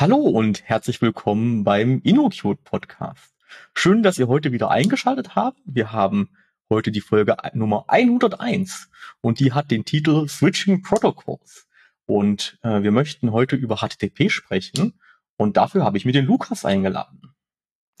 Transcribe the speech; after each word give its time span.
Hallo 0.00 0.16
und 0.16 0.62
herzlich 0.64 1.02
willkommen 1.02 1.62
beim 1.62 2.00
InnoCute 2.02 2.62
Podcast. 2.64 3.34
Schön, 3.74 4.02
dass 4.02 4.18
ihr 4.18 4.28
heute 4.28 4.50
wieder 4.50 4.70
eingeschaltet 4.70 5.34
habt. 5.36 5.58
Wir 5.66 5.92
haben 5.92 6.30
heute 6.70 6.90
die 6.90 7.02
Folge 7.02 7.36
Nummer 7.52 7.84
101 7.88 8.88
und 9.20 9.40
die 9.40 9.52
hat 9.52 9.70
den 9.70 9.84
Titel 9.84 10.26
Switching 10.26 10.80
Protocols. 10.80 11.68
Und 12.06 12.58
äh, 12.62 12.82
wir 12.82 12.92
möchten 12.92 13.32
heute 13.32 13.56
über 13.56 13.76
HTTP 13.76 14.30
sprechen 14.30 14.98
und 15.36 15.58
dafür 15.58 15.84
habe 15.84 15.98
ich 15.98 16.06
mir 16.06 16.12
den 16.12 16.24
Lukas 16.24 16.64
eingeladen. 16.64 17.34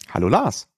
Hallo 0.08 0.28
Lars. 0.28 0.70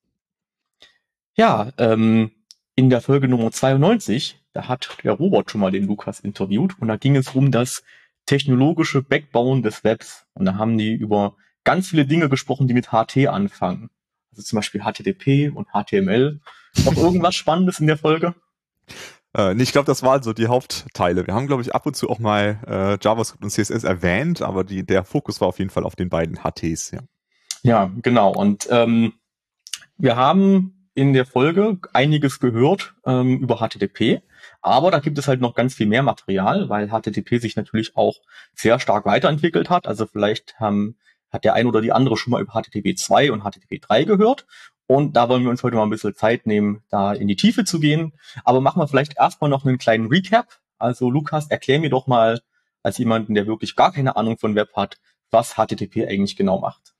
Ja, 1.37 1.71
ähm, 1.79 2.33
in 2.75 2.91
der 2.91 3.01
Folge 3.01 3.29
Nummer 3.29 3.53
92, 3.53 4.43
da 4.55 4.67
hat 4.67 4.99
der 5.05 5.13
Robert 5.13 5.53
schon 5.53 5.61
mal 5.61 5.71
den 5.71 5.87
Lukas 5.87 6.19
interviewt 6.19 6.81
und 6.81 6.89
da 6.89 6.97
ging 6.97 7.15
es 7.15 7.29
um 7.29 7.53
das 7.53 7.85
technologische 8.27 9.03
Backbone 9.03 9.63
des 9.63 9.85
Webs. 9.85 10.27
Und 10.35 10.45
da 10.45 10.57
haben 10.57 10.79
die 10.79 10.93
über 10.93 11.37
ganz 11.65 11.89
viele 11.89 12.07
Dinge 12.07 12.29
gesprochen, 12.29 12.69
die 12.69 12.75
mit 12.75 12.89
HT 12.89 13.29
anfangen. 13.29 13.91
Also 14.31 14.43
zum 14.43 14.57
Beispiel 14.57 14.83
HTTP 14.83 15.51
und 15.55 15.69
HTML. 15.69 16.41
Noch 16.85 16.97
irgendwas 16.97 17.35
Spannendes 17.35 17.81
in 17.81 17.87
der 17.87 17.99
Folge? 17.99 18.35
Äh, 19.35 19.55
nee, 19.55 19.63
ich 19.63 19.73
glaube, 19.73 19.87
das 19.87 20.03
waren 20.03 20.23
so 20.23 20.33
die 20.33 20.47
Hauptteile. 20.47 21.27
Wir 21.27 21.35
haben, 21.35 21.47
glaube 21.47 21.63
ich, 21.63 21.75
ab 21.75 21.87
und 21.87 21.97
zu 21.97 22.11
auch 22.11 22.19
mal 22.19 22.61
äh, 22.67 22.99
JavaScript 23.03 23.43
und 23.43 23.51
CSS 23.51 23.85
erwähnt, 23.85 24.43
aber 24.43 24.65
die, 24.65 24.85
der 24.85 25.05
Fokus 25.05 25.41
war 25.41 25.49
auf 25.49 25.59
jeden 25.59 25.71
Fall 25.71 25.85
auf 25.85 25.97
den 25.97 26.11
beiden 26.11 26.39
HTs. 26.39 26.91
Ja, 26.91 27.01
ja 27.63 27.91
genau. 28.03 28.33
Und 28.33 28.69
ähm, 28.71 29.15
wir 29.97 30.17
haben 30.17 30.89
in 30.95 31.15
der 31.15 31.25
Folge 31.25 31.79
einiges 31.95 32.41
gehört 32.41 32.95
ähm, 33.07 33.39
über 33.39 33.57
HTTP. 33.57 34.21
Aber 34.63 34.93
da 34.93 35.01
gibt 35.01 35.19
es 35.19 35.27
halt 35.27 35.41
noch 35.41 35.55
ganz 35.55 35.75
viel 35.75 35.87
mehr 35.89 36.05
Material, 36.05 36.69
weil 36.69 36.89
HTTP 36.89 37.41
sich 37.41 37.57
natürlich 37.57 37.97
auch 37.97 38.21
sehr 38.55 38.79
stark 38.79 39.05
weiterentwickelt 39.05 39.69
hat. 39.69 39.89
Also 39.89 40.07
vielleicht 40.07 40.59
haben, 40.61 40.97
hat 41.31 41.45
der 41.45 41.55
ein 41.55 41.67
oder 41.67 41.81
die 41.81 41.93
andere 41.93 42.17
schon 42.17 42.31
mal 42.31 42.41
über 42.41 42.53
HTTP 42.53 42.97
2 42.97 43.33
und 43.33 43.43
HTTP 43.43 43.81
3 43.81 44.05
gehört. 44.05 44.47
Und 44.87 45.17
da 45.17 45.29
wollen 45.29 45.43
wir 45.43 45.51
uns 45.51 45.63
heute 45.63 45.77
mal 45.77 45.83
ein 45.83 45.91
bisschen 45.91 46.15
Zeit 46.15 46.47
nehmen, 46.47 46.85
da 46.91 47.13
in 47.13 47.27
die 47.27 47.37
Tiefe 47.37 47.65
zu 47.65 47.81
gehen. 47.81 48.13
Aber 48.45 48.61
machen 48.61 48.81
wir 48.81 48.87
vielleicht 48.87 49.17
erstmal 49.19 49.51
noch 49.51 49.65
einen 49.65 49.79
kleinen 49.79 50.07
Recap. 50.07 50.61
Also 50.79 51.11
Lukas, 51.11 51.49
erklär 51.49 51.81
mir 51.81 51.91
doch 51.91 52.07
mal, 52.07 52.41
als 52.85 52.99
jemanden, 52.99 53.35
der 53.35 53.47
wirklich 53.47 53.77
gar 53.77 53.93
keine 53.93 54.17
Ahnung 54.17 54.39
von 54.39 54.55
Web 54.55 54.75
hat, 54.75 54.99
was 55.31 55.55
HTTP 55.55 56.07
eigentlich 56.07 56.37
genau 56.37 56.61
macht. 56.61 56.92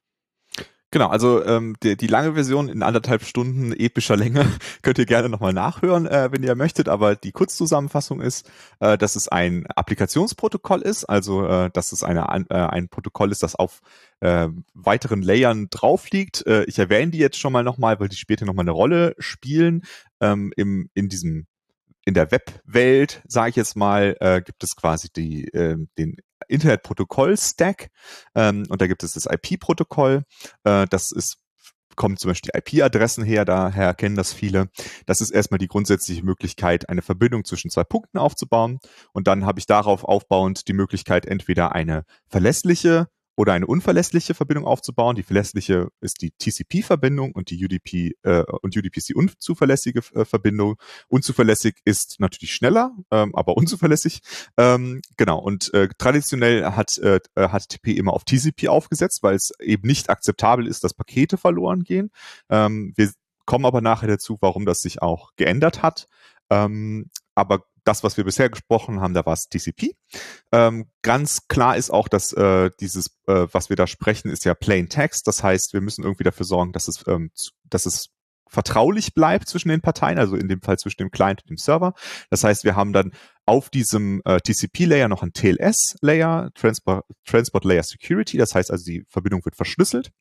Genau, 0.93 1.09
also 1.09 1.43
ähm, 1.47 1.75
die, 1.83 1.97
die 1.97 2.07
lange 2.07 2.35
Version 2.35 2.69
in 2.69 2.83
anderthalb 2.83 3.25
Stunden 3.25 3.73
epischer 3.73 4.15
Länge 4.15 4.45
könnt 4.83 4.99
ihr 4.99 5.07
gerne 5.07 5.31
nochmal 5.31 5.55
nachhören, 5.55 6.07
äh, 6.07 6.29
wenn 6.31 6.43
ihr 6.43 6.55
möchtet, 6.55 6.87
aber 6.91 7.17
die 7.17 7.33
Kurzzusammenfassung 7.33 8.21
ist, 8.21 8.51
äh, 8.79 8.99
dass 8.99 9.17
es 9.17 9.27
ein 9.27 9.67
Applikationsprotokoll 9.69 10.83
ist, 10.83 11.07
also 11.07 11.47
äh, 11.47 11.71
dass 11.73 11.93
es 11.93 12.05
eine, 12.05 12.27
äh, 12.51 12.55
ein 12.55 12.91
Protokoll 12.91 13.33
ist, 13.33 13.43
das 13.43 13.55
auf 13.55 13.81
äh, 14.21 14.49
weiteren 14.75 15.23
Layern 15.23 15.69
drauf 15.71 16.11
liegt. 16.11 16.47
Äh, 16.47 16.65
ich 16.65 16.79
erwähne 16.79 17.11
die 17.11 17.19
jetzt 17.19 17.39
schon 17.39 17.55
mal 17.55 17.65
nochmal, 17.65 17.99
weil 17.99 18.11
die 18.11 18.17
später 18.17 18.45
nochmal 18.45 18.65
eine 18.65 18.73
Rolle 18.73 19.15
spielen. 19.19 19.85
Ähm, 20.21 20.53
im, 20.57 20.91
in 20.93 21.09
diesem 21.09 21.47
in 22.05 22.15
der 22.15 22.31
Webwelt, 22.31 23.23
sage 23.29 23.51
ich 23.51 23.57
jetzt 23.57 23.77
mal, 23.77 24.17
äh, 24.21 24.43
gibt 24.43 24.63
es 24.65 24.77
quasi 24.77 25.09
die, 25.15 25.49
äh, 25.55 25.77
den 25.97 26.17
Internetprotokoll-Stack 26.49 27.89
ähm, 28.35 28.65
und 28.69 28.81
da 28.81 28.87
gibt 28.87 29.03
es 29.03 29.13
das 29.13 29.27
IP-Protokoll. 29.27 30.25
Äh, 30.65 30.87
das 30.89 31.13
ist 31.13 31.39
kommen 31.97 32.17
zum 32.17 32.31
Beispiel 32.31 32.53
IP-Adressen 32.55 33.25
her, 33.25 33.45
daher 33.45 33.95
kennen 33.95 34.17
das 34.17 34.33
viele. 34.33 34.69
Das 35.07 35.21
ist 35.21 35.31
erstmal 35.31 35.59
die 35.59 35.69
grundsätzliche 35.69 36.25
Möglichkeit, 36.25 36.89
eine 36.89 37.03
Verbindung 37.03 37.45
zwischen 37.45 37.71
zwei 37.71 37.85
Punkten 37.85 38.19
aufzubauen. 38.19 38.79
Und 39.13 39.27
dann 39.27 39.45
habe 39.45 39.59
ich 39.59 39.67
darauf 39.67 40.05
aufbauend 40.05 40.69
die 40.69 40.73
Möglichkeit, 40.73 41.27
entweder 41.27 41.75
eine 41.75 42.05
verlässliche 42.29 43.09
oder 43.37 43.55
eine 43.55 43.67
unverlässliche 43.67 44.35
Verbindung 44.35 44.67
aufzubauen. 44.67 45.17
Die 45.17 45.23
verlässliche 45.23 45.89
ist 46.01 46.21
die 46.21 46.33
TCP-Verbindung 46.33 47.33
und 47.33 47.51
die 47.51 47.65
UDP 47.65 48.13
äh, 48.23 48.45
und 48.63 48.77
UDP 48.77 48.99
ist 48.99 49.09
die 49.09 49.15
unzuverlässige 49.15 50.01
äh, 50.15 50.25
Verbindung. 50.25 50.77
Unzuverlässig 51.09 51.77
ist 51.85 52.21
natürlich 52.21 52.55
schneller, 52.55 52.93
ähm, 53.11 53.35
aber 53.35 53.57
unzuverlässig. 53.57 54.21
Ähm, 54.57 55.01
genau. 55.17 55.39
Und 55.39 55.73
äh, 55.75 55.89
traditionell 55.97 56.65
hat 56.65 56.99
äh, 56.99 57.21
HTTP 57.37 57.97
immer 57.97 58.13
auf 58.13 58.25
TCP 58.25 58.69
aufgesetzt, 58.69 59.23
weil 59.23 59.35
es 59.35 59.53
eben 59.61 59.87
nicht 59.87 60.11
akzeptabel 60.11 60.67
ist, 60.67 60.85
dass 60.85 60.95
Pakete 60.95 61.39
verloren 61.39 61.85
gehen. 61.85 62.11
Ähm, 62.51 62.93
wir 62.97 63.11
kommen 63.47 63.65
aber 63.65 63.81
nachher 63.81 64.09
dazu, 64.09 64.37
warum 64.41 64.67
das 64.67 64.81
sich 64.81 65.03
auch 65.03 65.31
geändert 65.37 65.83
hat. 65.83 66.07
Ähm, 66.51 67.11
aber 67.35 67.65
das, 67.85 68.05
was 68.05 68.17
wir 68.17 68.25
bisher 68.25 68.49
gesprochen 68.49 69.01
haben, 69.01 69.15
da 69.15 69.27
war 69.27 69.33
es 69.33 69.49
TCP. 69.49 69.95
Ähm, 70.53 70.87
ganz 71.03 71.49
klar 71.49 71.77
ist 71.77 71.91
auch, 71.91 72.09
dass 72.09 72.33
äh, 72.33 72.71
dieses, 72.81 73.19
äh, 73.27 73.47
was 73.53 73.69
wir 73.69 73.77
da 73.77 73.87
sprechen, 73.87 74.31
ist 74.31 74.45
ja 74.45 74.55
Plain 74.55 74.89
Text. 74.89 75.27
Das 75.27 75.43
heißt, 75.43 75.73
wir 75.73 75.81
müssen 75.81 76.05
irgendwie 76.05 76.25
dafür 76.25 76.47
sorgen, 76.47 76.73
dass 76.73 76.89
es, 76.89 77.05
ähm, 77.07 77.31
dass 77.65 77.87
es 77.87 78.11
vertraulich 78.53 79.15
bleibt 79.15 79.49
zwischen 79.49 79.71
den 79.71 79.81
Parteien, 79.81 80.19
also 80.19 80.37
in 80.37 80.47
dem 80.47 80.61
Fall 80.61 80.79
zwischen 80.79 80.99
dem 80.99 81.11
Client 81.11 81.43
und 81.43 81.51
dem 81.51 81.57
Server. 81.57 81.95
Das 82.29 82.45
heißt, 82.45 82.65
wir 82.65 82.77
haben 82.77 82.93
dann 82.93 83.13
auf 83.47 83.71
diesem 83.71 84.21
äh, 84.27 84.41
TCP-Layer 84.41 85.09
noch 85.09 85.23
ein 85.23 85.33
TLS-Layer, 85.33 86.51
Transport, 86.55 87.07
Transport 87.25 87.65
Layer 87.65 87.83
Security. 87.83 88.37
Das 88.37 88.55
heißt 88.55 88.71
also, 88.71 88.85
die 88.85 89.05
Verbindung 89.09 89.45
wird 89.45 89.57
verschlüsselt. 89.57 90.13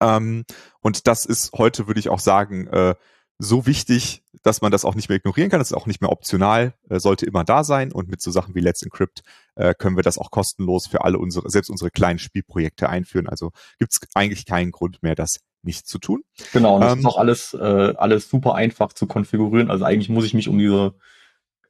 Ähm, 0.00 0.44
und 0.80 1.08
das 1.08 1.26
ist 1.26 1.52
heute, 1.54 1.88
würde 1.88 2.00
ich 2.00 2.08
auch 2.08 2.20
sagen, 2.20 2.68
äh, 2.68 2.94
so 3.42 3.66
wichtig, 3.66 4.22
dass 4.42 4.62
man 4.62 4.70
das 4.70 4.84
auch 4.84 4.94
nicht 4.94 5.08
mehr 5.08 5.18
ignorieren 5.18 5.50
kann. 5.50 5.58
Das 5.58 5.70
ist 5.70 5.76
auch 5.76 5.86
nicht 5.86 6.00
mehr 6.00 6.10
optional, 6.10 6.74
äh, 6.88 7.00
sollte 7.00 7.26
immer 7.26 7.44
da 7.44 7.64
sein. 7.64 7.92
Und 7.92 8.08
mit 8.08 8.22
so 8.22 8.30
Sachen 8.30 8.54
wie 8.54 8.60
Let's 8.60 8.82
Encrypt 8.82 9.22
äh, 9.56 9.74
können 9.74 9.96
wir 9.96 10.04
das 10.04 10.16
auch 10.16 10.30
kostenlos 10.30 10.86
für 10.86 11.04
alle 11.04 11.18
unsere, 11.18 11.50
selbst 11.50 11.68
unsere 11.68 11.90
kleinen 11.90 12.18
Spielprojekte 12.18 12.88
einführen. 12.88 13.28
Also 13.28 13.50
gibt 13.78 13.92
es 13.92 14.00
eigentlich 14.14 14.46
keinen 14.46 14.70
Grund 14.70 15.02
mehr, 15.02 15.14
das 15.14 15.40
nicht 15.62 15.86
zu 15.86 15.98
tun. 15.98 16.22
Genau, 16.52 16.76
und 16.76 16.82
das 16.82 16.92
ähm, 16.92 16.98
ist 17.00 17.06
auch 17.06 17.18
alles, 17.18 17.54
äh, 17.54 17.94
alles 17.96 18.28
super 18.28 18.54
einfach 18.54 18.92
zu 18.92 19.06
konfigurieren. 19.06 19.70
Also 19.70 19.84
eigentlich 19.84 20.08
muss 20.08 20.24
ich 20.24 20.34
mich 20.34 20.48
um 20.48 20.58
diese 20.58 20.94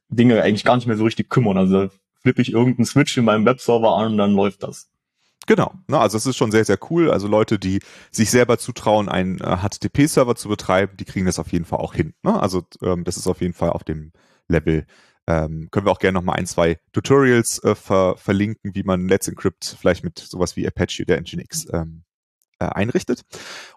Dinge 0.09 0.41
eigentlich 0.41 0.65
gar 0.65 0.75
nicht 0.75 0.87
mehr 0.87 0.97
so 0.97 1.03
richtig 1.03 1.29
kümmern. 1.29 1.57
Also 1.57 1.89
flippe 2.21 2.41
ich 2.41 2.53
irgendeinen 2.53 2.85
Switch 2.85 3.17
in 3.17 3.25
meinem 3.25 3.45
Webserver 3.45 3.97
an 3.97 4.13
und 4.13 4.17
dann 4.17 4.33
läuft 4.33 4.63
das. 4.63 4.89
Genau, 5.45 5.73
ne, 5.87 5.99
also 5.99 6.17
es 6.17 6.25
ist 6.25 6.37
schon 6.37 6.51
sehr, 6.51 6.63
sehr 6.63 6.79
cool. 6.89 7.11
Also 7.11 7.27
Leute, 7.27 7.59
die 7.59 7.79
sich 8.11 8.29
selber 8.29 8.57
zutrauen, 8.57 9.09
einen 9.09 9.39
äh, 9.39 9.57
HTTP-Server 9.57 10.35
zu 10.35 10.47
betreiben, 10.47 10.95
die 10.97 11.05
kriegen 11.05 11.25
das 11.25 11.39
auf 11.39 11.51
jeden 11.51 11.65
Fall 11.65 11.79
auch 11.79 11.93
hin. 11.93 12.13
Ne? 12.23 12.39
Also 12.41 12.63
ähm, 12.81 13.03
das 13.03 13.17
ist 13.17 13.27
auf 13.27 13.41
jeden 13.41 13.53
Fall 13.53 13.71
auf 13.71 13.83
dem 13.83 14.13
Level. 14.47 14.85
Ähm, 15.27 15.69
können 15.71 15.85
wir 15.85 15.91
auch 15.91 15.99
gerne 15.99 16.15
noch 16.15 16.23
mal 16.23 16.33
ein, 16.33 16.45
zwei 16.45 16.79
Tutorials 16.91 17.63
äh, 17.63 17.75
ver 17.75 18.15
verlinken, 18.17 18.75
wie 18.75 18.83
man 18.83 19.07
Let's 19.07 19.27
Encrypt 19.27 19.77
vielleicht 19.79 20.03
mit 20.03 20.19
sowas 20.19 20.55
wie 20.55 20.67
Apache 20.67 21.03
oder 21.03 21.17
Nginx 21.17 21.67
ähm, 21.73 22.03
äh, 22.63 22.69
einrichtet. 22.73 23.21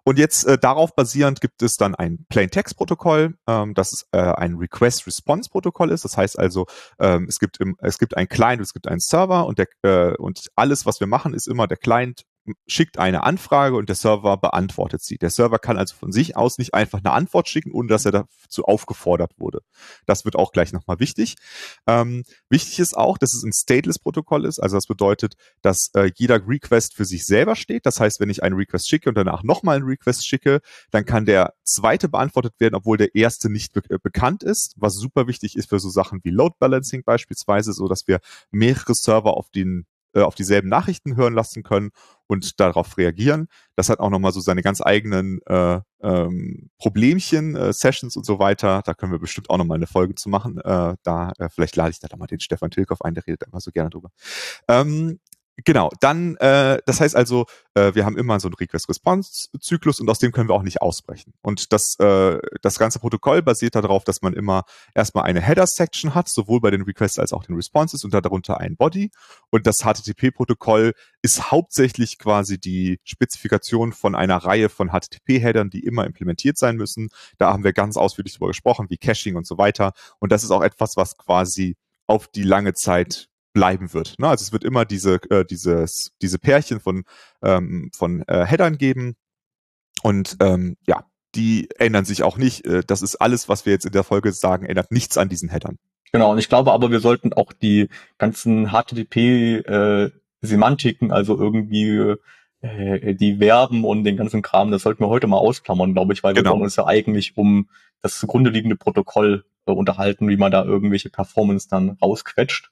Und 0.05 0.19
jetzt 0.19 0.45
äh, 0.47 0.59
darauf 0.59 0.95
basierend 0.95 1.41
gibt 1.41 1.63
es 1.63 1.77
dann 1.77 1.95
ein 1.95 2.27
Plain-Text-Protokoll, 2.29 3.35
ähm, 3.47 3.75
das 3.75 4.07
äh, 4.13 4.19
ein 4.19 4.57
Request-Response-Protokoll 4.57 5.91
ist. 5.91 6.05
Das 6.05 6.17
heißt 6.17 6.39
also, 6.39 6.67
ähm, 6.99 7.27
es 7.29 7.39
gibt 7.39 7.59
im, 7.61 7.77
es 7.81 7.99
gibt 7.99 8.17
ein 8.17 8.29
Client, 8.29 8.61
es 8.63 8.73
gibt 8.73 8.89
einen 8.89 9.01
Server 9.01 9.47
und 9.47 9.59
der 9.59 9.67
äh, 9.83 10.17
und 10.17 10.49
alles, 10.55 10.87
was 10.87 11.01
wir 11.01 11.07
machen, 11.07 11.35
ist 11.35 11.49
immer 11.49 11.67
der 11.67 11.77
Client 11.77 12.23
schickt 12.67 12.99
eine 12.99 13.23
Anfrage 13.25 13.77
und 13.77 13.89
der 13.89 13.97
Server 13.97 14.37
beantwortet 14.37 15.03
sie. 15.03 15.19
Der 15.19 15.31
Server 15.31 15.59
kann 15.59 15.77
also 15.77 15.95
von 15.95 16.13
sich 16.13 16.37
aus 16.37 16.59
nicht 16.59 16.75
einfach 16.75 16.99
eine 16.99 17.13
Antwort 17.13 17.49
schicken, 17.49 17.73
ohne 17.73 17.89
dass 17.89 18.05
er 18.05 18.13
dazu 18.13 18.65
aufgefordert 18.65 19.33
wurde. 19.39 19.61
Das 20.07 20.25
wird 20.25 20.37
auch 20.37 20.53
gleich 20.53 20.73
nochmal 20.73 21.01
wichtig. 21.01 21.37
Ähm, 21.87 22.25
wichtig 22.49 22.79
ist 22.79 22.97
auch, 22.97 23.19
dass 23.19 23.35
es 23.35 23.43
ein 23.43 23.53
Stateless-Protokoll 23.53 24.45
ist. 24.45 24.59
Also 24.59 24.77
das 24.77 24.87
bedeutet, 24.87 25.35
dass 25.63 25.91
äh, 25.95 26.11
jeder 26.15 26.47
Request 26.47 26.95
für 26.95 27.05
sich 27.05 27.27
selber 27.27 27.57
steht. 27.57 27.87
Das 27.87 28.01
heißt, 28.01 28.21
wenn 28.21 28.31
ich 28.31 28.43
einen 28.43 28.57
Request 28.57 28.89
schicke 28.89 29.09
und 29.09 29.17
danach 29.17 29.43
nochmal 29.43 29.77
einen 29.77 29.87
Request 29.87 30.27
schicke, 30.27 30.61
dann 30.91 31.05
kann 31.05 31.27
der 31.27 31.55
zweite 31.65 32.09
beantwortet 32.09 32.55
werden, 32.59 32.75
obwohl 32.75 32.97
der 32.97 33.15
erste 33.15 33.51
nicht 33.51 33.73
be 33.73 33.83
äh, 33.89 33.99
bekannt 34.03 34.43
ist, 34.43 34.75
was 34.77 34.95
super 34.95 35.27
wichtig 35.27 35.57
ist 35.57 35.69
für 35.69 35.81
so 35.81 35.91
Sachen 35.91 36.21
wie 36.23 36.31
Load 36.31 36.57
Balancing 36.59 37.03
beispielsweise, 37.05 37.73
so 37.73 37.89
dass 37.89 38.07
wir 38.07 38.21
mehrere 38.51 38.95
Server 38.95 39.37
auf 39.37 39.51
den 39.51 39.87
äh, 40.17 40.23
auf 40.23 40.35
dieselben 40.35 40.69
Nachrichten 40.69 41.15
hören 41.17 41.35
lassen 41.35 41.63
können 41.63 41.91
und 42.27 42.59
darauf 42.59 42.97
reagieren. 42.97 43.49
Das 43.77 43.91
hat 43.91 44.01
auch 44.01 44.09
nochmal 44.09 44.33
so 44.33 44.41
seine 44.41 44.63
ganz 44.63 44.81
eigenen 44.81 45.41
äh, 45.47 45.81
ähm, 46.01 46.71
Problemchen, 46.79 47.55
äh, 47.55 47.73
Sessions 47.73 48.17
und 48.17 48.25
so 48.25 48.39
weiter. 48.39 48.81
Da 48.85 48.95
können 48.95 49.13
wir 49.13 49.19
bestimmt 49.19 49.51
auch 49.51 49.59
nochmal 49.59 49.77
eine 49.77 49.87
Folge 49.87 50.15
zu 50.15 50.31
machen. 50.31 50.59
Äh, 50.59 50.97
da, 51.03 51.33
äh, 51.39 51.49
vielleicht 51.51 51.77
lade 51.77 51.91
ich 51.91 52.01
da 52.01 52.17
mal 52.17 52.27
den 52.27 52.41
Stefan 52.41 52.71
Tilkoff 52.71 53.03
ein, 53.03 53.15
der 53.15 53.27
redet 53.27 53.43
immer 53.43 53.61
so 53.61 53.71
gerne 53.71 53.91
drüber. 53.91 54.11
Ähm, 54.69 55.21
Genau, 55.65 55.91
dann, 56.01 56.37
äh, 56.37 56.79
das 56.85 57.01
heißt 57.01 57.17
also, 57.17 57.47
äh, 57.75 57.95
wir 57.95 58.05
haben 58.05 58.19
immer 58.19 58.39
so 58.41 58.49
einen 58.49 58.55
Request-Response-Zyklus 58.55 60.01
und 60.01 60.11
aus 60.11 60.19
dem 60.19 60.31
können 60.31 60.51
wir 60.51 60.55
auch 60.55 60.63
nicht 60.63 60.83
ausbrechen. 60.83 61.33
Und 61.41 61.73
das, 61.73 61.99
äh, 61.99 62.39
das 62.61 62.79
ganze 62.79 62.99
Protokoll 62.99 63.41
basiert 63.41 63.75
darauf, 63.75 64.05
dass 64.05 64.21
man 64.21 64.35
immer 64.35 64.65
erstmal 64.95 65.25
eine 65.25 65.41
Header-Section 65.41 66.15
hat, 66.15 66.29
sowohl 66.29 66.61
bei 66.61 66.71
den 66.71 66.83
Requests 66.83 67.19
als 67.19 67.33
auch 67.33 67.43
den 67.45 67.55
Responses 67.57 68.05
und 68.05 68.13
darunter 68.13 68.61
ein 68.61 68.77
Body. 68.77 69.11
Und 69.51 69.67
das 69.67 69.79
HTTP-Protokoll 69.79 70.93
ist 71.23 71.51
hauptsächlich 71.51 72.19
quasi 72.19 72.61
die 72.61 73.01
Spezifikation 73.05 73.93
von 73.93 74.15
einer 74.15 74.37
Reihe 74.37 74.69
von 74.69 74.91
HTTP-Headern, 74.91 75.71
die 75.71 75.85
immer 75.85 76.05
implementiert 76.05 76.59
sein 76.59 76.77
müssen. 76.77 77.09
Da 77.39 77.51
haben 77.51 77.65
wir 77.65 77.73
ganz 77.73 77.97
ausführlich 77.97 78.35
darüber 78.35 78.49
gesprochen, 78.49 78.91
wie 78.91 78.99
Caching 78.99 79.37
und 79.37 79.47
so 79.47 79.57
weiter. 79.57 79.93
Und 80.19 80.33
das 80.33 80.45
ist 80.45 80.51
auch 80.51 80.63
etwas, 80.63 80.99
was 80.99 81.17
quasi 81.17 81.77
auf 82.07 82.29
die 82.29 82.43
lange 82.43 82.75
Zeit 82.75 83.31
bleiben 83.57 83.93
wird. 83.95 84.19
Ne? 84.19 84.29
Also 84.29 84.43
es 84.43 84.53
wird 84.53 84.65
immer 84.65 84.85
diese, 84.85 85.15
äh, 85.31 85.47
dieses, 85.47 86.13
diese 86.21 86.39
Pärchen 86.39 86.79
von, 86.79 87.05
ähm, 87.43 87.91
von 87.97 88.23
äh, 88.29 88.45
Headern 88.45 88.77
geben. 88.77 89.17
Und 90.03 90.37
ähm, 90.41 90.77
ja, 90.87 91.05
die 91.35 91.71
ändern 91.79 92.05
sich 92.05 92.23
auch 92.23 92.37
nicht. 92.37 92.67
Äh, 92.67 92.83
das 92.87 93.01
ist 93.01 93.17
alles, 93.17 93.49
was 93.49 93.65
wir 93.65 93.73
jetzt 93.73 93.87
in 93.87 93.93
der 93.93 94.05
Folge 94.05 94.33
sagen, 94.33 94.67
ändert 94.67 94.93
nichts 94.93 95.17
an 95.17 95.31
diesen 95.31 95.49
Headern. 95.49 95.79
Genau, 96.13 96.33
und 96.33 96.39
ich 96.39 96.51
glaube 96.51 96.73
aber, 96.73 96.91
wir 96.91 97.01
sollten 97.01 97.33
auch 97.33 97.55
die 97.55 97.89
ganzen 98.19 98.73
HTTP-Semantiken, 98.73 101.09
äh, 101.09 101.15
also 101.15 101.39
irgendwie 101.39 102.17
äh, 102.61 103.15
die 103.15 103.39
Verben 103.39 103.87
und 103.87 104.05
den 104.05 104.19
ganzen 104.19 104.43
Kram, 104.43 104.71
das 104.71 104.83
sollten 104.83 105.03
wir 105.03 105.09
heute 105.09 105.29
mal 105.29 105.39
ausklammern, 105.39 105.95
glaube 105.95 106.13
ich, 106.13 106.23
weil 106.23 106.35
genau. 106.35 106.51
wir 106.51 106.53
wollen 106.53 106.65
uns 106.65 106.77
ja 106.77 106.87
eigentlich 106.87 107.39
um 107.39 107.71
das 108.03 108.19
zugrunde 108.19 108.51
liegende 108.51 108.77
Protokoll 108.77 109.47
äh, 109.65 109.73
unterhalten, 109.73 110.29
wie 110.29 110.37
man 110.37 110.53
da 110.53 110.63
irgendwelche 110.63 111.09
Performance 111.09 111.69
dann 111.71 111.97
rausquetscht. 112.03 112.71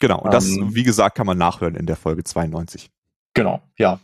Genau, 0.00 0.20
und 0.20 0.32
das, 0.32 0.48
ähm, 0.48 0.74
wie 0.74 0.82
gesagt, 0.82 1.16
kann 1.16 1.26
man 1.26 1.38
nachhören 1.38 1.74
in 1.74 1.86
der 1.86 1.96
Folge 1.96 2.24
92. 2.24 2.90
Genau, 3.34 3.62
ja. 3.76 4.00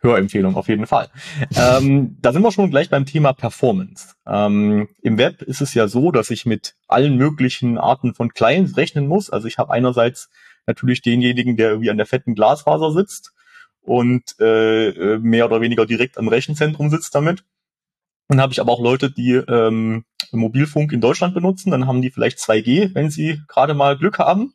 Hörempfehlung 0.00 0.54
auf 0.54 0.68
jeden 0.68 0.86
Fall. 0.86 1.08
ähm, 1.56 2.18
da 2.20 2.32
sind 2.32 2.42
wir 2.42 2.52
schon 2.52 2.70
gleich 2.70 2.90
beim 2.90 3.06
Thema 3.06 3.32
Performance. 3.32 4.14
Ähm, 4.26 4.88
Im 5.02 5.16
Web 5.16 5.40
ist 5.42 5.62
es 5.62 5.72
ja 5.72 5.88
so, 5.88 6.12
dass 6.12 6.30
ich 6.30 6.44
mit 6.44 6.74
allen 6.88 7.16
möglichen 7.16 7.78
Arten 7.78 8.14
von 8.14 8.34
Clients 8.34 8.76
rechnen 8.76 9.06
muss. 9.08 9.30
Also 9.30 9.48
ich 9.48 9.56
habe 9.56 9.72
einerseits 9.72 10.28
natürlich 10.66 11.00
denjenigen, 11.00 11.56
der 11.56 11.70
irgendwie 11.70 11.90
an 11.90 11.96
der 11.96 12.06
fetten 12.06 12.34
Glasfaser 12.34 12.92
sitzt 12.92 13.32
und 13.80 14.38
äh, 14.40 14.88
äh 14.88 15.18
mehr 15.18 15.46
oder 15.46 15.62
weniger 15.62 15.86
direkt 15.86 16.18
am 16.18 16.28
Rechenzentrum 16.28 16.90
sitzt 16.90 17.14
damit. 17.14 17.44
Dann 18.28 18.40
habe 18.40 18.52
ich 18.52 18.60
aber 18.60 18.72
auch 18.72 18.82
Leute, 18.82 19.10
die 19.10 19.32
ähm, 19.32 20.04
Mobilfunk 20.32 20.92
in 20.92 21.00
Deutschland 21.00 21.34
benutzen. 21.34 21.70
Dann 21.70 21.86
haben 21.86 22.02
die 22.02 22.10
vielleicht 22.10 22.38
2G, 22.38 22.94
wenn 22.94 23.10
sie 23.10 23.40
gerade 23.48 23.74
mal 23.74 23.96
Glück 23.96 24.18
haben. 24.18 24.54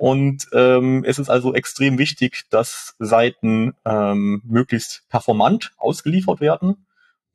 Und 0.00 0.46
ähm, 0.54 1.04
es 1.04 1.18
ist 1.18 1.28
also 1.28 1.52
extrem 1.52 1.98
wichtig, 1.98 2.44
dass 2.48 2.94
Seiten 2.98 3.74
ähm, 3.84 4.40
möglichst 4.46 5.06
performant 5.10 5.72
ausgeliefert 5.76 6.40
werden. 6.40 6.86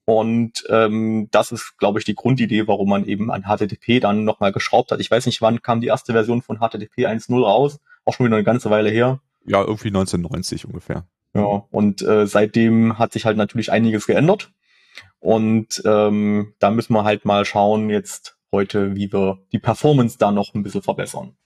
Und 0.06 0.64
ähm, 0.70 1.28
das 1.30 1.52
ist, 1.52 1.78
glaube 1.78 2.00
ich, 2.00 2.06
die 2.06 2.16
Grundidee, 2.16 2.68
warum 2.68 2.90
man 2.90 3.06
eben 3.06 3.30
an 3.30 3.44
HTTP 3.44 4.00
dann 4.00 4.24
nochmal 4.24 4.52
geschraubt 4.52 4.92
hat. 4.92 5.00
Ich 5.00 5.12
weiß 5.12 5.28
nicht, 5.28 5.44
wann 5.44 5.62
kam 5.62 5.80
die 5.80 5.86
erste 5.86 6.14
Version 6.14 6.42
von 6.42 6.58
HTTP 6.58 7.06
1.0 7.06 7.40
raus. 7.40 7.80
Auch 8.04 8.16
schon 8.16 8.26
wieder 8.26 8.36
eine 8.36 8.44
ganze 8.44 8.72
Weile 8.72 8.90
her. 8.90 9.20
Ja, 9.46 9.62
irgendwie 9.62 9.90
1990 9.90 10.66
ungefähr. 10.66 11.06
Ja, 11.36 11.68
und 11.70 12.02
äh, 12.02 12.26
seitdem 12.26 12.98
hat 12.98 13.14
sich 13.14 13.26
halt 13.26 13.38
natürlich 13.38 13.72
einiges 13.72 14.08
geändert. 14.08 14.52
Und 15.20 15.84
ähm, 15.86 16.56
da 16.58 16.72
müssen 16.72 16.94
wir 16.94 17.04
halt 17.04 17.26
mal 17.26 17.46
schauen 17.46 17.92
jetzt 17.92 18.40
heute, 18.52 18.96
wie 18.96 19.14
wir 19.14 19.38
die 19.52 19.60
Performance 19.60 20.18
da 20.18 20.32
noch 20.32 20.56
ein 20.56 20.64
bisschen 20.64 20.82
verbessern. 20.82 21.38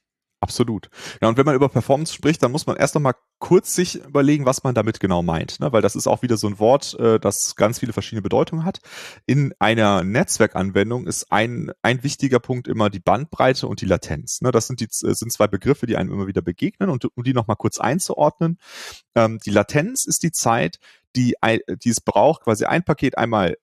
Absolut. 0.41 0.89
Ja, 1.21 1.27
und 1.27 1.37
wenn 1.37 1.45
man 1.45 1.55
über 1.55 1.67
Performance 1.67 2.13
spricht, 2.13 2.41
dann 2.41 2.53
muss 2.53 2.65
man 2.65 2.77
erst 2.77 2.95
noch 2.95 3.01
mal 3.01 3.13
kurz 3.39 3.75
sich 3.75 3.95
überlegen, 3.95 4.45
was 4.45 4.63
man 4.63 4.73
damit 4.73 5.01
genau 5.01 5.21
meint, 5.21 5.59
ne? 5.59 5.73
weil 5.73 5.81
das 5.81 5.97
ist 5.97 6.07
auch 6.07 6.21
wieder 6.21 6.37
so 6.37 6.47
ein 6.47 6.59
Wort, 6.59 6.97
äh, 6.97 7.19
das 7.19 7.57
ganz 7.57 7.79
viele 7.79 7.91
verschiedene 7.91 8.21
Bedeutungen 8.21 8.63
hat. 8.63 8.79
In 9.25 9.53
einer 9.59 10.03
Netzwerkanwendung 10.03 11.07
ist 11.07 11.29
ein, 11.29 11.71
ein 11.81 12.03
wichtiger 12.03 12.39
Punkt 12.39 12.69
immer 12.69 12.89
die 12.89 13.01
Bandbreite 13.01 13.67
und 13.67 13.81
die 13.81 13.85
Latenz. 13.85 14.39
Ne? 14.39 14.51
Das 14.51 14.67
sind, 14.67 14.79
die, 14.79 14.85
äh, 14.85 15.13
sind 15.13 15.33
zwei 15.33 15.47
Begriffe, 15.47 15.87
die 15.87 15.97
einem 15.97 16.13
immer 16.13 16.27
wieder 16.27 16.41
begegnen 16.41 16.89
und 16.89 17.05
um 17.17 17.23
die 17.23 17.33
noch 17.33 17.47
mal 17.47 17.55
kurz 17.55 17.77
einzuordnen. 17.77 18.59
Ähm, 19.15 19.39
die 19.45 19.51
Latenz 19.51 20.05
ist 20.05 20.23
die 20.23 20.31
Zeit, 20.31 20.79
die, 21.17 21.35
die 21.83 21.89
es 21.89 22.01
braucht, 22.01 22.43
quasi 22.43 22.65
ein 22.65 22.83
Paket 22.83 23.17
einmal 23.17 23.57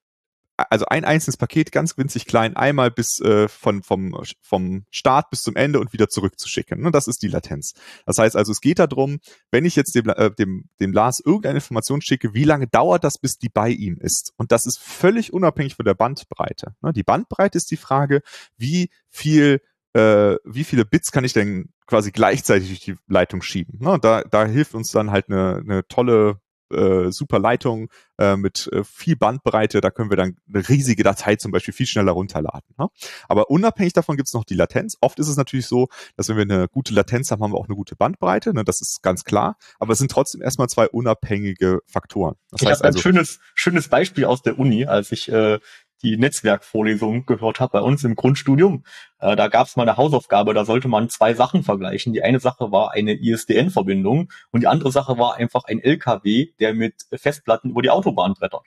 also 0.56 0.86
ein 0.86 1.04
einzelnes 1.04 1.36
Paket 1.36 1.72
ganz 1.72 1.96
winzig 1.98 2.26
klein 2.26 2.56
einmal 2.56 2.90
bis 2.90 3.20
äh, 3.20 3.48
von 3.48 3.82
vom 3.82 4.16
vom 4.40 4.84
Start 4.90 5.30
bis 5.30 5.42
zum 5.42 5.56
Ende 5.56 5.80
und 5.80 5.92
wieder 5.92 6.08
zurückzuschicken. 6.08 6.84
Und 6.86 6.94
das 6.94 7.08
ist 7.08 7.22
die 7.22 7.28
Latenz. 7.28 7.74
Das 8.06 8.18
heißt 8.18 8.36
also, 8.36 8.52
es 8.52 8.60
geht 8.60 8.78
darum, 8.78 9.18
wenn 9.50 9.64
ich 9.64 9.76
jetzt 9.76 9.94
dem 9.94 10.08
äh, 10.08 10.30
dem 10.30 10.68
dem 10.80 10.92
Lars 10.92 11.20
irgendeine 11.24 11.56
Information 11.56 12.00
schicke, 12.00 12.34
wie 12.34 12.44
lange 12.44 12.66
dauert 12.66 13.04
das, 13.04 13.18
bis 13.18 13.38
die 13.38 13.48
bei 13.48 13.68
ihm 13.70 13.98
ist? 14.00 14.32
Und 14.36 14.52
das 14.52 14.66
ist 14.66 14.78
völlig 14.78 15.32
unabhängig 15.32 15.74
von 15.74 15.84
der 15.84 15.94
Bandbreite. 15.94 16.74
Ne? 16.80 16.92
Die 16.92 17.04
Bandbreite 17.04 17.58
ist 17.58 17.70
die 17.70 17.76
Frage, 17.76 18.22
wie 18.56 18.90
viel 19.10 19.60
äh, 19.92 20.36
wie 20.44 20.64
viele 20.64 20.84
Bits 20.84 21.12
kann 21.12 21.24
ich 21.24 21.32
denn 21.32 21.70
quasi 21.86 22.12
gleichzeitig 22.12 22.68
durch 22.68 22.80
die 22.80 22.96
Leitung 23.06 23.42
schieben? 23.42 23.78
Ne? 23.80 23.98
Da 24.00 24.22
da 24.22 24.46
hilft 24.46 24.74
uns 24.74 24.90
dann 24.90 25.10
halt 25.10 25.28
eine, 25.28 25.56
eine 25.56 25.86
tolle 25.88 26.40
äh, 26.72 27.10
super 27.10 27.38
Leitung 27.38 27.88
äh, 28.18 28.36
mit 28.36 28.68
äh, 28.72 28.82
viel 28.84 29.16
Bandbreite, 29.16 29.80
da 29.80 29.90
können 29.90 30.10
wir 30.10 30.16
dann 30.16 30.36
eine 30.52 30.68
riesige 30.68 31.02
Datei 31.02 31.36
zum 31.36 31.52
Beispiel 31.52 31.74
viel 31.74 31.86
schneller 31.86 32.12
runterladen. 32.12 32.74
Ne? 32.78 32.88
Aber 33.28 33.50
unabhängig 33.50 33.92
davon 33.92 34.16
gibt 34.16 34.28
es 34.28 34.34
noch 34.34 34.44
die 34.44 34.54
Latenz. 34.54 34.96
Oft 35.00 35.18
ist 35.18 35.28
es 35.28 35.36
natürlich 35.36 35.66
so, 35.66 35.88
dass 36.16 36.28
wenn 36.28 36.36
wir 36.36 36.42
eine 36.42 36.68
gute 36.68 36.94
Latenz 36.94 37.30
haben, 37.30 37.42
haben 37.42 37.52
wir 37.52 37.58
auch 37.58 37.68
eine 37.68 37.76
gute 37.76 37.96
Bandbreite, 37.96 38.54
ne? 38.54 38.64
das 38.64 38.80
ist 38.80 39.02
ganz 39.02 39.24
klar. 39.24 39.56
Aber 39.78 39.92
es 39.92 39.98
sind 39.98 40.10
trotzdem 40.10 40.42
erstmal 40.42 40.68
zwei 40.68 40.88
unabhängige 40.88 41.80
Faktoren. 41.86 42.36
Das 42.50 42.62
ich 42.62 42.68
habe 42.68 42.84
also, 42.84 42.98
ein 42.98 43.02
schönes, 43.02 43.40
schönes 43.54 43.88
Beispiel 43.88 44.24
aus 44.24 44.42
der 44.42 44.58
Uni, 44.58 44.86
als 44.86 45.12
ich 45.12 45.30
äh, 45.30 45.58
die 46.02 46.16
Netzwerkvorlesung 46.16 47.26
gehört 47.26 47.60
habe 47.60 47.72
bei 47.72 47.81
uns 47.81 48.04
im 48.04 48.16
Grundstudium. 48.16 48.84
Äh, 49.19 49.37
da 49.37 49.48
gab 49.48 49.66
es 49.66 49.76
mal 49.76 49.82
eine 49.82 49.96
Hausaufgabe, 49.96 50.54
da 50.54 50.64
sollte 50.64 50.88
man 50.88 51.08
zwei 51.08 51.34
Sachen 51.34 51.62
vergleichen. 51.62 52.12
Die 52.12 52.22
eine 52.22 52.40
Sache 52.40 52.70
war 52.70 52.93
eine 52.93 53.14
ISDN-Verbindung 53.14 54.31
und 54.50 54.60
die 54.60 54.66
andere 54.66 54.93
Sache 54.93 55.19
war 55.19 55.37
einfach 55.37 55.64
ein 55.64 55.81
LKW, 55.81 56.48
der 56.60 56.75
mit 56.75 56.94
Festplatten 57.14 57.70
über 57.70 57.82
die 57.82 57.90
Autobahn 57.90 58.34
brettert. 58.34 58.64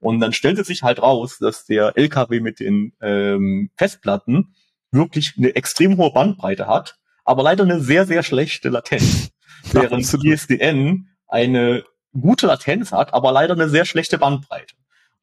Und 0.00 0.20
dann 0.20 0.32
stellte 0.32 0.64
sich 0.64 0.82
halt 0.82 1.02
raus, 1.02 1.38
dass 1.38 1.64
der 1.64 1.96
LKW 1.96 2.40
mit 2.40 2.60
den 2.60 2.92
ähm, 3.00 3.70
Festplatten 3.76 4.54
wirklich 4.90 5.34
eine 5.36 5.54
extrem 5.54 5.96
hohe 5.96 6.12
Bandbreite 6.12 6.66
hat, 6.66 6.96
aber 7.24 7.42
leider 7.42 7.64
eine 7.64 7.80
sehr, 7.80 8.06
sehr 8.06 8.22
schlechte 8.22 8.68
Latenz. 8.68 9.30
Während 9.72 10.12
ISDN 10.24 11.08
eine 11.26 11.84
gute 12.18 12.46
Latenz 12.46 12.92
hat, 12.92 13.12
aber 13.12 13.32
leider 13.32 13.54
eine 13.54 13.68
sehr 13.68 13.84
schlechte 13.84 14.18
Bandbreite. 14.18 14.74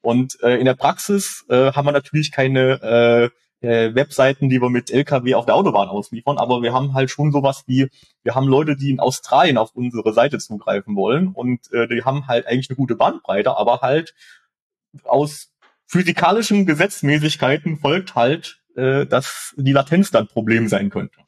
Und 0.06 0.40
äh, 0.44 0.58
in 0.58 0.66
der 0.66 0.76
Praxis 0.76 1.46
äh, 1.50 1.72
haben 1.72 1.88
wir 1.88 1.92
natürlich 1.92 2.32
keine 2.32 3.32
äh, 3.62 3.68
äh, 3.68 3.96
Webseiten, 3.96 4.50
die 4.50 4.62
wir 4.62 4.70
mit 4.70 4.92
LKW 4.92 5.34
auf 5.34 5.48
der 5.48 5.56
Autobahn 5.56 5.90
ausliefern, 5.90 6.38
aber 6.38 6.62
wir 6.62 6.74
haben 6.74 6.94
halt 6.94 7.10
schon 7.10 7.32
sowas 7.32 7.64
wie, 7.66 7.90
wir 8.22 8.36
haben 8.36 8.48
Leute, 8.48 8.76
die 8.76 8.92
in 8.92 9.00
Australien 9.00 9.58
auf 9.58 9.72
unsere 9.74 10.14
Seite 10.14 10.38
zugreifen 10.38 10.96
wollen 10.96 11.30
und 11.30 11.74
äh, 11.74 11.88
die 11.88 12.04
haben 12.04 12.28
halt 12.28 12.46
eigentlich 12.46 12.70
eine 12.70 12.78
gute 12.78 12.96
Bandbreite, 12.96 13.58
aber 13.58 13.82
halt 13.82 14.14
aus 15.06 15.52
physikalischen 15.88 16.68
Gesetzmäßigkeiten 16.68 17.78
folgt 17.80 18.14
halt, 18.14 18.60
äh, 18.76 19.08
dass 19.08 19.56
die 19.58 19.74
Latenz 19.74 20.12
dann 20.12 20.28
Problem 20.28 20.68
sein 20.68 20.92
könnte. 20.92 21.25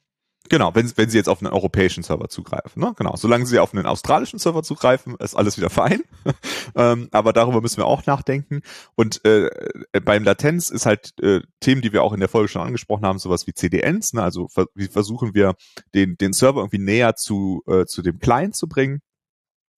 Genau, 0.50 0.74
wenn, 0.76 0.92
wenn 0.96 1.10
Sie 1.10 1.18
jetzt 1.18 1.30
auf 1.30 1.42
einen 1.42 1.52
europäischen 1.52 2.04
Server 2.04 2.30
zugreifen. 2.30 2.82
Ne? 2.82 2.94
Genau, 2.98 3.16
solange 3.16 3.46
Sie 3.46 3.60
auf 3.60 3.74
einen 3.74 3.86
australischen 3.86 4.40
Server 4.40 4.64
zugreifen, 4.64 5.16
ist 5.20 5.36
alles 5.36 5.58
wieder 5.58 5.70
fein. 5.70 6.04
ähm, 6.76 7.10
aber 7.12 7.34
darüber 7.34 7.62
müssen 7.62 7.78
wir 7.78 7.86
auch 7.86 8.06
nachdenken. 8.06 8.62
Und 8.96 9.24
äh, 9.26 9.50
beim 10.04 10.24
Latenz 10.24 10.70
ist 10.70 10.86
halt 10.86 11.12
äh, 11.22 11.42
Themen, 11.60 11.82
die 11.82 11.92
wir 11.92 12.04
auch 12.04 12.14
in 12.14 12.20
der 12.20 12.30
Folge 12.30 12.48
schon 12.48 12.62
angesprochen 12.62 13.06
haben, 13.06 13.20
sowas 13.20 13.48
wie 13.48 13.54
CDNs. 13.54 14.14
Ne? 14.14 14.24
Also 14.24 14.48
wie 14.74 14.88
versuchen 14.88 15.34
wir, 15.34 15.56
den, 15.94 16.18
den 16.18 16.34
Server 16.34 16.62
irgendwie 16.62 16.80
näher 16.80 17.16
zu, 17.16 17.64
äh, 17.68 17.86
zu 17.86 18.02
dem 18.02 18.20
Client 18.20 18.56
zu 18.56 18.68
bringen. 18.68 19.02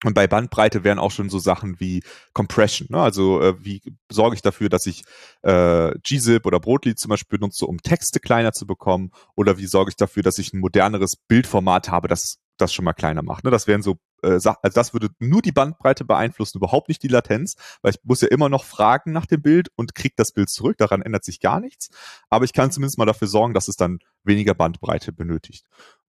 Und 0.05 0.13
bei 0.13 0.27
Bandbreite 0.27 0.83
wären 0.83 0.99
auch 0.99 1.11
schon 1.11 1.29
so 1.29 1.39
Sachen 1.39 1.79
wie 1.79 2.03
Compression. 2.33 2.87
Ne? 2.91 3.01
Also 3.01 3.41
äh, 3.41 3.63
wie 3.63 3.81
sorge 4.09 4.35
ich 4.35 4.41
dafür, 4.41 4.69
dass 4.69 4.85
ich 4.85 5.03
äh, 5.41 5.91
gzip 6.03 6.45
oder 6.45 6.59
Brotli 6.59 6.95
zum 6.95 7.09
Beispiel 7.09 7.37
benutze, 7.37 7.65
um 7.65 7.81
Texte 7.81 8.19
kleiner 8.19 8.53
zu 8.53 8.65
bekommen? 8.65 9.11
Oder 9.35 9.57
wie 9.57 9.65
sorge 9.65 9.89
ich 9.89 9.97
dafür, 9.97 10.23
dass 10.23 10.37
ich 10.37 10.53
ein 10.53 10.59
moderneres 10.59 11.15
Bildformat 11.15 11.89
habe, 11.89 12.07
das 12.07 12.37
das 12.57 12.73
schon 12.73 12.85
mal 12.85 12.93
kleiner 12.93 13.23
macht? 13.23 13.43
Ne? 13.43 13.51
Das 13.51 13.67
wären 13.67 13.81
so 13.81 13.97
äh, 14.21 14.33
also 14.33 14.53
das 14.61 14.93
würde 14.93 15.09
nur 15.19 15.41
die 15.41 15.51
Bandbreite 15.51 16.05
beeinflussen, 16.05 16.57
überhaupt 16.57 16.89
nicht 16.89 17.03
die 17.03 17.07
Latenz, 17.07 17.55
weil 17.81 17.91
ich 17.91 17.99
muss 18.03 18.21
ja 18.21 18.27
immer 18.29 18.49
noch 18.49 18.63
fragen 18.63 19.11
nach 19.11 19.25
dem 19.25 19.41
Bild 19.41 19.69
und 19.75 19.95
kriege 19.95 20.13
das 20.17 20.31
Bild 20.31 20.49
zurück. 20.49 20.77
Daran 20.77 21.01
ändert 21.01 21.23
sich 21.23 21.39
gar 21.39 21.59
nichts. 21.59 21.89
Aber 22.29 22.45
ich 22.45 22.53
kann 22.53 22.71
zumindest 22.71 22.97
mal 22.97 23.05
dafür 23.05 23.27
sorgen, 23.27 23.53
dass 23.53 23.67
es 23.67 23.75
dann 23.75 23.99
weniger 24.23 24.53
Bandbreite 24.53 25.11
benötigt. 25.11 25.65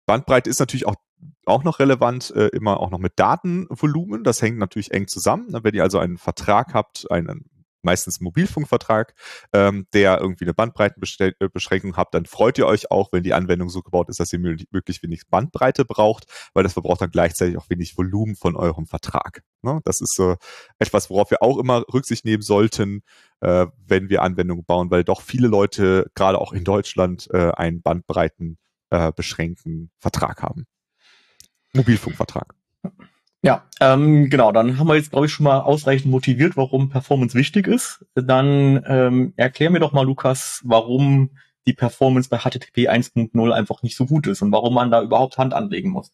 Bandbreite 0.06 0.50
ist 0.50 0.60
natürlich 0.60 0.86
auch, 0.86 0.96
auch 1.46 1.64
noch 1.64 1.78
relevant, 1.78 2.30
äh, 2.34 2.48
immer 2.48 2.80
auch 2.80 2.90
noch 2.90 2.98
mit 2.98 3.14
Datenvolumen. 3.16 4.24
Das 4.24 4.42
hängt 4.42 4.58
natürlich 4.58 4.92
eng 4.92 5.08
zusammen. 5.08 5.48
Wenn 5.62 5.74
ihr 5.74 5.82
also 5.82 5.98
einen 5.98 6.18
Vertrag 6.18 6.74
habt, 6.74 7.10
einen 7.10 7.50
meistens 7.82 8.20
Mobilfunkvertrag, 8.20 9.14
ähm, 9.52 9.86
der 9.92 10.20
irgendwie 10.20 10.44
eine 10.44 10.54
Bandbreitenbeschränkung 10.54 11.96
habt, 11.96 12.14
dann 12.14 12.26
freut 12.26 12.58
ihr 12.58 12.66
euch 12.66 12.90
auch, 12.90 13.12
wenn 13.12 13.22
die 13.22 13.34
Anwendung 13.34 13.68
so 13.68 13.82
gebaut 13.82 14.08
ist, 14.08 14.20
dass 14.20 14.32
ihr 14.32 14.38
möglichst 14.38 15.02
wenig 15.02 15.22
Bandbreite 15.28 15.84
braucht, 15.84 16.24
weil 16.54 16.62
das 16.62 16.74
verbraucht 16.74 17.00
dann 17.00 17.10
gleichzeitig 17.10 17.56
auch 17.56 17.70
wenig 17.70 17.96
Volumen 17.96 18.36
von 18.36 18.56
eurem 18.56 18.86
Vertrag. 18.86 19.42
Ne? 19.62 19.80
Das 19.84 20.00
ist 20.00 20.14
so 20.14 20.36
etwas, 20.78 21.10
worauf 21.10 21.30
wir 21.30 21.42
auch 21.42 21.58
immer 21.58 21.84
Rücksicht 21.92 22.24
nehmen 22.24 22.42
sollten, 22.42 23.02
äh, 23.40 23.66
wenn 23.86 24.08
wir 24.08 24.22
Anwendungen 24.22 24.64
bauen, 24.64 24.90
weil 24.90 25.04
doch 25.04 25.22
viele 25.22 25.48
Leute, 25.48 26.10
gerade 26.14 26.38
auch 26.38 26.52
in 26.52 26.64
Deutschland, 26.64 27.28
äh, 27.32 27.50
einen 27.52 27.82
Bandbreiten 27.82 28.58
äh, 28.90 29.12
beschränkten 29.14 29.90
Vertrag 29.98 30.42
haben. 30.42 30.66
Mobilfunkvertrag. 31.72 32.54
Ja, 33.42 33.64
ähm, 33.80 34.28
genau, 34.28 34.52
dann 34.52 34.78
haben 34.78 34.86
wir 34.86 34.96
jetzt, 34.96 35.10
glaube 35.10 35.26
ich, 35.26 35.32
schon 35.32 35.44
mal 35.44 35.60
ausreichend 35.60 36.10
motiviert, 36.10 36.56
warum 36.56 36.90
Performance 36.90 37.34
wichtig 37.34 37.66
ist. 37.66 38.04
Dann 38.14 38.84
ähm, 38.86 39.32
erklär 39.36 39.70
mir 39.70 39.80
doch 39.80 39.92
mal, 39.92 40.04
Lukas, 40.04 40.60
warum 40.64 41.30
die 41.66 41.72
Performance 41.72 42.28
bei 42.28 42.38
HTTP 42.38 42.90
1.0 42.90 43.52
einfach 43.52 43.82
nicht 43.82 43.96
so 43.96 44.06
gut 44.06 44.26
ist 44.26 44.42
und 44.42 44.52
warum 44.52 44.74
man 44.74 44.90
da 44.90 45.02
überhaupt 45.02 45.38
Hand 45.38 45.54
anlegen 45.54 45.90
muss. 45.90 46.12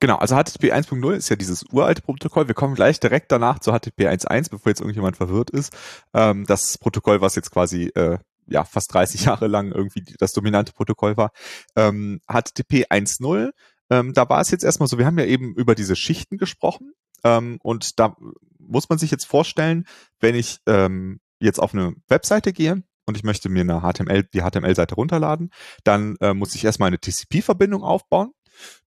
Genau, 0.00 0.16
also 0.16 0.36
HTTP 0.36 0.72
1.0 0.72 1.14
ist 1.14 1.28
ja 1.28 1.36
dieses 1.36 1.64
uralte 1.72 2.02
Protokoll. 2.02 2.46
Wir 2.46 2.54
kommen 2.54 2.74
gleich 2.74 3.00
direkt 3.00 3.32
danach 3.32 3.58
zu 3.58 3.72
HTTP 3.72 4.08
1.1, 4.08 4.50
bevor 4.50 4.70
jetzt 4.70 4.80
irgendjemand 4.80 5.16
verwirrt 5.16 5.50
ist. 5.50 5.74
Ähm, 6.14 6.44
das 6.46 6.78
Protokoll, 6.78 7.20
was 7.20 7.34
jetzt 7.34 7.50
quasi 7.50 7.86
äh, 7.94 8.18
ja 8.48 8.64
fast 8.64 8.92
30 8.94 9.24
Jahre 9.26 9.46
lang 9.46 9.72
irgendwie 9.72 10.04
das 10.18 10.32
dominante 10.32 10.72
Protokoll 10.72 11.16
war. 11.16 11.30
Ähm, 11.76 12.20
HTTP 12.26 12.86
1.0, 12.90 13.50
ähm, 13.90 14.12
da 14.12 14.28
war 14.28 14.40
es 14.40 14.50
jetzt 14.50 14.64
erstmal 14.64 14.88
so, 14.88 14.98
wir 14.98 15.06
haben 15.06 15.18
ja 15.18 15.24
eben 15.24 15.54
über 15.54 15.74
diese 15.74 15.96
Schichten 15.96 16.38
gesprochen. 16.38 16.92
Ähm, 17.24 17.58
und 17.62 17.98
da 17.98 18.16
muss 18.58 18.88
man 18.88 18.98
sich 18.98 19.10
jetzt 19.10 19.24
vorstellen, 19.24 19.86
wenn 20.20 20.34
ich 20.34 20.58
ähm, 20.66 21.20
jetzt 21.40 21.58
auf 21.58 21.74
eine 21.74 21.94
Webseite 22.08 22.52
gehe, 22.52 22.82
und 23.06 23.16
ich 23.16 23.24
möchte 23.24 23.48
mir 23.48 23.62
eine 23.62 23.80
HTML, 23.80 24.24
die 24.34 24.42
HTML-Seite 24.42 24.94
runterladen, 24.94 25.50
dann 25.82 26.16
äh, 26.20 26.34
muss 26.34 26.54
ich 26.54 26.62
erstmal 26.62 26.88
eine 26.88 27.00
TCP-Verbindung 27.00 27.82
aufbauen 27.82 28.32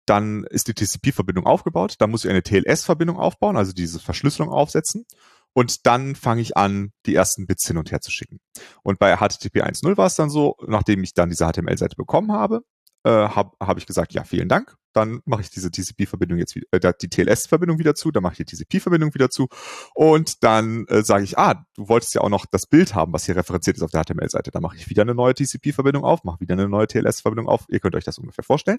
dann 0.08 0.46
ist 0.46 0.68
die 0.70 0.74
TCP-Verbindung 0.74 1.46
aufgebaut, 1.46 1.96
dann 2.00 2.10
muss 2.10 2.24
ich 2.24 2.30
eine 2.30 2.42
TLS-Verbindung 2.42 3.20
aufbauen, 3.20 3.58
also 3.58 3.74
diese 3.74 4.00
Verschlüsselung 4.00 4.50
aufsetzen 4.50 5.06
und 5.58 5.88
dann 5.88 6.14
fange 6.14 6.42
ich 6.42 6.56
an, 6.56 6.92
die 7.08 7.16
ersten 7.16 7.48
Bits 7.48 7.66
hin 7.66 7.78
und 7.78 7.92
her 7.92 8.00
zu 8.00 8.12
schicken. 8.12 8.40
Und 8.84 9.00
bei 9.00 9.16
HTTP 9.18 9.64
1.0 9.64 9.98
war 9.98 10.06
es 10.06 10.14
dann 10.14 10.30
so, 10.30 10.56
nachdem 10.68 11.04
ich 11.04 11.16
dann 11.16 11.30
diese 11.30 11.52
HTML-Seite 11.52 11.96
bekommen 11.96 12.32
habe, 12.32 12.62
äh, 13.04 13.10
habe 13.10 13.58
hab 13.60 13.80
ich 13.80 13.88
gesagt, 13.88 14.14
ja, 14.14 14.24
vielen 14.24 14.50
Dank. 14.50 14.76
Dann 14.94 15.22
mache 15.26 15.42
ich 15.42 15.50
diese 15.50 15.72
TCP-Verbindung 15.72 16.38
jetzt 16.38 16.54
wieder, 16.54 16.68
äh, 16.70 16.94
die 17.02 17.10
TLS-Verbindung 17.10 17.80
wieder 17.80 17.96
zu, 17.96 18.12
dann 18.12 18.22
mache 18.22 18.34
ich 18.34 18.46
die 18.46 18.56
TCP-Verbindung 18.56 19.16
wieder 19.16 19.32
zu 19.32 19.48
und 19.96 20.44
dann 20.44 20.86
äh, 20.90 21.02
sage 21.02 21.24
ich, 21.24 21.40
ah, 21.40 21.66
du 21.74 21.90
wolltest 21.90 22.14
ja 22.14 22.22
auch 22.22 22.30
noch 22.30 22.46
das 22.46 22.68
Bild 22.68 22.94
haben, 22.94 23.12
was 23.12 23.26
hier 23.26 23.36
referenziert 23.36 23.78
ist 23.78 23.82
auf 23.82 23.90
der 23.90 24.04
HTML-Seite. 24.04 24.52
Dann 24.52 24.62
mache 24.62 24.78
ich 24.78 24.88
wieder 24.92 25.02
eine 25.02 25.16
neue 25.16 25.34
TCP-Verbindung 25.34 26.04
auf, 26.04 26.24
mache 26.24 26.40
wieder 26.40 26.54
eine 26.54 26.70
neue 26.70 26.86
TLS-Verbindung 26.86 27.48
auf. 27.48 27.66
Ihr 27.70 27.80
könnt 27.80 27.96
euch 27.96 28.04
das 28.04 28.20
ungefähr 28.20 28.44
vorstellen. 28.44 28.78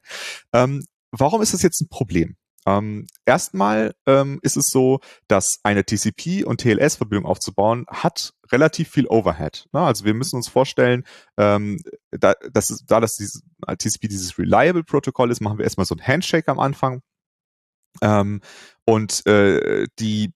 Ähm, 0.52 0.84
warum 1.10 1.42
ist 1.42 1.54
das 1.54 1.62
jetzt 1.62 1.80
ein 1.80 1.88
Problem? 1.88 2.36
Ähm, 2.68 3.06
erstmal 3.24 3.94
ähm, 4.06 4.40
ist 4.42 4.56
es 4.56 4.66
so, 4.66 5.00
dass 5.26 5.58
eine 5.62 5.82
TCP- 5.82 6.44
und 6.44 6.60
TLS-Verbindung 6.60 7.24
aufzubauen 7.24 7.86
hat 7.88 8.34
relativ 8.52 8.90
viel 8.90 9.06
Overhead. 9.06 9.66
Ne? 9.72 9.80
Also 9.80 10.04
wir 10.04 10.12
müssen 10.12 10.36
uns 10.36 10.48
vorstellen, 10.48 11.04
ähm, 11.38 11.80
da, 12.10 12.34
das 12.52 12.70
ist, 12.70 12.84
da 12.86 13.00
das 13.00 13.14
dieses, 13.14 13.42
TCP 13.66 14.08
dieses 14.08 14.38
Reliable-Protokoll 14.38 15.30
ist, 15.30 15.40
machen 15.40 15.58
wir 15.58 15.64
erstmal 15.64 15.86
so 15.86 15.94
ein 15.94 16.06
Handshake 16.06 16.48
am 16.48 16.58
Anfang. 16.58 17.00
Ähm, 18.02 18.42
und 18.84 19.26
äh, 19.26 19.86
die 19.98 20.32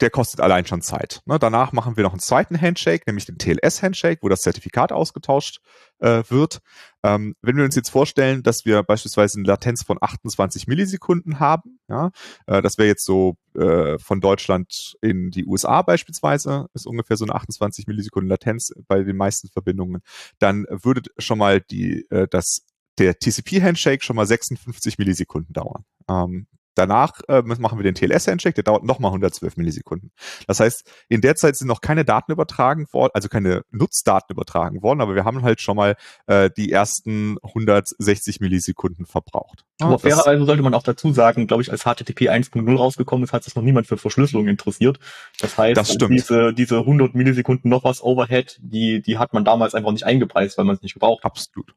der 0.00 0.10
kostet 0.10 0.40
allein 0.40 0.66
schon 0.66 0.82
Zeit. 0.82 1.22
Ne, 1.24 1.38
danach 1.38 1.72
machen 1.72 1.96
wir 1.96 2.02
noch 2.04 2.12
einen 2.12 2.20
zweiten 2.20 2.60
Handshake, 2.60 3.04
nämlich 3.06 3.26
den 3.26 3.38
TLS-Handshake, 3.38 4.22
wo 4.22 4.28
das 4.28 4.42
Zertifikat 4.42 4.92
ausgetauscht 4.92 5.60
äh, 6.00 6.22
wird. 6.28 6.60
Ähm, 7.04 7.36
wenn 7.42 7.56
wir 7.56 7.64
uns 7.64 7.76
jetzt 7.76 7.90
vorstellen, 7.90 8.42
dass 8.42 8.64
wir 8.64 8.82
beispielsweise 8.82 9.38
eine 9.38 9.46
Latenz 9.46 9.84
von 9.84 9.98
28 10.00 10.66
Millisekunden 10.66 11.38
haben, 11.38 11.78
ja, 11.88 12.10
äh, 12.46 12.60
das 12.60 12.76
wäre 12.76 12.88
jetzt 12.88 13.04
so 13.04 13.36
äh, 13.54 13.98
von 13.98 14.20
Deutschland 14.20 14.96
in 15.00 15.30
die 15.30 15.46
USA 15.46 15.82
beispielsweise, 15.82 16.66
ist 16.74 16.86
ungefähr 16.86 17.16
so 17.16 17.24
eine 17.24 17.34
28 17.34 17.86
Millisekunden 17.86 18.28
Latenz 18.28 18.72
bei 18.88 19.02
den 19.02 19.16
meisten 19.16 19.48
Verbindungen, 19.48 20.02
dann 20.38 20.66
würde 20.68 21.02
schon 21.18 21.38
mal 21.38 21.60
die, 21.60 22.06
äh, 22.10 22.26
das 22.28 22.66
der 22.98 23.18
TCP-Handshake 23.18 24.04
schon 24.04 24.16
mal 24.16 24.26
56 24.26 24.98
Millisekunden 24.98 25.52
dauern. 25.52 25.84
Ähm, 26.08 26.46
Danach 26.74 27.20
äh, 27.28 27.42
machen 27.42 27.78
wir 27.78 27.84
den 27.84 27.94
TLS-Handshake, 27.94 28.54
der 28.54 28.64
dauert 28.64 28.84
nochmal 28.84 29.10
112 29.10 29.56
Millisekunden. 29.56 30.10
Das 30.46 30.60
heißt, 30.60 30.90
in 31.08 31.20
der 31.20 31.36
Zeit 31.36 31.56
sind 31.56 31.68
noch 31.68 31.80
keine 31.80 32.04
Daten 32.04 32.32
übertragen 32.32 32.86
worden, 32.92 33.12
also 33.14 33.28
keine 33.28 33.62
Nutzdaten 33.70 34.32
übertragen 34.32 34.82
worden, 34.82 35.00
aber 35.00 35.14
wir 35.14 35.24
haben 35.24 35.42
halt 35.42 35.60
schon 35.60 35.76
mal 35.76 35.96
äh, 36.26 36.50
die 36.56 36.72
ersten 36.72 37.36
160 37.42 38.40
Millisekunden 38.40 39.06
verbraucht. 39.06 39.64
Aber 39.80 39.98
fairerweise 39.98 40.44
sollte 40.44 40.62
man 40.62 40.74
auch 40.74 40.82
dazu 40.82 41.12
sagen, 41.12 41.46
glaube 41.46 41.62
ich, 41.62 41.70
als 41.70 41.82
HTTP 41.82 42.30
1.0 42.30 42.76
rausgekommen 42.76 43.24
ist, 43.24 43.32
hat 43.32 43.44
sich 43.44 43.54
noch 43.54 43.62
niemand 43.62 43.86
für 43.86 43.96
Verschlüsselung 43.96 44.48
interessiert. 44.48 44.98
Das 45.40 45.58
heißt, 45.58 45.76
das 45.76 45.96
diese, 45.98 46.52
diese 46.52 46.78
100 46.78 47.14
Millisekunden 47.14 47.70
noch 47.70 47.84
was 47.84 48.02
Overhead, 48.02 48.58
die, 48.60 49.02
die 49.02 49.18
hat 49.18 49.32
man 49.32 49.44
damals 49.44 49.74
einfach 49.74 49.92
nicht 49.92 50.04
eingepreist, 50.04 50.58
weil 50.58 50.64
man 50.64 50.76
es 50.76 50.82
nicht 50.82 50.94
gebraucht 50.94 51.24
hat. 51.24 51.32
Absolut. 51.32 51.74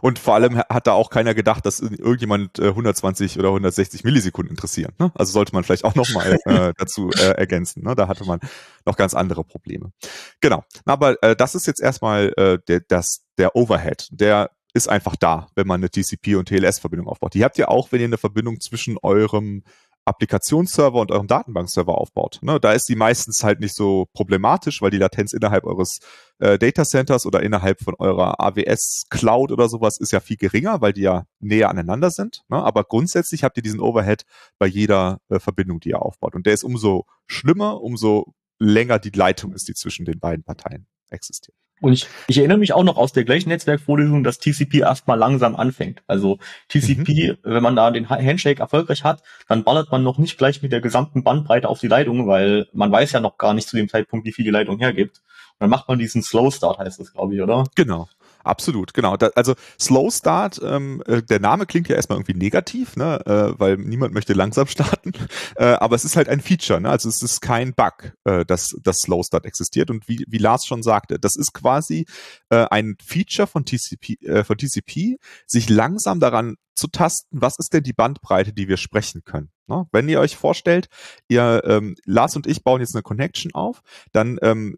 Und 0.00 0.18
vor 0.18 0.34
allem 0.34 0.58
hat 0.58 0.86
da 0.86 0.92
auch 0.92 1.10
keiner 1.10 1.34
gedacht, 1.34 1.66
dass 1.66 1.80
irgendjemand 1.80 2.58
äh, 2.58 2.68
120 2.68 3.38
oder 3.38 3.48
160 3.48 4.04
Millisekunden 4.04 4.50
interessieren. 4.50 4.92
Ne? 4.98 5.12
Also 5.14 5.32
sollte 5.32 5.54
man 5.54 5.64
vielleicht 5.64 5.84
auch 5.84 5.94
nochmal 5.94 6.38
äh, 6.44 6.72
dazu 6.76 7.10
äh, 7.10 7.32
ergänzen. 7.32 7.84
Ne? 7.84 7.94
Da 7.94 8.08
hatte 8.08 8.24
man 8.24 8.40
noch 8.84 8.96
ganz 8.96 9.14
andere 9.14 9.44
Probleme. 9.44 9.92
Genau. 10.40 10.64
Aber 10.84 11.22
äh, 11.22 11.36
das 11.36 11.54
ist 11.54 11.66
jetzt 11.66 11.80
erstmal 11.80 12.32
äh, 12.36 12.58
der, 12.68 12.80
das, 12.80 13.24
der 13.38 13.56
Overhead. 13.56 14.08
Der 14.10 14.50
ist 14.74 14.88
einfach 14.88 15.16
da, 15.16 15.48
wenn 15.54 15.66
man 15.66 15.80
eine 15.80 15.88
TCP- 15.88 16.36
und 16.36 16.48
TLS-Verbindung 16.48 17.08
aufbaut. 17.08 17.34
Die 17.34 17.44
habt 17.44 17.58
ihr 17.58 17.70
auch, 17.70 17.92
wenn 17.92 18.00
ihr 18.00 18.06
eine 18.06 18.18
Verbindung 18.18 18.60
zwischen 18.60 18.98
eurem 19.02 19.62
Applikationsserver 20.06 21.00
und 21.00 21.10
eurem 21.10 21.26
Datenbankserver 21.26 21.98
aufbaut. 21.98 22.38
Ne, 22.40 22.60
da 22.60 22.72
ist 22.72 22.88
die 22.88 22.94
meistens 22.94 23.42
halt 23.42 23.60
nicht 23.60 23.74
so 23.74 24.06
problematisch, 24.12 24.80
weil 24.80 24.90
die 24.90 24.98
Latenz 24.98 25.32
innerhalb 25.32 25.64
eures 25.64 25.98
äh, 26.38 26.58
Data 26.58 26.84
Centers 26.84 27.26
oder 27.26 27.42
innerhalb 27.42 27.82
von 27.82 27.94
eurer 27.98 28.40
AWS 28.40 29.06
Cloud 29.10 29.50
oder 29.50 29.68
sowas 29.68 29.98
ist 29.98 30.12
ja 30.12 30.20
viel 30.20 30.36
geringer, 30.36 30.80
weil 30.80 30.92
die 30.92 31.02
ja 31.02 31.26
näher 31.40 31.70
aneinander 31.70 32.10
sind. 32.10 32.44
Ne? 32.48 32.62
Aber 32.62 32.84
grundsätzlich 32.84 33.42
habt 33.42 33.56
ihr 33.56 33.64
diesen 33.64 33.80
Overhead 33.80 34.24
bei 34.58 34.66
jeder 34.66 35.20
äh, 35.28 35.40
Verbindung, 35.40 35.80
die 35.80 35.90
ihr 35.90 36.00
aufbaut. 36.00 36.36
Und 36.36 36.46
der 36.46 36.54
ist 36.54 36.62
umso 36.62 37.06
schlimmer, 37.26 37.82
umso 37.82 38.32
länger 38.58 38.98
die 39.00 39.10
Leitung 39.10 39.52
ist, 39.52 39.68
die 39.68 39.74
zwischen 39.74 40.06
den 40.06 40.20
beiden 40.20 40.44
Parteien 40.44 40.86
existiert. 41.10 41.56
Und 41.80 41.92
ich, 41.92 42.06
ich 42.26 42.38
erinnere 42.38 42.58
mich 42.58 42.72
auch 42.72 42.84
noch 42.84 42.96
aus 42.96 43.12
der 43.12 43.24
gleichen 43.24 43.50
Netzwerkvorlesung, 43.50 44.24
dass 44.24 44.38
TCP 44.38 44.78
erstmal 44.80 45.18
langsam 45.18 45.56
anfängt. 45.56 46.02
Also 46.06 46.38
TCP, 46.68 47.32
mhm. 47.32 47.36
wenn 47.42 47.62
man 47.62 47.76
da 47.76 47.90
den 47.90 48.08
Handshake 48.08 48.60
erfolgreich 48.60 49.04
hat, 49.04 49.22
dann 49.48 49.62
ballert 49.62 49.90
man 49.90 50.02
noch 50.02 50.18
nicht 50.18 50.38
gleich 50.38 50.62
mit 50.62 50.72
der 50.72 50.80
gesamten 50.80 51.22
Bandbreite 51.22 51.68
auf 51.68 51.80
die 51.80 51.88
Leitung, 51.88 52.26
weil 52.26 52.66
man 52.72 52.90
weiß 52.90 53.12
ja 53.12 53.20
noch 53.20 53.36
gar 53.36 53.52
nicht 53.52 53.68
zu 53.68 53.76
dem 53.76 53.88
Zeitpunkt, 53.88 54.26
wie 54.26 54.32
viel 54.32 54.44
die 54.44 54.50
Leitung 54.50 54.78
hergibt. 54.78 55.18
Und 55.18 55.64
dann 55.64 55.70
macht 55.70 55.88
man 55.88 55.98
diesen 55.98 56.22
Slow 56.22 56.50
Start, 56.50 56.78
heißt 56.78 56.98
das, 56.98 57.12
glaube 57.12 57.34
ich, 57.34 57.42
oder? 57.42 57.64
Genau. 57.74 58.08
Absolut, 58.46 58.94
genau. 58.94 59.16
Da, 59.16 59.30
also 59.34 59.54
Slow 59.80 60.10
Start, 60.10 60.60
ähm, 60.62 61.02
äh, 61.06 61.20
der 61.20 61.40
Name 61.40 61.66
klingt 61.66 61.88
ja 61.88 61.96
erstmal 61.96 62.16
irgendwie 62.16 62.34
negativ, 62.34 62.96
ne, 62.96 63.20
äh, 63.26 63.58
weil 63.58 63.76
niemand 63.76 64.14
möchte 64.14 64.34
langsam 64.34 64.66
starten. 64.68 65.12
Äh, 65.56 65.64
aber 65.64 65.96
es 65.96 66.04
ist 66.04 66.16
halt 66.16 66.28
ein 66.28 66.40
Feature, 66.40 66.80
ne? 66.80 66.88
Also 66.88 67.08
es 67.08 67.22
ist 67.22 67.40
kein 67.40 67.74
Bug, 67.74 68.12
äh, 68.24 68.44
dass 68.44 68.76
das 68.82 68.98
Slow 68.98 69.24
Start 69.24 69.46
existiert. 69.46 69.90
Und 69.90 70.08
wie, 70.08 70.24
wie 70.28 70.38
Lars 70.38 70.64
schon 70.64 70.84
sagte, 70.84 71.18
das 71.18 71.34
ist 71.34 71.54
quasi 71.54 72.06
äh, 72.50 72.66
ein 72.70 72.96
Feature 73.04 73.48
von 73.48 73.64
TCP, 73.64 74.22
äh, 74.22 74.44
von 74.44 74.56
TCP, 74.56 75.16
sich 75.46 75.68
langsam 75.68 76.20
daran 76.20 76.54
zu 76.76 76.86
tasten, 76.86 77.40
was 77.40 77.54
ist 77.58 77.72
denn 77.72 77.82
die 77.82 77.94
Bandbreite, 77.94 78.52
die 78.52 78.68
wir 78.68 78.76
sprechen 78.76 79.24
können. 79.24 79.50
Ne? 79.66 79.86
Wenn 79.90 80.08
ihr 80.08 80.20
euch 80.20 80.36
vorstellt, 80.36 80.88
ihr 81.26 81.62
ähm, 81.64 81.96
Lars 82.04 82.36
und 82.36 82.46
ich 82.46 82.62
bauen 82.62 82.80
jetzt 82.80 82.94
eine 82.94 83.02
Connection 83.02 83.52
auf, 83.54 83.80
dann 84.12 84.38
ähm, 84.42 84.76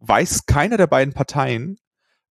weiß 0.00 0.44
keiner 0.46 0.76
der 0.76 0.88
beiden 0.88 1.14
Parteien, 1.14 1.78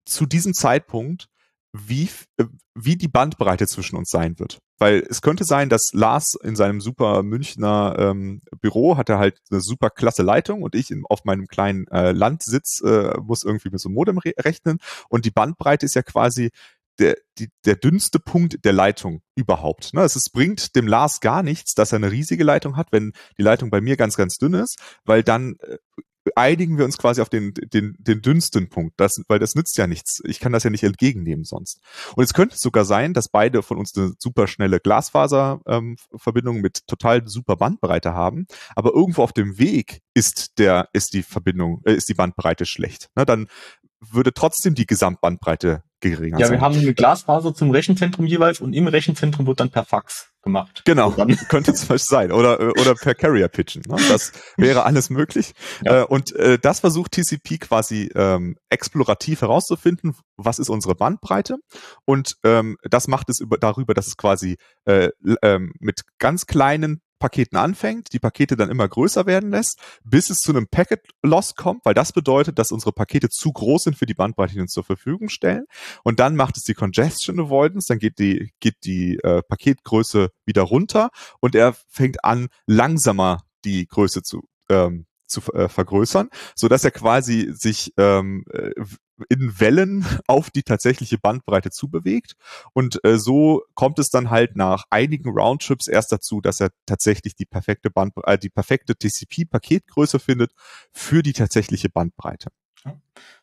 zu 0.05 0.25
diesem 0.25 0.53
Zeitpunkt, 0.53 1.27
wie, 1.74 2.10
äh, 2.38 2.45
wie 2.75 2.95
die 2.95 3.07
Bandbreite 3.07 3.67
zwischen 3.67 3.95
uns 3.95 4.10
sein 4.10 4.38
wird. 4.39 4.60
Weil 4.77 5.05
es 5.10 5.22
könnte 5.22 5.43
sein, 5.43 5.69
dass 5.69 5.91
Lars 5.93 6.36
in 6.41 6.55
seinem 6.55 6.81
super 6.81 7.24
Münchner 7.24 7.95
ähm, 7.98 8.41
Büro 8.62 8.98
hat 8.98 9.10
er 9.10 9.17
halt 9.17 9.39
eine 9.50 9.62
super 9.62 9.89
klasse 9.89 10.24
Leitung 10.24 10.62
und 10.62 10.75
ich 10.75 10.91
in, 10.91 11.03
auf 11.10 11.25
meinem 11.25 11.48
kleinen 11.48 11.88
äh, 11.88 12.12
Landsitz 12.12 12.81
äh, 12.81 13.17
muss 13.22 13.43
irgendwie 13.43 13.69
mit 13.69 13.79
so 13.79 13.89
einem 13.89 13.95
Modem 13.95 14.17
re 14.19 14.33
rechnen 14.38 14.77
und 15.10 15.25
die 15.25 15.31
Bandbreite 15.31 15.86
ist 15.86 15.95
ja 15.95 16.03
quasi 16.03 16.51
der, 17.00 17.17
die, 17.39 17.50
der 17.65 17.75
dünnste 17.75 18.19
Punkt 18.19 18.63
der 18.65 18.74
Leitung 18.74 19.22
überhaupt. 19.36 19.93
Ne? 19.93 20.01
Es, 20.01 20.15
es 20.15 20.29
bringt 20.29 20.75
dem 20.75 20.88
Lars 20.88 21.22
gar 21.22 21.41
nichts, 21.41 21.74
dass 21.74 21.91
er 21.91 21.98
eine 21.98 22.12
riesige 22.12 22.43
Leitung 22.43 22.77
hat, 22.77 22.91
wenn 22.91 23.13
die 23.38 23.41
Leitung 23.41 23.72
bei 23.72 23.81
mir 23.81 23.98
ganz, 23.98 24.15
ganz 24.15 24.38
dünn 24.38 24.53
ist, 24.53 24.79
weil 25.05 25.24
dann 25.24 25.55
äh, 25.62 25.77
einigen 26.36 26.77
wir 26.77 26.86
uns 26.86 26.98
quasi 26.98 27.22
auf 27.22 27.30
den, 27.30 27.53
den, 27.53 27.96
den 28.00 28.22
dünnsten 28.22 28.70
Punkt, 28.70 28.94
das, 28.98 29.22
weil 29.27 29.39
das 29.39 29.56
nützt 29.56 29.77
ja 29.77 29.88
nichts. 29.88 30.22
Ich 30.25 30.39
kann 30.39 30.51
das 30.51 30.63
ja 30.63 30.70
nicht 30.70 30.84
entgegennehmen 30.84 31.44
sonst. 31.44 31.80
Und 32.15 32.24
es 32.24 32.34
könnte 32.34 32.58
sogar 32.58 32.86
sein, 32.86 33.13
dass 33.13 33.30
beide 33.30 33.63
von 33.63 33.77
uns 33.77 33.96
eine 33.96 34.13
super 34.20 34.48
schnelle 34.48 34.80
Glasfaserverbindung 34.80 36.56
ähm, 36.56 36.62
mit 36.62 36.88
total 36.88 37.27
super 37.27 37.56
Bandbreite 37.56 38.13
haben, 38.13 38.46
aber 38.75 38.94
irgendwo 38.94 39.24
auf 39.24 39.34
dem 39.34 39.58
Weg 39.58 40.01
ist 40.13 40.60
der, 40.60 40.89
ist 40.94 41.13
die 41.13 41.24
Verbindung, 41.24 41.82
äh, 41.86 41.94
ist 41.94 42.10
die 42.10 42.13
Bandbreite 42.13 42.65
schlecht. 42.65 43.10
Ne, 43.15 43.25
dann 43.25 43.48
würde 44.00 44.34
trotzdem 44.34 44.75
die 44.75 44.86
Gesamtbandbreite 44.86 45.84
geringer 46.01 46.39
ja, 46.39 46.48
sein. 46.48 46.56
Ja, 46.56 46.60
wir 46.60 46.65
haben 46.65 46.77
eine 46.77 46.94
Glasfaser 46.94 47.53
zum 47.53 47.72
Rechenzentrum 47.72 48.25
jeweils 48.25 48.60
und 48.60 48.74
im 48.74 48.88
Rechenzentrum 48.88 49.48
wird 49.48 49.60
dann 49.60 49.70
per 49.70 49.86
Fax 49.86 50.33
gemacht. 50.44 50.84
Genau, 50.86 51.12
könnte 51.50 51.74
zum 51.74 51.88
Beispiel 51.88 52.10
sein. 52.10 52.32
Oder, 52.32 52.60
oder 52.80 52.96
per 52.96 53.16
Carrier 53.16 53.48
Pitchen. 53.48 53.84
Ne? 53.88 53.96
Das 54.10 54.32
wäre 54.58 54.84
alles 54.84 55.10
möglich. 55.10 55.54
Ja. 55.84 56.02
Äh, 56.02 56.06
und 56.06 56.34
äh, 56.36 56.60
das 56.60 56.82
versucht 56.82 57.14
TCP 57.14 57.60
quasi 57.60 58.12
ähm, 58.16 58.56
explorativ 58.70 59.42
herauszufinden, 59.42 60.16
was 60.38 60.60
ist 60.60 60.70
unsere 60.70 60.96
Bandbreite. 60.96 61.58
Und 62.06 62.36
ähm, 62.44 62.78
das 62.84 63.08
macht 63.08 63.30
es 63.30 63.40
über, 63.40 63.58
darüber, 63.58 63.94
dass 63.94 64.08
es 64.08 64.18
quasi 64.18 64.58
äh, 64.86 65.10
ähm, 65.42 65.74
mit 65.80 66.02
ganz 66.20 66.46
kleinen 66.46 67.02
Paketen 67.24 67.58
anfängt, 67.58 68.12
die 68.12 68.20
Pakete 68.20 68.58
dann 68.58 68.70
immer 68.70 68.86
größer 68.86 69.25
werden 69.25 69.50
lässt, 69.50 69.80
bis 70.03 70.30
es 70.30 70.39
zu 70.39 70.51
einem 70.51 70.68
Packet 70.68 71.08
Loss 71.22 71.56
kommt, 71.56 71.86
weil 71.86 71.94
das 71.94 72.12
bedeutet, 72.12 72.60
dass 72.60 72.74
unsere 72.74 72.92
Pakete 72.92 73.30
zu 73.30 73.53
groß 73.53 73.84
sind 73.84 73.98
für 73.98 74.06
die 74.06 74.13
Bandbreite, 74.13 74.56
die 74.56 74.60
uns 74.60 74.74
zur 74.74 74.84
Verfügung 74.84 75.30
stellen. 75.30 75.63
Und 76.03 76.20
dann 76.20 76.36
macht 76.36 76.58
es 76.58 76.63
die 76.63 76.74
Congestion 76.74 77.39
Avoidance, 77.39 77.88
dann 77.88 78.00
geht 78.00 78.20
die, 78.20 78.51
geht 78.60 78.75
die 78.84 79.20
äh, 79.24 79.42
Paketgröße 79.42 80.32
wieder 80.46 80.63
runter 80.63 81.12
und 81.39 81.56
er 81.56 81.74
fängt 81.88 82.25
an, 82.25 82.50
langsamer 82.68 83.44
die 83.63 83.88
Größe 83.88 84.22
zu 84.22 84.42
ähm, 84.70 85.06
zu 85.25 85.42
äh, 85.53 85.70
vergrößern, 85.70 86.30
so 86.56 86.68
dass 86.68 86.84
er 86.84 86.92
quasi 86.92 87.51
sich 87.53 87.94
ähm, 87.98 88.44
äh, 88.51 88.72
in 89.29 89.60
Wellen 89.60 90.05
auf 90.27 90.50
die 90.50 90.63
tatsächliche 90.63 91.17
Bandbreite 91.17 91.72
zubewegt. 91.72 92.34
Und 92.74 93.03
äh, 93.03 93.17
so 93.17 93.63
kommt 93.74 94.00
es 94.00 94.10
dann 94.10 94.29
halt 94.29 94.55
nach 94.55 94.86
einigen 94.89 95.29
Roundtrips 95.29 95.88
erst 95.88 96.12
dazu, 96.12 96.41
dass 96.41 96.60
er 96.60 96.72
tatsächlich 96.86 97.36
die 97.36 97.46
perfekte 97.46 97.89
Band, 97.89 98.13
äh, 98.25 98.38
die 98.38 98.50
perfekte 98.50 98.96
TCP-Paketgröße 98.96 100.20
findet 100.20 100.51
für 100.91 101.24
die 101.24 101.34
tatsächliche 101.34 101.89
Bandbreite. 101.89 102.50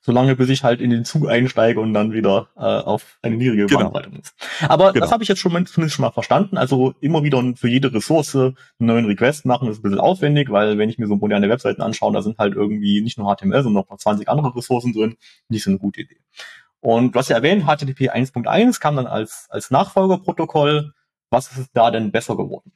Solange 0.02 0.34
bis 0.34 0.48
ich 0.48 0.64
halt 0.64 0.80
in 0.80 0.90
den 0.90 1.04
Zug 1.04 1.28
einsteige 1.28 1.78
und 1.78 1.92
dann 1.92 2.12
wieder 2.12 2.48
äh, 2.56 2.60
auf 2.60 3.18
eine 3.22 3.36
niedrige 3.36 3.66
genau. 3.66 3.80
Bandbreite 3.80 4.10
muss. 4.10 4.34
Aber 4.62 4.92
genau. 4.92 5.04
das 5.04 5.12
habe 5.12 5.22
ich 5.22 5.28
jetzt 5.28 5.40
schon, 5.40 5.52
zumindest 5.66 5.94
schon 5.94 6.04
mal 6.04 6.10
verstanden. 6.10 6.56
Also 6.56 6.94
immer 7.00 7.22
wieder 7.22 7.42
für 7.54 7.68
jede 7.68 7.92
Ressource 7.92 8.34
einen 8.34 8.56
neuen 8.78 9.04
Request 9.04 9.44
machen 9.44 9.68
ist 9.68 9.78
ein 9.78 9.82
bisschen 9.82 10.00
aufwendig, 10.00 10.50
weil 10.50 10.78
wenn 10.78 10.88
ich 10.88 10.98
mir 10.98 11.06
so 11.06 11.16
moderne 11.16 11.48
Webseiten 11.48 11.82
anschaue, 11.82 12.12
da 12.12 12.22
sind 12.22 12.38
halt 12.38 12.54
irgendwie 12.54 13.02
nicht 13.02 13.18
nur 13.18 13.34
HTML, 13.34 13.62
sondern 13.62 13.84
noch 13.88 13.96
20 13.96 14.28
andere 14.28 14.56
Ressourcen 14.56 14.92
drin. 14.92 15.16
Nicht 15.48 15.64
so 15.64 15.70
eine 15.70 15.78
gute 15.78 16.00
Idee. 16.00 16.18
Und 16.80 17.14
hast 17.14 17.28
ja 17.28 17.36
erwähnt, 17.36 17.64
HTTP 17.64 18.10
1.1 18.10 18.80
kam 18.80 18.96
dann 18.96 19.06
als, 19.06 19.46
als 19.50 19.70
Nachfolgerprotokoll. 19.70 20.94
Was 21.28 21.56
ist 21.56 21.70
da 21.74 21.90
denn 21.90 22.10
besser 22.10 22.36
geworden? 22.36 22.72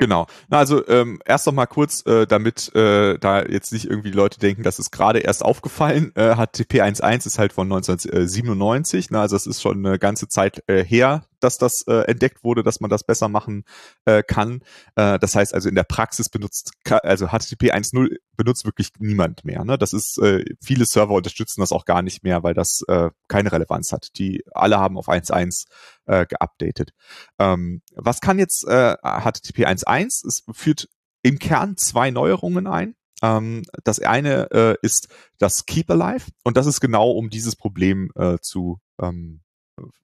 Genau. 0.00 0.26
Na, 0.48 0.56
also 0.56 0.88
ähm, 0.88 1.20
erst 1.26 1.44
noch 1.46 1.52
mal 1.52 1.66
kurz, 1.66 2.06
äh, 2.06 2.26
damit 2.26 2.74
äh, 2.74 3.18
da 3.18 3.44
jetzt 3.44 3.70
nicht 3.70 3.84
irgendwie 3.84 4.10
Leute 4.10 4.40
denken, 4.40 4.62
das 4.62 4.78
ist 4.78 4.90
gerade 4.92 5.18
erst 5.18 5.44
aufgefallen, 5.44 6.12
äh, 6.14 6.36
HTTP 6.36 6.80
1.1 6.80 7.26
ist 7.26 7.38
halt 7.38 7.52
von 7.52 7.66
1997, 7.66 9.10
ne, 9.10 9.20
also 9.20 9.36
es 9.36 9.46
ist 9.46 9.60
schon 9.60 9.84
eine 9.84 9.98
ganze 9.98 10.26
Zeit 10.26 10.62
äh, 10.68 10.82
her, 10.82 11.22
dass 11.40 11.58
das 11.58 11.82
äh, 11.86 12.02
entdeckt 12.02 12.44
wurde, 12.44 12.62
dass 12.62 12.80
man 12.80 12.90
das 12.90 13.04
besser 13.04 13.28
machen 13.28 13.64
äh, 14.04 14.22
kann. 14.22 14.62
Äh, 14.96 15.18
das 15.18 15.34
heißt 15.34 15.54
also 15.54 15.68
in 15.68 15.74
der 15.74 15.84
Praxis 15.84 16.28
benutzt, 16.28 16.72
also 16.84 17.28
HTTP 17.28 17.72
1.0 17.72 18.16
benutzt 18.36 18.64
wirklich 18.64 18.90
niemand 18.98 19.44
mehr. 19.44 19.64
Ne? 19.64 19.78
Das 19.78 19.92
ist, 19.92 20.18
äh, 20.18 20.44
viele 20.62 20.86
Server 20.86 21.14
unterstützen 21.14 21.60
das 21.60 21.72
auch 21.72 21.84
gar 21.84 22.02
nicht 22.02 22.22
mehr, 22.22 22.42
weil 22.42 22.54
das 22.54 22.82
äh, 22.88 23.10
keine 23.28 23.52
Relevanz 23.52 23.92
hat. 23.92 24.08
Die 24.16 24.42
alle 24.52 24.78
haben 24.78 24.96
auf 24.96 25.08
1.1 25.08 25.66
äh, 26.06 26.26
geupdatet. 26.26 26.92
Ähm, 27.38 27.82
was 27.94 28.20
kann 28.20 28.38
jetzt 28.38 28.66
äh, 28.66 28.96
HTTP 29.02 29.66
1.1? 29.66 30.26
Es 30.26 30.42
führt 30.52 30.88
im 31.22 31.38
Kern 31.38 31.76
zwei 31.76 32.10
Neuerungen 32.10 32.66
ein. 32.66 32.94
Ähm, 33.22 33.64
das 33.84 34.00
eine 34.00 34.50
äh, 34.50 34.76
ist 34.82 35.08
das 35.38 35.66
Keep 35.66 35.90
Alive 35.90 36.30
und 36.44 36.56
das 36.56 36.66
ist 36.66 36.80
genau 36.80 37.10
um 37.10 37.28
dieses 37.28 37.56
Problem 37.56 38.10
äh, 38.14 38.38
zu 38.40 38.80
ähm, 39.00 39.42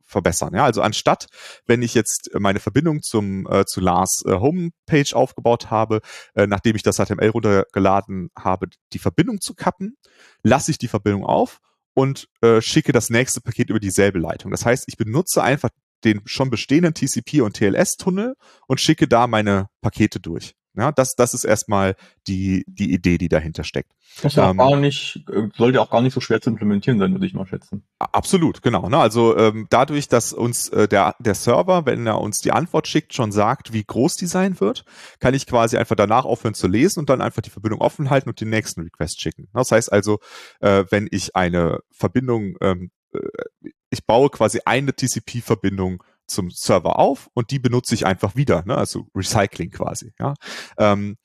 verbessern. 0.05 0.55
Ja, 0.55 0.65
also 0.65 0.83
anstatt, 0.83 1.27
wenn 1.67 1.83
ich 1.83 1.95
jetzt 1.95 2.31
meine 2.39 2.61
Verbindung 2.61 3.03
zum 3.03 3.47
äh, 3.51 3.65
zu 3.67 3.81
Lars 3.81 4.25
äh, 4.27 4.33
Homepage 4.33 5.15
aufgebaut 5.15 5.71
habe, 5.71 6.01
äh, 6.35 6.47
nachdem 6.47 6.77
ich 6.77 6.83
das 6.83 6.97
HTML 6.97 7.29
runtergeladen 7.29 8.31
habe, 8.39 8.69
die 8.93 8.99
Verbindung 8.99 9.41
zu 9.41 9.55
kappen, 9.55 9.97
lasse 10.43 10.71
ich 10.71 10.79
die 10.79 10.89
Verbindung 10.89 11.25
auf 11.25 11.61
und 11.95 12.29
äh, 12.43 12.61
schicke 12.61 12.93
das 12.93 13.11
nächste 13.11 13.41
Paket 13.41 13.71
über 13.71 13.81
dieselbe 13.81 14.19
Leitung. 14.19 14.51
Das 14.51 14.65
heißt, 14.65 14.85
ich 14.87 14.97
benutze 14.97 15.43
einfach 15.43 15.71
den 16.05 16.21
schon 16.27 16.51
bestehenden 16.51 16.95
TCP 16.95 17.41
und 17.41 17.57
TLS-Tunnel 17.57 18.35
und 18.67 18.81
schicke 18.81 19.09
da 19.09 19.27
meine 19.27 19.69
Pakete 19.81 20.21
durch. 20.21 20.55
Ja, 20.77 20.93
das, 20.93 21.17
das 21.17 21.35
ist 21.35 21.45
erstmal 21.45 21.97
die, 22.27 22.65
die 22.69 22.93
Idee, 22.93 23.19
die 23.19 23.29
dahinter 23.29 23.65
steckt. 23.65 23.93
Das 24.23 24.33
ist 24.33 24.37
ja 24.37 24.51
ähm, 24.51 24.59
gar 24.59 24.77
nicht, 24.77 25.25
äh, 25.31 25.49
sollte 25.57 25.81
auch 25.81 25.91
gar 25.91 26.01
nicht 26.03 26.15
so 26.15 26.21
schwer 26.21 26.41
zu 26.41 26.51
implementieren 26.51 26.99
sein, 26.99 27.13
würde 27.13 27.27
ich 27.27 27.35
mal 27.35 27.47
schätzen. 27.47 27.85
Absolut, 27.99 28.63
genau. 28.63 28.89
Ne? 28.89 28.99
Also 28.99 29.37
ähm, 29.37 29.67
dadurch, 29.71 30.09
dass 30.09 30.33
uns 30.33 30.69
äh, 30.71 30.89
der, 30.89 31.17
der 31.19 31.35
Server, 31.35 31.87
wenn 31.87 32.07
er 32.07 32.21
uns 32.21 32.41
die 32.41 32.53
Antwort 32.53 32.89
schickt, 32.89 33.15
schon 33.15 33.33
sagt, 33.33 33.73
wie 33.73 33.85
groß 33.85 34.17
die 34.17 34.27
sein 34.27 34.59
wird, 34.61 34.85
kann 35.21 35.35
ich 35.35 35.47
quasi 35.47 35.77
einfach 35.77 35.97
danach 35.97 36.25
aufhören 36.25 36.55
zu 36.55 36.67
lesen 36.67 37.01
und 37.01 37.11
dann 37.11 37.21
einfach 37.21 37.43
die 37.43 37.51
Verbindung 37.51 37.81
offen 37.81 38.11
halten 38.11 38.29
und 38.29 38.41
den 38.41 38.51
nächsten 38.51 38.83
Request 38.83 39.21
schicken. 39.21 39.49
Das 39.53 39.73
heißt 39.73 39.93
also, 39.93 40.19
äh, 40.61 40.85
wenn 40.91 41.09
ich 41.11 41.37
eine 41.37 41.81
Verbindung, 41.91 42.57
ähm, 42.61 42.91
äh, 43.13 43.71
ich 43.91 44.05
baue 44.07 44.31
quasi 44.31 44.61
eine 44.65 44.95
TCP-Verbindung 44.95 46.03
zum 46.27 46.51
Server 46.51 46.99
auf 46.99 47.29
und 47.35 47.51
die 47.51 47.59
benutze 47.59 47.95
ich 47.95 48.07
einfach 48.07 48.37
wieder, 48.37 48.65
ne? 48.67 48.77
also 48.77 49.07
Recycling 49.15 49.71
quasi. 49.71 50.13
Ja? 50.19 50.35
Ähm, 50.79 51.17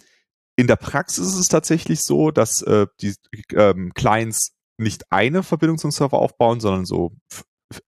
in 0.56 0.68
der 0.68 0.76
Praxis 0.76 1.28
ist 1.28 1.40
es 1.40 1.48
tatsächlich 1.48 2.02
so, 2.02 2.32
dass 2.32 2.62
äh, 2.62 2.86
die 3.02 3.16
ähm, 3.54 3.94
Clients 3.94 4.52
nicht 4.78 5.04
eine 5.12 5.44
Verbindung 5.44 5.78
zum 5.78 5.92
Server 5.92 6.20
aufbauen, 6.20 6.60
sondern 6.60 6.86
so 6.86 7.12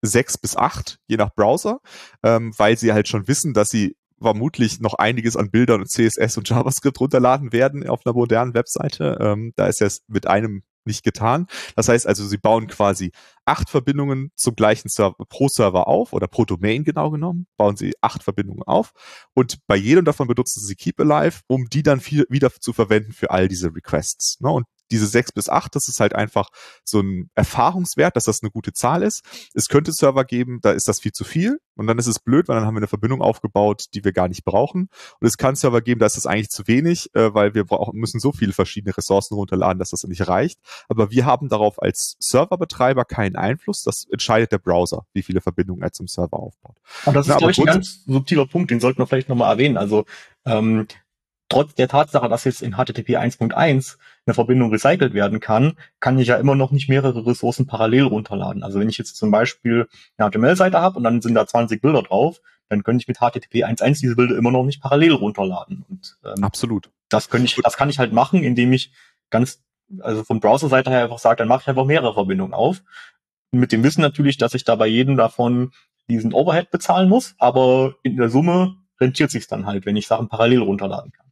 sechs 0.01 0.37
bis 0.37 0.55
acht, 0.55 0.99
je 1.07 1.17
nach 1.17 1.33
Browser, 1.35 1.79
ähm, 2.23 2.53
weil 2.57 2.77
sie 2.77 2.93
halt 2.93 3.07
schon 3.07 3.27
wissen, 3.27 3.53
dass 3.53 3.69
sie 3.69 3.95
vermutlich 4.21 4.79
noch 4.79 4.93
einiges 4.93 5.35
an 5.35 5.51
Bildern 5.51 5.81
und 5.81 5.89
CSS 5.89 6.37
und 6.37 6.49
JavaScript 6.49 6.99
runterladen 6.99 7.51
werden 7.51 7.87
auf 7.87 8.05
einer 8.05 8.15
modernen 8.15 8.53
Webseite. 8.53 9.17
Ähm, 9.19 9.53
da 9.55 9.67
ist 9.67 9.81
es 9.81 10.01
mit 10.07 10.27
einem 10.27 10.63
nicht 10.85 11.03
getan. 11.03 11.47
Das 11.75 11.89
heißt 11.89 12.07
also, 12.07 12.25
sie 12.25 12.37
bauen 12.37 12.67
quasi 12.67 13.11
acht 13.45 13.69
Verbindungen 13.69 14.31
zum 14.35 14.55
gleichen 14.55 14.89
Server 14.89 15.25
pro 15.27 15.47
Server 15.47 15.87
auf 15.87 16.13
oder 16.13 16.27
pro 16.27 16.45
Domain 16.45 16.83
genau 16.83 17.11
genommen, 17.11 17.47
bauen 17.57 17.75
sie 17.75 17.93
acht 18.01 18.23
Verbindungen 18.23 18.63
auf 18.63 18.91
und 19.33 19.57
bei 19.67 19.75
jedem 19.75 20.05
davon 20.05 20.27
benutzen 20.27 20.61
sie 20.61 20.75
Keep 20.75 20.99
Alive, 21.01 21.41
um 21.47 21.65
die 21.65 21.83
dann 21.83 21.99
viel, 21.99 22.25
wieder 22.29 22.51
zu 22.51 22.73
verwenden 22.73 23.11
für 23.11 23.31
all 23.31 23.47
diese 23.47 23.73
Requests. 23.73 24.39
Ne? 24.39 24.49
Und 24.49 24.65
diese 24.93 25.07
sechs 25.07 25.31
bis 25.31 25.49
acht, 25.49 25.75
das 25.75 25.87
ist 25.87 25.99
halt 25.99 26.15
einfach 26.15 26.49
so 26.85 27.01
ein 27.01 27.29
Erfahrungswert, 27.35 28.15
dass 28.15 28.25
das 28.25 28.41
eine 28.43 28.51
gute 28.51 28.73
Zahl 28.73 29.01
ist. 29.01 29.23
Es 29.53 29.67
könnte 29.67 29.91
Server 29.91 30.23
geben, 30.23 30.59
da 30.61 30.71
ist 30.71 30.87
das 30.87 30.99
viel 30.99 31.11
zu 31.11 31.23
viel 31.23 31.59
und 31.75 31.87
dann 31.87 31.97
ist 31.97 32.07
es 32.07 32.19
blöd, 32.19 32.47
weil 32.47 32.55
dann 32.55 32.65
haben 32.65 32.75
wir 32.75 32.79
eine 32.79 32.87
Verbindung 32.87 33.21
aufgebaut, 33.21 33.85
die 33.93 34.03
wir 34.03 34.13
gar 34.13 34.27
nicht 34.27 34.45
brauchen. 34.45 34.89
Und 35.19 35.27
es 35.27 35.37
kann 35.37 35.55
Server 35.55 35.81
geben, 35.81 35.99
da 35.99 36.05
ist 36.05 36.15
das 36.17 36.27
eigentlich 36.27 36.49
zu 36.49 36.67
wenig, 36.67 37.09
äh, 37.15 37.33
weil 37.33 37.55
wir 37.55 37.65
brauchen, 37.65 37.97
müssen 37.99 38.19
so 38.19 38.31
viele 38.31 38.53
verschiedene 38.53 38.95
Ressourcen 38.95 39.33
runterladen, 39.33 39.79
dass 39.79 39.89
das 39.89 40.03
nicht 40.03 40.27
reicht. 40.27 40.59
Aber 40.87 41.09
wir 41.09 41.25
haben 41.25 41.49
darauf 41.49 41.81
als 41.81 42.15
Serverbetreiber 42.19 43.05
keinen 43.05 43.35
Einfluss. 43.35 43.81
Das 43.81 44.05
entscheidet 44.11 44.51
der 44.51 44.59
Browser, 44.59 45.05
wie 45.13 45.23
viele 45.23 45.41
Verbindungen 45.41 45.81
er 45.81 45.91
zum 45.91 46.07
Server 46.07 46.37
aufbaut. 46.37 46.77
Und 47.05 47.15
das 47.15 47.25
ist, 47.27 47.33
Na, 47.33 47.37
glaube 47.37 47.51
ich, 47.51 47.59
ein 47.59 47.65
ganz 47.65 48.03
subtiler 48.05 48.45
Punkt, 48.45 48.69
den 48.69 48.79
sollten 48.79 48.99
wir 48.99 49.07
vielleicht 49.07 49.29
nochmal 49.29 49.51
erwähnen. 49.51 49.77
Also 49.77 50.05
ähm, 50.45 50.87
trotz 51.53 51.75
der 51.75 51.87
Tatsache, 51.87 52.27
dass 52.29 52.43
jetzt 52.45 52.61
in 52.61 52.73
HTTP 52.73 53.17
1.1 53.17 53.97
eine 54.25 54.33
Verbindung 54.33 54.71
recycelt 54.71 55.13
werden 55.13 55.39
kann, 55.39 55.73
kann 55.99 56.17
ich 56.17 56.27
ja 56.27 56.37
immer 56.37 56.55
noch 56.55 56.71
nicht 56.71 56.89
mehrere 56.89 57.25
Ressourcen 57.25 57.67
parallel 57.67 58.03
runterladen. 58.03 58.63
Also 58.63 58.79
wenn 58.79 58.89
ich 58.89 58.97
jetzt 58.97 59.15
zum 59.15 59.29
Beispiel 59.29 59.87
eine 60.17 60.29
HTML-Seite 60.29 60.79
habe 60.79 60.97
und 60.97 61.03
dann 61.03 61.21
sind 61.21 61.35
da 61.35 61.45
20 61.45 61.81
Bilder 61.81 62.01
drauf, 62.01 62.41
dann 62.69 62.83
könnte 62.83 63.03
ich 63.03 63.07
mit 63.07 63.17
HTTP 63.17 63.65
1.1 63.65 63.99
diese 64.01 64.15
Bilder 64.15 64.35
immer 64.35 64.51
noch 64.51 64.63
nicht 64.63 64.81
parallel 64.81 65.13
runterladen. 65.13 65.85
Und, 65.87 66.17
ähm, 66.25 66.43
Absolut. 66.43 66.89
Das, 67.09 67.29
kann 67.29 67.45
ich, 67.45 67.55
das 67.55 67.77
kann 67.77 67.89
ich 67.89 67.99
halt 67.99 68.13
machen, 68.13 68.43
indem 68.43 68.73
ich 68.73 68.91
ganz, 69.29 69.61
also 69.99 70.23
von 70.23 70.39
Browser-Seite 70.39 70.89
her 70.89 71.03
einfach 71.03 71.19
sage, 71.19 71.37
dann 71.37 71.47
mache 71.47 71.61
ich 71.61 71.67
einfach 71.67 71.85
mehrere 71.85 72.15
Verbindungen 72.15 72.53
auf. 72.53 72.81
Mit 73.51 73.71
dem 73.71 73.83
Wissen 73.83 74.01
natürlich, 74.01 74.37
dass 74.37 74.55
ich 74.55 74.63
da 74.63 74.75
bei 74.75 74.87
jedem 74.87 75.17
davon 75.17 75.71
diesen 76.09 76.33
Overhead 76.33 76.71
bezahlen 76.71 77.09
muss, 77.09 77.35
aber 77.37 77.95
in 78.01 78.17
der 78.17 78.29
Summe 78.29 78.77
rentiert 78.99 79.29
sich 79.29 79.47
dann 79.47 79.67
halt, 79.67 79.85
wenn 79.85 79.95
ich 79.95 80.07
Sachen 80.07 80.29
parallel 80.29 80.63
runterladen 80.63 81.11
kann. 81.11 81.23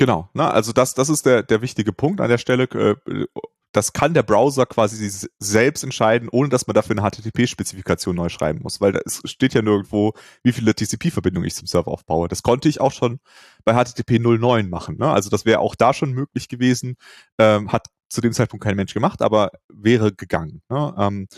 Genau, 0.00 0.30
ne? 0.32 0.50
also 0.50 0.72
das, 0.72 0.94
das 0.94 1.10
ist 1.10 1.26
der, 1.26 1.42
der 1.42 1.60
wichtige 1.60 1.92
Punkt 1.92 2.22
an 2.22 2.30
der 2.30 2.38
Stelle. 2.38 2.62
Äh, 2.64 3.26
das 3.70 3.92
kann 3.92 4.14
der 4.14 4.22
Browser 4.22 4.64
quasi 4.64 5.28
selbst 5.38 5.84
entscheiden, 5.84 6.30
ohne 6.32 6.48
dass 6.48 6.66
man 6.66 6.72
dafür 6.72 6.96
eine 6.96 7.06
HTTP-Spezifikation 7.06 8.16
neu 8.16 8.30
schreiben 8.30 8.60
muss, 8.62 8.80
weil 8.80 8.98
es 9.04 9.20
steht 9.26 9.52
ja 9.52 9.60
nirgendwo, 9.60 10.14
wie 10.42 10.52
viele 10.52 10.74
TCP-Verbindungen 10.74 11.46
ich 11.46 11.54
zum 11.54 11.66
Server 11.66 11.90
aufbaue. 11.90 12.28
Das 12.28 12.42
konnte 12.42 12.70
ich 12.70 12.80
auch 12.80 12.92
schon 12.92 13.20
bei 13.66 13.74
HTTP 13.74 14.18
09 14.20 14.70
machen. 14.70 14.96
Ne? 14.96 15.06
Also 15.06 15.28
das 15.28 15.44
wäre 15.44 15.60
auch 15.60 15.74
da 15.74 15.92
schon 15.92 16.12
möglich 16.12 16.48
gewesen, 16.48 16.96
ähm, 17.36 17.70
hat 17.70 17.88
zu 18.08 18.22
dem 18.22 18.32
Zeitpunkt 18.32 18.64
kein 18.64 18.76
Mensch 18.76 18.94
gemacht, 18.94 19.20
aber 19.20 19.50
wäre 19.68 20.14
gegangen. 20.14 20.62
Ne? 20.70 20.94
Ähm, 20.96 21.28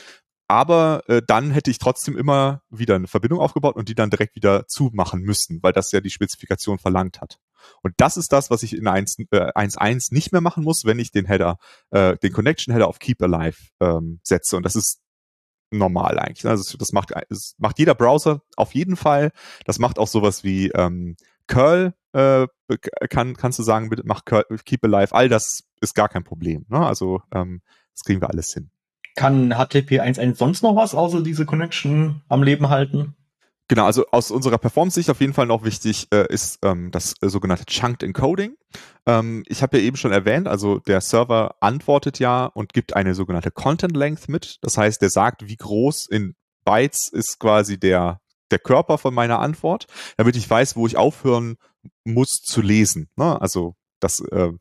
aber 0.47 1.03
äh, 1.09 1.21
dann 1.27 1.51
hätte 1.51 1.73
ich 1.73 1.79
trotzdem 1.79 2.17
immer 2.17 2.63
wieder 2.71 2.95
eine 2.95 3.09
Verbindung 3.09 3.41
aufgebaut 3.41 3.75
und 3.75 3.89
die 3.89 3.97
dann 3.97 4.11
direkt 4.11 4.37
wieder 4.37 4.69
zumachen 4.69 5.23
müssen, 5.23 5.61
weil 5.65 5.73
das 5.73 5.91
ja 5.91 6.01
die 6.01 6.11
Spezifikation 6.11 6.79
verlangt 6.79 7.21
hat. 7.21 7.39
Und 7.83 7.95
das 7.97 8.17
ist 8.17 8.33
das, 8.33 8.51
was 8.51 8.63
ich 8.63 8.77
in 8.77 8.89
1.1 8.89 9.81
äh, 9.81 10.15
nicht 10.15 10.33
mehr 10.33 10.41
machen 10.41 10.65
muss, 10.65 10.85
wenn 10.85 10.99
ich 10.99 11.11
den 11.11 11.27
Header, 11.27 11.59
äh, 11.91 12.17
den 12.19 12.33
Connection 12.33 12.73
Header 12.73 12.89
auf 12.89 12.99
Keep 12.99 13.23
Alive 13.23 13.59
ähm, 13.81 14.21
setze. 14.23 14.57
Und 14.57 14.65
das 14.65 14.77
ist 14.77 15.01
normal 15.71 16.19
eigentlich. 16.19 16.47
Also 16.47 16.77
das 16.77 16.93
macht, 16.93 17.13
das 17.29 17.55
macht 17.59 17.79
jeder 17.79 17.95
Browser 17.95 18.43
auf 18.57 18.75
jeden 18.75 18.97
Fall. 18.97 19.33
Das 19.65 19.79
macht 19.79 19.99
auch 19.99 20.09
sowas 20.09 20.45
wie 20.45 20.69
ähm, 20.71 21.17
Curl, 21.47 21.95
äh, 22.13 22.47
kann, 23.11 23.37
kannst 23.37 23.59
du 23.59 23.63
sagen, 23.63 23.91
bitte 23.91 24.03
mach 24.05 24.25
Curl, 24.25 24.45
Keep 24.65 24.85
Alive. 24.85 25.15
All 25.15 25.29
das 25.29 25.65
ist 25.81 25.95
gar 25.95 26.09
kein 26.09 26.25
Problem. 26.25 26.67
Ne? 26.69 26.87
Also 26.87 27.23
ähm, 27.35 27.63
das 27.95 28.05
kriegen 28.05 28.21
wir 28.21 28.31
alles 28.31 28.53
hin. 28.53 28.71
Kann 29.15 29.51
HTTP 29.51 30.01
1.1 30.01 30.37
sonst 30.37 30.63
noch 30.63 30.77
was, 30.77 30.95
außer 30.95 31.23
diese 31.23 31.45
Connection 31.45 32.23
am 32.29 32.43
Leben 32.43 32.71
halten? 32.71 33.15
Genau, 33.73 33.87
also 33.87 34.05
aus 34.11 34.31
unserer 34.31 34.59
Performance-Sicht 34.59 35.09
auf 35.09 35.23
jeden 35.23 35.33
Fall 35.33 35.47
noch 35.47 35.65
wichtig 35.65 36.07
äh, 36.13 36.31
ist 36.31 36.59
ähm, 36.63 36.91
das 36.91 37.15
äh, 37.23 37.31
sogenannte 37.31 37.65
Chunked 37.65 38.03
Encoding. 38.03 38.55
Ähm, 39.07 39.45
ich 39.47 39.63
habe 39.63 39.79
ja 39.79 39.85
eben 39.85 39.97
schon 39.97 40.13
erwähnt, 40.13 40.47
also 40.47 40.79
der 40.79 41.01
Server 41.01 41.55
antwortet 41.61 42.19
ja 42.19 42.45
und 42.45 42.75
gibt 42.75 42.95
eine 42.95 43.15
sogenannte 43.15 43.51
Content 43.51 43.97
Length 43.97 44.29
mit. 44.29 44.59
Das 44.61 44.77
heißt, 44.77 45.01
der 45.01 45.09
sagt, 45.09 45.49
wie 45.49 45.57
groß 45.57 46.07
in 46.11 46.35
Bytes 46.67 47.09
ist 47.11 47.39
quasi 47.41 47.81
der 47.81 48.21
der 48.51 48.59
Körper 48.59 48.99
von 48.99 49.15
meiner 49.15 49.39
Antwort, 49.39 49.87
damit 50.19 50.37
ich 50.37 50.51
weiß, 50.51 50.77
wo 50.77 50.87
ich 50.87 50.99
aufhören 50.99 51.57
muss 52.05 52.43
zu 52.45 52.61
lesen. 52.61 53.09
Ne? 53.17 53.41
Also 53.41 53.75
das 54.01 54.21
äh, 54.21 54.53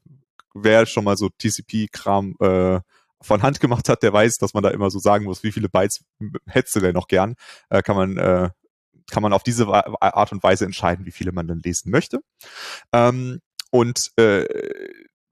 wer 0.54 0.86
schon 0.86 1.04
mal 1.04 1.18
so 1.18 1.28
TCP-Kram 1.28 2.36
äh, 2.40 2.80
von 3.20 3.44
Hand 3.44 3.60
gemacht 3.60 3.90
hat, 3.90 4.04
der 4.04 4.14
weiß, 4.14 4.38
dass 4.38 4.54
man 4.54 4.64
da 4.64 4.70
immer 4.70 4.90
so 4.90 5.00
sagen 5.00 5.26
muss, 5.26 5.44
wie 5.44 5.52
viele 5.52 5.68
Bytes 5.68 6.00
hättest 6.48 6.78
du 6.78 6.80
denn 6.80 6.94
noch 6.94 7.10
gern, 7.10 7.36
äh, 7.70 7.82
kann 7.82 7.98
man 7.98 8.16
äh, 8.16 8.50
kann 9.10 9.24
man 9.24 9.34
auf 9.34 9.44
diese 9.44 9.68
Art 9.68 10.32
und 10.32 10.44
Weise 10.44 10.66
entscheiden, 10.66 11.06
wie 11.06 11.12
viele 11.12 11.32
man 11.32 11.48
dann 11.48 11.60
lesen 11.60 11.92
möchte. 11.92 12.20
Ähm, 12.94 13.40
und 13.72 14.12
äh, 14.18 14.46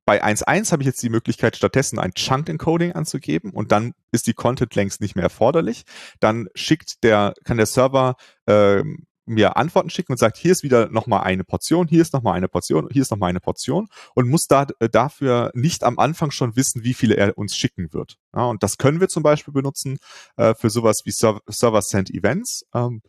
bei 0.05 0.23
1.1 0.23 0.71
habe 0.71 0.82
ich 0.82 0.88
jetzt 0.88 1.03
die 1.03 1.10
Möglichkeit, 1.10 1.55
stattdessen 1.55 1.99
ein 1.99 2.13
Chunk 2.15 2.49
Encoding 2.49 2.93
anzugeben 2.93 3.51
und 3.51 3.71
dann 3.71 3.93
ist 4.12 4.25
die 4.25 4.34
Content 4.34 4.73
längst 4.73 5.01
nicht 5.01 5.15
mehr 5.15 5.21
erforderlich. 5.21 5.84
Dann 6.19 6.47
schickt 6.55 7.03
der, 7.03 7.36
kann 7.43 7.58
der 7.58 7.67
Server 7.67 8.15
äh, 8.47 8.82
mir 9.29 9.55
Antworten 9.55 9.89
schicken 9.91 10.12
und 10.12 10.17
sagt, 10.17 10.38
hier 10.38 10.51
ist 10.51 10.63
wieder 10.63 10.89
nochmal 10.89 11.21
eine 11.21 11.43
Portion, 11.43 11.88
hier 11.88 12.01
ist 12.01 12.13
nochmal 12.13 12.34
eine 12.34 12.47
Portion, 12.47 12.89
hier 12.91 13.03
ist 13.03 13.12
nochmal 13.12 13.29
eine 13.29 13.39
Portion 13.39 13.88
und 14.15 14.27
muss 14.27 14.47
da 14.47 14.65
äh, 14.79 14.89
dafür 14.89 15.51
nicht 15.53 15.84
am 15.84 15.99
Anfang 15.99 16.32
schon 16.32 16.55
wissen, 16.55 16.84
wie 16.84 16.95
viele 16.95 17.15
er 17.15 17.38
uns 17.38 17.55
schicken 17.55 17.93
wird. 17.93 18.17
Ja, 18.36 18.45
und 18.45 18.63
das 18.63 18.77
können 18.77 18.99
wir 18.99 19.08
zum 19.08 19.21
Beispiel 19.21 19.53
benutzen 19.53 19.99
äh, 20.38 20.55
für 20.55 20.71
sowas 20.71 21.01
wie 21.05 21.12
Server, 21.12 21.41
Server 21.47 21.84
Send 21.84 22.10
Events. 22.10 22.65
Ähm, 22.73 23.01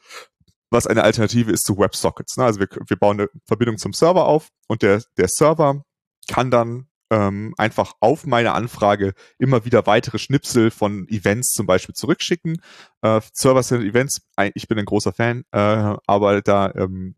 was 0.70 0.86
eine 0.86 1.02
Alternative 1.02 1.50
ist 1.50 1.66
zu 1.66 1.78
WebSockets. 1.78 2.36
Ne? 2.36 2.44
Also 2.44 2.60
wir, 2.60 2.68
wir 2.86 2.96
bauen 2.96 3.20
eine 3.20 3.28
Verbindung 3.46 3.78
zum 3.78 3.92
Server 3.92 4.26
auf 4.26 4.48
und 4.68 4.82
der, 4.82 5.02
der 5.16 5.28
Server 5.28 5.84
kann 6.28 6.50
dann 6.50 6.86
ähm, 7.12 7.54
einfach 7.58 7.94
auf 8.00 8.24
meine 8.24 8.52
Anfrage 8.52 9.14
immer 9.38 9.64
wieder 9.64 9.86
weitere 9.86 10.18
Schnipsel 10.18 10.70
von 10.70 11.08
Events 11.08 11.50
zum 11.50 11.66
Beispiel 11.66 11.94
zurückschicken. 11.94 12.62
Äh, 13.02 13.20
Server-Side 13.32 13.84
Events, 13.84 14.20
ich 14.54 14.68
bin 14.68 14.78
ein 14.78 14.84
großer 14.84 15.12
Fan, 15.12 15.44
äh, 15.50 15.96
aber 16.06 16.40
da 16.40 16.72
ähm, 16.76 17.16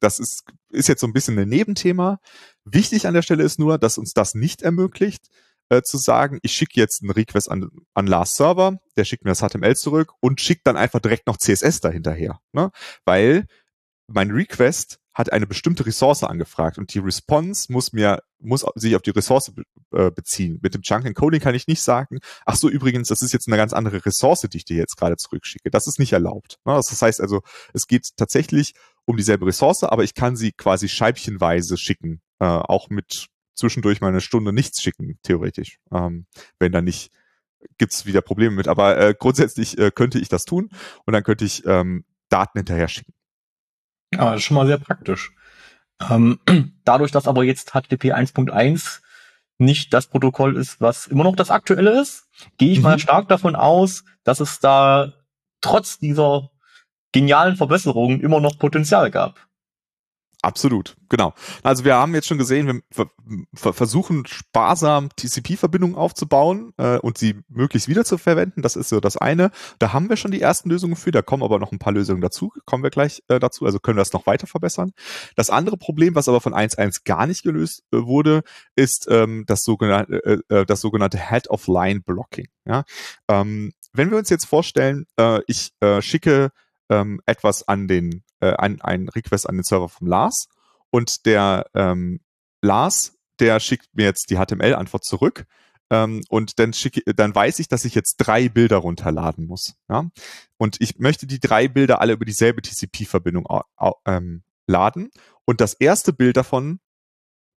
das 0.00 0.18
ist, 0.18 0.44
ist 0.70 0.88
jetzt 0.88 1.00
so 1.00 1.06
ein 1.06 1.12
bisschen 1.12 1.38
ein 1.38 1.48
Nebenthema. 1.48 2.18
Wichtig 2.64 3.06
an 3.06 3.14
der 3.14 3.22
Stelle 3.22 3.44
ist 3.44 3.58
nur, 3.58 3.78
dass 3.78 3.98
uns 3.98 4.12
das 4.12 4.34
nicht 4.34 4.62
ermöglicht, 4.62 5.28
äh, 5.72 5.82
zu 5.82 5.96
sagen, 5.96 6.38
ich 6.42 6.52
schicke 6.52 6.78
jetzt 6.78 7.02
einen 7.02 7.10
Request 7.10 7.50
an, 7.50 7.70
an 7.94 8.06
Lars 8.06 8.36
Server, 8.36 8.78
der 8.96 9.04
schickt 9.04 9.24
mir 9.24 9.30
das 9.30 9.40
HTML 9.40 9.74
zurück 9.74 10.12
und 10.20 10.40
schickt 10.40 10.66
dann 10.66 10.76
einfach 10.76 11.00
direkt 11.00 11.26
noch 11.26 11.38
CSS 11.38 11.80
dahinterher. 11.80 12.40
Ne? 12.52 12.70
Weil 13.06 13.46
mein 14.06 14.30
Request 14.30 14.98
hat 15.14 15.32
eine 15.32 15.46
bestimmte 15.46 15.84
Ressource 15.86 16.24
angefragt 16.24 16.78
und 16.78 16.92
die 16.92 16.98
Response 16.98 17.70
muss 17.72 17.92
mir 17.92 18.22
muss 18.38 18.64
sich 18.74 18.96
auf 18.96 19.02
die 19.02 19.10
Ressource 19.10 19.52
äh, 19.92 20.10
beziehen. 20.10 20.58
Mit 20.62 20.74
dem 20.74 20.82
Chunk 20.82 21.06
Encoding 21.06 21.40
kann 21.40 21.54
ich 21.54 21.66
nicht 21.68 21.82
sagen, 21.82 22.18
ach 22.44 22.56
so 22.56 22.68
übrigens, 22.68 23.08
das 23.08 23.22
ist 23.22 23.32
jetzt 23.32 23.46
eine 23.46 23.56
ganz 23.56 23.72
andere 23.72 24.04
Ressource, 24.04 24.42
die 24.50 24.56
ich 24.56 24.64
dir 24.64 24.76
jetzt 24.76 24.96
gerade 24.96 25.16
zurückschicke. 25.16 25.70
Das 25.70 25.86
ist 25.86 25.98
nicht 25.98 26.12
erlaubt. 26.12 26.58
Ne? 26.64 26.74
Das 26.74 27.00
heißt 27.00 27.20
also, 27.20 27.42
es 27.72 27.86
geht 27.86 28.08
tatsächlich 28.16 28.74
um 29.04 29.16
dieselbe 29.16 29.46
Ressource, 29.46 29.84
aber 29.84 30.02
ich 30.02 30.14
kann 30.14 30.36
sie 30.36 30.52
quasi 30.52 30.88
scheibchenweise 30.88 31.76
schicken, 31.76 32.20
äh, 32.40 32.46
auch 32.46 32.90
mit 32.90 33.28
zwischendurch 33.54 34.00
mal 34.00 34.08
eine 34.08 34.20
Stunde 34.20 34.52
nichts 34.52 34.82
schicken, 34.82 35.18
theoretisch, 35.22 35.78
ähm, 35.92 36.26
wenn 36.58 36.72
da 36.72 36.82
nicht 36.82 37.12
gibt's 37.78 38.06
wieder 38.06 38.20
Probleme 38.22 38.56
mit. 38.56 38.68
Aber 38.68 38.98
äh, 38.98 39.14
grundsätzlich 39.18 39.78
äh, 39.78 39.90
könnte 39.90 40.18
ich 40.18 40.28
das 40.28 40.44
tun 40.44 40.70
und 41.04 41.12
dann 41.12 41.22
könnte 41.22 41.44
ich 41.44 41.64
ähm, 41.66 42.04
Daten 42.28 42.58
hinterher 42.58 42.88
schicken. 42.88 43.12
Ja, 44.14 44.30
das 44.30 44.40
ist 44.40 44.44
schon 44.44 44.56
mal 44.56 44.66
sehr 44.66 44.78
praktisch. 44.78 45.32
Ähm, 46.10 46.38
dadurch, 46.84 47.12
dass 47.12 47.28
aber 47.28 47.44
jetzt 47.44 47.70
HTTP 47.70 48.12
1.1 48.12 49.00
nicht 49.58 49.92
das 49.94 50.08
Protokoll 50.08 50.56
ist, 50.56 50.80
was 50.80 51.06
immer 51.06 51.24
noch 51.24 51.36
das 51.36 51.50
aktuelle 51.50 52.00
ist, 52.00 52.28
gehe 52.58 52.72
ich 52.72 52.78
mhm. 52.78 52.84
mal 52.84 52.98
stark 52.98 53.28
davon 53.28 53.54
aus, 53.54 54.04
dass 54.24 54.40
es 54.40 54.60
da 54.60 55.12
trotz 55.60 55.98
dieser 55.98 56.50
genialen 57.12 57.56
Verbesserungen 57.56 58.20
immer 58.20 58.40
noch 58.40 58.58
Potenzial 58.58 59.10
gab. 59.10 59.46
Absolut, 60.44 60.96
genau. 61.08 61.34
Also 61.62 61.84
wir 61.84 61.94
haben 61.94 62.14
jetzt 62.14 62.26
schon 62.26 62.36
gesehen, 62.36 62.82
wir 62.90 63.06
versuchen 63.54 64.26
sparsam 64.26 65.08
TCP-Verbindungen 65.14 65.94
aufzubauen 65.94 66.72
äh, 66.78 66.98
und 66.98 67.16
sie 67.16 67.36
möglichst 67.48 67.88
wieder 67.88 68.04
zu 68.04 68.18
verwenden. 68.18 68.60
Das 68.60 68.74
ist 68.74 68.88
so 68.88 68.98
das 68.98 69.16
eine. 69.16 69.52
Da 69.78 69.92
haben 69.92 70.08
wir 70.08 70.16
schon 70.16 70.32
die 70.32 70.40
ersten 70.40 70.68
Lösungen 70.68 70.96
für. 70.96 71.12
Da 71.12 71.22
kommen 71.22 71.44
aber 71.44 71.60
noch 71.60 71.70
ein 71.70 71.78
paar 71.78 71.92
Lösungen 71.92 72.20
dazu. 72.20 72.52
Kommen 72.66 72.82
wir 72.82 72.90
gleich 72.90 73.22
äh, 73.28 73.38
dazu. 73.38 73.64
Also 73.66 73.78
können 73.78 73.96
wir 73.96 74.00
das 74.00 74.12
noch 74.12 74.26
weiter 74.26 74.48
verbessern. 74.48 74.90
Das 75.36 75.48
andere 75.48 75.76
Problem, 75.76 76.16
was 76.16 76.28
aber 76.28 76.40
von 76.40 76.54
1.1 76.54 77.04
gar 77.04 77.28
nicht 77.28 77.44
gelöst 77.44 77.84
äh, 77.92 77.98
wurde, 77.98 78.42
ist 78.74 79.06
ähm, 79.08 79.44
das 79.46 79.62
sogenannte 79.62 80.24
äh, 80.24 80.38
äh, 80.48 80.66
das 80.66 80.80
sogenannte 80.80 81.18
Head 81.18 81.50
of 81.50 81.68
Line 81.68 82.00
Blocking. 82.00 82.48
Ja? 82.64 82.82
Ähm, 83.28 83.72
wenn 83.92 84.10
wir 84.10 84.18
uns 84.18 84.28
jetzt 84.28 84.46
vorstellen, 84.46 85.06
äh, 85.16 85.40
ich 85.46 85.70
äh, 85.80 86.02
schicke 86.02 86.50
ähm, 86.88 87.20
etwas 87.26 87.66
an 87.68 87.88
den, 87.88 88.22
äh, 88.42 88.54
ein, 88.56 88.80
ein 88.82 89.08
Request 89.08 89.48
an 89.48 89.56
den 89.56 89.64
Server 89.64 89.88
vom 89.88 90.06
Lars 90.06 90.48
und 90.90 91.26
der 91.26 91.66
ähm, 91.74 92.20
Lars, 92.60 93.14
der 93.40 93.60
schickt 93.60 93.88
mir 93.94 94.04
jetzt 94.04 94.30
die 94.30 94.36
HTML-Antwort 94.36 95.04
zurück 95.04 95.46
ähm, 95.90 96.22
und 96.28 96.58
dann 96.58 96.72
schicke, 96.72 97.02
dann 97.14 97.34
weiß 97.34 97.58
ich, 97.60 97.68
dass 97.68 97.84
ich 97.84 97.94
jetzt 97.94 98.16
drei 98.16 98.48
Bilder 98.48 98.78
runterladen 98.78 99.46
muss. 99.46 99.74
Ja? 99.88 100.10
Und 100.58 100.76
ich 100.80 100.98
möchte 100.98 101.26
die 101.26 101.40
drei 101.40 101.68
Bilder 101.68 102.00
alle 102.00 102.12
über 102.12 102.24
dieselbe 102.24 102.62
TCP-Verbindung 102.62 103.46
ähm, 104.06 104.42
laden 104.66 105.10
und 105.44 105.60
das 105.60 105.74
erste 105.74 106.12
Bild 106.12 106.36
davon 106.36 106.80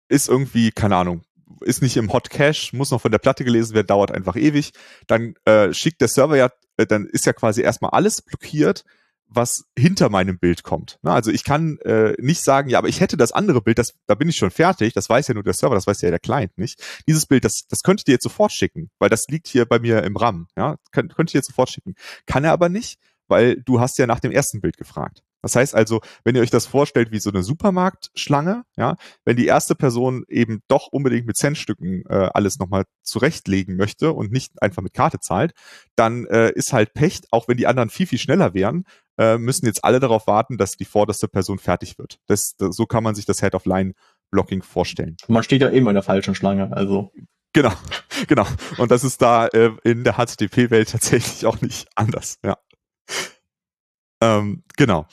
ist 0.07 0.29
irgendwie, 0.29 0.71
keine 0.71 0.97
Ahnung, 0.97 1.23
ist 1.61 1.81
nicht 1.81 1.97
im 1.97 2.11
Hot 2.13 2.29
Cache, 2.29 2.75
muss 2.75 2.91
noch 2.91 3.01
von 3.01 3.11
der 3.11 3.19
Platte 3.19 3.43
gelesen 3.43 3.73
werden, 3.75 3.87
dauert 3.87 4.11
einfach 4.11 4.35
ewig. 4.35 4.71
Dann 5.07 5.35
äh, 5.45 5.73
schickt 5.73 6.01
der 6.01 6.07
Server 6.07 6.37
ja, 6.37 6.49
äh, 6.77 6.85
dann 6.85 7.05
ist 7.05 7.25
ja 7.25 7.33
quasi 7.33 7.61
erstmal 7.61 7.91
alles 7.91 8.21
blockiert 8.21 8.83
was 9.35 9.65
hinter 9.77 10.09
meinem 10.09 10.39
Bild 10.39 10.63
kommt. 10.63 10.99
Also 11.03 11.31
ich 11.31 11.43
kann 11.43 11.77
äh, 11.79 12.13
nicht 12.19 12.41
sagen, 12.41 12.69
ja, 12.69 12.77
aber 12.77 12.87
ich 12.87 12.99
hätte 12.99 13.17
das 13.17 13.31
andere 13.31 13.61
Bild, 13.61 13.77
das, 13.77 13.93
da 14.07 14.15
bin 14.15 14.29
ich 14.29 14.37
schon 14.37 14.51
fertig, 14.51 14.93
das 14.93 15.09
weiß 15.09 15.27
ja 15.27 15.33
nur 15.33 15.43
der 15.43 15.53
Server, 15.53 15.75
das 15.75 15.87
weiß 15.87 16.01
ja 16.01 16.09
der 16.09 16.19
Client 16.19 16.57
nicht. 16.57 16.81
Dieses 17.07 17.25
Bild, 17.25 17.45
das, 17.45 17.67
das 17.69 17.81
könnte 17.81 18.03
dir 18.03 18.13
jetzt 18.13 18.23
sofort 18.23 18.51
schicken, 18.51 18.89
weil 18.99 19.09
das 19.09 19.27
liegt 19.27 19.47
hier 19.47 19.65
bei 19.65 19.79
mir 19.79 20.03
im 20.03 20.15
RAM. 20.15 20.47
Ja, 20.55 20.77
Kön 20.91 21.09
könnte 21.09 21.29
ich 21.29 21.31
dir 21.33 21.39
jetzt 21.39 21.47
sofort 21.47 21.69
schicken. 21.69 21.95
Kann 22.25 22.43
er 22.43 22.53
aber 22.53 22.69
nicht, 22.69 22.99
weil 23.27 23.61
du 23.61 23.79
hast 23.79 23.97
ja 23.97 24.07
nach 24.07 24.19
dem 24.19 24.31
ersten 24.31 24.61
Bild 24.61 24.77
gefragt. 24.77 25.23
Das 25.45 25.55
heißt 25.55 25.75
also, 25.75 26.01
wenn 26.23 26.33
ihr 26.33 26.41
euch 26.41 26.49
das 26.49 26.65
vorstellt 26.65 27.11
wie 27.11 27.19
so 27.19 27.29
eine 27.29 27.43
Supermarktschlange, 27.43 28.63
ja, 28.77 28.95
wenn 29.25 29.37
die 29.37 29.45
erste 29.45 29.75
Person 29.75 30.25
eben 30.27 30.63
doch 30.67 30.87
unbedingt 30.87 31.27
mit 31.27 31.37
Centstücken 31.37 32.03
äh, 32.09 32.31
alles 32.33 32.57
nochmal 32.57 32.85
zurechtlegen 33.03 33.77
möchte 33.77 34.11
und 34.11 34.31
nicht 34.31 34.59
einfach 34.63 34.81
mit 34.81 34.95
Karte 34.95 35.19
zahlt, 35.19 35.53
dann 35.95 36.25
äh, 36.25 36.51
ist 36.55 36.73
halt 36.73 36.95
Pech, 36.95 37.21
auch 37.29 37.47
wenn 37.47 37.57
die 37.57 37.67
anderen 37.67 37.91
viel, 37.91 38.07
viel 38.07 38.17
schneller 38.17 38.55
wären, 38.55 38.85
äh, 39.19 39.37
müssen 39.37 39.67
jetzt 39.67 39.83
alle 39.83 39.99
darauf 39.99 40.25
warten, 40.25 40.57
dass 40.57 40.71
die 40.71 40.85
vorderste 40.85 41.27
Person 41.27 41.59
fertig 41.59 41.99
wird. 41.99 42.17
Das, 42.25 42.55
das, 42.57 42.75
so 42.75 42.87
kann 42.87 43.03
man 43.03 43.13
sich 43.13 43.27
das 43.27 43.39
Head-of-Line-Blocking 43.41 44.63
vorstellen. 44.63 45.15
Man 45.27 45.43
steht 45.43 45.61
ja 45.61 45.69
eben 45.69 45.87
in 45.87 45.93
der 45.93 46.01
falschen 46.01 46.33
Schlange, 46.33 46.75
also. 46.75 47.11
Genau, 47.53 47.71
genau. 48.27 48.47
Und 48.79 48.89
das 48.89 49.03
ist 49.03 49.21
da 49.21 49.45
äh, 49.45 49.73
in 49.83 50.03
der 50.03 50.13
HTTP-Welt 50.13 50.89
tatsächlich 50.89 51.45
auch 51.45 51.61
nicht 51.61 51.87
anders, 51.93 52.39
ja. 52.43 52.57
Ähm, 54.25 54.63
genau. 54.75 55.05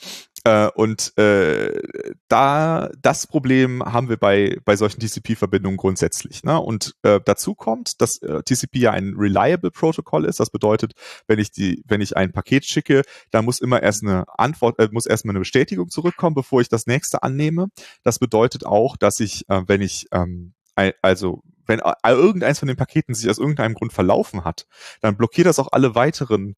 Äh, 0.45 0.69
und 0.75 1.17
äh, 1.17 1.81
da 2.27 2.89
das 3.01 3.27
Problem 3.27 3.83
haben 3.83 4.09
wir 4.09 4.17
bei 4.17 4.57
bei 4.65 4.75
solchen 4.75 4.99
TCP-Verbindungen 4.99 5.77
grundsätzlich. 5.77 6.43
Ne? 6.43 6.59
Und 6.59 6.95
äh, 7.03 7.21
dazu 7.23 7.55
kommt, 7.55 8.01
dass 8.01 8.21
äh, 8.21 8.43
TCP 8.43 8.79
ja 8.79 8.91
ein 8.91 9.13
reliable 9.17 9.71
Protokoll 9.71 10.25
ist. 10.25 10.39
Das 10.39 10.49
bedeutet, 10.49 10.93
wenn 11.27 11.39
ich 11.39 11.51
die, 11.51 11.83
wenn 11.87 12.01
ich 12.01 12.17
ein 12.17 12.33
Paket 12.33 12.65
schicke, 12.65 13.03
da 13.31 13.41
muss 13.41 13.61
immer 13.61 13.81
erst 13.81 14.03
eine 14.03 14.25
Antwort, 14.37 14.79
äh, 14.79 14.89
muss 14.91 15.05
erstmal 15.05 15.31
eine 15.33 15.39
Bestätigung 15.39 15.89
zurückkommen, 15.89 16.35
bevor 16.35 16.59
ich 16.59 16.69
das 16.69 16.87
nächste 16.87 17.23
annehme. 17.23 17.67
Das 18.03 18.19
bedeutet 18.19 18.65
auch, 18.65 18.97
dass 18.97 19.19
ich, 19.21 19.49
äh, 19.49 19.61
wenn 19.67 19.81
ich 19.81 20.07
ähm, 20.11 20.53
also 21.01 21.43
wenn 21.65 21.81
irgendeins 22.05 22.59
von 22.59 22.67
den 22.67 22.75
Paketen 22.75 23.13
sich 23.13 23.29
aus 23.29 23.37
irgendeinem 23.37 23.75
Grund 23.75 23.93
verlaufen 23.93 24.43
hat, 24.43 24.65
dann 25.01 25.15
blockiert 25.15 25.47
das 25.47 25.59
auch 25.59 25.69
alle 25.71 25.95
weiteren 25.95 26.55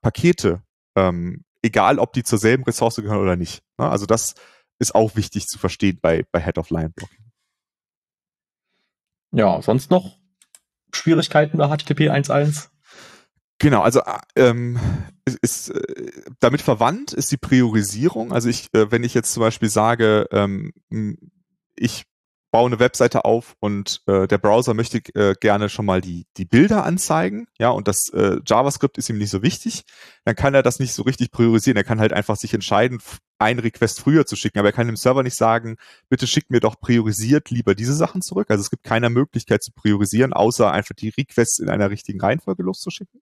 Pakete 0.00 0.62
ähm, 0.96 1.44
egal 1.62 1.98
ob 1.98 2.12
die 2.12 2.22
zur 2.22 2.38
selben 2.38 2.64
Ressource 2.64 2.96
gehören 2.96 3.20
oder 3.20 3.36
nicht. 3.36 3.62
Ne? 3.78 3.88
Also 3.88 4.06
das 4.06 4.34
ist 4.78 4.94
auch 4.94 5.16
wichtig 5.16 5.48
zu 5.48 5.58
verstehen 5.58 5.98
bei, 6.00 6.24
bei 6.32 6.42
Head 6.42 6.58
of 6.58 6.70
Line 6.70 6.90
Blocking. 6.90 7.24
Ja, 9.32 9.60
sonst 9.62 9.90
noch 9.90 10.18
Schwierigkeiten 10.92 11.58
bei 11.58 11.68
HTTP 11.68 12.10
1.1? 12.10 12.68
Genau, 13.58 13.82
also 13.82 14.00
äh, 14.00 14.18
ähm, 14.36 14.78
ist, 15.24 15.38
ist 15.40 15.68
äh, 15.70 16.22
damit 16.40 16.60
verwandt 16.60 17.12
ist 17.12 17.32
die 17.32 17.38
Priorisierung. 17.38 18.32
Also 18.32 18.48
ich, 18.48 18.68
äh, 18.74 18.90
wenn 18.90 19.04
ich 19.04 19.14
jetzt 19.14 19.32
zum 19.32 19.40
Beispiel 19.40 19.70
sage, 19.70 20.28
ähm, 20.30 20.72
ich 21.74 22.04
baue 22.50 22.66
eine 22.66 22.78
Webseite 22.78 23.24
auf 23.24 23.54
und 23.60 24.02
äh, 24.06 24.26
der 24.26 24.38
Browser 24.38 24.74
möchte 24.74 24.98
äh, 25.14 25.34
gerne 25.40 25.68
schon 25.68 25.84
mal 25.84 26.00
die, 26.00 26.26
die 26.36 26.44
Bilder 26.44 26.84
anzeigen, 26.84 27.46
ja, 27.58 27.70
und 27.70 27.88
das 27.88 28.08
äh, 28.10 28.38
JavaScript 28.46 28.98
ist 28.98 29.10
ihm 29.10 29.18
nicht 29.18 29.30
so 29.30 29.42
wichtig, 29.42 29.84
dann 30.24 30.36
kann 30.36 30.54
er 30.54 30.62
das 30.62 30.78
nicht 30.78 30.94
so 30.94 31.02
richtig 31.02 31.30
priorisieren. 31.30 31.76
Er 31.76 31.84
kann 31.84 32.00
halt 32.00 32.12
einfach 32.12 32.36
sich 32.36 32.54
entscheiden, 32.54 33.00
einen 33.38 33.60
Request 33.60 34.00
früher 34.00 34.26
zu 34.26 34.36
schicken, 34.36 34.58
aber 34.58 34.68
er 34.68 34.72
kann 34.72 34.86
dem 34.86 34.96
Server 34.96 35.22
nicht 35.22 35.36
sagen, 35.36 35.76
bitte 36.08 36.26
schick 36.26 36.50
mir 36.50 36.60
doch 36.60 36.80
priorisiert 36.80 37.50
lieber 37.50 37.74
diese 37.74 37.94
Sachen 37.94 38.22
zurück. 38.22 38.50
Also 38.50 38.62
es 38.62 38.70
gibt 38.70 38.84
keine 38.84 39.10
Möglichkeit 39.10 39.62
zu 39.62 39.72
priorisieren, 39.72 40.32
außer 40.32 40.70
einfach 40.70 40.94
die 40.94 41.10
Requests 41.10 41.58
in 41.58 41.68
einer 41.68 41.90
richtigen 41.90 42.20
Reihenfolge 42.20 42.62
loszuschicken. 42.62 43.20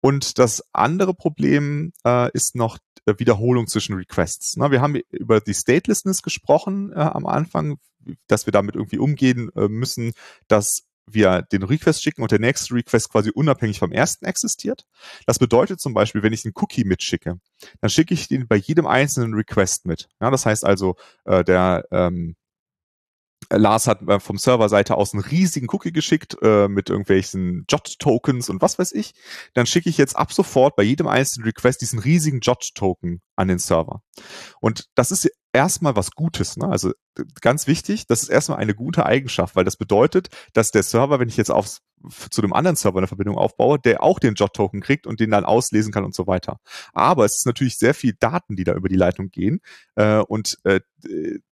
Und 0.00 0.38
das 0.38 0.62
andere 0.72 1.14
Problem 1.14 1.92
äh, 2.04 2.30
ist 2.32 2.56
noch 2.56 2.78
äh, 3.06 3.14
Wiederholung 3.18 3.66
zwischen 3.66 3.94
Requests. 3.94 4.56
Na, 4.56 4.70
wir 4.70 4.80
haben 4.80 4.96
über 5.10 5.40
die 5.40 5.54
Statelessness 5.54 6.22
gesprochen 6.22 6.92
äh, 6.92 6.96
am 6.96 7.26
Anfang, 7.26 7.78
dass 8.26 8.46
wir 8.46 8.52
damit 8.52 8.74
irgendwie 8.74 8.98
umgehen 8.98 9.50
äh, 9.56 9.68
müssen, 9.68 10.12
dass 10.48 10.84
wir 11.06 11.42
den 11.42 11.62
Request 11.62 12.02
schicken 12.02 12.22
und 12.22 12.30
der 12.32 12.38
nächste 12.38 12.74
Request 12.74 13.10
quasi 13.10 13.30
unabhängig 13.30 13.78
vom 13.78 13.92
ersten 13.92 14.24
existiert. 14.24 14.86
Das 15.26 15.38
bedeutet 15.38 15.80
zum 15.80 15.92
Beispiel, 15.92 16.22
wenn 16.22 16.32
ich 16.32 16.44
einen 16.44 16.54
Cookie 16.56 16.84
mitschicke, 16.84 17.38
dann 17.80 17.90
schicke 17.90 18.14
ich 18.14 18.28
den 18.28 18.48
bei 18.48 18.56
jedem 18.56 18.86
einzelnen 18.86 19.34
Request 19.34 19.86
mit. 19.86 20.08
Ja, 20.20 20.30
das 20.30 20.46
heißt 20.46 20.64
also, 20.64 20.96
äh, 21.24 21.44
der 21.44 21.84
ähm, 21.90 22.36
Lars 23.50 23.86
hat 23.86 24.02
äh, 24.08 24.20
vom 24.20 24.38
Serverseite 24.38 24.96
aus 24.96 25.12
einen 25.12 25.22
riesigen 25.22 25.68
Cookie 25.70 25.92
geschickt 25.92 26.36
äh, 26.42 26.68
mit 26.68 26.90
irgendwelchen 26.90 27.64
JOT-Tokens 27.68 28.48
und 28.48 28.62
was 28.62 28.78
weiß 28.78 28.92
ich. 28.92 29.14
Dann 29.54 29.66
schicke 29.66 29.88
ich 29.88 29.98
jetzt 29.98 30.16
ab 30.16 30.32
sofort 30.32 30.76
bei 30.76 30.82
jedem 30.82 31.06
einzelnen 31.06 31.46
Request 31.46 31.80
diesen 31.80 31.98
riesigen 31.98 32.40
JOT-Token 32.40 33.20
an 33.36 33.48
den 33.48 33.58
Server. 33.58 34.02
Und 34.60 34.88
das 34.94 35.10
ist 35.10 35.30
erstmal 35.52 35.96
was 35.96 36.10
Gutes. 36.10 36.56
Ne? 36.56 36.68
Also 36.68 36.92
ganz 37.40 37.66
wichtig, 37.66 38.06
das 38.06 38.22
ist 38.22 38.28
erstmal 38.28 38.58
eine 38.58 38.74
gute 38.74 39.06
Eigenschaft, 39.06 39.56
weil 39.56 39.64
das 39.64 39.76
bedeutet, 39.76 40.28
dass 40.52 40.72
der 40.72 40.82
Server, 40.82 41.20
wenn 41.20 41.28
ich 41.28 41.36
jetzt 41.36 41.50
aufs, 41.50 41.80
zu 42.30 42.42
dem 42.42 42.52
anderen 42.52 42.76
Server 42.76 42.98
eine 42.98 43.06
Verbindung 43.06 43.38
aufbaue, 43.38 43.78
der 43.78 44.02
auch 44.02 44.18
den 44.18 44.34
JOT-Token 44.34 44.80
kriegt 44.80 45.06
und 45.06 45.20
den 45.20 45.30
dann 45.30 45.44
auslesen 45.44 45.92
kann 45.92 46.04
und 46.04 46.14
so 46.14 46.26
weiter. 46.26 46.58
Aber 46.92 47.24
es 47.24 47.38
ist 47.38 47.46
natürlich 47.46 47.78
sehr 47.78 47.94
viel 47.94 48.14
Daten, 48.18 48.56
die 48.56 48.64
da 48.64 48.74
über 48.74 48.88
die 48.88 48.96
Leitung 48.96 49.30
gehen. 49.30 49.60
Äh, 49.94 50.18
und 50.18 50.58
äh, 50.64 50.80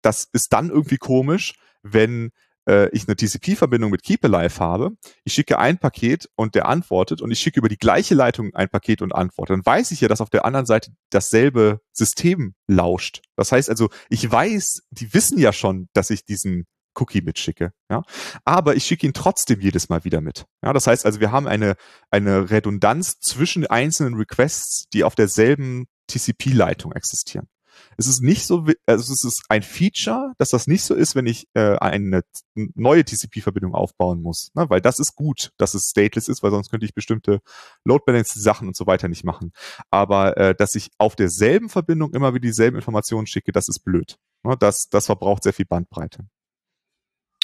das 0.02 0.28
ist 0.32 0.52
dann 0.52 0.70
irgendwie 0.70 0.98
komisch, 0.98 1.54
wenn 1.82 2.30
äh, 2.68 2.88
ich 2.90 3.06
eine 3.06 3.16
TCP-Verbindung 3.16 3.90
mit 3.90 4.02
Keep 4.02 4.24
Alive 4.24 4.60
habe, 4.60 4.90
ich 5.24 5.34
schicke 5.34 5.58
ein 5.58 5.78
Paket 5.78 6.28
und 6.36 6.54
der 6.54 6.66
antwortet 6.66 7.20
und 7.20 7.30
ich 7.30 7.40
schicke 7.40 7.58
über 7.58 7.68
die 7.68 7.78
gleiche 7.78 8.14
Leitung 8.14 8.54
ein 8.54 8.68
Paket 8.68 9.02
und 9.02 9.14
antwortet, 9.14 9.56
dann 9.56 9.66
weiß 9.66 9.90
ich 9.90 10.00
ja, 10.00 10.08
dass 10.08 10.20
auf 10.20 10.30
der 10.30 10.44
anderen 10.44 10.66
Seite 10.66 10.92
dasselbe 11.10 11.80
System 11.92 12.54
lauscht. 12.66 13.22
Das 13.36 13.52
heißt 13.52 13.68
also, 13.68 13.88
ich 14.08 14.30
weiß, 14.30 14.82
die 14.90 15.12
wissen 15.14 15.38
ja 15.38 15.52
schon, 15.52 15.88
dass 15.92 16.10
ich 16.10 16.24
diesen 16.24 16.66
Cookie 16.94 17.22
mitschicke, 17.22 17.72
ja. 17.90 18.02
Aber 18.44 18.76
ich 18.76 18.84
schicke 18.84 19.06
ihn 19.06 19.14
trotzdem 19.14 19.60
jedes 19.60 19.88
Mal 19.88 20.04
wieder 20.04 20.20
mit. 20.20 20.44
Ja, 20.62 20.74
das 20.74 20.86
heißt 20.86 21.06
also, 21.06 21.20
wir 21.20 21.32
haben 21.32 21.48
eine, 21.48 21.76
eine 22.10 22.50
Redundanz 22.50 23.18
zwischen 23.18 23.66
einzelnen 23.66 24.14
Requests, 24.14 24.88
die 24.92 25.04
auf 25.04 25.14
derselben 25.14 25.86
TCP-Leitung 26.08 26.92
existieren. 26.92 27.48
Es 27.96 28.06
ist 28.06 28.22
nicht 28.22 28.46
so, 28.46 28.66
also 28.86 29.12
es 29.12 29.24
ist 29.24 29.44
ein 29.48 29.62
Feature, 29.62 30.32
dass 30.38 30.50
das 30.50 30.66
nicht 30.66 30.82
so 30.84 30.94
ist, 30.94 31.14
wenn 31.14 31.26
ich 31.26 31.46
äh, 31.54 31.76
eine 31.76 32.22
neue 32.54 33.04
TCP-Verbindung 33.04 33.74
aufbauen 33.74 34.22
muss, 34.22 34.50
ne? 34.54 34.68
weil 34.68 34.80
das 34.80 34.98
ist 34.98 35.14
gut, 35.14 35.52
dass 35.56 35.74
es 35.74 35.90
stateless 35.90 36.28
ist, 36.28 36.42
weil 36.42 36.50
sonst 36.50 36.70
könnte 36.70 36.86
ich 36.86 36.94
bestimmte 36.94 37.40
Load 37.84 38.04
Balance 38.06 38.40
Sachen 38.40 38.68
und 38.68 38.76
so 38.76 38.86
weiter 38.86 39.08
nicht 39.08 39.24
machen. 39.24 39.52
Aber 39.90 40.36
äh, 40.36 40.54
dass 40.54 40.74
ich 40.74 40.90
auf 40.98 41.16
derselben 41.16 41.68
Verbindung 41.68 42.12
immer 42.14 42.34
wieder 42.34 42.42
dieselben 42.42 42.76
Informationen 42.76 43.26
schicke, 43.26 43.52
das 43.52 43.68
ist 43.68 43.80
blöd. 43.80 44.18
Ne? 44.44 44.56
Das, 44.58 44.88
das 44.88 45.06
verbraucht 45.06 45.42
sehr 45.42 45.52
viel 45.52 45.66
Bandbreite. 45.66 46.26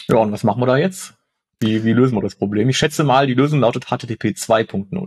Ja, 0.08 0.16
und 0.16 0.32
was 0.32 0.44
machen 0.44 0.62
wir 0.62 0.66
da 0.66 0.76
jetzt? 0.76 1.14
Wie, 1.60 1.84
wie 1.84 1.92
lösen 1.92 2.16
wir 2.16 2.22
das 2.22 2.36
Problem? 2.36 2.68
Ich 2.68 2.78
schätze 2.78 3.04
mal, 3.04 3.26
die 3.26 3.34
Lösung 3.34 3.60
lautet 3.60 3.86
HTTP 3.86 4.28
2.0. 4.28 5.06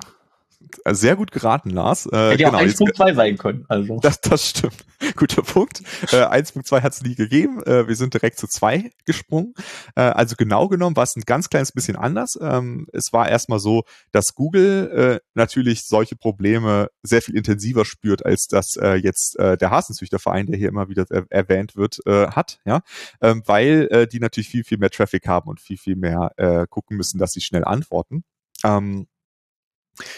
Äh, 0.85 0.93
sehr 0.93 1.15
gut 1.15 1.31
geraten, 1.31 1.69
Lars. 1.69 2.05
Äh, 2.05 2.31
Hätte 2.31 2.37
genau, 2.37 2.57
auch 2.57 2.61
1.2 2.61 3.15
sein 3.15 3.37
können. 3.37 3.65
Also. 3.67 3.99
Das, 4.01 4.21
das 4.21 4.49
stimmt. 4.49 4.85
Guter 5.15 5.41
Punkt. 5.41 5.81
Äh, 6.11 6.25
1.2 6.25 6.81
hat 6.81 6.93
es 6.93 7.01
nie 7.01 7.15
gegeben. 7.15 7.61
Äh, 7.63 7.87
wir 7.87 7.95
sind 7.95 8.13
direkt 8.13 8.37
zu 8.37 8.47
2 8.47 8.91
gesprungen. 9.05 9.53
Äh, 9.95 10.01
also 10.01 10.35
genau 10.35 10.67
genommen 10.67 10.95
war 10.95 11.03
es 11.03 11.15
ein 11.15 11.23
ganz 11.25 11.49
kleines 11.49 11.71
bisschen 11.71 11.95
anders. 11.95 12.37
Ähm, 12.41 12.87
es 12.93 13.11
war 13.11 13.29
erstmal 13.29 13.59
so, 13.59 13.83
dass 14.11 14.35
Google 14.35 15.19
äh, 15.21 15.27
natürlich 15.33 15.85
solche 15.85 16.15
Probleme 16.15 16.89
sehr 17.03 17.21
viel 17.21 17.35
intensiver 17.35 17.85
spürt, 17.85 18.25
als 18.25 18.47
das 18.47 18.77
äh, 18.77 18.95
jetzt 18.95 19.37
äh, 19.39 19.57
der 19.57 19.71
Hasenzüchterverein, 19.71 20.47
der 20.47 20.57
hier 20.57 20.69
immer 20.69 20.89
wieder 20.89 21.05
er 21.09 21.25
erwähnt 21.29 21.75
wird, 21.75 21.99
äh, 22.05 22.27
hat. 22.27 22.59
Ja, 22.65 22.81
ähm, 23.21 23.43
Weil 23.45 23.87
äh, 23.91 24.07
die 24.07 24.19
natürlich 24.19 24.49
viel, 24.49 24.63
viel 24.63 24.77
mehr 24.77 24.89
Traffic 24.89 25.27
haben 25.27 25.49
und 25.49 25.59
viel, 25.59 25.77
viel 25.77 25.95
mehr 25.95 26.31
äh, 26.37 26.65
gucken 26.69 26.97
müssen, 26.97 27.17
dass 27.17 27.31
sie 27.31 27.41
schnell 27.41 27.63
antworten. 27.63 28.23
Ähm, 28.63 29.07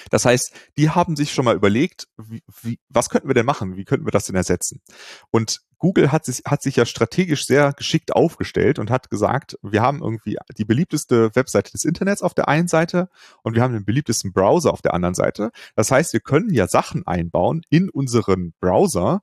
das 0.09 0.25
heißt, 0.25 0.53
die 0.77 0.89
haben 0.89 1.15
sich 1.15 1.33
schon 1.33 1.45
mal 1.45 1.55
überlegt, 1.55 2.07
wie, 2.17 2.43
wie, 2.61 2.79
was 2.89 3.09
könnten 3.09 3.27
wir 3.27 3.33
denn 3.35 3.45
machen? 3.45 3.75
Wie 3.77 3.85
könnten 3.85 4.05
wir 4.05 4.11
das 4.11 4.25
denn 4.25 4.35
ersetzen? 4.35 4.81
Und 5.31 5.61
Google 5.83 6.13
hat 6.13 6.23
sich, 6.23 6.43
hat 6.45 6.61
sich 6.61 6.77
ja 6.77 6.85
strategisch 6.85 7.45
sehr 7.45 7.73
geschickt 7.73 8.15
aufgestellt 8.15 8.79
und 8.79 8.89
hat 8.89 9.09
gesagt, 9.09 9.57
wir 9.61 9.81
haben 9.81 10.01
irgendwie 10.01 10.37
die 10.57 10.63
beliebteste 10.63 11.35
Webseite 11.35 11.71
des 11.71 11.83
Internets 11.83 12.21
auf 12.21 12.33
der 12.33 12.47
einen 12.47 12.69
Seite 12.69 13.09
und 13.41 13.55
wir 13.55 13.63
haben 13.63 13.73
den 13.73 13.83
beliebtesten 13.83 14.31
Browser 14.31 14.71
auf 14.71 14.81
der 14.81 14.93
anderen 14.93 15.13
Seite. 15.13 15.51
Das 15.75 15.91
heißt, 15.91 16.13
wir 16.13 16.21
können 16.21 16.53
ja 16.53 16.67
Sachen 16.67 17.05
einbauen 17.05 17.63
in 17.69 17.89
unseren 17.89 18.53
Browser, 18.61 19.21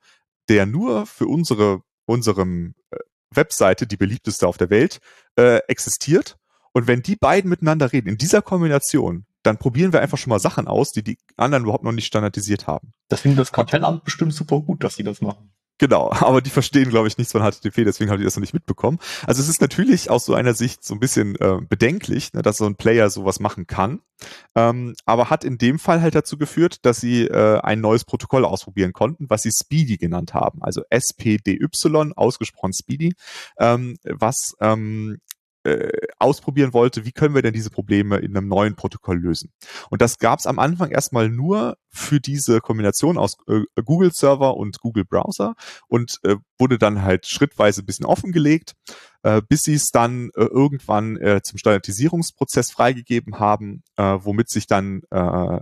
der 0.50 0.66
nur 0.66 1.06
für 1.06 1.26
unsere, 1.26 1.80
unserem 2.04 2.74
äh, 2.90 2.98
Webseite, 3.30 3.86
die 3.86 3.96
beliebteste 3.96 4.46
auf 4.46 4.58
der 4.58 4.68
Welt, 4.68 5.00
äh, 5.36 5.60
existiert. 5.68 6.36
Und 6.72 6.86
wenn 6.86 7.02
die 7.02 7.16
beiden 7.16 7.48
miteinander 7.48 7.92
reden, 7.92 8.08
in 8.08 8.18
dieser 8.18 8.42
Kombination, 8.42 9.24
dann 9.50 9.58
probieren 9.58 9.92
wir 9.92 10.00
einfach 10.00 10.16
schon 10.16 10.30
mal 10.30 10.38
Sachen 10.38 10.68
aus, 10.68 10.92
die 10.92 11.02
die 11.02 11.18
anderen 11.36 11.64
überhaupt 11.64 11.82
noch 11.82 11.90
nicht 11.90 12.06
standardisiert 12.06 12.68
haben. 12.68 12.92
Das 13.08 13.22
findet 13.22 13.40
das 13.40 13.50
Kartellamt 13.50 14.04
bestimmt 14.04 14.32
super 14.32 14.60
gut, 14.60 14.84
dass 14.84 14.94
sie 14.94 15.02
das 15.02 15.20
machen. 15.20 15.50
Genau, 15.78 16.12
aber 16.20 16.40
die 16.40 16.50
verstehen, 16.50 16.90
glaube 16.90 17.08
ich, 17.08 17.18
nichts 17.18 17.32
von 17.32 17.42
HTTP, 17.42 17.84
deswegen 17.84 18.10
haben 18.10 18.18
die 18.18 18.24
das 18.24 18.36
noch 18.36 18.42
nicht 18.42 18.54
mitbekommen. 18.54 19.00
Also 19.26 19.42
es 19.42 19.48
ist 19.48 19.60
natürlich 19.60 20.08
aus 20.08 20.24
so 20.24 20.34
einer 20.34 20.54
Sicht 20.54 20.84
so 20.84 20.94
ein 20.94 21.00
bisschen 21.00 21.34
äh, 21.36 21.58
bedenklich, 21.68 22.32
ne, 22.32 22.42
dass 22.42 22.58
so 22.58 22.66
ein 22.66 22.76
Player 22.76 23.10
sowas 23.10 23.40
machen 23.40 23.66
kann, 23.66 24.02
ähm, 24.54 24.94
aber 25.04 25.30
hat 25.30 25.42
in 25.42 25.58
dem 25.58 25.80
Fall 25.80 26.00
halt 26.00 26.14
dazu 26.14 26.38
geführt, 26.38 26.84
dass 26.84 27.00
sie 27.00 27.22
äh, 27.24 27.58
ein 27.60 27.80
neues 27.80 28.04
Protokoll 28.04 28.44
ausprobieren 28.44 28.92
konnten, 28.92 29.28
was 29.28 29.42
sie 29.42 29.50
Speedy 29.50 29.96
genannt 29.96 30.32
haben, 30.32 30.62
also 30.62 30.82
SPDY, 30.90 31.66
ausgesprochen 32.14 32.72
Speedy, 32.72 33.14
ähm, 33.58 33.96
was 34.04 34.54
ähm, 34.60 35.18
äh, 35.64 35.90
ausprobieren 36.18 36.72
wollte, 36.72 37.04
wie 37.04 37.12
können 37.12 37.34
wir 37.34 37.42
denn 37.42 37.52
diese 37.52 37.70
Probleme 37.70 38.18
in 38.18 38.36
einem 38.36 38.48
neuen 38.48 38.76
Protokoll 38.76 39.18
lösen. 39.18 39.52
Und 39.90 40.00
das 40.00 40.18
gab 40.18 40.38
es 40.38 40.46
am 40.46 40.58
Anfang 40.58 40.90
erstmal 40.90 41.28
nur 41.28 41.76
für 41.90 42.20
diese 42.20 42.60
Kombination 42.60 43.18
aus 43.18 43.36
äh, 43.48 43.60
Google 43.84 44.12
Server 44.12 44.56
und 44.56 44.80
Google 44.80 45.04
Browser 45.04 45.54
und 45.88 46.18
äh, 46.22 46.36
wurde 46.58 46.78
dann 46.78 47.02
halt 47.02 47.26
schrittweise 47.26 47.82
ein 47.82 47.86
bisschen 47.86 48.06
offengelegt, 48.06 48.74
äh, 49.22 49.42
bis 49.46 49.62
sie 49.62 49.74
es 49.74 49.90
dann 49.90 50.30
äh, 50.34 50.44
irgendwann 50.44 51.16
äh, 51.16 51.42
zum 51.42 51.58
Standardisierungsprozess 51.58 52.70
freigegeben 52.70 53.38
haben, 53.38 53.82
äh, 53.96 54.18
womit 54.20 54.48
sich 54.48 54.66
dann 54.66 55.02
äh, 55.10 55.60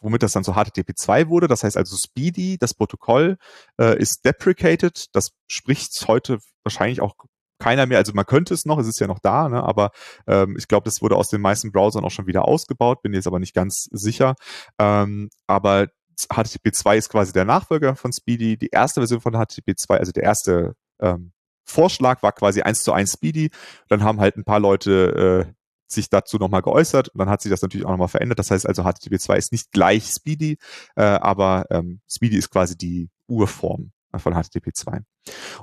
womit 0.00 0.24
das 0.24 0.32
dann 0.32 0.42
zu 0.42 0.54
HTTP2 0.54 1.28
wurde. 1.28 1.46
Das 1.46 1.62
heißt 1.62 1.76
also 1.76 1.96
Speedy, 1.96 2.58
das 2.58 2.74
Protokoll 2.74 3.36
äh, 3.78 3.96
ist 3.96 4.24
deprecated. 4.24 5.06
Das 5.12 5.30
spricht 5.46 6.08
heute 6.08 6.38
wahrscheinlich 6.64 7.00
auch 7.00 7.14
keiner 7.62 7.86
mehr, 7.86 7.98
also 7.98 8.12
man 8.12 8.26
könnte 8.26 8.54
es 8.54 8.64
noch, 8.64 8.78
es 8.78 8.88
ist 8.88 8.98
ja 8.98 9.06
noch 9.06 9.20
da, 9.20 9.48
ne, 9.48 9.62
aber 9.62 9.90
ähm, 10.26 10.56
ich 10.58 10.66
glaube, 10.66 10.84
das 10.84 11.00
wurde 11.00 11.16
aus 11.16 11.28
den 11.28 11.40
meisten 11.40 11.70
Browsern 11.70 12.04
auch 12.04 12.10
schon 12.10 12.26
wieder 12.26 12.46
ausgebaut, 12.46 13.02
bin 13.02 13.14
jetzt 13.14 13.26
aber 13.26 13.38
nicht 13.38 13.54
ganz 13.54 13.88
sicher. 13.92 14.34
Ähm, 14.78 15.30
aber 15.46 15.88
HTTP 16.28 16.74
2 16.74 16.96
ist 16.96 17.08
quasi 17.08 17.32
der 17.32 17.44
Nachfolger 17.44 17.94
von 17.94 18.12
Speedy. 18.12 18.56
Die 18.56 18.68
erste 18.68 19.00
Version 19.00 19.20
von 19.20 19.34
HTTP 19.34 19.76
2, 19.76 19.98
also 19.98 20.12
der 20.12 20.24
erste 20.24 20.74
ähm, 21.00 21.32
Vorschlag 21.64 22.22
war 22.22 22.32
quasi 22.32 22.62
eins 22.62 22.82
zu 22.82 22.92
eins 22.92 23.12
Speedy. 23.12 23.50
Dann 23.88 24.02
haben 24.02 24.20
halt 24.20 24.36
ein 24.36 24.44
paar 24.44 24.60
Leute 24.60 25.46
äh, 25.48 25.52
sich 25.86 26.08
dazu 26.08 26.38
nochmal 26.38 26.62
geäußert 26.62 27.10
dann 27.14 27.28
hat 27.28 27.42
sich 27.42 27.50
das 27.50 27.60
natürlich 27.60 27.86
auch 27.86 27.90
nochmal 27.90 28.08
verändert. 28.08 28.38
Das 28.38 28.50
heißt 28.50 28.66
also 28.66 28.82
HTTP 28.82 29.20
2 29.20 29.36
ist 29.36 29.52
nicht 29.52 29.70
gleich 29.72 30.06
Speedy, 30.06 30.58
äh, 30.96 31.02
aber 31.02 31.66
ähm, 31.70 32.00
Speedy 32.08 32.38
ist 32.38 32.50
quasi 32.50 32.76
die 32.76 33.10
Urform 33.28 33.92
von 34.16 34.34
HTTP 34.34 34.74
2. 34.74 35.00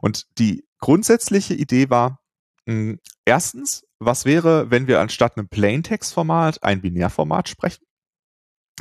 Und 0.02 0.26
die 0.40 0.69
grundsätzliche 0.80 1.54
Idee 1.54 1.90
war, 1.90 2.20
mh, 2.66 2.74
hm, 2.74 3.00
erstens, 3.26 3.86
was 4.00 4.26
wäre, 4.26 4.72
wenn 4.72 4.88
wir 4.88 5.02
anstatt 5.02 5.38
einem 5.38 5.50
Plaintext-Format 5.50 6.64
ein 6.64 6.82
Binärformat 6.82 7.50
sprechen? 7.50 7.86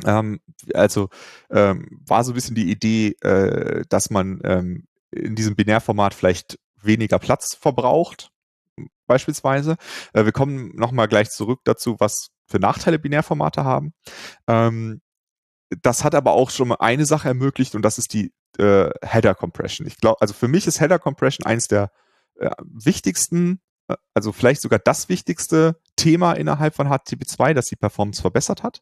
Ähm, 0.05 0.39
also 0.73 1.09
ähm, 1.49 2.01
war 2.07 2.23
so 2.23 2.31
ein 2.31 2.35
bisschen 2.35 2.55
die 2.55 2.71
Idee, 2.71 3.15
äh, 3.21 3.83
dass 3.89 4.09
man 4.09 4.39
ähm, 4.43 4.87
in 5.11 5.35
diesem 5.35 5.55
Binärformat 5.55 6.13
vielleicht 6.13 6.57
weniger 6.81 7.19
Platz 7.19 7.55
verbraucht, 7.55 8.31
beispielsweise. 9.07 9.75
Äh, 10.13 10.25
wir 10.25 10.31
kommen 10.31 10.71
nochmal 10.75 11.07
gleich 11.07 11.29
zurück 11.29 11.61
dazu, 11.65 11.97
was 11.99 12.29
für 12.47 12.59
Nachteile 12.59 12.99
Binärformate 12.99 13.63
haben. 13.63 13.93
Ähm, 14.47 15.01
das 15.81 16.03
hat 16.03 16.15
aber 16.15 16.31
auch 16.31 16.49
schon 16.49 16.69
mal 16.69 16.77
eine 16.79 17.05
Sache 17.05 17.27
ermöglicht 17.27 17.75
und 17.75 17.83
das 17.83 17.97
ist 17.97 18.13
die 18.13 18.33
äh, 18.57 18.89
Header 19.03 19.35
Compression. 19.35 19.87
Ich 19.87 19.97
glaube, 19.97 20.21
also 20.21 20.33
für 20.33 20.47
mich 20.47 20.67
ist 20.67 20.79
Header 20.79 20.99
Compression 20.99 21.45
eins 21.45 21.67
der 21.67 21.91
äh, 22.39 22.49
wichtigsten 22.61 23.61
also 24.13 24.31
vielleicht 24.31 24.61
sogar 24.61 24.79
das 24.79 25.09
wichtigste 25.09 25.79
Thema 25.95 26.33
innerhalb 26.33 26.75
von 26.75 26.87
HTTP2, 26.87 27.53
das 27.53 27.65
die 27.65 27.75
Performance 27.75 28.21
verbessert 28.21 28.63
hat. 28.63 28.81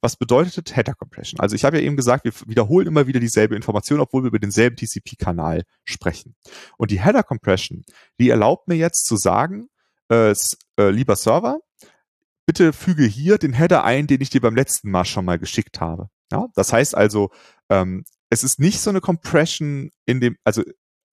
Was 0.00 0.16
bedeutet 0.16 0.74
Header 0.76 0.94
Compression? 0.94 1.40
Also 1.40 1.54
ich 1.56 1.64
habe 1.64 1.78
ja 1.78 1.84
eben 1.84 1.96
gesagt, 1.96 2.24
wir 2.24 2.32
wiederholen 2.46 2.86
immer 2.86 3.06
wieder 3.06 3.20
dieselbe 3.20 3.56
Information, 3.56 4.00
obwohl 4.00 4.22
wir 4.22 4.28
über 4.28 4.38
denselben 4.38 4.76
TCP-Kanal 4.76 5.64
sprechen. 5.84 6.34
Und 6.76 6.90
die 6.90 7.00
Header 7.00 7.22
Compression, 7.22 7.84
die 8.18 8.30
erlaubt 8.30 8.68
mir 8.68 8.76
jetzt 8.76 9.06
zu 9.06 9.16
sagen, 9.16 9.68
äh, 10.10 10.34
äh, 10.78 10.90
lieber 10.90 11.16
Server, 11.16 11.60
bitte 12.46 12.72
füge 12.72 13.04
hier 13.04 13.38
den 13.38 13.52
Header 13.52 13.84
ein, 13.84 14.06
den 14.06 14.20
ich 14.20 14.30
dir 14.30 14.40
beim 14.40 14.56
letzten 14.56 14.90
Mal 14.90 15.04
schon 15.04 15.24
mal 15.24 15.38
geschickt 15.38 15.80
habe. 15.80 16.08
Ja, 16.30 16.48
das 16.54 16.72
heißt 16.72 16.94
also, 16.94 17.30
ähm, 17.70 18.04
es 18.30 18.44
ist 18.44 18.60
nicht 18.60 18.80
so 18.80 18.90
eine 18.90 19.00
Compression 19.00 19.90
in 20.04 20.20
dem, 20.20 20.36
also 20.44 20.62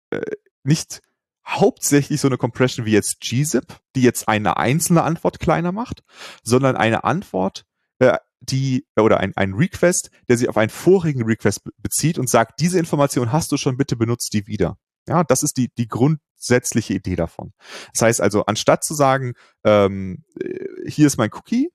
äh, 0.10 0.22
nicht 0.64 1.02
hauptsächlich 1.48 2.20
so 2.20 2.28
eine 2.28 2.38
Compression 2.38 2.86
wie 2.86 2.92
jetzt 2.92 3.22
gzip, 3.22 3.80
die 3.96 4.02
jetzt 4.02 4.28
eine 4.28 4.58
einzelne 4.58 5.04
Antwort 5.04 5.40
kleiner 5.40 5.72
macht, 5.72 6.04
sondern 6.44 6.76
eine 6.76 7.04
Antwort, 7.04 7.66
äh, 8.00 8.18
die 8.42 8.86
oder 8.98 9.20
ein, 9.20 9.34
ein 9.36 9.54
Request, 9.54 10.10
der 10.28 10.38
sich 10.38 10.50
auf 10.50 10.58
einen 10.58 10.70
vorigen 10.70 11.24
Request 11.24 11.62
bezieht 11.78 12.20
und 12.20 12.30
sagt, 12.30 12.60
diese 12.60 12.80
Information 12.80 13.32
hast 13.32 13.52
du 13.52 13.58
schon, 13.58 13.78
bitte 13.78 13.96
benutzt 13.96 14.34
die 14.34 14.48
wieder. 14.48 14.78
Ja, 15.08 15.24
das 15.24 15.44
ist 15.44 15.58
die, 15.58 15.70
die 15.78 15.88
grundsätzliche 15.88 16.94
Idee 16.94 17.16
davon. 17.16 17.54
Das 17.94 18.02
heißt 18.02 18.22
also, 18.22 18.46
anstatt 18.46 18.84
zu 18.84 18.94
sagen, 18.94 19.34
ähm, 19.64 20.24
äh, 20.40 20.90
hier 20.90 21.08
ist 21.08 21.18
mein 21.18 21.32
Cookie 21.32 21.70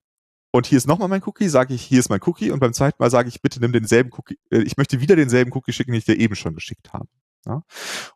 und 0.52 0.66
hier 0.66 0.78
ist 0.78 0.86
nochmal 0.86 1.08
mein 1.08 1.22
Cookie, 1.24 1.48
sage 1.48 1.74
ich, 1.74 1.82
hier 1.82 2.00
ist 2.00 2.10
mein 2.10 2.20
Cookie 2.24 2.50
und 2.50 2.60
beim 2.60 2.72
zweiten 2.72 2.96
Mal 2.98 3.10
sage 3.10 3.28
ich, 3.28 3.40
bitte 3.40 3.60
nimm 3.60 3.72
denselben 3.72 4.10
Cookie, 4.12 4.38
äh, 4.50 4.62
ich 4.62 4.76
möchte 4.76 5.00
wieder 5.00 5.16
denselben 5.16 5.52
Cookie 5.52 5.72
schicken, 5.72 5.92
den 5.92 5.98
ich 5.98 6.06
dir 6.06 6.18
eben 6.18 6.34
schon 6.34 6.54
geschickt 6.54 6.92
habe. 6.92 7.08
Ja? 7.46 7.62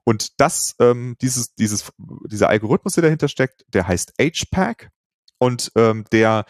Und 0.04 0.40
das, 0.40 0.74
ähm, 0.80 1.16
dieses, 1.20 1.54
dieses, 1.54 1.92
dieser 2.26 2.48
Algorithmus, 2.48 2.94
der 2.94 3.02
dahinter 3.02 3.28
steckt, 3.28 3.64
der 3.68 3.86
heißt 3.86 4.14
HPAC 4.20 4.90
und 5.38 5.70
ähm, 5.76 6.04
der 6.12 6.44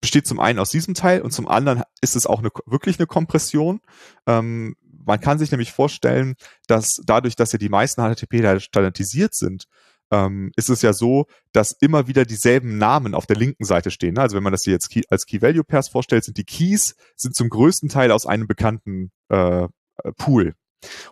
besteht 0.00 0.26
zum 0.26 0.40
einen 0.40 0.58
aus 0.58 0.70
diesem 0.70 0.94
Teil 0.94 1.20
und 1.20 1.32
zum 1.32 1.46
anderen 1.46 1.82
ist 2.00 2.16
es 2.16 2.26
auch 2.26 2.38
eine, 2.38 2.50
wirklich 2.64 2.98
eine 2.98 3.06
Kompression. 3.06 3.80
Ähm, 4.26 4.76
man 4.82 5.20
kann 5.20 5.38
sich 5.38 5.50
nämlich 5.50 5.72
vorstellen, 5.72 6.36
dass 6.66 7.00
dadurch, 7.04 7.36
dass 7.36 7.52
ja 7.52 7.58
die 7.58 7.68
meisten 7.68 8.02
HTTP 8.02 8.60
standardisiert 8.60 9.34
sind, 9.34 9.66
ähm, 10.10 10.52
ist 10.56 10.70
es 10.70 10.82
ja 10.82 10.92
so, 10.92 11.26
dass 11.52 11.72
immer 11.72 12.06
wieder 12.06 12.24
dieselben 12.24 12.78
Namen 12.78 13.14
auf 13.14 13.26
der 13.26 13.36
linken 13.36 13.64
Seite 13.64 13.90
stehen. 13.90 14.18
Also 14.18 14.36
wenn 14.36 14.42
man 14.42 14.52
das 14.52 14.64
hier 14.64 14.72
jetzt 14.72 14.90
Key, 14.90 15.02
als 15.08 15.26
Key-Value-Pairs 15.26 15.88
vorstellt, 15.88 16.24
sind 16.24 16.36
die 16.36 16.44
Keys 16.44 16.96
sind 17.16 17.34
zum 17.34 17.48
größten 17.48 17.88
Teil 17.88 18.10
aus 18.12 18.26
einem 18.26 18.46
bekannten 18.46 19.10
äh, 19.28 19.68
Pool. 20.16 20.54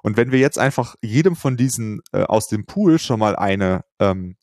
Und 0.03 0.17
wenn 0.17 0.33
wir 0.33 0.39
jetzt 0.39 0.59
einfach 0.59 0.97
jedem 1.03 1.37
von 1.37 1.57
diesen 1.57 2.01
äh, 2.13 2.23
aus 2.23 2.49
dem 2.49 2.65
Pool 2.65 2.99
schon 2.99 3.21
mal 3.21 3.37
eine 3.37 3.83
ähm, 3.99 4.37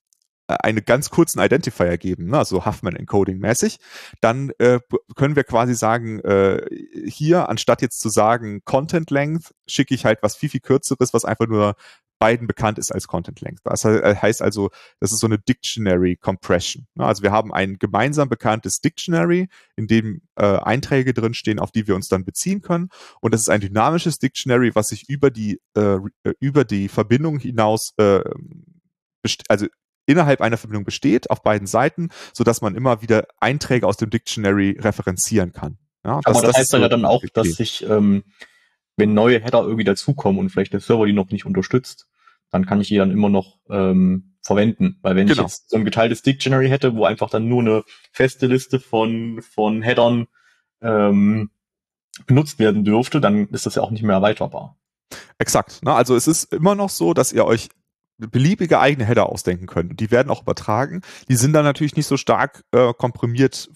eine 0.47 0.83
ganz 0.83 1.09
kurzen 1.09 1.39
Identifier 1.39 1.97
geben, 1.97 2.27
ne, 2.27 2.37
also 2.37 2.65
Huffman 2.65 2.95
Encoding 2.95 3.39
mäßig, 3.39 3.77
dann 4.21 4.51
äh, 4.59 4.79
können 5.15 5.35
wir 5.35 5.43
quasi 5.43 5.73
sagen, 5.73 6.19
äh, 6.19 6.63
hier 7.07 7.49
anstatt 7.49 7.81
jetzt 7.81 7.99
zu 7.99 8.09
sagen 8.09 8.61
Content 8.63 9.09
Length, 9.09 9.55
schicke 9.65 9.95
ich 9.95 10.05
halt 10.05 10.19
was 10.21 10.35
viel 10.35 10.49
viel 10.49 10.59
kürzeres, 10.59 11.13
was 11.13 11.25
einfach 11.25 11.47
nur 11.47 11.75
beiden 12.19 12.47
bekannt 12.47 12.77
ist 12.77 12.91
als 12.91 13.07
Content 13.07 13.41
Length. 13.41 13.61
Das 13.63 13.83
heißt 13.83 14.41
also, 14.41 14.69
das 14.99 15.11
ist 15.11 15.19
so 15.19 15.27
eine 15.27 15.37
Dictionary 15.37 16.15
Compression. 16.15 16.87
Also 16.97 17.23
wir 17.23 17.31
haben 17.31 17.53
ein 17.53 17.77
gemeinsam 17.77 18.29
bekanntes 18.29 18.81
Dictionary, 18.81 19.47
in 19.75 19.87
dem 19.87 20.21
äh, 20.35 20.45
Einträge 20.45 21.13
drinstehen, 21.13 21.59
auf 21.59 21.71
die 21.71 21.87
wir 21.87 21.95
uns 21.95 22.07
dann 22.07 22.25
beziehen 22.25 22.61
können. 22.61 22.89
Und 23.21 23.33
das 23.33 23.41
ist 23.41 23.49
ein 23.49 23.61
dynamisches 23.61 24.19
Dictionary, 24.19 24.73
was 24.75 24.89
sich 24.89 25.09
über 25.09 25.29
die 25.29 25.59
äh, 25.75 25.97
über 26.39 26.63
die 26.63 26.87
Verbindung 26.87 27.39
hinaus 27.39 27.93
äh, 27.97 28.21
also 29.49 29.67
innerhalb 30.05 30.41
einer 30.41 30.57
Verbindung 30.57 30.85
besteht 30.85 31.29
auf 31.29 31.41
beiden 31.41 31.67
Seiten, 31.67 32.09
so 32.33 32.43
dass 32.43 32.61
man 32.61 32.75
immer 32.75 33.01
wieder 33.01 33.27
Einträge 33.39 33.87
aus 33.87 33.97
dem 33.97 34.09
Dictionary 34.09 34.77
referenzieren 34.79 35.51
kann. 35.51 35.77
Ja, 36.05 36.21
das, 36.23 36.35
Aber 36.35 36.41
das, 36.41 36.51
das 36.51 36.57
heißt 36.57 36.71
so 36.71 36.77
ja 36.77 36.89
dann 36.89 37.05
auch, 37.05 37.23
dass 37.33 37.47
sich 37.47 37.83
ähm, 37.89 38.23
wenn 38.97 39.13
neue 39.13 39.41
Header 39.41 39.63
irgendwie 39.63 39.83
dazukommen 39.83 40.39
und 40.39 40.49
vielleicht 40.49 40.73
der 40.73 40.79
Server 40.79 41.05
die 41.05 41.13
noch 41.13 41.29
nicht 41.29 41.45
unterstützt, 41.45 42.07
dann 42.51 42.65
kann 42.65 42.81
ich 42.81 42.87
die 42.87 42.97
dann 42.97 43.11
immer 43.11 43.29
noch 43.29 43.59
ähm, 43.69 44.35
verwenden. 44.41 44.99
Weil 45.01 45.15
wenn 45.15 45.27
genau. 45.27 45.41
ich 45.41 45.47
jetzt 45.49 45.69
so 45.69 45.77
ein 45.77 45.85
geteiltes 45.85 46.21
Dictionary 46.21 46.69
hätte, 46.69 46.95
wo 46.95 47.05
einfach 47.05 47.29
dann 47.29 47.49
nur 47.49 47.61
eine 47.61 47.83
feste 48.11 48.47
Liste 48.47 48.79
von, 48.79 49.41
von 49.41 49.81
Headern 49.81 50.27
ähm, 50.81 51.49
benutzt 52.27 52.59
werden 52.59 52.85
dürfte, 52.85 53.19
dann 53.19 53.49
ist 53.49 53.65
das 53.65 53.75
ja 53.75 53.81
auch 53.81 53.91
nicht 53.91 54.03
mehr 54.03 54.15
erweiterbar. 54.15 54.77
Exakt. 55.37 55.83
Ne? 55.83 55.93
Also 55.93 56.15
es 56.15 56.27
ist 56.27 56.53
immer 56.53 56.75
noch 56.75 56.89
so, 56.89 57.13
dass 57.13 57.33
ihr 57.33 57.45
euch 57.45 57.69
beliebige 58.17 58.79
eigene 58.79 59.05
Header 59.05 59.27
ausdenken 59.27 59.65
könnt. 59.65 59.99
Die 59.99 60.11
werden 60.11 60.29
auch 60.29 60.43
übertragen. 60.43 61.01
Die 61.27 61.35
sind 61.35 61.53
dann 61.53 61.65
natürlich 61.65 61.97
nicht 61.97 62.07
so 62.07 62.15
stark 62.15 62.63
äh, 62.71 62.93
komprimiert 62.93 63.69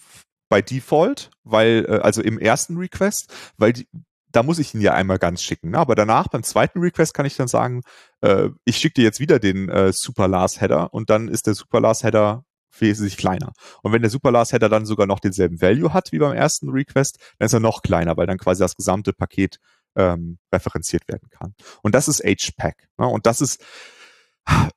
bei 0.48 0.62
Default, 0.62 1.30
weil, 1.44 1.84
äh, 1.88 1.98
also 1.98 2.22
im 2.22 2.38
ersten 2.38 2.78
Request, 2.78 3.34
weil 3.58 3.74
die, 3.74 3.88
da 4.32 4.42
muss 4.42 4.58
ich 4.58 4.74
ihn 4.74 4.80
ja 4.80 4.94
einmal 4.94 5.18
ganz 5.18 5.42
schicken. 5.42 5.70
Ne? 5.70 5.78
Aber 5.78 5.94
danach, 5.94 6.28
beim 6.28 6.42
zweiten 6.42 6.80
Request, 6.80 7.14
kann 7.14 7.26
ich 7.26 7.36
dann 7.36 7.48
sagen, 7.48 7.82
äh, 8.20 8.48
ich 8.64 8.76
schicke 8.76 8.94
dir 8.94 9.04
jetzt 9.04 9.20
wieder 9.20 9.38
den 9.38 9.68
äh, 9.68 9.92
Super 9.92 10.28
Last 10.28 10.60
Header 10.60 10.92
und 10.94 11.10
dann 11.10 11.28
ist 11.28 11.46
der 11.46 11.54
Super 11.54 11.80
Last 11.80 12.04
Header 12.04 12.44
wesentlich 12.78 13.16
kleiner. 13.16 13.52
Und 13.82 13.92
wenn 13.92 14.02
der 14.02 14.10
Super 14.10 14.30
Last 14.30 14.52
Header 14.52 14.68
dann 14.68 14.86
sogar 14.86 15.06
noch 15.06 15.20
denselben 15.20 15.60
Value 15.60 15.92
hat 15.92 16.12
wie 16.12 16.18
beim 16.18 16.36
ersten 16.36 16.70
Request, 16.70 17.18
dann 17.38 17.46
ist 17.46 17.52
er 17.52 17.60
noch 17.60 17.82
kleiner, 17.82 18.16
weil 18.16 18.26
dann 18.26 18.38
quasi 18.38 18.60
das 18.60 18.76
gesamte 18.76 19.12
Paket 19.12 19.58
ähm, 19.96 20.38
referenziert 20.52 21.08
werden 21.08 21.28
kann. 21.30 21.54
Und 21.82 21.94
das 21.94 22.08
ist 22.08 22.22
HPAC. 22.22 22.88
Ne? 22.98 23.06
Und 23.06 23.26
das 23.26 23.40
ist, 23.40 23.64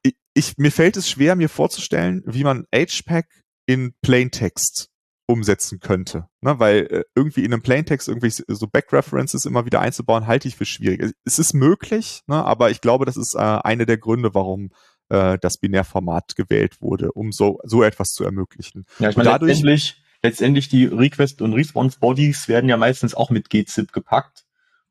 ich, 0.02 0.16
ich, 0.34 0.58
mir 0.58 0.72
fällt 0.72 0.98
es 0.98 1.10
schwer, 1.10 1.36
mir 1.36 1.50
vorzustellen, 1.50 2.24
wie 2.26 2.44
man 2.44 2.66
HPAC 2.74 3.28
in 3.66 3.94
Plaintext 4.02 4.90
umsetzen 5.26 5.80
könnte. 5.80 6.28
Ne? 6.42 6.60
Weil 6.60 6.88
äh, 6.90 7.04
irgendwie 7.16 7.44
in 7.44 7.54
einem 7.54 7.62
Plaintext 7.62 8.08
irgendwie 8.08 8.30
so 8.30 8.68
Backreferences 8.68 9.46
immer 9.46 9.66
wieder 9.66 9.80
einzubauen, 9.80 10.28
halte 10.28 10.48
ich 10.48 10.56
für 10.56 10.66
schwierig. 10.66 11.14
Es 11.24 11.40
ist 11.40 11.54
möglich, 11.54 12.22
ne? 12.28 12.44
aber 12.44 12.72
ich 12.72 12.82
glaube, 12.82 13.06
das 13.06 13.18
ist 13.18 13.36
äh, 13.36 13.40
eine 13.40 13.86
der 13.86 13.98
Gründe, 13.98 14.34
warum 14.34 14.72
äh, 15.10 15.38
das 15.40 15.58
Binärformat 15.58 16.36
gewählt 16.36 16.82
wurde, 16.82 17.12
um 17.12 17.32
so, 17.32 17.60
so 17.64 17.84
etwas 17.84 18.14
zu 18.14 18.24
ermöglichen. 18.24 18.86
Ja, 19.00 19.10
ich 19.10 19.16
meine, 19.16 19.30
dadurch, 19.30 19.50
letztendlich, 19.50 20.04
letztendlich 20.22 20.70
die 20.70 20.86
Request- 20.86 21.42
und 21.42 21.54
Response-Bodies 21.54 22.48
werden 22.48 22.70
ja 22.70 22.78
meistens 22.78 23.14
auch 23.14 23.30
mit 23.30 23.50
gzip 23.50 23.94
gepackt. 23.94 24.44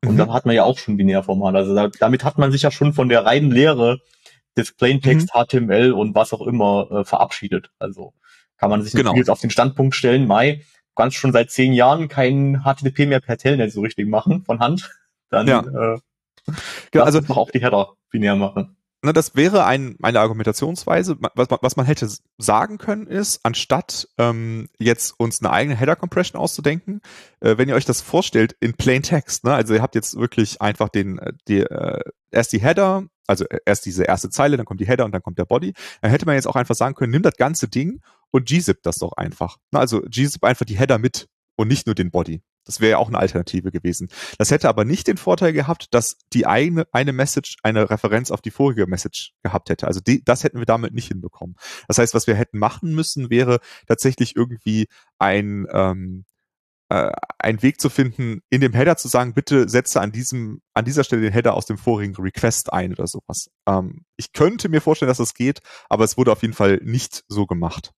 Und 0.03 0.15
mhm. 0.15 0.17
da 0.17 0.33
hat 0.33 0.45
man 0.45 0.55
ja 0.55 0.63
auch 0.63 0.77
schon 0.77 0.97
Binärformat. 0.97 1.55
Also 1.55 1.75
da, 1.75 1.89
damit 1.99 2.23
hat 2.23 2.37
man 2.37 2.51
sich 2.51 2.63
ja 2.63 2.71
schon 2.71 2.93
von 2.93 3.07
der 3.07 3.25
reinen 3.25 3.51
Lehre 3.51 4.01
des 4.57 4.73
Plaintext, 4.73 5.29
mhm. 5.33 5.39
HTML 5.39 5.91
und 5.93 6.15
was 6.15 6.33
auch 6.33 6.45
immer 6.45 6.89
äh, 6.91 7.05
verabschiedet. 7.05 7.71
Also 7.79 8.13
kann 8.63 8.69
man 8.69 8.81
sich 8.81 8.93
genau. 8.93 9.15
jetzt 9.15 9.29
auf 9.29 9.41
den 9.41 9.49
Standpunkt 9.49 9.93
stellen, 9.93 10.25
Mai, 10.25 10.55
du 10.55 10.95
kannst 10.95 11.17
schon 11.17 11.33
seit 11.33 11.51
zehn 11.51 11.73
Jahren 11.73 12.07
kein 12.07 12.63
HTTP 12.63 13.07
mehr 13.07 13.19
per 13.19 13.37
Telnet 13.37 13.73
so 13.73 13.81
richtig 13.81 14.07
machen, 14.07 14.43
von 14.45 14.59
Hand. 14.59 14.89
Dann 15.29 15.47
ja. 15.47 15.59
äh, 15.59 15.99
genau, 16.91 17.05
also 17.05 17.19
auch 17.29 17.51
die 17.51 17.61
Header 17.61 17.93
binär 18.09 18.35
machen. 18.35 18.77
Na, 19.05 19.11
das 19.11 19.35
wäre 19.35 19.65
ein, 19.65 19.97
eine 20.01 20.21
Argumentationsweise. 20.21 21.17
Was, 21.35 21.49
was 21.49 21.75
man 21.75 21.85
hätte 21.85 22.07
sagen 22.37 22.77
können 22.77 23.05
ist, 23.07 23.41
anstatt 23.43 24.07
ähm, 24.17 24.69
jetzt 24.79 25.19
uns 25.19 25.41
eine 25.41 25.51
eigene 25.51 25.75
Header-Compression 25.75 26.39
auszudenken, 26.39 27.01
äh, 27.41 27.57
wenn 27.57 27.67
ihr 27.67 27.75
euch 27.75 27.83
das 27.83 27.99
vorstellt 27.99 28.55
in 28.61 28.75
Plain 28.75 29.03
Text, 29.03 29.43
ne, 29.43 29.55
also 29.55 29.73
ihr 29.73 29.81
habt 29.81 29.95
jetzt 29.95 30.17
wirklich 30.17 30.61
einfach 30.61 30.87
den, 30.87 31.19
äh, 31.19 31.33
die, 31.49 31.59
äh, 31.59 31.99
erst 32.31 32.53
die 32.53 32.61
Header, 32.61 33.03
also 33.27 33.45
äh, 33.45 33.59
erst 33.65 33.85
diese 33.85 34.03
erste 34.03 34.29
Zeile, 34.29 34.57
dann 34.57 34.65
kommt 34.65 34.79
die 34.79 34.87
Header 34.87 35.05
und 35.05 35.11
dann 35.11 35.21
kommt 35.21 35.37
der 35.37 35.45
Body, 35.45 35.73
dann 36.01 36.11
hätte 36.11 36.25
man 36.25 36.35
jetzt 36.35 36.47
auch 36.47 36.55
einfach 36.55 36.75
sagen 36.75 36.95
können, 36.95 37.11
nimm 37.11 37.21
das 37.21 37.37
ganze 37.37 37.67
Ding 37.67 38.01
und 38.31 38.47
gzip 38.47 38.81
das 38.83 38.97
doch 38.97 39.13
einfach. 39.13 39.57
Also 39.71 40.01
gzip 40.01 40.43
einfach 40.43 40.65
die 40.65 40.77
Header 40.77 40.97
mit 40.97 41.27
und 41.55 41.67
nicht 41.67 41.85
nur 41.85 41.95
den 41.95 42.11
Body. 42.11 42.41
Das 42.65 42.79
wäre 42.79 42.91
ja 42.91 42.97
auch 42.97 43.09
eine 43.09 43.19
Alternative 43.19 43.71
gewesen. 43.71 44.07
Das 44.37 44.49
hätte 44.49 44.69
aber 44.69 44.85
nicht 44.85 45.07
den 45.07 45.17
Vorteil 45.17 45.51
gehabt, 45.51 45.87
dass 45.93 46.17
die 46.31 46.45
eine, 46.45 46.87
eine 46.91 47.11
Message 47.11 47.57
eine 47.61 47.89
Referenz 47.89 48.31
auf 48.31 48.41
die 48.41 48.51
vorige 48.51 48.87
Message 48.87 49.33
gehabt 49.43 49.69
hätte. 49.69 49.87
Also 49.87 49.99
die, 49.99 50.23
das 50.23 50.43
hätten 50.43 50.59
wir 50.59 50.65
damit 50.65 50.93
nicht 50.93 51.09
hinbekommen. 51.09 51.55
Das 51.87 51.97
heißt, 51.97 52.13
was 52.13 52.25
wir 52.25 52.35
hätten 52.35 52.59
machen 52.59 52.95
müssen, 52.95 53.29
wäre 53.29 53.59
tatsächlich 53.87 54.35
irgendwie 54.35 54.87
ein, 55.19 55.67
ähm, 55.71 56.23
äh, 56.93 57.11
ein 57.39 57.63
Weg 57.63 57.81
zu 57.81 57.89
finden, 57.89 58.41
in 58.51 58.61
dem 58.61 58.73
Header 58.73 58.97
zu 58.97 59.07
sagen, 59.07 59.33
bitte 59.33 59.67
setze 59.67 59.99
an 59.99 60.11
diesem, 60.11 60.61
an 60.75 60.85
dieser 60.85 61.03
Stelle 61.03 61.23
den 61.23 61.33
Header 61.33 61.55
aus 61.55 61.65
dem 61.65 61.79
vorigen 61.79 62.15
Request 62.15 62.71
ein 62.71 62.91
oder 62.91 63.07
sowas. 63.07 63.49
Ähm, 63.67 64.05
ich 64.15 64.31
könnte 64.31 64.69
mir 64.69 64.79
vorstellen, 64.79 65.07
dass 65.07 65.17
das 65.17 65.33
geht, 65.33 65.61
aber 65.89 66.03
es 66.03 66.17
wurde 66.17 66.31
auf 66.31 66.43
jeden 66.43 66.53
Fall 66.53 66.79
nicht 66.83 67.23
so 67.27 67.47
gemacht. 67.47 67.93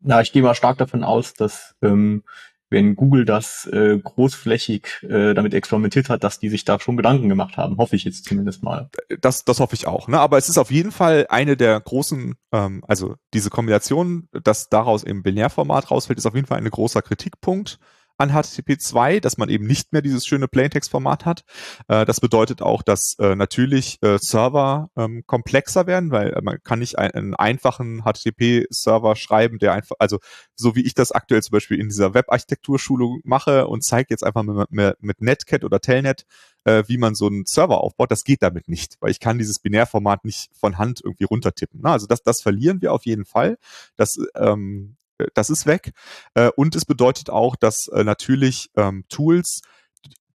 Na, 0.00 0.20
ich 0.20 0.32
gehe 0.32 0.42
mal 0.42 0.54
stark 0.54 0.76
davon 0.76 1.04
aus, 1.04 1.32
dass 1.32 1.74
ähm, 1.80 2.22
wenn 2.70 2.94
Google 2.94 3.24
das 3.24 3.68
äh, 3.72 3.98
großflächig 3.98 5.02
äh, 5.02 5.34
damit 5.34 5.52
experimentiert 5.54 6.08
hat, 6.08 6.24
dass 6.24 6.38
die 6.38 6.48
sich 6.48 6.64
da 6.64 6.78
schon 6.78 6.96
Gedanken 6.96 7.28
gemacht 7.28 7.56
haben. 7.56 7.76
Hoffe 7.76 7.96
ich 7.96 8.04
jetzt 8.04 8.24
zumindest 8.24 8.62
mal. 8.62 8.88
Das, 9.20 9.44
das 9.44 9.58
hoffe 9.58 9.74
ich 9.74 9.86
auch. 9.86 10.08
Ne? 10.08 10.18
Aber 10.18 10.38
es 10.38 10.48
ist 10.48 10.58
auf 10.58 10.70
jeden 10.70 10.92
Fall 10.92 11.26
eine 11.28 11.56
der 11.56 11.80
großen, 11.80 12.36
ähm, 12.52 12.84
also 12.86 13.16
diese 13.34 13.50
Kombination, 13.50 14.28
dass 14.32 14.68
daraus 14.68 15.02
im 15.02 15.22
Binärformat 15.22 15.90
rausfällt, 15.90 16.18
ist 16.18 16.26
auf 16.26 16.34
jeden 16.34 16.46
Fall 16.46 16.58
ein 16.58 16.70
großer 16.70 17.02
Kritikpunkt 17.02 17.78
an 18.20 18.30
HTTP 18.30 18.78
2, 18.78 19.20
dass 19.20 19.38
man 19.38 19.48
eben 19.48 19.66
nicht 19.66 19.92
mehr 19.92 20.02
dieses 20.02 20.26
schöne 20.26 20.46
Plaintext-Format 20.46 21.24
hat. 21.24 21.44
Äh, 21.88 22.04
das 22.04 22.20
bedeutet 22.20 22.62
auch, 22.62 22.82
dass 22.82 23.14
äh, 23.18 23.34
natürlich 23.34 23.98
äh, 24.02 24.18
Server 24.18 24.90
ähm, 24.96 25.24
komplexer 25.26 25.86
werden, 25.86 26.10
weil 26.10 26.34
äh, 26.34 26.42
man 26.42 26.58
kann 26.62 26.80
nicht 26.80 26.98
ein, 26.98 27.10
einen 27.12 27.34
einfachen 27.34 28.02
HTTP-Server 28.04 29.16
schreiben, 29.16 29.58
der 29.58 29.72
einfach, 29.72 29.96
also 29.98 30.18
so 30.54 30.76
wie 30.76 30.82
ich 30.82 30.94
das 30.94 31.12
aktuell 31.12 31.42
zum 31.42 31.52
Beispiel 31.52 31.80
in 31.80 31.88
dieser 31.88 32.14
Web-Architektur-Schulung 32.14 33.20
mache 33.24 33.66
und 33.66 33.82
zeige 33.84 34.08
jetzt 34.10 34.24
einfach 34.24 34.42
mit, 34.42 35.00
mit, 35.00 35.20
Netcat 35.22 35.64
oder 35.64 35.80
Telnet, 35.80 36.24
äh, 36.64 36.84
wie 36.86 36.98
man 36.98 37.14
so 37.14 37.26
einen 37.26 37.46
Server 37.46 37.80
aufbaut, 37.80 38.10
das 38.10 38.24
geht 38.24 38.42
damit 38.42 38.68
nicht, 38.68 38.96
weil 39.00 39.10
ich 39.10 39.20
kann 39.20 39.38
dieses 39.38 39.58
Binärformat 39.58 40.24
nicht 40.24 40.50
von 40.54 40.78
Hand 40.78 41.00
irgendwie 41.02 41.24
runtertippen. 41.24 41.80
Ne? 41.80 41.90
Also 41.90 42.06
das, 42.06 42.22
das 42.22 42.42
verlieren 42.42 42.82
wir 42.82 42.92
auf 42.92 43.06
jeden 43.06 43.24
Fall. 43.24 43.58
Das 43.96 44.18
ähm, 44.34 44.96
äh, 44.96 44.99
das 45.34 45.50
ist 45.50 45.66
weg. 45.66 45.92
Äh, 46.34 46.50
und 46.56 46.74
es 46.74 46.84
bedeutet 46.84 47.30
auch, 47.30 47.56
dass 47.56 47.88
äh, 47.88 48.04
natürlich 48.04 48.70
ähm, 48.76 49.04
Tools, 49.08 49.60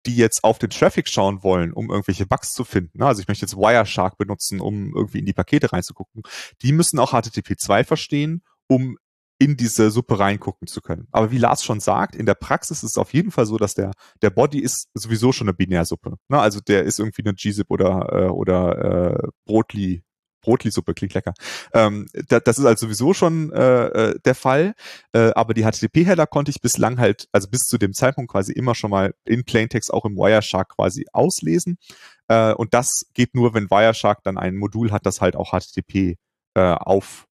die 0.05 0.15
jetzt 0.15 0.43
auf 0.43 0.57
den 0.57 0.69
Traffic 0.69 1.07
schauen 1.07 1.43
wollen, 1.43 1.73
um 1.73 1.89
irgendwelche 1.89 2.25
Bugs 2.25 2.53
zu 2.53 2.63
finden. 2.63 2.99
Ne? 2.99 3.05
Also 3.05 3.21
ich 3.21 3.27
möchte 3.27 3.45
jetzt 3.45 3.55
Wireshark 3.55 4.17
benutzen, 4.17 4.59
um 4.59 4.95
irgendwie 4.95 5.19
in 5.19 5.25
die 5.25 5.33
Pakete 5.33 5.71
reinzugucken. 5.71 6.23
Die 6.61 6.71
müssen 6.71 6.99
auch 6.99 7.11
HTTP 7.11 7.57
2 7.57 7.83
verstehen, 7.83 8.43
um 8.67 8.97
in 9.37 9.57
diese 9.57 9.89
Suppe 9.89 10.19
reingucken 10.19 10.67
zu 10.67 10.81
können. 10.81 11.07
Aber 11.11 11.31
wie 11.31 11.39
Lars 11.39 11.63
schon 11.63 11.79
sagt, 11.79 12.15
in 12.15 12.27
der 12.27 12.35
Praxis 12.35 12.83
ist 12.83 12.91
es 12.91 12.97
auf 12.97 13.11
jeden 13.11 13.31
Fall 13.31 13.47
so, 13.47 13.57
dass 13.57 13.73
der, 13.73 13.91
der 14.21 14.29
Body 14.29 14.59
ist 14.59 14.89
sowieso 14.93 15.31
schon 15.31 15.47
eine 15.47 15.55
Binärsuppe. 15.55 16.17
Ne? 16.29 16.39
Also 16.39 16.59
der 16.59 16.83
ist 16.83 16.99
irgendwie 16.99 17.23
eine 17.23 17.33
gzip 17.33 17.65
oder, 17.69 18.35
oder 18.35 19.17
äh, 19.17 19.27
Brotli 19.45 20.03
Brotlisuppe 20.41 20.93
klingt 20.93 21.13
lecker. 21.13 21.33
Ähm, 21.73 22.07
da, 22.27 22.39
das 22.39 22.57
ist 22.57 22.65
also 22.65 22.85
sowieso 22.85 23.13
schon 23.13 23.51
äh, 23.51 23.85
äh 23.85 24.19
der 24.25 24.35
Fall. 24.35 24.73
Äh, 25.13 25.31
aber 25.35 25.53
die 25.53 25.63
HTTP-Header 25.63 26.27
konnte 26.27 26.51
ich 26.51 26.61
bislang 26.61 26.99
halt, 26.99 27.27
also 27.31 27.47
bis 27.49 27.61
zu 27.61 27.77
dem 27.77 27.93
Zeitpunkt 27.93 28.31
quasi 28.31 28.51
immer 28.51 28.75
schon 28.75 28.91
mal 28.91 29.13
in 29.25 29.43
Plaintext 29.43 29.93
auch 29.93 30.05
im 30.05 30.15
Wireshark 30.15 30.69
quasi 30.75 31.05
auslesen. 31.13 31.77
Äh, 32.27 32.53
und 32.53 32.73
das 32.73 33.05
geht 33.13 33.35
nur, 33.35 33.53
wenn 33.53 33.69
Wireshark 33.69 34.23
dann 34.23 34.37
ein 34.37 34.57
Modul 34.57 34.91
hat, 34.91 35.05
das 35.05 35.21
halt 35.21 35.35
auch 35.35 35.51
HTTP 35.51 36.17
äh, 36.55 36.59
auf 36.59 37.27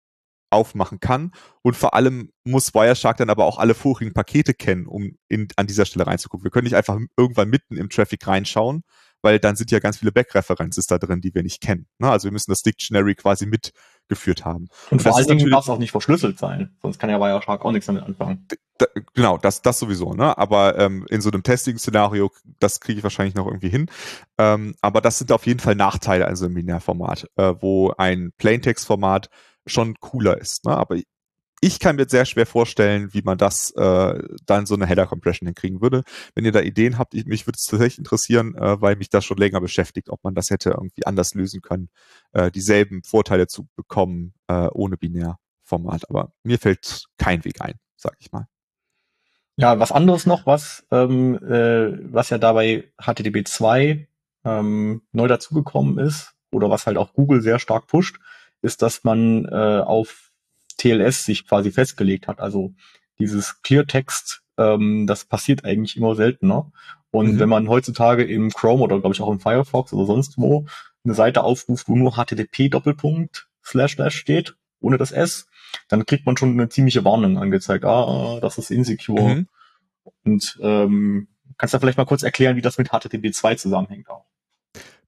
aufmachen 0.50 1.00
kann. 1.00 1.32
Und 1.62 1.76
vor 1.76 1.94
allem 1.94 2.30
muss 2.44 2.74
Wireshark 2.74 3.18
dann 3.18 3.30
aber 3.30 3.44
auch 3.44 3.58
alle 3.58 3.74
vorigen 3.74 4.12
Pakete 4.12 4.54
kennen, 4.54 4.86
um 4.86 5.16
in, 5.28 5.48
an 5.56 5.66
dieser 5.66 5.84
Stelle 5.84 6.06
reinzugucken. 6.06 6.44
Wir 6.44 6.50
können 6.50 6.64
nicht 6.64 6.76
einfach 6.76 6.98
irgendwann 7.16 7.50
mitten 7.50 7.76
im 7.76 7.90
Traffic 7.90 8.26
reinschauen, 8.26 8.82
weil 9.22 9.38
dann 9.38 9.56
sind 9.56 9.70
ja 9.70 9.78
ganz 9.78 9.98
viele 9.98 10.12
Backreferences 10.12 10.86
da 10.86 10.98
drin, 10.98 11.20
die 11.20 11.34
wir 11.34 11.42
nicht 11.42 11.60
kennen. 11.60 11.86
Ne? 11.98 12.10
Also 12.10 12.24
wir 12.24 12.32
müssen 12.32 12.50
das 12.50 12.62
Dictionary 12.62 13.14
quasi 13.14 13.46
mitgeführt 13.46 14.44
haben. 14.44 14.68
Und, 14.90 14.92
und 14.92 15.02
vor 15.02 15.16
allen 15.16 15.26
Dingen 15.26 15.50
darf 15.50 15.64
es 15.64 15.70
auch 15.70 15.78
nicht 15.78 15.90
verschlüsselt 15.90 16.38
sein, 16.38 16.76
sonst 16.82 16.98
kann 16.98 17.10
ja 17.10 17.20
Wireshark 17.20 17.64
auch 17.64 17.72
nichts 17.72 17.86
damit 17.86 18.02
anfangen. 18.02 18.46
Da, 18.78 18.86
genau, 19.14 19.38
das, 19.38 19.62
das 19.62 19.78
sowieso, 19.78 20.14
ne? 20.14 20.38
Aber 20.38 20.78
ähm, 20.78 21.04
in 21.10 21.20
so 21.20 21.30
einem 21.30 21.42
Testing-Szenario, 21.42 22.30
das 22.60 22.80
kriege 22.80 22.98
ich 22.98 23.02
wahrscheinlich 23.02 23.34
noch 23.34 23.46
irgendwie 23.46 23.70
hin. 23.70 23.90
Ähm, 24.38 24.76
aber 24.80 25.00
das 25.00 25.18
sind 25.18 25.32
auf 25.32 25.46
jeden 25.46 25.60
Fall 25.60 25.74
Nachteile 25.74 26.26
also 26.26 26.46
im 26.46 26.54
Binärformat, 26.54 27.26
äh, 27.36 27.54
wo 27.58 27.92
ein 27.98 28.30
Plaintext-Format 28.38 29.30
schon 29.66 29.96
cooler 30.00 30.38
ist. 30.38 30.64
Ne? 30.64 30.76
Aber 30.76 30.96
ich 31.60 31.78
kann 31.80 31.96
mir 31.96 32.08
sehr 32.08 32.24
schwer 32.24 32.46
vorstellen, 32.46 33.12
wie 33.12 33.22
man 33.22 33.38
das 33.38 33.70
äh, 33.72 34.22
dann 34.46 34.66
so 34.66 34.74
eine 34.74 34.86
Header-Compression 34.86 35.46
hinkriegen 35.46 35.80
würde. 35.80 36.04
Wenn 36.34 36.44
ihr 36.44 36.52
da 36.52 36.60
Ideen 36.60 36.98
habt, 36.98 37.14
ich, 37.14 37.26
mich 37.26 37.46
würde 37.46 37.56
es 37.56 37.64
tatsächlich 37.64 37.98
interessieren, 37.98 38.54
äh, 38.54 38.80
weil 38.80 38.96
mich 38.96 39.10
das 39.10 39.24
schon 39.24 39.38
länger 39.38 39.60
beschäftigt, 39.60 40.10
ob 40.10 40.22
man 40.22 40.34
das 40.34 40.50
hätte 40.50 40.70
irgendwie 40.70 41.06
anders 41.06 41.34
lösen 41.34 41.60
können, 41.60 41.88
äh, 42.32 42.50
dieselben 42.50 43.02
Vorteile 43.02 43.46
zu 43.46 43.68
bekommen 43.76 44.34
äh, 44.46 44.68
ohne 44.72 44.96
Binärformat. 44.96 46.08
Aber 46.08 46.32
mir 46.42 46.58
fällt 46.58 47.06
kein 47.18 47.44
Weg 47.44 47.60
ein, 47.60 47.74
sag 47.96 48.14
ich 48.18 48.30
mal. 48.32 48.46
Ja, 49.56 49.80
was 49.80 49.90
anderes 49.90 50.24
noch, 50.24 50.46
was, 50.46 50.86
ähm, 50.92 51.34
äh, 51.36 52.12
was 52.12 52.30
ja 52.30 52.38
dabei 52.38 52.92
HTTP 53.00 53.44
2 53.44 54.06
ähm, 54.44 55.02
neu 55.10 55.26
dazugekommen 55.26 55.98
ist, 55.98 56.34
oder 56.50 56.70
was 56.70 56.86
halt 56.86 56.96
auch 56.96 57.12
Google 57.12 57.42
sehr 57.42 57.58
stark 57.58 57.86
pusht, 57.86 58.20
ist, 58.62 58.82
dass 58.82 59.04
man 59.04 59.44
äh, 59.46 59.82
auf 59.84 60.27
TLS 60.78 61.24
sich 61.24 61.46
quasi 61.46 61.70
festgelegt 61.70 62.28
hat. 62.28 62.40
Also 62.40 62.72
dieses 63.18 63.60
Cleartext, 63.62 64.42
ähm, 64.56 65.06
das 65.06 65.24
passiert 65.26 65.64
eigentlich 65.64 65.96
immer 65.96 66.14
seltener. 66.14 66.72
Und 67.10 67.34
mhm. 67.34 67.38
wenn 67.38 67.48
man 67.48 67.68
heutzutage 67.68 68.24
im 68.24 68.50
Chrome 68.50 68.82
oder 68.82 69.00
glaube 69.00 69.14
ich 69.14 69.20
auch 69.20 69.30
im 69.30 69.40
Firefox 69.40 69.92
oder 69.92 70.06
sonst 70.06 70.38
wo 70.38 70.66
eine 71.04 71.14
Seite 71.14 71.42
aufruft, 71.42 71.88
wo 71.88 71.96
nur 71.96 72.12
HTTP 72.12 72.70
Doppelpunkt 72.70 73.48
slash 73.64 73.94
slash 73.94 74.16
steht, 74.16 74.56
ohne 74.80 74.98
das 74.98 75.12
S, 75.12 75.46
dann 75.88 76.06
kriegt 76.06 76.26
man 76.26 76.36
schon 76.36 76.52
eine 76.52 76.68
ziemliche 76.68 77.04
Warnung 77.04 77.38
angezeigt. 77.38 77.84
Ah, 77.84 78.38
das 78.40 78.58
ist 78.58 78.70
insecure. 78.70 79.36
Mhm. 79.36 79.48
Und 80.24 80.58
ähm, 80.62 81.28
kannst 81.56 81.74
du 81.74 81.78
vielleicht 81.78 81.98
mal 81.98 82.04
kurz 82.04 82.22
erklären, 82.22 82.56
wie 82.56 82.62
das 82.62 82.78
mit 82.78 82.90
HTTP 82.90 83.32
2 83.32 83.56
zusammenhängt 83.56 84.08
auch? 84.08 84.24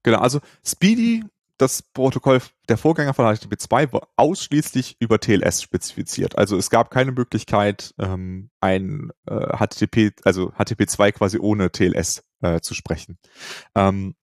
Genau, 0.03 0.19
also 0.19 0.39
Speedy 0.65 1.23
das 1.61 1.83
Protokoll, 1.83 2.41
der 2.69 2.77
Vorgänger 2.77 3.13
von 3.13 3.25
HTTP 3.25 3.59
2 3.59 3.93
war 3.93 4.07
ausschließlich 4.15 4.97
über 4.99 5.19
TLS 5.19 5.61
spezifiziert. 5.61 6.37
Also 6.37 6.57
es 6.57 6.69
gab 6.71 6.89
keine 6.89 7.11
Möglichkeit, 7.11 7.93
ähm, 7.99 8.49
ein 8.59 9.11
äh, 9.27 9.57
HTTP, 9.57 10.13
also 10.23 10.51
HTTP 10.51 10.89
2 10.89 11.11
quasi 11.11 11.37
ohne 11.39 11.71
TLS 11.71 12.23
äh, 12.41 12.61
zu 12.61 12.73
sprechen. 12.73 13.19
Ähm, 13.75 14.15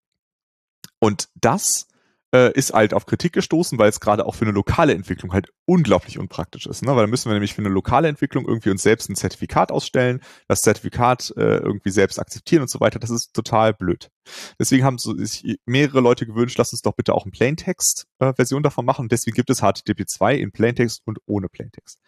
und 0.99 1.29
das 1.35 1.87
äh, 2.35 2.53
ist 2.53 2.75
halt 2.75 2.93
auf 2.93 3.07
Kritik 3.07 3.33
gestoßen, 3.33 3.79
weil 3.79 3.89
es 3.89 4.01
gerade 4.01 4.27
auch 4.27 4.35
für 4.35 4.45
eine 4.45 4.53
lokale 4.53 4.93
Entwicklung 4.93 5.33
halt 5.33 5.51
unglaublich 5.65 6.19
unpraktisch 6.19 6.67
ist. 6.67 6.83
Ne? 6.83 6.95
Weil 6.95 7.05
da 7.05 7.07
müssen 7.07 7.31
wir 7.31 7.35
nämlich 7.35 7.55
für 7.55 7.63
eine 7.63 7.71
lokale 7.71 8.09
Entwicklung 8.09 8.47
irgendwie 8.47 8.71
uns 8.71 8.83
selbst 8.83 9.09
ein 9.09 9.17
Zertifikat 9.17 9.73
ausstellen, 9.73 10.21
das 10.47 10.63
Zertifikat 10.63 11.33
äh, 11.37 11.59
irgendwie 11.59 11.91
selbst 11.91 12.19
akzeptieren 12.19 12.63
und 12.63 12.71
so 12.71 12.81
weiter. 12.81 12.99
Das 12.99 13.11
ist 13.11 13.33
total 13.33 13.73
blöd. 13.73 14.11
Deswegen 14.59 14.85
haben 14.85 14.99
so 14.99 15.15
sich 15.15 15.59
mehrere 15.65 16.01
Leute 16.01 16.27
gewünscht, 16.27 16.59
lass 16.59 16.73
uns 16.73 16.83
doch 16.83 16.95
bitte 16.95 17.15
auch 17.15 17.25
ein 17.25 17.33
Plaintext-Version 17.33 18.61
äh, 18.61 18.65
davon 18.65 18.85
machen. 18.85 19.07
Und 19.07 19.13
deswegen 19.13 19.35
gibt 19.35 19.49
es 19.51 19.61
HTTP 19.61 20.07
2 20.07 20.37
in 20.37 20.53
Plaintext 20.53 21.03
und 21.07 21.19
ohne 21.27 21.49
Plaintext. 21.49 21.99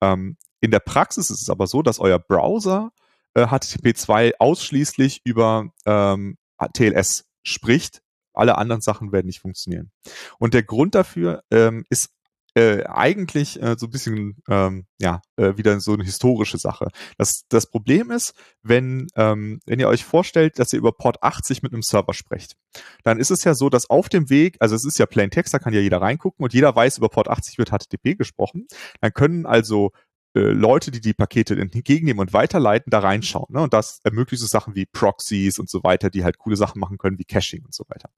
Ähm, 0.00 0.36
in 0.60 0.70
der 0.70 0.80
Praxis 0.80 1.30
ist 1.30 1.42
es 1.42 1.50
aber 1.50 1.66
so, 1.66 1.82
dass 1.82 2.00
euer 2.00 2.18
Browser 2.18 2.90
äh, 3.34 3.46
HTTP 3.46 3.96
2 3.96 4.40
ausschließlich 4.40 5.20
über 5.24 5.70
ähm, 5.86 6.36
TLS 6.74 7.24
spricht, 7.44 8.02
alle 8.34 8.58
anderen 8.58 8.82
Sachen 8.82 9.12
werden 9.12 9.26
nicht 9.26 9.40
funktionieren. 9.40 9.90
Und 10.38 10.54
der 10.54 10.62
Grund 10.62 10.94
dafür 10.94 11.42
ähm, 11.50 11.84
ist 11.90 12.10
äh, 12.54 12.84
eigentlich 12.84 13.62
äh, 13.62 13.76
so 13.78 13.86
ein 13.86 13.90
bisschen 13.90 14.36
ähm, 14.48 14.84
ja 15.00 15.22
äh, 15.36 15.56
wieder 15.56 15.80
so 15.80 15.94
eine 15.94 16.04
historische 16.04 16.58
Sache. 16.58 16.88
Das, 17.16 17.44
das 17.48 17.66
Problem 17.66 18.10
ist, 18.10 18.34
wenn 18.62 19.06
ähm, 19.16 19.60
wenn 19.64 19.80
ihr 19.80 19.88
euch 19.88 20.04
vorstellt, 20.04 20.58
dass 20.58 20.72
ihr 20.72 20.78
über 20.78 20.92
Port 20.92 21.22
80 21.22 21.62
mit 21.62 21.72
einem 21.72 21.82
Server 21.82 22.12
sprecht, 22.12 22.56
dann 23.04 23.18
ist 23.18 23.30
es 23.30 23.44
ja 23.44 23.54
so, 23.54 23.70
dass 23.70 23.88
auf 23.88 24.08
dem 24.10 24.28
Weg, 24.28 24.56
also 24.60 24.74
es 24.74 24.84
ist 24.84 24.98
ja 24.98 25.06
Plain 25.06 25.30
Text, 25.30 25.54
da 25.54 25.58
kann 25.58 25.72
ja 25.72 25.80
jeder 25.80 26.02
reingucken 26.02 26.44
und 26.44 26.52
jeder 26.52 26.74
weiß, 26.74 26.98
über 26.98 27.08
Port 27.08 27.28
80 27.28 27.56
wird 27.56 27.70
HTTP 27.70 28.18
gesprochen. 28.18 28.66
Dann 29.00 29.12
können 29.14 29.46
also 29.46 29.92
Leute, 30.34 30.90
die 30.90 31.00
die 31.00 31.12
Pakete 31.12 31.54
entgegennehmen 31.54 32.20
und 32.20 32.32
weiterleiten, 32.32 32.90
da 32.90 33.00
reinschauen. 33.00 33.48
Ne? 33.50 33.60
Und 33.60 33.74
das 33.74 34.00
ermöglicht 34.02 34.40
so 34.40 34.46
Sachen 34.46 34.74
wie 34.74 34.86
Proxies 34.86 35.58
und 35.58 35.68
so 35.68 35.82
weiter, 35.82 36.08
die 36.08 36.24
halt 36.24 36.38
coole 36.38 36.56
Sachen 36.56 36.80
machen 36.80 36.96
können, 36.96 37.18
wie 37.18 37.24
Caching 37.24 37.64
und 37.64 37.74
so 37.74 37.84
weiter. 37.88 38.08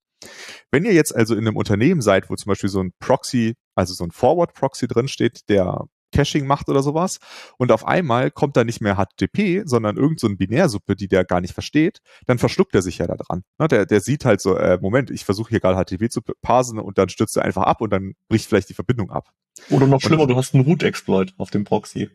Wenn 0.70 0.84
ihr 0.84 0.92
jetzt 0.92 1.14
also 1.14 1.34
in 1.34 1.46
einem 1.46 1.56
Unternehmen 1.56 2.00
seid, 2.00 2.30
wo 2.30 2.36
zum 2.36 2.50
Beispiel 2.50 2.70
so 2.70 2.80
ein 2.80 2.92
Proxy, 3.00 3.54
also 3.74 3.94
so 3.94 4.04
ein 4.04 4.12
Forward-Proxy 4.12 4.86
drinsteht, 4.86 5.48
der 5.48 5.86
Caching 6.14 6.46
macht 6.46 6.68
oder 6.68 6.82
sowas 6.82 7.18
und 7.58 7.72
auf 7.72 7.86
einmal 7.86 8.30
kommt 8.30 8.56
da 8.56 8.64
nicht 8.64 8.80
mehr 8.80 8.96
HTTP, 8.96 9.62
sondern 9.66 9.96
irgend 9.96 10.20
so 10.20 10.26
eine 10.26 10.36
Binärsuppe, 10.36 10.94
die 10.94 11.08
der 11.08 11.24
gar 11.24 11.40
nicht 11.40 11.52
versteht, 11.54 11.98
dann 12.26 12.38
verschluckt 12.38 12.74
er 12.74 12.82
sich 12.82 12.98
ja 12.98 13.06
da 13.06 13.16
dran. 13.16 13.42
Ne, 13.58 13.68
der, 13.68 13.86
der 13.86 14.00
sieht 14.00 14.24
halt 14.24 14.40
so, 14.40 14.56
äh, 14.56 14.78
Moment, 14.80 15.10
ich 15.10 15.24
versuche 15.24 15.50
hier 15.50 15.60
gerade 15.60 15.82
HTTP 15.82 16.10
zu 16.10 16.20
parsen 16.40 16.78
und 16.78 16.98
dann 16.98 17.08
stürzt 17.08 17.36
er 17.36 17.44
einfach 17.44 17.62
ab 17.62 17.80
und 17.80 17.90
dann 17.90 18.14
bricht 18.28 18.46
vielleicht 18.46 18.68
die 18.68 18.74
Verbindung 18.74 19.10
ab. 19.10 19.30
Oder 19.70 19.86
noch 19.86 20.00
schlimmer, 20.00 20.22
und, 20.22 20.28
du 20.28 20.36
hast 20.36 20.54
einen 20.54 20.64
Root-Exploit 20.64 21.34
auf 21.36 21.50
dem 21.50 21.64
Proxy. 21.64 22.10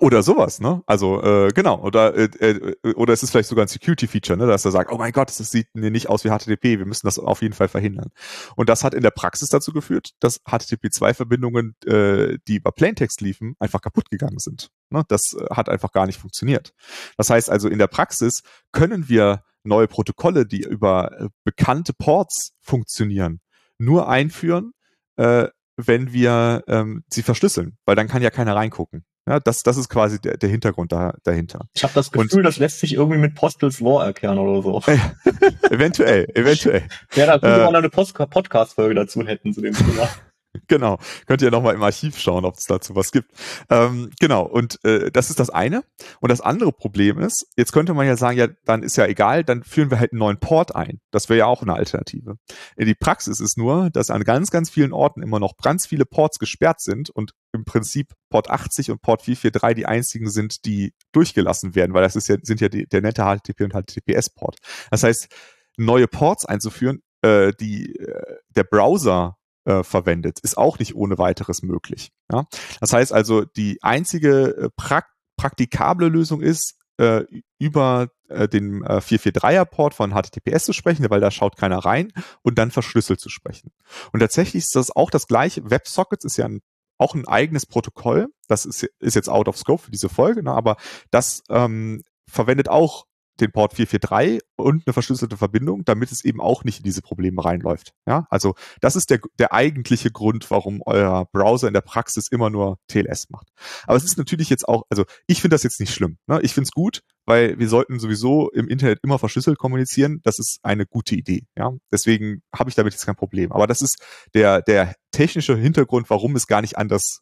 Oder 0.00 0.22
sowas, 0.22 0.60
ne? 0.60 0.82
Also 0.86 1.22
äh, 1.22 1.48
genau. 1.52 1.78
Oder 1.82 2.16
äh, 2.16 2.24
äh, 2.40 2.94
oder 2.94 3.12
es 3.12 3.22
ist 3.22 3.30
vielleicht 3.30 3.50
sogar 3.50 3.66
ein 3.66 3.68
Security-Feature, 3.68 4.38
ne, 4.38 4.46
dass 4.46 4.64
er 4.64 4.70
sagt, 4.70 4.90
oh 4.90 4.96
mein 4.96 5.12
Gott, 5.12 5.28
das 5.28 5.50
sieht 5.50 5.66
nicht 5.74 6.08
aus 6.08 6.24
wie 6.24 6.30
HTTP, 6.30 6.78
wir 6.78 6.86
müssen 6.86 7.06
das 7.06 7.18
auf 7.18 7.42
jeden 7.42 7.52
Fall 7.52 7.68
verhindern. 7.68 8.10
Und 8.56 8.70
das 8.70 8.82
hat 8.82 8.94
in 8.94 9.02
der 9.02 9.10
Praxis 9.10 9.50
dazu 9.50 9.74
geführt, 9.74 10.12
dass 10.20 10.40
HTTP2-Verbindungen, 10.46 11.74
äh, 11.84 12.38
die 12.48 12.56
über 12.56 12.72
Plaintext 12.72 13.20
liefen, 13.20 13.56
einfach 13.58 13.82
kaputt 13.82 14.08
gegangen 14.08 14.38
sind. 14.38 14.70
Ne? 14.88 15.04
Das 15.08 15.34
äh, 15.34 15.54
hat 15.54 15.68
einfach 15.68 15.92
gar 15.92 16.06
nicht 16.06 16.18
funktioniert. 16.18 16.72
Das 17.18 17.28
heißt 17.28 17.50
also, 17.50 17.68
in 17.68 17.78
der 17.78 17.88
Praxis 17.88 18.42
können 18.72 19.10
wir 19.10 19.42
neue 19.64 19.86
Protokolle, 19.86 20.46
die 20.46 20.62
über 20.62 21.12
äh, 21.20 21.28
bekannte 21.44 21.92
Ports 21.92 22.52
funktionieren, 22.62 23.40
nur 23.78 24.08
einführen, 24.08 24.72
äh, 25.16 25.48
wenn 25.76 26.14
wir 26.14 26.64
ähm, 26.68 27.04
sie 27.10 27.22
verschlüsseln, 27.22 27.76
weil 27.84 27.96
dann 27.96 28.08
kann 28.08 28.22
ja 28.22 28.30
keiner 28.30 28.56
reingucken. 28.56 29.04
Ja, 29.28 29.38
das, 29.38 29.62
das 29.62 29.76
ist 29.76 29.88
quasi 29.88 30.20
der, 30.20 30.36
der 30.38 30.48
Hintergrund 30.48 30.92
da, 30.92 31.14
dahinter. 31.24 31.68
Ich 31.74 31.82
habe 31.82 31.92
das 31.94 32.10
Gefühl, 32.10 32.40
und, 32.40 32.44
das 32.44 32.58
lässt 32.58 32.80
sich 32.80 32.94
irgendwie 32.94 33.18
mit 33.18 33.34
Postals 33.34 33.80
Law 33.80 34.02
erklären 34.02 34.38
oder 34.38 34.62
so. 34.62 34.82
eventuell, 35.70 36.26
eventuell. 36.34 36.84
Ja, 37.14 37.26
da 37.26 37.32
könnte 37.38 37.60
äh, 37.60 37.64
man 37.64 37.76
eine 37.76 37.90
Podcast-Folge 37.90 38.94
dazu 38.94 39.26
hätten 39.26 39.52
zu 39.52 39.60
dem 39.60 39.74
Thema. 39.74 40.08
genau. 40.70 40.98
Könnt 41.26 41.42
ihr 41.42 41.50
nochmal 41.50 41.74
im 41.74 41.82
Archiv 41.82 42.18
schauen, 42.18 42.46
ob 42.46 42.56
es 42.56 42.64
dazu 42.64 42.94
was 42.94 43.12
gibt. 43.12 43.30
Ähm, 43.68 44.10
genau, 44.18 44.46
und 44.46 44.82
äh, 44.84 45.10
das 45.10 45.28
ist 45.28 45.38
das 45.38 45.50
eine. 45.50 45.84
Und 46.20 46.30
das 46.30 46.40
andere 46.40 46.72
Problem 46.72 47.18
ist, 47.18 47.46
jetzt 47.56 47.72
könnte 47.72 47.92
man 47.92 48.06
ja 48.06 48.16
sagen, 48.16 48.38
ja, 48.38 48.48
dann 48.64 48.82
ist 48.82 48.96
ja 48.96 49.06
egal, 49.06 49.44
dann 49.44 49.62
führen 49.64 49.90
wir 49.90 49.98
halt 49.98 50.12
einen 50.12 50.20
neuen 50.20 50.38
Port 50.38 50.74
ein. 50.74 51.00
Das 51.10 51.28
wäre 51.28 51.40
ja 51.40 51.46
auch 51.46 51.60
eine 51.62 51.74
Alternative. 51.74 52.36
In 52.76 52.86
die 52.86 52.94
Praxis 52.94 53.40
ist 53.40 53.58
nur, 53.58 53.90
dass 53.90 54.10
an 54.10 54.24
ganz, 54.24 54.50
ganz 54.50 54.70
vielen 54.70 54.92
Orten 54.92 55.22
immer 55.22 55.40
noch 55.40 55.56
ganz 55.62 55.86
viele 55.86 56.06
Ports 56.06 56.38
gesperrt 56.38 56.80
sind 56.80 57.10
und 57.10 57.32
im 57.52 57.64
Prinzip 57.64 58.14
Port 58.30 58.48
80 58.48 58.92
und 58.92 59.02
Port 59.02 59.22
443 59.22 59.80
die 59.80 59.86
einzigen 59.86 60.30
sind, 60.30 60.64
die 60.64 60.94
durchgelassen 61.12 61.74
werden, 61.74 61.94
weil 61.94 62.02
das 62.02 62.16
ist 62.16 62.28
ja, 62.28 62.36
sind 62.42 62.60
ja 62.60 62.68
die, 62.68 62.86
der 62.86 63.02
nette 63.02 63.22
HTTP 63.22 63.62
und 63.64 63.72
HTTPS-Port. 63.72 64.56
Das 64.90 65.02
heißt, 65.02 65.28
neue 65.76 66.06
Ports 66.06 66.44
einzuführen, 66.44 67.02
äh, 67.22 67.52
die 67.58 67.96
äh, 67.96 68.36
der 68.50 68.64
Browser 68.64 69.36
äh, 69.70 69.84
verwendet, 69.84 70.40
ist 70.40 70.58
auch 70.58 70.78
nicht 70.78 70.94
ohne 70.94 71.18
weiteres 71.18 71.62
möglich. 71.62 72.10
Ja? 72.30 72.44
Das 72.80 72.92
heißt 72.92 73.12
also, 73.12 73.44
die 73.44 73.78
einzige 73.82 74.56
äh, 74.56 74.68
prak 74.76 75.06
praktikable 75.36 76.08
Lösung 76.08 76.42
ist, 76.42 76.74
äh, 76.98 77.24
über 77.58 78.08
äh, 78.28 78.46
den 78.46 78.84
äh, 78.84 78.98
443er-Port 78.98 79.94
von 79.94 80.10
HTTPS 80.12 80.64
zu 80.64 80.74
sprechen, 80.74 81.08
weil 81.08 81.20
da 81.20 81.30
schaut 81.30 81.56
keiner 81.56 81.78
rein 81.78 82.12
und 82.42 82.58
dann 82.58 82.70
verschlüsselt 82.70 83.20
zu 83.20 83.30
sprechen. 83.30 83.70
Und 84.12 84.20
tatsächlich 84.20 84.64
ist 84.64 84.76
das 84.76 84.94
auch 84.94 85.10
das 85.10 85.26
gleiche. 85.28 85.70
WebSockets 85.70 86.26
ist 86.26 86.36
ja 86.36 86.44
ein, 86.44 86.60
auch 86.98 87.14
ein 87.14 87.26
eigenes 87.26 87.64
Protokoll. 87.64 88.26
Das 88.48 88.66
ist, 88.66 88.82
ist 88.98 89.14
jetzt 89.14 89.30
out 89.30 89.48
of 89.48 89.56
scope 89.56 89.84
für 89.84 89.90
diese 89.90 90.10
Folge, 90.10 90.42
ne? 90.42 90.52
aber 90.52 90.76
das 91.10 91.42
ähm, 91.48 92.02
verwendet 92.28 92.68
auch 92.68 93.06
den 93.40 93.52
Port 93.52 93.74
443 93.74 94.40
und 94.56 94.86
eine 94.86 94.92
verschlüsselte 94.92 95.36
Verbindung, 95.36 95.84
damit 95.84 96.12
es 96.12 96.24
eben 96.24 96.40
auch 96.40 96.64
nicht 96.64 96.78
in 96.78 96.84
diese 96.84 97.02
Probleme 97.02 97.44
reinläuft. 97.44 97.92
Ja, 98.06 98.26
also 98.30 98.54
das 98.80 98.96
ist 98.96 99.10
der, 99.10 99.20
der 99.38 99.52
eigentliche 99.52 100.10
Grund, 100.10 100.50
warum 100.50 100.82
euer 100.86 101.26
Browser 101.32 101.68
in 101.68 101.74
der 101.74 101.80
Praxis 101.80 102.28
immer 102.28 102.50
nur 102.50 102.78
TLS 102.88 103.30
macht. 103.30 103.48
Aber 103.86 103.96
es 103.96 104.04
ist 104.04 104.18
natürlich 104.18 104.50
jetzt 104.50 104.68
auch, 104.68 104.84
also 104.90 105.04
ich 105.26 105.40
finde 105.40 105.54
das 105.54 105.62
jetzt 105.62 105.80
nicht 105.80 105.94
schlimm. 105.94 106.18
Ne? 106.26 106.40
Ich 106.42 106.54
finde 106.54 106.66
es 106.68 106.72
gut, 106.72 107.00
weil 107.26 107.58
wir 107.58 107.68
sollten 107.68 107.98
sowieso 107.98 108.50
im 108.50 108.68
Internet 108.68 109.00
immer 109.02 109.18
verschlüsselt 109.18 109.58
kommunizieren. 109.58 110.20
Das 110.24 110.38
ist 110.38 110.58
eine 110.62 110.86
gute 110.86 111.14
Idee. 111.14 111.46
Ja, 111.56 111.72
deswegen 111.92 112.42
habe 112.54 112.70
ich 112.70 112.76
damit 112.76 112.92
jetzt 112.92 113.06
kein 113.06 113.16
Problem. 113.16 113.52
Aber 113.52 113.66
das 113.66 113.82
ist 113.82 114.02
der 114.34 114.62
der 114.62 114.94
technische 115.12 115.56
Hintergrund, 115.56 116.10
warum 116.10 116.36
es 116.36 116.46
gar 116.46 116.62
nicht 116.62 116.78
anders 116.78 117.20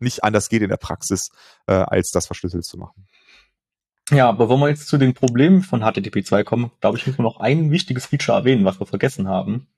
nicht 0.00 0.22
anders 0.24 0.48
geht 0.48 0.62
in 0.62 0.68
der 0.68 0.76
Praxis, 0.76 1.30
äh, 1.66 1.72
als 1.72 2.10
das 2.10 2.26
verschlüsselt 2.26 2.64
zu 2.64 2.76
machen. 2.76 3.06
Ja, 4.10 4.32
bevor 4.32 4.58
wir 4.58 4.68
jetzt 4.68 4.88
zu 4.88 4.98
den 4.98 5.14
Problemen 5.14 5.62
von 5.62 5.80
HTTP 5.80 6.24
2 6.24 6.44
kommen, 6.44 6.70
glaube 6.80 6.98
ich, 6.98 7.06
müssen 7.06 7.18
wir 7.18 7.24
noch 7.24 7.40
ein 7.40 7.70
wichtiges 7.70 8.06
Feature 8.06 8.36
erwähnen, 8.38 8.64
was 8.64 8.80
wir 8.80 8.86
vergessen 8.86 9.28
haben. 9.28 9.68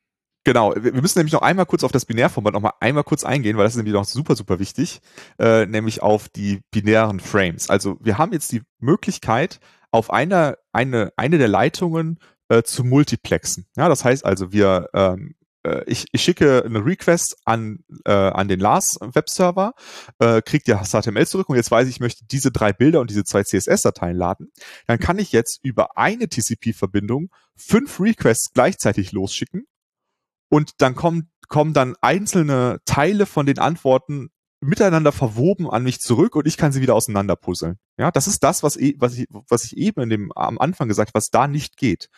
Genau, 0.46 0.74
wir 0.76 0.92
müssen 0.92 1.18
nämlich 1.18 1.32
noch 1.32 1.42
einmal 1.42 1.64
kurz 1.64 1.84
auf 1.84 1.92
das 1.92 2.04
Binärformat 2.04 2.52
noch 2.52 2.60
mal 2.60 2.74
einmal 2.78 3.04
kurz 3.04 3.24
eingehen, 3.24 3.56
weil 3.56 3.64
das 3.64 3.72
ist 3.72 3.78
nämlich 3.78 3.94
noch 3.94 4.04
super, 4.04 4.36
super 4.36 4.58
wichtig, 4.58 5.00
äh, 5.38 5.64
nämlich 5.64 6.02
auf 6.02 6.28
die 6.28 6.60
binären 6.70 7.18
Frames. 7.18 7.70
Also 7.70 7.96
wir 8.00 8.18
haben 8.18 8.32
jetzt 8.32 8.52
die 8.52 8.62
Möglichkeit, 8.78 9.58
auf 9.90 10.10
einer, 10.10 10.58
eine, 10.72 11.12
eine 11.16 11.38
der 11.38 11.48
Leitungen 11.48 12.18
äh, 12.48 12.62
zu 12.62 12.84
multiplexen. 12.84 13.66
Ja, 13.76 13.88
das 13.88 14.04
heißt 14.04 14.24
also, 14.26 14.52
wir 14.52 14.88
ähm, 14.92 15.34
äh, 15.40 15.43
ich, 15.86 16.06
ich 16.12 16.22
schicke 16.22 16.64
eine 16.64 16.84
Request 16.84 17.36
an, 17.44 17.84
äh, 18.04 18.12
an 18.12 18.48
den 18.48 18.60
Lars 18.60 18.96
Webserver, 19.00 19.74
äh, 20.18 20.42
kriege 20.42 20.64
die 20.66 20.74
HTML 20.74 21.26
zurück 21.26 21.48
und 21.48 21.56
jetzt 21.56 21.70
weiß 21.70 21.88
ich, 21.88 21.96
ich 21.96 22.00
möchte 22.00 22.24
diese 22.26 22.50
drei 22.50 22.72
Bilder 22.72 23.00
und 23.00 23.10
diese 23.10 23.24
zwei 23.24 23.42
CSS-Dateien 23.42 24.16
laden. 24.16 24.52
Dann 24.86 24.98
kann 24.98 25.18
ich 25.18 25.32
jetzt 25.32 25.60
über 25.62 25.96
eine 25.96 26.28
TCP-Verbindung 26.28 27.30
fünf 27.56 28.00
Requests 28.00 28.52
gleichzeitig 28.52 29.12
losschicken 29.12 29.66
und 30.48 30.72
dann 30.78 30.94
kommen, 30.94 31.30
kommen 31.48 31.72
dann 31.72 31.96
einzelne 32.00 32.78
Teile 32.84 33.26
von 33.26 33.46
den 33.46 33.58
Antworten 33.58 34.30
miteinander 34.64 35.12
verwoben 35.12 35.70
an 35.70 35.82
mich 35.82 36.00
zurück 36.00 36.36
und 36.36 36.46
ich 36.46 36.56
kann 36.56 36.72
sie 36.72 36.80
wieder 36.80 36.94
auseinanderpuzzeln. 36.94 37.76
Ja, 37.98 38.10
das 38.10 38.26
ist 38.26 38.42
das, 38.42 38.62
was, 38.62 38.76
e, 38.76 38.94
was, 38.98 39.16
ich, 39.16 39.26
was 39.48 39.64
ich 39.64 39.76
eben 39.76 40.02
in 40.02 40.08
dem, 40.08 40.32
am 40.34 40.58
Anfang 40.58 40.88
gesagt 40.88 41.12
was 41.14 41.28
da 41.30 41.46
nicht 41.46 41.76
geht. 41.76 42.08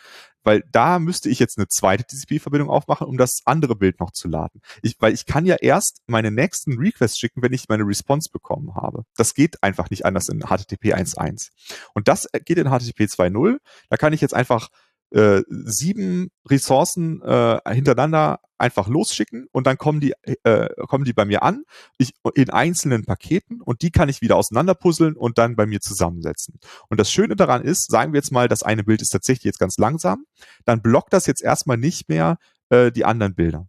Weil 0.47 0.63
da 0.71 0.97
müsste 0.97 1.27
ich 1.27 1.39
jetzt 1.39 1.57
eine 1.57 1.67
zweite 1.67 2.05
TCP-Verbindung 2.05 2.69
aufmachen, 2.69 3.05
um 3.05 3.17
das 3.17 3.41
andere 3.43 3.75
Bild 3.75 3.99
noch 3.99 4.11
zu 4.11 4.29
laden. 4.29 4.61
Ich, 4.81 4.95
weil 5.01 5.13
ich 5.13 5.25
kann 5.25 5.45
ja 5.45 5.55
erst 5.55 6.03
meine 6.07 6.31
nächsten 6.31 6.77
Requests 6.77 7.19
schicken, 7.19 7.41
wenn 7.41 7.51
ich 7.51 7.67
meine 7.67 7.83
Response 7.83 8.29
bekommen 8.31 8.73
habe. 8.73 9.03
Das 9.17 9.33
geht 9.33 9.61
einfach 9.61 9.89
nicht 9.89 10.05
anders 10.05 10.29
in 10.29 10.39
HTTP 10.39 10.95
1.1. 10.95 11.49
Und 11.93 12.07
das 12.07 12.29
geht 12.45 12.57
in 12.57 12.69
HTTP 12.69 13.01
2.0. 13.11 13.57
Da 13.89 13.97
kann 13.97 14.13
ich 14.13 14.21
jetzt 14.21 14.33
einfach 14.33 14.69
äh, 15.11 15.41
sieben 15.47 16.29
Ressourcen 16.49 17.21
äh, 17.21 17.59
hintereinander 17.73 18.39
einfach 18.57 18.87
losschicken 18.87 19.47
und 19.51 19.67
dann 19.67 19.77
kommen 19.77 19.99
die 19.99 20.13
äh, 20.43 20.69
kommen 20.87 21.05
die 21.05 21.13
bei 21.13 21.25
mir 21.25 21.43
an 21.43 21.63
ich, 21.97 22.13
in 22.33 22.49
einzelnen 22.49 23.05
Paketen 23.05 23.61
und 23.61 23.81
die 23.81 23.91
kann 23.91 24.09
ich 24.09 24.21
wieder 24.21 24.35
auseinanderpuzzeln 24.35 25.15
und 25.15 25.37
dann 25.37 25.55
bei 25.55 25.65
mir 25.65 25.79
zusammensetzen. 25.79 26.59
Und 26.89 26.99
das 26.99 27.11
Schöne 27.11 27.35
daran 27.35 27.63
ist, 27.63 27.89
sagen 27.89 28.13
wir 28.13 28.17
jetzt 28.17 28.31
mal, 28.31 28.47
das 28.47 28.63
eine 28.63 28.83
Bild 28.83 29.01
ist 29.01 29.09
tatsächlich 29.09 29.45
jetzt 29.45 29.59
ganz 29.59 29.77
langsam, 29.77 30.25
dann 30.65 30.81
blockt 30.81 31.13
das 31.13 31.25
jetzt 31.25 31.43
erstmal 31.43 31.77
nicht 31.77 32.09
mehr 32.09 32.37
äh, 32.69 32.91
die 32.91 33.05
anderen 33.05 33.35
Bilder. 33.35 33.67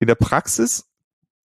In 0.00 0.06
der 0.06 0.14
Praxis 0.14 0.87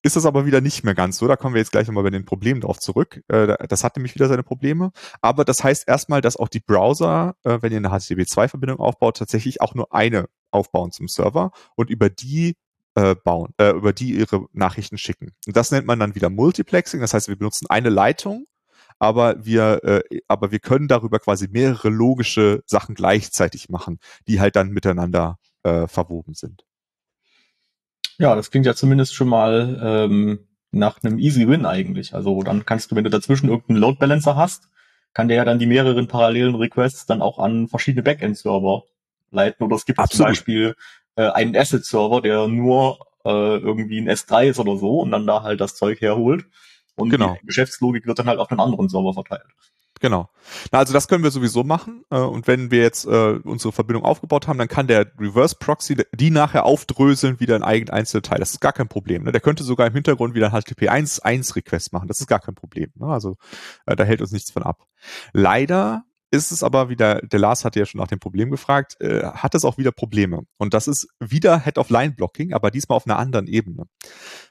ist 0.03 0.17
das 0.17 0.25
aber 0.25 0.45
wieder 0.45 0.61
nicht 0.61 0.83
mehr 0.83 0.93
ganz 0.93 1.17
so. 1.17 1.27
Da 1.27 1.37
kommen 1.37 1.55
wir 1.55 1.61
jetzt 1.61 1.71
gleich 1.71 1.87
nochmal 1.87 2.03
bei 2.03 2.09
den 2.09 2.25
Problemen 2.25 2.61
drauf 2.61 2.79
zurück. 2.79 3.23
Äh, 3.29 3.55
das 3.67 3.83
hat 3.83 3.95
nämlich 3.95 4.13
wieder 4.13 4.27
seine 4.27 4.43
Probleme. 4.43 4.91
Aber 5.21 5.45
das 5.45 5.63
heißt 5.63 5.87
erstmal, 5.87 6.21
dass 6.21 6.35
auch 6.37 6.49
die 6.49 6.59
Browser, 6.59 7.35
äh, 7.43 7.59
wenn 7.61 7.71
ihr 7.71 7.77
eine 7.77 7.89
HTTP2-Verbindung 7.89 8.79
aufbaut, 8.79 9.17
tatsächlich 9.17 9.61
auch 9.61 9.73
nur 9.73 9.93
eine 9.93 10.27
aufbauen 10.51 10.91
zum 10.91 11.07
Server 11.07 11.51
und 11.75 11.89
über 11.89 12.09
die 12.09 12.57
äh, 12.95 13.15
bauen, 13.15 13.53
äh, 13.57 13.71
über 13.71 13.93
die 13.93 14.11
ihre 14.11 14.45
Nachrichten 14.51 14.97
schicken. 14.97 15.31
Und 15.47 15.55
das 15.55 15.71
nennt 15.71 15.87
man 15.87 15.99
dann 15.99 16.15
wieder 16.15 16.29
Multiplexing. 16.29 16.99
Das 16.99 17.13
heißt, 17.13 17.29
wir 17.29 17.37
benutzen 17.37 17.67
eine 17.69 17.89
Leitung, 17.89 18.45
aber 18.99 19.43
wir, 19.45 19.83
äh, 19.83 20.19
aber 20.27 20.51
wir 20.51 20.59
können 20.59 20.89
darüber 20.89 21.19
quasi 21.19 21.47
mehrere 21.47 21.89
logische 21.89 22.61
Sachen 22.65 22.93
gleichzeitig 22.93 23.69
machen, 23.69 23.99
die 24.27 24.39
halt 24.41 24.55
dann 24.57 24.69
miteinander 24.69 25.39
äh, 25.63 25.87
verwoben 25.87 26.33
sind. 26.33 26.65
Ja, 28.17 28.35
das 28.35 28.51
klingt 28.51 28.65
ja 28.65 28.75
zumindest 28.75 29.15
schon 29.15 29.27
mal 29.27 29.79
ähm, 29.83 30.47
nach 30.71 31.03
einem 31.03 31.19
Easy 31.19 31.47
Win 31.47 31.65
eigentlich. 31.65 32.13
Also 32.13 32.41
dann 32.43 32.65
kannst 32.65 32.91
du, 32.91 32.95
wenn 32.95 33.03
du 33.03 33.09
dazwischen 33.09 33.49
irgendeinen 33.49 33.79
Load 33.79 33.97
Balancer 33.99 34.35
hast, 34.35 34.69
kann 35.13 35.27
der 35.27 35.37
ja 35.37 35.45
dann 35.45 35.59
die 35.59 35.67
mehreren 35.67 36.07
parallelen 36.07 36.55
Requests 36.55 37.05
dann 37.05 37.21
auch 37.21 37.39
an 37.39 37.67
verschiedene 37.67 38.03
Backend-Server 38.03 38.83
leiten. 39.31 39.65
Oder 39.65 39.75
es 39.75 39.85
gibt 39.85 39.99
zum 40.09 40.25
Beispiel 40.25 40.75
äh, 41.15 41.29
einen 41.29 41.55
Asset-Server, 41.55 42.21
der 42.21 42.47
nur 42.47 42.99
äh, 43.25 43.57
irgendwie 43.57 43.99
ein 43.99 44.09
S3 44.09 44.49
ist 44.49 44.59
oder 44.59 44.77
so 44.77 44.99
und 44.99 45.11
dann 45.11 45.27
da 45.27 45.43
halt 45.43 45.61
das 45.61 45.75
Zeug 45.75 46.01
herholt. 46.01 46.45
Und 46.95 47.09
genau. 47.09 47.37
die 47.41 47.47
Geschäftslogik 47.47 48.05
wird 48.05 48.19
dann 48.19 48.27
halt 48.27 48.39
auf 48.39 48.51
einen 48.51 48.59
anderen 48.59 48.89
Server 48.89 49.13
verteilt. 49.13 49.47
Genau. 50.03 50.29
Na, 50.73 50.79
also 50.79 50.91
das 50.91 51.07
können 51.07 51.23
wir 51.23 51.31
sowieso 51.31 51.63
machen. 51.63 52.03
Äh, 52.09 52.17
und 52.17 52.45
wenn 52.45 52.71
wir 52.71 52.81
jetzt 52.81 53.05
äh, 53.05 53.39
unsere 53.45 53.71
Verbindung 53.71 54.03
aufgebaut 54.03 54.49
haben, 54.49 54.57
dann 54.57 54.67
kann 54.67 54.85
der 54.85 55.09
Reverse 55.17 55.55
Proxy 55.57 55.95
die 56.13 56.29
nachher 56.29 56.65
aufdröseln 56.65 57.39
wieder 57.39 57.55
in 57.55 57.63
eigen 57.63 57.89
einzelne 57.89 58.21
Teil. 58.21 58.39
Das 58.39 58.51
ist 58.51 58.59
gar 58.59 58.73
kein 58.73 58.89
Problem. 58.89 59.23
Ne? 59.23 59.31
Der 59.31 59.39
könnte 59.39 59.63
sogar 59.63 59.87
im 59.87 59.93
Hintergrund 59.93 60.35
wieder 60.35 60.53
ein 60.53 60.61
HTTP 60.61 60.89
1.1 60.89 61.55
Request 61.55 61.93
machen. 61.93 62.09
Das 62.09 62.19
ist 62.19 62.27
gar 62.27 62.41
kein 62.41 62.53
Problem. 62.53 62.91
Ne? 62.95 63.07
Also 63.07 63.37
äh, 63.85 63.95
da 63.95 64.03
hält 64.03 64.19
uns 64.19 64.33
nichts 64.33 64.51
von 64.51 64.63
ab. 64.63 64.85
Leider 65.31 66.03
ist 66.31 66.51
es 66.51 66.63
aber 66.63 66.89
wieder, 66.89 67.21
der 67.21 67.39
Lars 67.39 67.63
hatte 67.63 67.79
ja 67.79 67.85
schon 67.85 68.01
nach 68.01 68.07
dem 68.07 68.19
Problem 68.19 68.51
gefragt, 68.51 68.99
äh, 68.99 69.23
hat 69.23 69.55
es 69.55 69.63
auch 69.63 69.77
wieder 69.77 69.93
Probleme. 69.93 70.41
Und 70.57 70.73
das 70.73 70.89
ist 70.89 71.07
wieder 71.21 71.63
Head-of-Line-Blocking, 71.63 72.51
aber 72.51 72.71
diesmal 72.71 72.97
auf 72.97 73.07
einer 73.07 73.19
anderen 73.19 73.47
Ebene. 73.47 73.85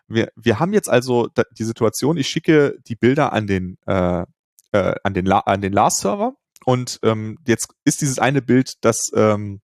Wir, 0.08 0.32
wir 0.34 0.60
haben 0.60 0.72
jetzt 0.72 0.88
also 0.88 1.28
die 1.58 1.64
Situation, 1.64 2.16
ich 2.16 2.28
schicke 2.28 2.78
die 2.86 2.96
Bilder 2.96 3.34
an 3.34 3.46
den 3.46 3.76
äh, 3.84 4.24
äh, 4.72 4.94
an 5.04 5.14
den, 5.14 5.26
La 5.26 5.40
an 5.40 5.60
den 5.60 5.72
Lars-Server. 5.72 6.34
Und 6.64 7.00
ähm, 7.02 7.38
jetzt 7.46 7.68
ist 7.84 8.00
dieses 8.00 8.18
eine 8.18 8.42
Bild, 8.42 8.84
das 8.84 9.10
ähm, 9.14 9.60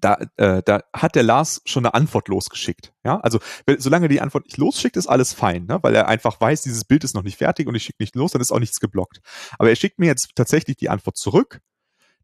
da, 0.00 0.18
äh, 0.36 0.62
da 0.64 0.80
hat 0.92 1.14
der 1.14 1.22
Lars 1.22 1.62
schon 1.64 1.84
eine 1.84 1.94
Antwort 1.94 2.28
losgeschickt. 2.28 2.92
Ja, 3.04 3.20
also 3.20 3.38
solange 3.78 4.08
die 4.08 4.20
Antwort 4.20 4.46
nicht 4.46 4.56
losschickt, 4.56 4.96
ist 4.96 5.06
alles 5.06 5.32
fein, 5.32 5.66
ne? 5.66 5.78
weil 5.82 5.94
er 5.94 6.08
einfach 6.08 6.40
weiß, 6.40 6.62
dieses 6.62 6.84
Bild 6.84 7.04
ist 7.04 7.14
noch 7.14 7.22
nicht 7.22 7.38
fertig 7.38 7.66
und 7.68 7.74
ich 7.74 7.84
schicke 7.84 8.02
nicht 8.02 8.16
los, 8.16 8.32
dann 8.32 8.42
ist 8.42 8.52
auch 8.52 8.58
nichts 8.58 8.80
geblockt. 8.80 9.20
Aber 9.58 9.68
er 9.68 9.76
schickt 9.76 9.98
mir 9.98 10.06
jetzt 10.06 10.30
tatsächlich 10.34 10.76
die 10.76 10.88
Antwort 10.88 11.16
zurück 11.16 11.60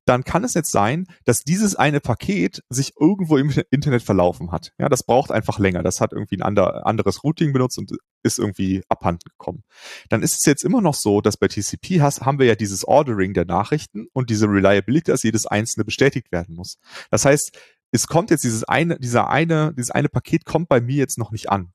dann 0.05 0.25
kann 0.25 0.45
es 0.45 0.55
jetzt 0.55 0.73
sein, 0.73 1.07
dass 1.25 1.45
dieses 1.45 1.77
eine 1.77 2.01
Paket 2.01 2.63
sich 2.69 2.95
irgendwo 2.99 3.37
im 3.37 3.53
Internet 3.71 4.03
verlaufen 4.03 4.51
hat. 4.51 4.73
Ja, 4.79 4.89
das 4.89 5.05
braucht 5.05 5.31
einfach 5.31 5.59
länger. 5.59 5.83
Das 5.83 6.01
hat 6.01 6.13
irgendwie 6.13 6.37
ein 6.37 6.43
ander, 6.43 6.87
anderes 6.87 7.23
Routing 7.23 7.53
benutzt 7.53 7.79
und 7.79 7.93
ist 8.23 8.39
irgendwie 8.39 8.83
abhanden 8.89 9.29
gekommen. 9.31 9.63
Dann 10.09 10.23
ist 10.23 10.35
es 10.35 10.45
jetzt 10.45 10.65
immer 10.65 10.81
noch 10.81 10.95
so, 10.95 11.21
dass 11.21 11.37
bei 11.37 11.49
TCP 11.49 12.01
has, 12.01 12.21
haben 12.23 12.39
wir 12.39 12.47
ja 12.47 12.55
dieses 12.55 12.85
Ordering 12.85 13.35
der 13.35 13.45
Nachrichten 13.45 14.07
und 14.13 14.31
diese 14.31 14.47
Reliability, 14.47 15.11
dass 15.11 15.23
jedes 15.23 15.47
einzelne 15.47 15.85
bestätigt 15.85 16.33
werden 16.33 16.57
muss. 16.57 16.79
Das 17.11 17.25
heißt, 17.25 17.57
es 17.93 18.07
kommt 18.07 18.31
jetzt 18.31 18.45
dieses 18.45 18.65
eine, 18.65 18.99
dieser 18.99 19.29
eine, 19.29 19.75
dieses 19.77 19.91
eine 19.91 20.09
Paket 20.09 20.45
kommt 20.45 20.69
bei 20.69 20.81
mir 20.81 20.97
jetzt 20.97 21.19
noch 21.19 21.31
nicht 21.31 21.51
an. 21.51 21.73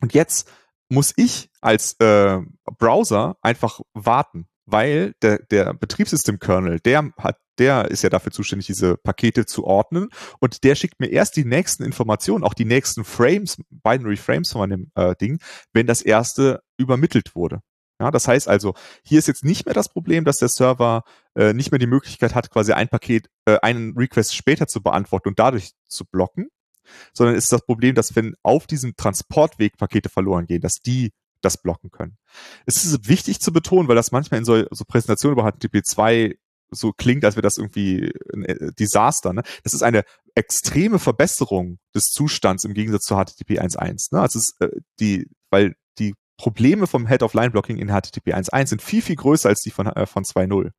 Und 0.00 0.14
jetzt 0.14 0.50
muss 0.88 1.12
ich 1.16 1.50
als 1.60 1.94
äh, 2.00 2.40
Browser 2.78 3.36
einfach 3.40 3.80
warten 3.94 4.48
weil 4.72 5.14
der, 5.22 5.38
der 5.50 5.74
Betriebssystem-Kernel, 5.74 6.80
der 6.80 7.10
hat, 7.18 7.36
der 7.58 7.90
ist 7.90 8.02
ja 8.02 8.10
dafür 8.10 8.32
zuständig, 8.32 8.66
diese 8.66 8.96
Pakete 8.96 9.46
zu 9.46 9.64
ordnen 9.64 10.08
und 10.40 10.64
der 10.64 10.74
schickt 10.74 10.98
mir 10.98 11.08
erst 11.08 11.36
die 11.36 11.44
nächsten 11.44 11.84
Informationen, 11.84 12.42
auch 12.42 12.54
die 12.54 12.64
nächsten 12.64 13.04
Frames, 13.04 13.58
Binary 13.70 14.16
Frames 14.16 14.52
von 14.52 14.70
dem 14.70 14.90
äh, 14.94 15.14
Ding, 15.16 15.38
wenn 15.72 15.86
das 15.86 16.02
erste 16.02 16.62
übermittelt 16.78 17.34
wurde. 17.36 17.60
Ja, 18.00 18.10
das 18.10 18.26
heißt 18.26 18.48
also, 18.48 18.74
hier 19.04 19.20
ist 19.20 19.28
jetzt 19.28 19.44
nicht 19.44 19.64
mehr 19.64 19.74
das 19.74 19.88
Problem, 19.88 20.24
dass 20.24 20.38
der 20.38 20.48
Server 20.48 21.04
äh, 21.36 21.52
nicht 21.52 21.70
mehr 21.70 21.78
die 21.78 21.86
Möglichkeit 21.86 22.34
hat, 22.34 22.50
quasi 22.50 22.72
ein 22.72 22.88
Paket, 22.88 23.28
äh, 23.44 23.58
einen 23.62 23.96
Request 23.96 24.34
später 24.34 24.66
zu 24.66 24.82
beantworten 24.82 25.28
und 25.28 25.38
dadurch 25.38 25.70
zu 25.86 26.04
blocken, 26.04 26.48
sondern 27.12 27.36
ist 27.36 27.52
das 27.52 27.64
Problem, 27.64 27.94
dass 27.94 28.16
wenn 28.16 28.34
auf 28.42 28.66
diesem 28.66 28.96
Transportweg 28.96 29.76
Pakete 29.76 30.08
verloren 30.08 30.46
gehen, 30.46 30.60
dass 30.60 30.80
die 30.80 31.12
das 31.42 31.60
blocken 31.60 31.90
können. 31.90 32.16
Es 32.66 32.84
ist 32.84 33.08
wichtig 33.08 33.40
zu 33.40 33.52
betonen, 33.52 33.88
weil 33.88 33.96
das 33.96 34.12
manchmal 34.12 34.38
in 34.38 34.44
so, 34.44 34.64
so 34.70 34.84
Präsentationen 34.84 35.38
über 35.38 35.50
HTTP 35.50 35.84
2 35.84 36.36
so 36.74 36.92
klingt, 36.92 37.24
als 37.24 37.36
wäre 37.36 37.42
das 37.42 37.58
irgendwie 37.58 38.12
ein 38.32 38.44
äh, 38.44 38.72
Desaster. 38.72 39.32
Ne? 39.32 39.42
Das 39.62 39.74
ist 39.74 39.82
eine 39.82 40.04
extreme 40.34 40.98
Verbesserung 40.98 41.78
des 41.94 42.06
Zustands 42.06 42.64
im 42.64 42.74
Gegensatz 42.74 43.04
zu 43.04 43.14
HTTP 43.14 43.60
1.1. 43.60 44.14
Ne? 44.14 44.20
Also 44.20 44.38
es 44.38 44.50
ist 44.50 44.60
äh, 44.60 44.70
die, 44.98 45.28
weil 45.50 45.74
die 45.98 46.14
Probleme 46.38 46.86
vom 46.86 47.06
Head-of-Line-Blocking 47.06 47.76
in 47.76 47.88
HTTP 47.88 48.34
1.1 48.34 48.68
sind 48.68 48.82
viel, 48.82 49.02
viel 49.02 49.16
größer 49.16 49.48
als 49.48 49.60
die 49.60 49.70
von, 49.70 49.86
äh, 49.86 50.06
von 50.06 50.24
2.0. 50.24 50.70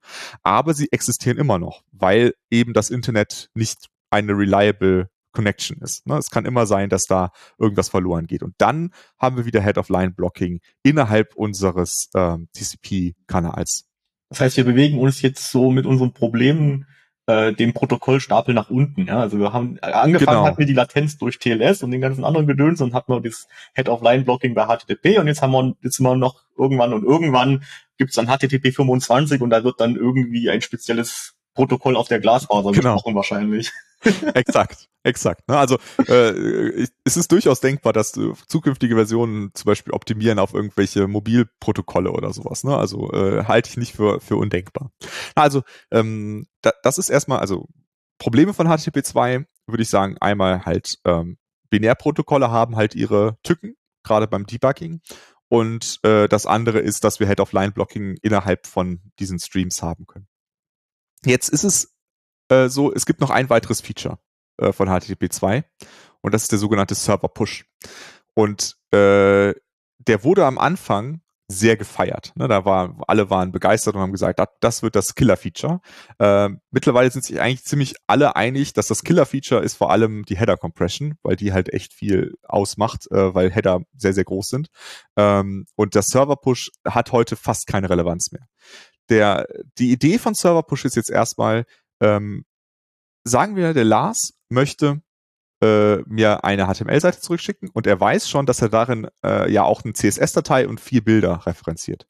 Aber 0.41 0.73
sie 0.73 0.91
existieren 0.91 1.37
immer 1.37 1.59
noch, 1.59 1.83
weil 1.91 2.33
eben 2.49 2.73
das 2.73 2.89
Internet 2.89 3.49
nicht 3.53 3.87
eine 4.09 4.33
reliable 4.33 5.09
Connection 5.33 5.77
ist. 5.81 6.07
Ne? 6.07 6.17
Es 6.17 6.29
kann 6.29 6.45
immer 6.45 6.65
sein, 6.65 6.89
dass 6.89 7.03
da 7.03 7.31
irgendwas 7.57 7.89
verloren 7.89 8.27
geht. 8.27 8.43
Und 8.43 8.53
dann 8.57 8.91
haben 9.19 9.35
wir 9.35 9.45
wieder 9.45 9.61
Head-of-Line-Blocking 9.61 10.61
innerhalb 10.83 11.35
unseres 11.35 12.09
ähm, 12.15 12.47
TCP-Kanals. 12.53 13.85
Das 14.29 14.39
heißt, 14.39 14.57
wir 14.57 14.63
bewegen 14.63 14.99
uns 14.99 15.21
jetzt 15.21 15.51
so 15.51 15.71
mit 15.71 15.85
unseren 15.85 16.13
Problemen 16.13 16.87
äh, 17.25 17.53
dem 17.53 17.73
Protokollstapel 17.73 18.53
nach 18.53 18.69
unten. 18.69 19.07
Ja? 19.07 19.19
Also 19.19 19.39
wir 19.39 19.53
haben 19.53 19.77
äh, 19.77 19.91
angefangen 19.91 20.37
genau. 20.37 20.45
hatten 20.45 20.57
wir 20.57 20.65
die 20.65 20.73
Latenz 20.73 21.17
durch 21.17 21.39
TLS 21.39 21.83
und 21.83 21.91
den 21.91 22.01
ganzen 22.01 22.23
anderen 22.23 22.47
Gedöns 22.47 22.81
und 22.81 22.93
hatten 22.93 23.13
wir 23.13 23.21
das 23.21 23.47
Head-of-Line-Blocking 23.75 24.53
bei 24.53 24.65
HTTP 24.65 25.19
und 25.19 25.27
jetzt 25.27 25.41
haben 25.41 25.51
wir 25.51 25.75
jetzt 25.81 25.99
wir 25.99 26.15
noch 26.15 26.43
irgendwann 26.57 26.93
und 26.93 27.03
irgendwann 27.03 27.63
gibt's 27.97 28.15
dann 28.15 28.27
HTTP 28.27 28.73
25 28.73 29.41
und 29.41 29.49
da 29.49 29.63
wird 29.63 29.79
dann 29.79 29.95
irgendwie 29.95 30.49
ein 30.49 30.61
spezielles 30.61 31.35
Protokoll 31.53 31.95
auf 31.95 32.07
der 32.07 32.19
Glasfaser 32.19 32.71
genau. 32.71 32.93
gesprochen 32.93 33.15
wahrscheinlich. 33.15 33.71
exakt, 34.33 34.89
exakt. 35.03 35.47
Ne? 35.47 35.57
Also 35.57 35.77
äh, 36.07 36.85
es 37.03 37.17
ist 37.17 37.31
durchaus 37.31 37.59
denkbar, 37.59 37.93
dass 37.93 38.15
äh, 38.17 38.33
zukünftige 38.47 38.95
Versionen 38.95 39.51
zum 39.53 39.65
Beispiel 39.65 39.93
optimieren 39.93 40.39
auf 40.39 40.53
irgendwelche 40.53 41.07
Mobilprotokolle 41.07 42.11
oder 42.11 42.33
sowas. 42.33 42.63
Ne? 42.63 42.75
Also 42.75 43.11
äh, 43.11 43.45
halte 43.45 43.69
ich 43.69 43.77
nicht 43.77 43.95
für, 43.95 44.19
für 44.19 44.37
undenkbar. 44.37 44.91
Also 45.35 45.63
ähm, 45.91 46.47
da, 46.61 46.71
das 46.83 46.97
ist 46.97 47.09
erstmal, 47.09 47.39
also 47.39 47.67
Probleme 48.17 48.53
von 48.53 48.67
HTTP 48.67 49.03
2 49.03 49.45
würde 49.67 49.83
ich 49.83 49.89
sagen, 49.89 50.17
einmal 50.19 50.65
halt 50.65 50.99
ähm, 51.05 51.37
Binärprotokolle 51.69 52.51
haben 52.51 52.75
halt 52.75 52.95
ihre 52.95 53.37
Tücken, 53.43 53.75
gerade 54.03 54.27
beim 54.27 54.45
Debugging. 54.45 55.01
Und 55.49 55.99
äh, 56.03 56.27
das 56.27 56.45
andere 56.45 56.79
ist, 56.79 57.03
dass 57.03 57.19
wir 57.19 57.27
Head-of-Line-Blocking 57.27 58.17
innerhalb 58.21 58.67
von 58.67 59.01
diesen 59.19 59.39
Streams 59.39 59.81
haben 59.81 60.05
können. 60.07 60.27
Jetzt 61.25 61.49
ist 61.49 61.63
es 61.63 61.92
äh, 62.53 62.69
so, 62.69 62.93
es 62.93 63.05
gibt 63.05 63.21
noch 63.21 63.29
ein 63.29 63.49
weiteres 63.49 63.81
Feature 63.81 64.17
äh, 64.57 64.71
von 64.71 64.87
HTTP 64.87 65.31
2 65.31 65.63
und 66.21 66.33
das 66.33 66.43
ist 66.43 66.51
der 66.51 66.59
sogenannte 66.59 66.95
Server 66.95 67.27
Push. 67.27 67.65
Und 68.33 68.77
äh, 68.91 69.53
der 69.99 70.23
wurde 70.23 70.45
am 70.45 70.57
Anfang 70.57 71.21
sehr 71.49 71.77
gefeiert. 71.77 72.31
Ne, 72.35 72.47
da 72.47 72.65
war, 72.65 72.95
alle 73.07 73.29
waren 73.29 73.51
begeistert 73.51 73.95
und 73.95 74.01
haben 74.01 74.13
gesagt, 74.13 74.39
das, 74.39 74.47
das 74.61 74.81
wird 74.81 74.95
das 74.95 75.13
Killer-Feature. 75.13 75.81
Äh, 76.17 76.49
mittlerweile 76.71 77.11
sind 77.11 77.25
sich 77.25 77.39
eigentlich 77.39 77.65
ziemlich 77.65 77.95
alle 78.07 78.35
einig, 78.35 78.73
dass 78.73 78.87
das 78.87 79.03
Killer-Feature 79.03 79.61
ist 79.61 79.75
vor 79.75 79.91
allem 79.91 80.23
die 80.25 80.37
Header-Compression, 80.37 81.15
weil 81.21 81.35
die 81.35 81.53
halt 81.53 81.71
echt 81.71 81.93
viel 81.93 82.33
ausmacht, 82.43 83.11
äh, 83.11 83.35
weil 83.35 83.51
Header 83.51 83.81
sehr, 83.95 84.13
sehr 84.13 84.23
groß 84.23 84.47
sind. 84.47 84.69
Ähm, 85.17 85.65
und 85.75 85.95
der 85.95 86.01
Server-Push 86.01 86.71
hat 86.87 87.11
heute 87.11 87.35
fast 87.35 87.67
keine 87.67 87.89
Relevanz 87.89 88.31
mehr 88.31 88.47
der, 89.09 89.47
die 89.77 89.91
Idee 89.91 90.17
von 90.17 90.33
Server 90.33 90.63
Push 90.63 90.85
ist 90.85 90.95
jetzt 90.95 91.09
erstmal, 91.09 91.65
ähm, 92.03 92.45
sagen 93.23 93.55
wir, 93.55 93.73
der 93.73 93.85
Lars 93.85 94.33
möchte 94.49 95.01
äh, 95.61 95.97
mir 96.05 96.43
eine 96.43 96.67
HTML-Seite 96.67 97.21
zurückschicken 97.21 97.69
und 97.69 97.87
er 97.87 97.99
weiß 97.99 98.29
schon, 98.29 98.45
dass 98.45 98.61
er 98.61 98.69
darin 98.69 99.07
äh, 99.25 99.51
ja 99.51 99.63
auch 99.63 99.83
eine 99.83 99.93
CSS-Datei 99.93 100.67
und 100.67 100.81
vier 100.81 101.03
Bilder 101.03 101.45
referenziert. 101.45 102.05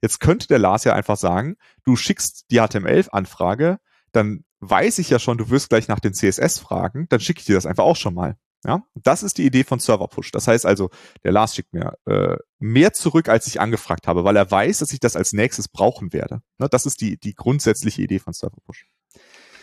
Jetzt 0.00 0.20
könnte 0.20 0.48
der 0.48 0.58
Lars 0.58 0.84
ja 0.84 0.94
einfach 0.94 1.16
sagen, 1.16 1.56
du 1.84 1.96
schickst 1.96 2.46
die 2.50 2.58
HTML-Anfrage, 2.58 3.78
dann 4.12 4.44
weiß 4.60 4.98
ich 4.98 5.10
ja 5.10 5.18
schon, 5.18 5.36
du 5.36 5.50
wirst 5.50 5.68
gleich 5.68 5.88
nach 5.88 6.00
den 6.00 6.14
CSS 6.14 6.58
fragen, 6.58 7.06
dann 7.10 7.20
schicke 7.20 7.40
ich 7.40 7.46
dir 7.46 7.54
das 7.54 7.66
einfach 7.66 7.84
auch 7.84 7.96
schon 7.96 8.14
mal. 8.14 8.36
Ja, 8.64 8.82
das 8.94 9.22
ist 9.22 9.38
die 9.38 9.46
Idee 9.46 9.62
von 9.62 9.78
Server 9.78 10.08
Push. 10.08 10.32
Das 10.32 10.48
heißt 10.48 10.66
also, 10.66 10.90
der 11.22 11.30
Lars 11.30 11.54
schickt 11.54 11.72
mir 11.72 11.96
äh, 12.06 12.36
mehr 12.58 12.92
zurück, 12.92 13.28
als 13.28 13.46
ich 13.46 13.60
angefragt 13.60 14.08
habe, 14.08 14.24
weil 14.24 14.34
er 14.36 14.50
weiß, 14.50 14.78
dass 14.78 14.92
ich 14.92 14.98
das 14.98 15.14
als 15.14 15.32
nächstes 15.32 15.68
brauchen 15.68 16.12
werde. 16.12 16.40
Ne, 16.58 16.68
das 16.68 16.84
ist 16.84 17.00
die, 17.00 17.18
die 17.18 17.34
grundsätzliche 17.34 18.02
Idee 18.02 18.18
von 18.18 18.32
Server 18.32 18.58
Push. 18.64 18.86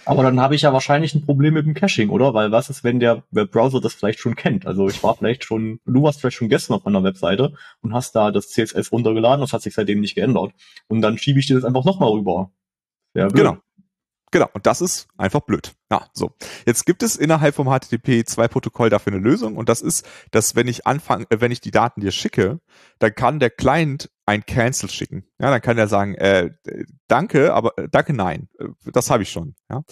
Aber 0.05 0.21
dann 0.21 0.39
habe 0.39 0.53
ich 0.53 0.61
ja 0.61 0.71
wahrscheinlich 0.71 1.15
ein 1.15 1.25
Problem 1.25 1.55
mit 1.55 1.65
dem 1.65 1.73
Caching, 1.73 2.09
oder? 2.09 2.33
Weil 2.35 2.51
was 2.51 2.69
ist, 2.69 2.83
wenn 2.83 2.99
der 2.99 3.23
Browser 3.31 3.81
das 3.81 3.95
vielleicht 3.95 4.19
schon 4.19 4.35
kennt? 4.35 4.67
Also 4.67 4.87
ich 4.87 5.01
war 5.01 5.15
vielleicht 5.15 5.43
schon, 5.43 5.79
du 5.85 6.03
warst 6.03 6.21
vielleicht 6.21 6.37
schon 6.37 6.49
gestern 6.49 6.75
auf 6.75 6.85
meiner 6.85 7.03
Webseite 7.03 7.53
und 7.81 7.93
hast 7.93 8.15
da 8.15 8.31
das 8.31 8.49
CSS 8.49 8.91
runtergeladen, 8.91 9.41
das 9.41 9.51
hat 9.51 9.63
sich 9.63 9.73
seitdem 9.73 10.01
nicht 10.01 10.15
geändert. 10.15 10.53
Und 10.87 11.01
dann 11.01 11.17
schiebe 11.17 11.39
ich 11.39 11.47
dir 11.47 11.55
das 11.55 11.65
einfach 11.65 11.85
nochmal 11.85 12.11
rüber. 12.11 12.51
Ja, 13.15 13.27
genau. 13.29 13.57
Genau, 14.31 14.49
und 14.53 14.65
das 14.65 14.81
ist 14.81 15.07
einfach 15.17 15.41
blöd. 15.41 15.73
Ja, 15.89 16.07
so. 16.13 16.33
Jetzt 16.65 16.85
gibt 16.85 17.03
es 17.03 17.15
innerhalb 17.15 17.55
vom 17.55 17.67
HTTP 17.67 18.25
2 18.25 18.47
Protokoll 18.49 18.89
dafür 18.89 19.13
eine 19.13 19.21
Lösung 19.21 19.55
und 19.55 19.69
das 19.69 19.81
ist, 19.81 20.05
dass 20.31 20.55
wenn 20.55 20.67
ich 20.67 20.85
anfange, 20.85 21.25
äh, 21.29 21.39
wenn 21.39 21.51
ich 21.51 21.61
die 21.61 21.71
Daten 21.71 22.01
dir 22.01 22.11
schicke, 22.11 22.59
dann 22.99 23.15
kann 23.15 23.39
der 23.39 23.49
Client 23.49 24.09
ein 24.25 24.45
Cancel 24.45 24.89
schicken. 24.89 25.23
Ja, 25.39 25.51
dann 25.51 25.61
kann 25.61 25.77
er 25.77 25.87
sagen, 25.87 26.15
äh, 26.15 26.51
danke, 27.07 27.53
aber 27.53 27.77
äh, 27.77 27.87
danke, 27.89 28.13
nein, 28.13 28.49
äh, 28.59 28.67
das 28.91 29.09
habe 29.09 29.23
ich 29.23 29.29
schon. 29.29 29.55
Ja. 29.69 29.83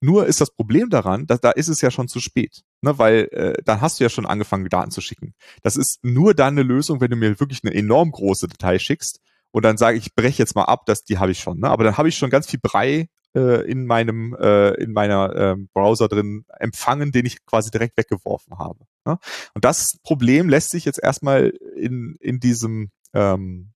Nur 0.00 0.26
ist 0.26 0.40
das 0.40 0.54
Problem 0.54 0.88
daran, 0.88 1.26
dass 1.26 1.40
da 1.40 1.50
ist 1.50 1.68
es 1.68 1.80
ja 1.80 1.90
schon 1.90 2.08
zu 2.08 2.20
spät, 2.20 2.62
ne, 2.80 2.98
weil 2.98 3.28
äh, 3.32 3.62
dann 3.64 3.80
hast 3.80 4.00
du 4.00 4.04
ja 4.04 4.10
schon 4.10 4.26
angefangen, 4.26 4.68
Daten 4.68 4.90
zu 4.90 5.00
schicken. 5.00 5.34
Das 5.62 5.76
ist 5.76 6.02
nur 6.02 6.34
dann 6.34 6.54
eine 6.54 6.62
Lösung, 6.62 7.00
wenn 7.00 7.10
du 7.10 7.16
mir 7.16 7.38
wirklich 7.38 7.60
eine 7.64 7.74
enorm 7.74 8.12
große 8.12 8.48
Datei 8.48 8.78
schickst 8.78 9.20
und 9.50 9.64
dann 9.64 9.76
sage 9.76 9.98
ich, 9.98 10.14
breche 10.14 10.38
jetzt 10.38 10.56
mal 10.56 10.64
ab, 10.64 10.86
dass 10.86 11.04
die 11.04 11.18
habe 11.18 11.30
ich 11.30 11.40
schon. 11.40 11.60
Ne? 11.60 11.68
Aber 11.68 11.84
dann 11.84 11.98
habe 11.98 12.08
ich 12.08 12.16
schon 12.16 12.30
ganz 12.30 12.46
viel 12.48 12.60
Brei 12.60 13.08
äh, 13.36 13.70
in 13.70 13.86
meinem 13.86 14.34
äh, 14.40 14.70
in 14.82 14.92
meiner 14.92 15.36
äh, 15.36 15.56
Browser 15.74 16.08
drin 16.08 16.44
empfangen, 16.58 17.12
den 17.12 17.26
ich 17.26 17.44
quasi 17.44 17.70
direkt 17.70 17.98
weggeworfen 17.98 18.58
habe. 18.58 18.86
Ne? 19.04 19.18
Und 19.54 19.64
das 19.64 19.98
Problem 20.02 20.48
lässt 20.48 20.70
sich 20.70 20.86
jetzt 20.86 21.02
erstmal 21.02 21.52
in 21.76 22.16
in 22.20 22.40
diesem 22.40 22.90
ähm, 23.14 23.71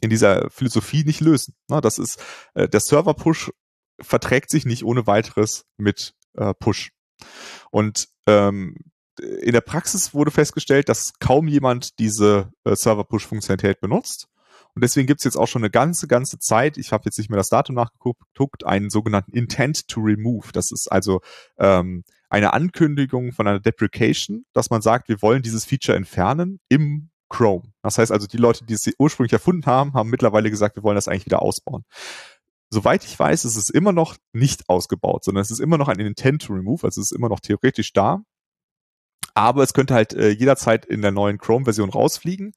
in 0.00 0.10
dieser 0.10 0.50
Philosophie 0.50 1.04
nicht 1.04 1.20
lösen. 1.20 1.54
Ne? 1.68 1.80
Das 1.80 1.98
ist 1.98 2.22
äh, 2.54 2.68
der 2.68 2.80
Server 2.80 3.14
Push 3.14 3.50
verträgt 4.00 4.50
sich 4.50 4.66
nicht 4.66 4.84
ohne 4.84 5.06
weiteres 5.06 5.64
mit 5.78 6.14
äh, 6.34 6.52
Push. 6.54 6.90
Und 7.70 8.08
ähm, 8.26 8.76
in 9.18 9.52
der 9.52 9.60
Praxis 9.60 10.12
wurde 10.14 10.30
festgestellt, 10.30 10.88
dass 10.88 11.14
kaum 11.18 11.48
jemand 11.48 11.98
diese 11.98 12.52
äh, 12.64 12.76
Server-Push-Funktionalität 12.76 13.80
benutzt. 13.80 14.28
Und 14.74 14.84
deswegen 14.84 15.06
gibt's 15.06 15.24
jetzt 15.24 15.36
auch 15.36 15.48
schon 15.48 15.62
eine 15.62 15.70
ganze, 15.70 16.06
ganze 16.06 16.38
Zeit, 16.38 16.76
ich 16.76 16.92
habe 16.92 17.04
jetzt 17.06 17.16
nicht 17.16 17.30
mehr 17.30 17.38
das 17.38 17.48
Datum 17.48 17.76
nachgeguckt, 17.76 18.66
einen 18.66 18.90
sogenannten 18.90 19.32
Intent 19.32 19.88
to 19.88 20.00
Remove. 20.00 20.52
Das 20.52 20.70
ist 20.70 20.92
also 20.92 21.22
ähm, 21.58 22.04
eine 22.28 22.52
Ankündigung 22.52 23.32
von 23.32 23.46
einer 23.46 23.60
Deprecation, 23.60 24.44
dass 24.52 24.68
man 24.68 24.82
sagt, 24.82 25.08
wir 25.08 25.22
wollen 25.22 25.40
dieses 25.40 25.64
Feature 25.64 25.96
entfernen 25.96 26.60
im 26.68 27.08
Chrome. 27.28 27.72
Das 27.82 27.98
heißt 27.98 28.12
also, 28.12 28.26
die 28.26 28.36
Leute, 28.36 28.64
die 28.64 28.74
es 28.74 28.90
ursprünglich 28.98 29.32
erfunden 29.32 29.66
haben, 29.66 29.94
haben 29.94 30.10
mittlerweile 30.10 30.50
gesagt, 30.50 30.76
wir 30.76 30.82
wollen 30.82 30.96
das 30.96 31.08
eigentlich 31.08 31.26
wieder 31.26 31.42
ausbauen. 31.42 31.84
Soweit 32.70 33.04
ich 33.04 33.18
weiß, 33.18 33.44
ist 33.44 33.56
es 33.56 33.70
immer 33.70 33.92
noch 33.92 34.16
nicht 34.32 34.68
ausgebaut, 34.68 35.24
sondern 35.24 35.42
es 35.42 35.50
ist 35.50 35.60
immer 35.60 35.78
noch 35.78 35.88
ein 35.88 36.00
Intent 36.00 36.42
to 36.42 36.52
Remove, 36.52 36.84
also 36.84 37.00
es 37.00 37.10
ist 37.10 37.16
immer 37.16 37.28
noch 37.28 37.40
theoretisch 37.40 37.92
da 37.92 38.22
aber 39.36 39.62
es 39.62 39.74
könnte 39.74 39.92
halt 39.92 40.14
äh, 40.14 40.30
jederzeit 40.30 40.86
in 40.86 41.02
der 41.02 41.12
neuen 41.12 41.36
Chrome-Version 41.36 41.90
rausfliegen. 41.90 42.52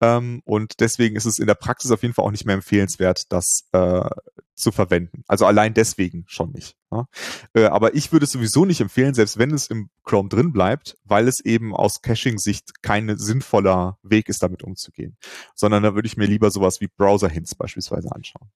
Ähm, 0.00 0.42
und 0.44 0.80
deswegen 0.80 1.14
ist 1.14 1.26
es 1.26 1.38
in 1.38 1.46
der 1.46 1.54
Praxis 1.54 1.92
auf 1.92 2.02
jeden 2.02 2.12
Fall 2.12 2.24
auch 2.24 2.32
nicht 2.32 2.44
mehr 2.44 2.56
empfehlenswert, 2.56 3.32
das 3.32 3.68
äh, 3.70 4.10
zu 4.56 4.72
verwenden. 4.72 5.22
Also 5.28 5.46
allein 5.46 5.74
deswegen 5.74 6.24
schon 6.26 6.50
nicht. 6.50 6.76
Ja? 6.90 7.06
Äh, 7.54 7.66
aber 7.66 7.94
ich 7.94 8.10
würde 8.10 8.24
es 8.24 8.32
sowieso 8.32 8.64
nicht 8.64 8.80
empfehlen, 8.80 9.14
selbst 9.14 9.38
wenn 9.38 9.52
es 9.52 9.68
im 9.68 9.90
Chrome 10.02 10.28
drin 10.28 10.52
bleibt, 10.52 10.98
weil 11.04 11.28
es 11.28 11.38
eben 11.38 11.72
aus 11.72 12.02
Caching-Sicht 12.02 12.82
kein 12.82 13.16
sinnvoller 13.16 13.98
Weg 14.02 14.28
ist, 14.28 14.42
damit 14.42 14.64
umzugehen. 14.64 15.16
Sondern 15.54 15.84
da 15.84 15.94
würde 15.94 16.06
ich 16.06 16.16
mir 16.16 16.26
lieber 16.26 16.50
sowas 16.50 16.80
wie 16.80 16.88
Browser-Hints 16.88 17.54
beispielsweise 17.54 18.10
anschauen. 18.10 18.50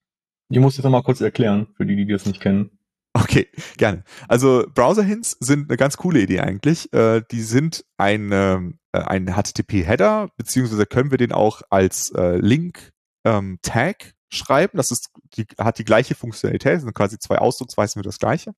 Ich 0.51 0.59
muss 0.59 0.77
jetzt 0.77 0.85
nochmal 0.85 1.05
kurz 1.05 1.21
erklären, 1.21 1.69
für 1.77 1.87
die, 1.87 1.95
die 1.95 2.07
das 2.07 2.27
nicht 2.27 2.41
kennen. 2.41 2.78
Okay, 3.23 3.49
gerne. 3.77 4.05
Also 4.29 4.65
Browser-Hints 4.73 5.37
sind 5.41 5.69
eine 5.69 5.77
ganz 5.77 5.97
coole 5.97 6.21
Idee 6.21 6.41
eigentlich. 6.41 6.93
Äh, 6.93 7.23
die 7.31 7.43
sind 7.43 7.85
ein, 7.97 8.31
äh, 8.33 8.61
ein 8.93 9.35
HTTP-Header, 9.35 10.29
beziehungsweise 10.37 10.87
können 10.87 11.11
wir 11.11 11.19
den 11.19 11.33
auch 11.33 11.63
als 11.71 12.11
äh, 12.11 12.37
Link-Tag 12.37 14.15
schreiben. 14.31 14.77
Das 14.77 14.91
ist, 14.91 15.11
die, 15.35 15.47
hat 15.59 15.79
die 15.79 15.85
gleiche 15.85 16.15
Funktionalität, 16.15 16.77
das 16.77 16.83
sind 16.83 16.95
quasi 16.95 17.19
zwei 17.19 17.39
Ausdrucksweisen 17.39 18.01
für 18.01 18.07
das 18.07 18.19
gleiche. 18.19 18.53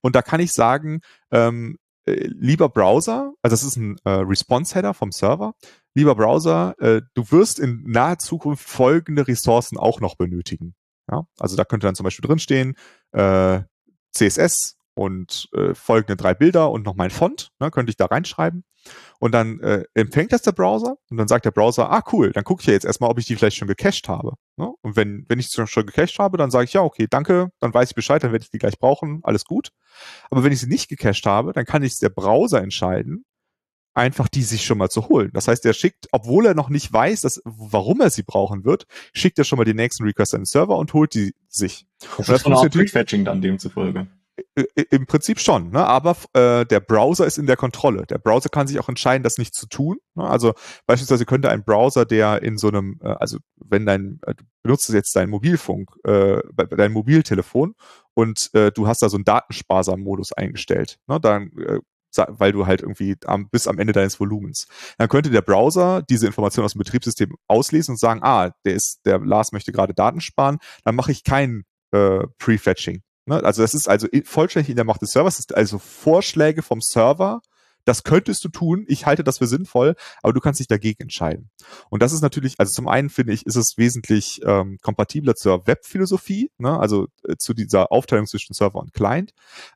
Und 0.00 0.16
da 0.16 0.22
kann 0.22 0.40
ich 0.40 0.52
sagen, 0.52 1.00
ähm, 1.30 1.76
äh, 2.06 2.26
lieber 2.26 2.68
Browser, 2.68 3.34
also 3.42 3.54
das 3.54 3.62
ist 3.64 3.76
ein 3.76 3.96
äh, 4.04 4.10
Response-Header 4.10 4.94
vom 4.94 5.12
Server, 5.12 5.54
lieber 5.94 6.14
Browser, 6.14 6.74
äh, 6.78 7.02
du 7.14 7.30
wirst 7.30 7.58
in 7.58 7.82
naher 7.86 8.18
Zukunft 8.18 8.66
folgende 8.66 9.28
Ressourcen 9.28 9.76
auch 9.76 10.00
noch 10.00 10.14
benötigen. 10.16 10.74
Ja? 11.10 11.24
Also 11.38 11.56
da 11.56 11.64
könnte 11.64 11.86
dann 11.86 11.94
zum 11.94 12.04
Beispiel 12.04 12.26
drinstehen, 12.26 12.76
äh, 13.12 13.60
CSS 14.12 14.76
und 14.94 15.48
äh, 15.52 15.74
folgende 15.74 16.16
drei 16.16 16.34
Bilder 16.34 16.70
und 16.70 16.84
noch 16.84 16.94
mein 16.94 17.10
Font, 17.10 17.50
ne, 17.58 17.70
könnte 17.70 17.90
ich 17.90 17.96
da 17.96 18.06
reinschreiben. 18.06 18.64
Und 19.18 19.32
dann 19.32 19.60
äh, 19.60 19.84
empfängt 19.94 20.32
das 20.32 20.42
der 20.42 20.52
Browser 20.52 20.96
und 21.10 21.16
dann 21.16 21.28
sagt 21.28 21.44
der 21.44 21.50
Browser, 21.50 21.90
ah 21.90 22.02
cool, 22.12 22.32
dann 22.32 22.44
gucke 22.44 22.62
ich 22.62 22.66
ja 22.66 22.72
jetzt 22.72 22.86
erstmal, 22.86 23.10
ob 23.10 23.18
ich 23.18 23.26
die 23.26 23.36
vielleicht 23.36 23.56
schon 23.56 23.68
gecached 23.68 24.08
habe. 24.08 24.32
Ne? 24.56 24.70
Und 24.82 24.96
wenn, 24.96 25.26
wenn 25.28 25.38
ich 25.38 25.48
es 25.54 25.70
schon 25.70 25.86
gecached 25.86 26.18
habe, 26.18 26.38
dann 26.38 26.50
sage 26.50 26.64
ich, 26.64 26.72
ja, 26.72 26.82
okay, 26.82 27.06
danke, 27.08 27.50
dann 27.60 27.74
weiß 27.74 27.90
ich 27.90 27.94
Bescheid, 27.94 28.22
dann 28.22 28.32
werde 28.32 28.42
ich 28.42 28.50
die 28.50 28.58
gleich 28.58 28.78
brauchen, 28.78 29.20
alles 29.22 29.44
gut. 29.44 29.70
Aber 30.30 30.44
wenn 30.44 30.52
ich 30.52 30.60
sie 30.60 30.68
nicht 30.68 30.88
gecached 30.88 31.26
habe, 31.26 31.52
dann 31.52 31.66
kann 31.66 31.82
ich 31.82 31.98
der 31.98 32.08
Browser 32.08 32.62
entscheiden, 32.62 33.24
einfach 33.94 34.28
die 34.28 34.42
sich 34.42 34.64
schon 34.64 34.78
mal 34.78 34.88
zu 34.88 35.08
holen. 35.08 35.30
Das 35.32 35.48
heißt, 35.48 35.64
er 35.66 35.72
schickt, 35.72 36.08
obwohl 36.12 36.46
er 36.46 36.54
noch 36.54 36.68
nicht 36.68 36.92
weiß, 36.92 37.22
dass, 37.22 37.42
warum 37.44 38.00
er 38.00 38.10
sie 38.10 38.22
brauchen 38.22 38.64
wird, 38.64 38.86
schickt 39.12 39.38
er 39.38 39.44
schon 39.44 39.58
mal 39.58 39.64
den 39.64 39.76
nächsten 39.76 40.04
Request 40.04 40.34
an 40.34 40.40
den 40.42 40.46
Server 40.46 40.76
und 40.76 40.92
holt 40.94 41.14
die 41.14 41.34
sich. 41.48 41.86
Das, 42.00 42.18
und 42.18 42.28
das 42.28 42.36
ist 42.38 42.44
so 42.44 42.78
eine 42.78 42.88
Fetching 42.88 43.24
dann 43.24 43.42
demzufolge. 43.42 44.06
Im 44.90 45.06
Prinzip 45.06 45.38
schon, 45.38 45.70
ne? 45.70 45.84
aber 45.84 46.16
äh, 46.32 46.64
der 46.64 46.80
Browser 46.80 47.26
ist 47.26 47.36
in 47.36 47.46
der 47.46 47.56
Kontrolle. 47.56 48.06
Der 48.06 48.18
Browser 48.18 48.48
kann 48.48 48.66
sich 48.66 48.78
auch 48.78 48.88
entscheiden, 48.88 49.22
das 49.22 49.36
nicht 49.36 49.54
zu 49.54 49.66
tun. 49.66 49.98
Ne? 50.14 50.24
Also 50.24 50.54
beispielsweise 50.86 51.26
könnte 51.26 51.50
ein 51.50 51.62
Browser, 51.62 52.06
der 52.06 52.42
in 52.42 52.56
so 52.56 52.68
einem, 52.68 52.98
äh, 53.02 53.08
also 53.08 53.38
wenn 53.56 53.84
dein, 53.84 54.18
äh, 54.26 54.34
du 54.34 54.44
benutzt 54.62 54.88
jetzt 54.90 55.14
dein 55.14 55.28
Mobilfunk, 55.28 55.90
äh, 56.04 56.40
dein 56.70 56.92
Mobiltelefon 56.92 57.74
und 58.14 58.50
äh, 58.54 58.72
du 58.72 58.86
hast 58.86 59.02
da 59.02 59.10
so 59.10 59.18
einen 59.18 59.24
Datensparsam-Modus 59.24 60.32
eingestellt, 60.32 60.98
ne? 61.06 61.20
dann 61.20 61.52
äh, 61.58 61.80
weil 62.16 62.52
du 62.52 62.66
halt 62.66 62.82
irgendwie 62.82 63.16
am, 63.24 63.48
bis 63.48 63.66
am 63.66 63.78
Ende 63.78 63.92
deines 63.92 64.18
Volumens. 64.18 64.66
Dann 64.98 65.08
könnte 65.08 65.30
der 65.30 65.42
Browser 65.42 66.02
diese 66.02 66.26
Information 66.26 66.64
aus 66.64 66.72
dem 66.72 66.80
Betriebssystem 66.80 67.36
auslesen 67.48 67.92
und 67.92 67.98
sagen, 67.98 68.20
ah, 68.22 68.50
der 68.64 68.74
ist, 68.74 69.00
der 69.04 69.18
Lars 69.18 69.52
möchte 69.52 69.72
gerade 69.72 69.94
Daten 69.94 70.20
sparen, 70.20 70.58
dann 70.84 70.94
mache 70.94 71.12
ich 71.12 71.24
kein 71.24 71.64
äh, 71.92 72.26
Prefetching. 72.38 73.02
Ne? 73.26 73.42
Also 73.44 73.62
das 73.62 73.74
ist 73.74 73.88
also 73.88 74.08
vollständig 74.24 74.70
in 74.70 74.76
der 74.76 74.84
Macht 74.84 75.02
des 75.02 75.10
Servers, 75.10 75.36
das 75.36 75.46
ist 75.46 75.54
also 75.54 75.78
Vorschläge 75.78 76.62
vom 76.62 76.80
Server 76.80 77.40
das 77.84 78.02
könntest 78.02 78.44
du 78.44 78.48
tun, 78.48 78.84
ich 78.88 79.06
halte 79.06 79.24
das 79.24 79.38
für 79.38 79.46
sinnvoll, 79.46 79.94
aber 80.22 80.32
du 80.32 80.40
kannst 80.40 80.60
dich 80.60 80.68
dagegen 80.68 81.02
entscheiden. 81.02 81.50
Und 81.88 82.02
das 82.02 82.12
ist 82.12 82.20
natürlich, 82.20 82.54
also 82.58 82.72
zum 82.72 82.88
einen 82.88 83.10
finde 83.10 83.32
ich, 83.32 83.46
ist 83.46 83.56
es 83.56 83.76
wesentlich 83.76 84.40
ähm, 84.44 84.78
kompatibler 84.82 85.34
zur 85.34 85.66
Webphilosophie, 85.66 86.50
ne? 86.58 86.78
also 86.78 87.08
äh, 87.26 87.36
zu 87.36 87.54
dieser 87.54 87.92
Aufteilung 87.92 88.26
zwischen 88.26 88.54
Server 88.54 88.78
und 88.78 88.92
Client. 88.92 89.32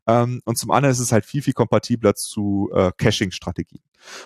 Ähm, 0.07 0.41
und 0.45 0.59
zum 0.59 0.71
anderen 0.71 0.93
ist 0.93 1.01
es 1.01 1.13
halt 1.13 1.25
viel, 1.25 1.43
viel 1.43 1.55
kompatibler 1.55 2.15
zu 2.15 2.71
äh, 2.75 2.93
Caching-Strategien. 2.97 3.83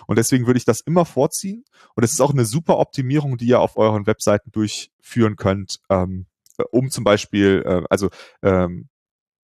Und 0.07 0.17
deswegen 0.17 0.45
würde 0.45 0.57
ich 0.57 0.65
das 0.65 0.81
immer 0.81 1.05
vorziehen. 1.05 1.63
Und 1.95 2.03
es 2.03 2.13
ist 2.13 2.21
auch 2.21 2.31
eine 2.31 2.45
super 2.45 2.79
Optimierung, 2.79 3.37
die 3.37 3.47
ihr 3.47 3.59
auf 3.59 3.77
euren 3.77 4.07
Webseiten 4.07 4.51
durchführen 4.51 5.35
könnt, 5.35 5.79
ähm, 5.89 6.25
um 6.71 6.89
zum 6.91 7.03
Beispiel, 7.03 7.63
äh, 7.65 7.83
also 7.89 8.09
ähm, 8.41 8.89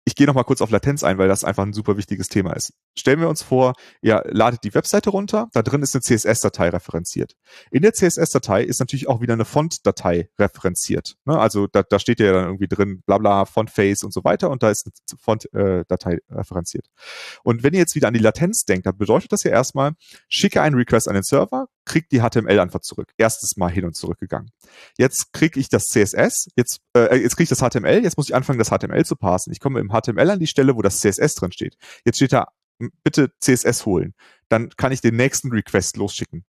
ich 0.04 0.16
gehe 0.16 0.26
noch 0.26 0.34
mal 0.34 0.42
kurz 0.42 0.60
auf 0.60 0.70
Latenz 0.70 1.04
ein, 1.04 1.18
weil 1.18 1.28
das 1.28 1.44
einfach 1.44 1.64
ein 1.64 1.72
super 1.72 1.96
wichtiges 1.96 2.28
Thema 2.28 2.54
ist. 2.54 2.72
Stellen 2.98 3.20
wir 3.20 3.28
uns 3.28 3.42
vor, 3.42 3.74
ihr 4.00 4.22
ladet 4.26 4.64
die 4.64 4.74
Webseite 4.74 5.10
runter, 5.10 5.48
da 5.52 5.62
drin 5.62 5.82
ist 5.82 5.94
eine 5.94 6.02
CSS-Datei 6.02 6.70
referenziert. 6.70 7.34
In 7.70 7.82
der 7.82 7.92
CSS-Datei 7.92 8.64
ist 8.64 8.80
natürlich 8.80 9.08
auch 9.08 9.20
wieder 9.20 9.34
eine 9.34 9.44
Font-Datei 9.44 10.28
referenziert. 10.38 11.14
Ne? 11.24 11.38
Also 11.38 11.68
da, 11.68 11.82
da 11.82 11.98
steht 11.98 12.18
ja 12.18 12.32
dann 12.32 12.46
irgendwie 12.46 12.68
drin, 12.68 13.02
bla 13.06 13.18
bla, 13.18 13.44
Font-Face 13.44 14.02
und 14.02 14.12
so 14.12 14.24
weiter 14.24 14.50
und 14.50 14.62
da 14.62 14.70
ist 14.70 14.86
eine 14.86 15.18
Font-Datei 15.20 16.14
äh, 16.14 16.34
referenziert. 16.34 16.86
Und 17.44 17.62
wenn 17.62 17.72
ihr 17.72 17.80
jetzt 17.80 17.94
wieder 17.94 18.08
an 18.08 18.14
die 18.14 18.20
Latenz 18.20 18.64
denkt, 18.64 18.86
dann 18.86 18.96
bedeutet 18.96 19.32
das 19.32 19.44
ja 19.44 19.52
erstmal, 19.52 19.92
schicke 20.28 20.62
einen 20.62 20.74
Request 20.74 21.08
an 21.08 21.14
den 21.14 21.22
Server, 21.22 21.68
krieg 21.84 22.08
die 22.08 22.20
HTML-Antwort 22.20 22.84
zurück. 22.84 23.12
Erstes 23.16 23.56
Mal 23.56 23.70
hin 23.70 23.84
und 23.84 23.94
zurück 23.94 24.18
gegangen. 24.18 24.50
Jetzt 24.98 25.32
kriege 25.32 25.58
ich 25.58 25.68
das 25.68 25.84
CSS, 25.84 26.48
jetzt, 26.56 26.80
äh, 26.96 27.16
jetzt 27.16 27.36
kriege 27.36 27.44
ich 27.44 27.58
das 27.58 27.60
HTML, 27.60 28.02
jetzt 28.02 28.16
muss 28.16 28.28
ich 28.28 28.34
anfangen, 28.34 28.58
das 28.58 28.70
HTML 28.70 29.04
zu 29.04 29.16
parsen. 29.16 29.52
Ich 29.52 29.60
komme 29.60 29.80
im 29.80 29.90
HTML 29.90 30.30
an 30.30 30.38
die 30.38 30.46
Stelle, 30.46 30.76
wo 30.76 30.82
das 30.82 31.00
CSS 31.00 31.34
drin 31.34 31.52
steht. 31.52 31.76
Jetzt 32.04 32.16
steht 32.16 32.32
da, 32.32 32.48
bitte 33.02 33.32
CSS 33.40 33.86
holen. 33.86 34.14
Dann 34.48 34.70
kann 34.70 34.92
ich 34.92 35.00
den 35.00 35.16
nächsten 35.16 35.50
Request 35.50 35.96
losschicken. 35.96 36.44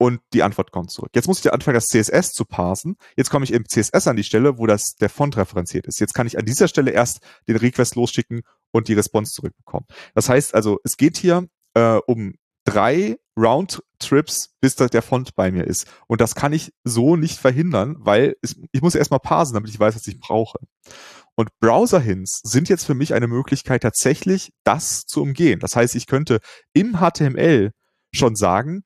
Und 0.00 0.20
die 0.32 0.44
Antwort 0.44 0.70
kommt 0.70 0.92
zurück. 0.92 1.10
Jetzt 1.12 1.26
muss 1.26 1.40
ich 1.40 1.52
anfangen, 1.52 1.74
das 1.74 1.88
CSS 1.88 2.32
zu 2.32 2.44
parsen. 2.44 2.96
Jetzt 3.16 3.30
komme 3.30 3.44
ich 3.44 3.52
im 3.52 3.68
CSS 3.68 4.06
an 4.06 4.16
die 4.16 4.22
Stelle, 4.22 4.56
wo 4.56 4.66
das 4.66 4.94
der 4.94 5.08
Font 5.08 5.36
referenziert 5.36 5.88
ist. 5.88 5.98
Jetzt 5.98 6.14
kann 6.14 6.28
ich 6.28 6.38
an 6.38 6.44
dieser 6.44 6.68
Stelle 6.68 6.92
erst 6.92 7.18
den 7.48 7.56
Request 7.56 7.96
losschicken 7.96 8.42
und 8.70 8.86
die 8.86 8.94
Response 8.94 9.32
zurückbekommen. 9.32 9.86
Das 10.14 10.28
heißt 10.28 10.54
also, 10.54 10.78
es 10.84 10.96
geht 10.96 11.16
hier 11.16 11.48
äh, 11.74 11.98
um 12.06 12.34
drei 12.64 13.18
Roundtrips, 13.38 14.56
bis 14.60 14.74
der 14.74 15.02
Font 15.02 15.34
bei 15.36 15.52
mir 15.52 15.64
ist. 15.64 15.86
Und 16.08 16.20
das 16.20 16.34
kann 16.34 16.52
ich 16.52 16.72
so 16.84 17.16
nicht 17.16 17.38
verhindern, 17.38 17.96
weil 18.00 18.36
es, 18.42 18.56
ich 18.72 18.82
muss 18.82 18.94
erstmal 18.94 19.20
parsen, 19.20 19.54
damit 19.54 19.70
ich 19.70 19.78
weiß, 19.78 19.94
was 19.94 20.06
ich 20.06 20.18
brauche. 20.18 20.58
Und 21.36 21.50
Browser-Hints 21.60 22.40
sind 22.42 22.68
jetzt 22.68 22.84
für 22.84 22.94
mich 22.94 23.14
eine 23.14 23.28
Möglichkeit, 23.28 23.82
tatsächlich 23.82 24.52
das 24.64 25.02
zu 25.06 25.22
umgehen. 25.22 25.60
Das 25.60 25.76
heißt, 25.76 25.94
ich 25.94 26.06
könnte 26.06 26.40
im 26.72 26.98
HTML 26.98 27.70
schon 28.12 28.34
sagen, 28.34 28.82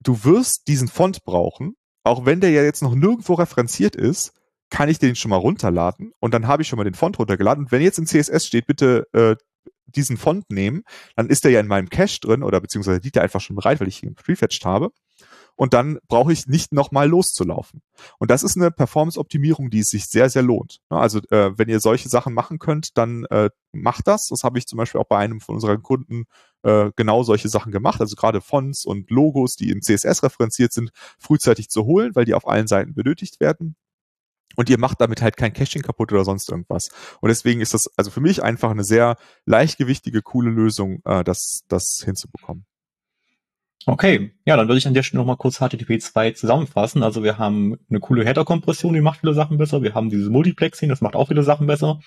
du 0.00 0.22
wirst 0.24 0.68
diesen 0.68 0.88
Font 0.88 1.24
brauchen, 1.24 1.74
auch 2.04 2.26
wenn 2.26 2.40
der 2.40 2.50
ja 2.50 2.62
jetzt 2.62 2.82
noch 2.82 2.94
nirgendwo 2.94 3.34
referenziert 3.34 3.96
ist, 3.96 4.32
kann 4.68 4.88
ich 4.88 4.98
den 4.98 5.16
schon 5.16 5.30
mal 5.30 5.36
runterladen 5.36 6.12
und 6.18 6.34
dann 6.34 6.46
habe 6.46 6.62
ich 6.62 6.68
schon 6.68 6.78
mal 6.78 6.84
den 6.84 6.94
Font 6.94 7.18
runtergeladen. 7.18 7.64
Und 7.64 7.72
wenn 7.72 7.82
jetzt 7.82 7.98
im 7.98 8.06
CSS 8.06 8.46
steht, 8.46 8.66
bitte 8.66 9.06
äh, 9.12 9.36
diesen 9.96 10.16
Font 10.16 10.50
nehmen, 10.50 10.82
dann 11.16 11.28
ist 11.28 11.44
der 11.44 11.50
ja 11.50 11.60
in 11.60 11.66
meinem 11.66 11.88
Cache 11.88 12.20
drin 12.20 12.42
oder 12.42 12.60
beziehungsweise 12.60 13.00
liegt 13.00 13.16
er 13.16 13.22
einfach 13.22 13.40
schon 13.40 13.56
bereit, 13.56 13.80
weil 13.80 13.88
ich 13.88 14.02
ihn 14.02 14.14
prefetched 14.14 14.64
habe. 14.64 14.90
Und 15.54 15.74
dann 15.74 15.98
brauche 16.08 16.32
ich 16.32 16.46
nicht 16.46 16.72
nochmal 16.72 17.08
loszulaufen. 17.08 17.82
Und 18.18 18.30
das 18.30 18.42
ist 18.42 18.56
eine 18.56 18.70
Performance-Optimierung, 18.70 19.68
die 19.68 19.82
sich 19.82 20.06
sehr, 20.06 20.30
sehr 20.30 20.42
lohnt. 20.42 20.78
Also 20.88 21.18
äh, 21.30 21.56
wenn 21.58 21.68
ihr 21.68 21.78
solche 21.80 22.08
Sachen 22.08 22.32
machen 22.32 22.58
könnt, 22.58 22.96
dann 22.96 23.24
äh, 23.26 23.50
macht 23.70 24.06
das. 24.08 24.28
Das 24.28 24.44
habe 24.44 24.58
ich 24.58 24.66
zum 24.66 24.78
Beispiel 24.78 25.00
auch 25.00 25.06
bei 25.06 25.18
einem 25.18 25.40
von 25.40 25.56
unseren 25.56 25.82
Kunden 25.82 26.24
äh, 26.62 26.90
genau 26.96 27.22
solche 27.22 27.50
Sachen 27.50 27.70
gemacht. 27.70 28.00
Also 28.00 28.16
gerade 28.16 28.40
Fonts 28.40 28.84
und 28.86 29.10
Logos, 29.10 29.56
die 29.56 29.70
im 29.70 29.82
CSS 29.82 30.22
referenziert 30.22 30.72
sind, 30.72 30.90
frühzeitig 31.18 31.68
zu 31.68 31.84
holen, 31.84 32.14
weil 32.14 32.24
die 32.24 32.34
auf 32.34 32.48
allen 32.48 32.66
Seiten 32.66 32.94
benötigt 32.94 33.38
werden 33.38 33.76
und 34.56 34.70
ihr 34.70 34.78
macht 34.78 35.00
damit 35.00 35.22
halt 35.22 35.36
kein 35.36 35.52
Caching 35.52 35.82
kaputt 35.82 36.12
oder 36.12 36.24
sonst 36.24 36.50
irgendwas. 36.50 36.88
Und 37.20 37.28
deswegen 37.28 37.60
ist 37.60 37.74
das 37.74 37.86
also 37.96 38.10
für 38.10 38.20
mich 38.20 38.42
einfach 38.42 38.70
eine 38.70 38.84
sehr 38.84 39.16
leichtgewichtige, 39.46 40.22
coole 40.22 40.50
Lösung, 40.50 41.00
äh, 41.04 41.24
das, 41.24 41.62
das 41.68 42.02
hinzubekommen. 42.04 42.66
Okay, 43.84 44.32
ja, 44.44 44.56
dann 44.56 44.68
würde 44.68 44.78
ich 44.78 44.86
an 44.86 44.94
der 44.94 45.02
Stelle 45.02 45.20
nochmal 45.20 45.36
kurz 45.36 45.58
HTTP 45.58 46.00
2 46.00 46.32
zusammenfassen. 46.32 47.02
Also 47.02 47.24
wir 47.24 47.38
haben 47.38 47.78
eine 47.90 47.98
coole 47.98 48.24
Header-Kompression, 48.24 48.94
die 48.94 49.00
macht 49.00 49.20
viele 49.20 49.34
Sachen 49.34 49.58
besser. 49.58 49.82
Wir 49.82 49.94
haben 49.94 50.08
dieses 50.08 50.28
Multiplexing, 50.28 50.88
das 50.88 51.00
macht 51.00 51.16
auch 51.16 51.28
viele 51.28 51.42
Sachen 51.42 51.66
besser. 51.66 51.98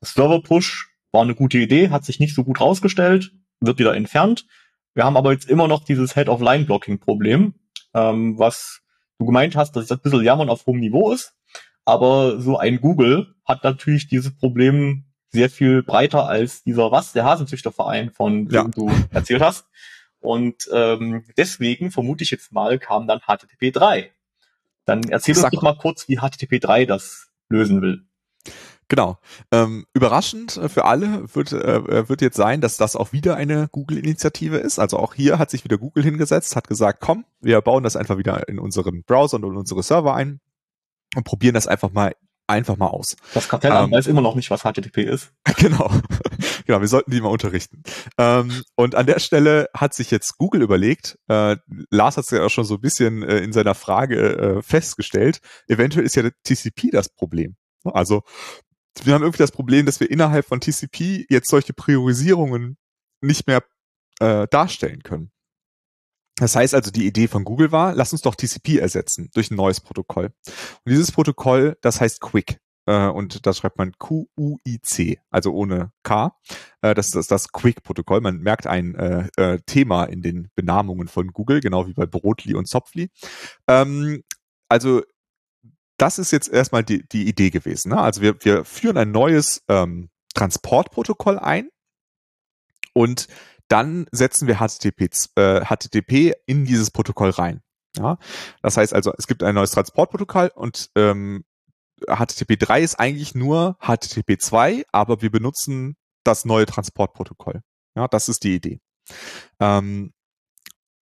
Das 0.00 0.12
Server-Push 0.12 0.88
war 1.12 1.22
eine 1.22 1.34
gute 1.34 1.58
Idee, 1.58 1.88
hat 1.88 2.04
sich 2.04 2.20
nicht 2.20 2.34
so 2.34 2.44
gut 2.44 2.60
rausgestellt, 2.60 3.32
wird 3.60 3.78
wieder 3.78 3.94
entfernt. 3.94 4.46
Wir 4.94 5.04
haben 5.04 5.16
aber 5.16 5.32
jetzt 5.32 5.48
immer 5.48 5.66
noch 5.66 5.84
dieses 5.84 6.14
Head-of-Line-Blocking-Problem, 6.14 7.54
ähm, 7.94 8.38
was 8.38 8.82
du 9.18 9.26
gemeint 9.26 9.56
hast, 9.56 9.76
dass 9.76 9.86
das 9.86 9.98
ein 9.98 10.02
bisschen 10.02 10.24
Jammern 10.24 10.50
auf 10.50 10.66
hohem 10.66 10.80
Niveau 10.80 11.12
ist. 11.12 11.34
Aber 11.88 12.38
so 12.38 12.58
ein 12.58 12.82
Google 12.82 13.34
hat 13.46 13.64
natürlich 13.64 14.08
dieses 14.08 14.36
Problem 14.36 15.06
sehr 15.30 15.48
viel 15.48 15.82
breiter 15.82 16.28
als 16.28 16.62
dieser 16.62 16.92
was, 16.92 17.14
der 17.14 17.24
Hasenzüchterverein, 17.24 18.10
von 18.10 18.44
dem 18.44 18.54
ja. 18.54 18.64
du 18.64 18.90
erzählt 19.10 19.40
hast. 19.40 19.64
Und 20.20 20.68
ähm, 20.70 21.24
deswegen 21.38 21.90
vermute 21.90 22.24
ich 22.24 22.30
jetzt 22.30 22.52
mal, 22.52 22.78
kam 22.78 23.06
dann 23.06 23.20
HTTP 23.20 23.72
3. 23.72 24.12
Dann 24.84 25.02
erzähl 25.04 25.34
uns 25.34 25.48
doch 25.50 25.62
mal 25.62 25.78
kurz, 25.78 26.08
wie 26.08 26.18
HTTP 26.18 26.60
3 26.60 26.84
das 26.84 27.30
lösen 27.48 27.80
will. 27.80 28.04
Genau. 28.88 29.16
Ähm, 29.50 29.86
überraschend 29.94 30.60
für 30.68 30.84
alle 30.84 31.34
wird, 31.34 31.52
äh, 31.54 32.06
wird 32.06 32.20
jetzt 32.20 32.36
sein, 32.36 32.60
dass 32.60 32.76
das 32.76 32.96
auch 32.96 33.12
wieder 33.12 33.36
eine 33.36 33.68
Google-Initiative 33.72 34.58
ist. 34.58 34.78
Also 34.78 34.98
auch 34.98 35.14
hier 35.14 35.38
hat 35.38 35.48
sich 35.48 35.64
wieder 35.64 35.78
Google 35.78 36.04
hingesetzt, 36.04 36.54
hat 36.54 36.68
gesagt, 36.68 37.00
komm, 37.00 37.24
wir 37.40 37.62
bauen 37.62 37.82
das 37.82 37.96
einfach 37.96 38.18
wieder 38.18 38.46
in 38.46 38.58
unseren 38.58 39.04
Browser 39.04 39.38
und 39.38 39.44
in 39.44 39.56
unsere 39.56 39.82
Server 39.82 40.14
ein 40.14 40.40
und 41.16 41.24
probieren 41.24 41.54
das 41.54 41.66
einfach 41.66 41.90
mal 41.90 42.14
einfach 42.48 42.76
mal 42.76 42.86
aus. 42.86 43.16
Das 43.34 43.48
Kartellamt 43.48 43.88
ähm, 43.88 43.96
weiß 43.96 44.06
immer 44.06 44.22
noch 44.22 44.34
nicht, 44.34 44.50
was 44.50 44.62
HTTP 44.62 44.98
ist. 44.98 45.32
Genau. 45.58 45.90
genau, 46.66 46.80
wir 46.80 46.88
sollten 46.88 47.10
die 47.10 47.20
mal 47.20 47.28
unterrichten. 47.28 47.82
Ähm, 48.16 48.62
und 48.74 48.94
an 48.94 49.06
der 49.06 49.18
Stelle 49.18 49.68
hat 49.74 49.92
sich 49.92 50.10
jetzt 50.10 50.38
Google 50.38 50.62
überlegt, 50.62 51.18
äh, 51.28 51.56
Lars 51.90 52.16
hat 52.16 52.24
es 52.24 52.30
ja 52.30 52.44
auch 52.44 52.50
schon 52.50 52.64
so 52.64 52.74
ein 52.74 52.80
bisschen 52.80 53.22
äh, 53.22 53.38
in 53.38 53.52
seiner 53.52 53.74
Frage 53.74 54.38
äh, 54.38 54.62
festgestellt, 54.62 55.40
eventuell 55.66 56.06
ist 56.06 56.16
ja 56.16 56.28
TCP 56.44 56.90
das 56.90 57.08
Problem. 57.08 57.56
Also 57.84 58.22
wir 59.02 59.14
haben 59.14 59.22
irgendwie 59.22 59.42
das 59.42 59.52
Problem, 59.52 59.84
dass 59.84 60.00
wir 60.00 60.10
innerhalb 60.10 60.46
von 60.46 60.60
TCP 60.60 61.26
jetzt 61.28 61.50
solche 61.50 61.72
Priorisierungen 61.72 62.78
nicht 63.20 63.46
mehr 63.46 63.62
äh, 64.20 64.46
darstellen 64.48 65.02
können. 65.02 65.30
Das 66.38 66.54
heißt 66.54 66.74
also, 66.74 66.90
die 66.90 67.06
Idee 67.06 67.28
von 67.28 67.44
Google 67.44 67.72
war, 67.72 67.94
lass 67.94 68.12
uns 68.12 68.22
doch 68.22 68.34
TCP 68.34 68.78
ersetzen 68.78 69.30
durch 69.34 69.50
ein 69.50 69.56
neues 69.56 69.80
Protokoll. 69.80 70.26
Und 70.46 70.90
dieses 70.90 71.12
Protokoll, 71.12 71.76
das 71.80 72.00
heißt 72.00 72.20
Quick. 72.20 72.60
Äh, 72.86 73.08
und 73.08 73.44
da 73.46 73.52
schreibt 73.52 73.76
man 73.76 73.92
Q-U-I-C, 73.98 75.18
also 75.30 75.52
ohne 75.52 75.92
K. 76.02 76.32
Äh, 76.80 76.94
das 76.94 77.06
ist 77.06 77.14
das, 77.16 77.26
das 77.26 77.52
Quick-Protokoll. 77.52 78.20
Man 78.20 78.38
merkt 78.38 78.66
ein 78.66 78.94
äh, 78.94 79.28
äh, 79.36 79.58
Thema 79.66 80.04
in 80.04 80.22
den 80.22 80.48
Benamungen 80.54 81.08
von 81.08 81.28
Google, 81.28 81.60
genau 81.60 81.86
wie 81.86 81.92
bei 81.92 82.06
Brotli 82.06 82.54
und 82.54 82.66
Zopfli. 82.66 83.10
Ähm, 83.68 84.22
also 84.68 85.02
das 85.98 86.18
ist 86.18 86.30
jetzt 86.30 86.48
erstmal 86.48 86.84
die, 86.84 87.06
die 87.08 87.28
Idee 87.28 87.50
gewesen. 87.50 87.90
Ne? 87.90 87.98
Also 87.98 88.22
wir, 88.22 88.42
wir 88.44 88.64
führen 88.64 88.96
ein 88.96 89.10
neues 89.10 89.62
ähm, 89.68 90.08
Transportprotokoll 90.34 91.38
ein 91.38 91.68
und 92.94 93.26
dann 93.68 94.06
setzen 94.12 94.48
wir 94.48 94.56
HTTP, 94.56 95.10
äh, 95.36 95.64
HTTP 95.64 96.34
in 96.46 96.64
dieses 96.64 96.90
Protokoll 96.90 97.30
rein. 97.30 97.62
Ja, 97.96 98.18
das 98.62 98.76
heißt 98.76 98.94
also, 98.94 99.12
es 99.16 99.26
gibt 99.26 99.42
ein 99.42 99.54
neues 99.54 99.70
Transportprotokoll 99.72 100.50
und 100.54 100.90
ähm, 100.94 101.44
HTTP 102.06 102.58
3 102.58 102.82
ist 102.82 103.00
eigentlich 103.00 103.34
nur 103.34 103.76
HTTP 103.80 104.40
2, 104.40 104.84
aber 104.92 105.20
wir 105.22 105.30
benutzen 105.30 105.96
das 106.24 106.44
neue 106.44 106.66
Transportprotokoll. 106.66 107.62
Ja, 107.96 108.06
das 108.06 108.28
ist 108.28 108.44
die 108.44 108.54
Idee. 108.54 108.80
Ähm, 109.58 110.12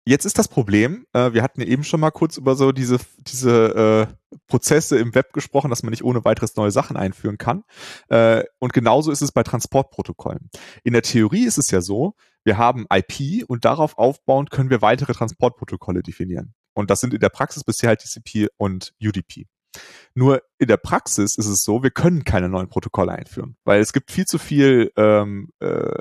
Jetzt 0.07 0.25
ist 0.25 0.37
das 0.37 0.47
Problem, 0.47 1.07
äh, 1.13 1.33
wir 1.33 1.41
hatten 1.41 1.61
eben 1.61 1.83
schon 1.83 1.99
mal 1.99 2.11
kurz 2.11 2.37
über 2.37 2.55
so 2.55 2.71
diese, 2.71 2.99
diese 3.17 4.07
äh, 4.11 4.37
Prozesse 4.47 4.99
im 4.99 5.15
Web 5.15 5.33
gesprochen, 5.33 5.71
dass 5.71 5.81
man 5.81 5.89
nicht 5.89 6.03
ohne 6.03 6.23
weiteres 6.23 6.55
neue 6.55 6.69
Sachen 6.69 6.95
einführen 6.95 7.39
kann. 7.39 7.63
Äh, 8.09 8.43
und 8.59 8.71
genauso 8.71 9.11
ist 9.11 9.23
es 9.23 9.31
bei 9.31 9.41
Transportprotokollen. 9.41 10.51
In 10.83 10.93
der 10.93 11.01
Theorie 11.01 11.45
ist 11.45 11.57
es 11.57 11.71
ja 11.71 11.81
so, 11.81 12.13
wir 12.45 12.57
haben 12.57 12.85
IP 12.93 13.43
und 13.47 13.65
darauf 13.65 13.97
aufbauend 13.97 14.51
können 14.51 14.69
wir 14.69 14.81
weitere 14.81 15.13
Transportprotokolle 15.13 16.03
definieren. 16.03 16.53
Und 16.73 16.89
das 16.89 16.99
sind 16.99 17.13
in 17.13 17.19
der 17.19 17.29
Praxis 17.29 17.63
bisher 17.63 17.89
halt 17.89 18.01
TCP 18.01 18.47
und 18.57 18.93
UDP. 19.01 19.47
Nur 20.13 20.41
in 20.57 20.67
der 20.67 20.77
Praxis 20.77 21.35
ist 21.37 21.47
es 21.47 21.63
so, 21.63 21.83
wir 21.83 21.91
können 21.91 22.23
keine 22.23 22.47
neuen 22.47 22.69
Protokolle 22.69 23.11
einführen, 23.11 23.57
weil 23.65 23.81
es 23.81 23.91
gibt 23.91 24.11
viel 24.11 24.25
zu 24.25 24.37
viel 24.37 24.91
ähm, 24.95 25.49
äh, 25.59 25.97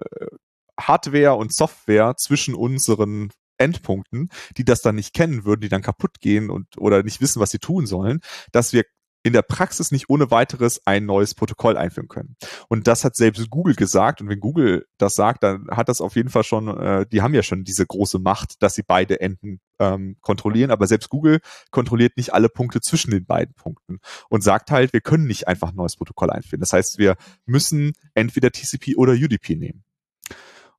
Hardware 0.79 1.35
und 1.35 1.53
Software 1.53 2.15
zwischen 2.17 2.55
unseren 2.55 3.31
Endpunkten, 3.57 4.31
die 4.57 4.65
das 4.65 4.83
dann 4.83 4.97
nicht 4.97 5.15
kennen 5.15 5.45
würden, 5.45 5.61
die 5.61 5.69
dann 5.69 5.83
kaputt 5.83 6.21
gehen 6.21 6.51
und 6.51 6.67
oder 6.77 7.03
nicht 7.03 7.21
wissen, 7.21 7.41
was 7.41 7.51
sie 7.51 7.59
tun 7.59 7.87
sollen, 7.87 8.21
dass 8.53 8.73
wir 8.73 8.85
in 9.25 9.33
der 9.33 9.43
Praxis 9.43 9.91
nicht 9.91 10.11
ohne 10.11 10.31
weiteres 10.31 10.87
ein 10.87 11.07
neues 11.07 11.35
Protokoll 11.35 11.79
einführen 11.79 12.09
können. 12.09 12.37
Und 12.69 12.87
das 12.87 13.05
hat 13.05 13.17
selbst 13.17 13.49
Google 13.49 13.75
gesagt. 13.75 14.21
Und 14.21 14.29
wenn 14.29 14.39
Google 14.39 14.87
das 14.99 15.15
sagt, 15.15 15.43
dann 15.43 15.67
hat 15.71 15.89
das 15.89 16.03
auf 16.03 16.15
jeden 16.15 16.29
Fall 16.29 16.45
schon, 16.45 16.69
äh, 16.69 17.07
die 17.11 17.23
haben 17.23 17.35
ja 17.35 17.43
schon 17.43 17.65
diese 17.65 17.87
große 17.87 18.19
Macht, 18.19 18.63
dass 18.63 18.75
sie 18.75 18.83
beide 18.87 19.21
Enden 19.23 19.61
ähm, 19.79 20.17
kontrollieren. 20.21 20.71
Aber 20.71 20.87
selbst 20.87 21.09
Google 21.09 21.41
kontrolliert 21.71 22.19
nicht 22.19 22.35
alle 22.35 22.51
Punkte 22.51 22.83
zwischen 22.83 23.13
den 23.13 23.25
beiden 23.25 23.55
Punkten 23.55 23.99
und 24.29 24.45
sagt 24.45 24.71
halt, 24.71 24.93
wir 24.93 25.01
können 25.01 25.27
nicht 25.27 25.49
einfach 25.49 25.71
ein 25.71 25.77
neues 25.77 25.97
Protokoll 25.97 26.31
einführen. 26.31 26.61
Das 26.61 26.75
heißt, 26.75 26.99
wir 26.99 27.17
müssen 27.47 27.93
entweder 28.13 28.53
TCP 28.53 28.97
oder 28.97 29.15
UDP 29.15 29.57
nehmen. 29.57 29.85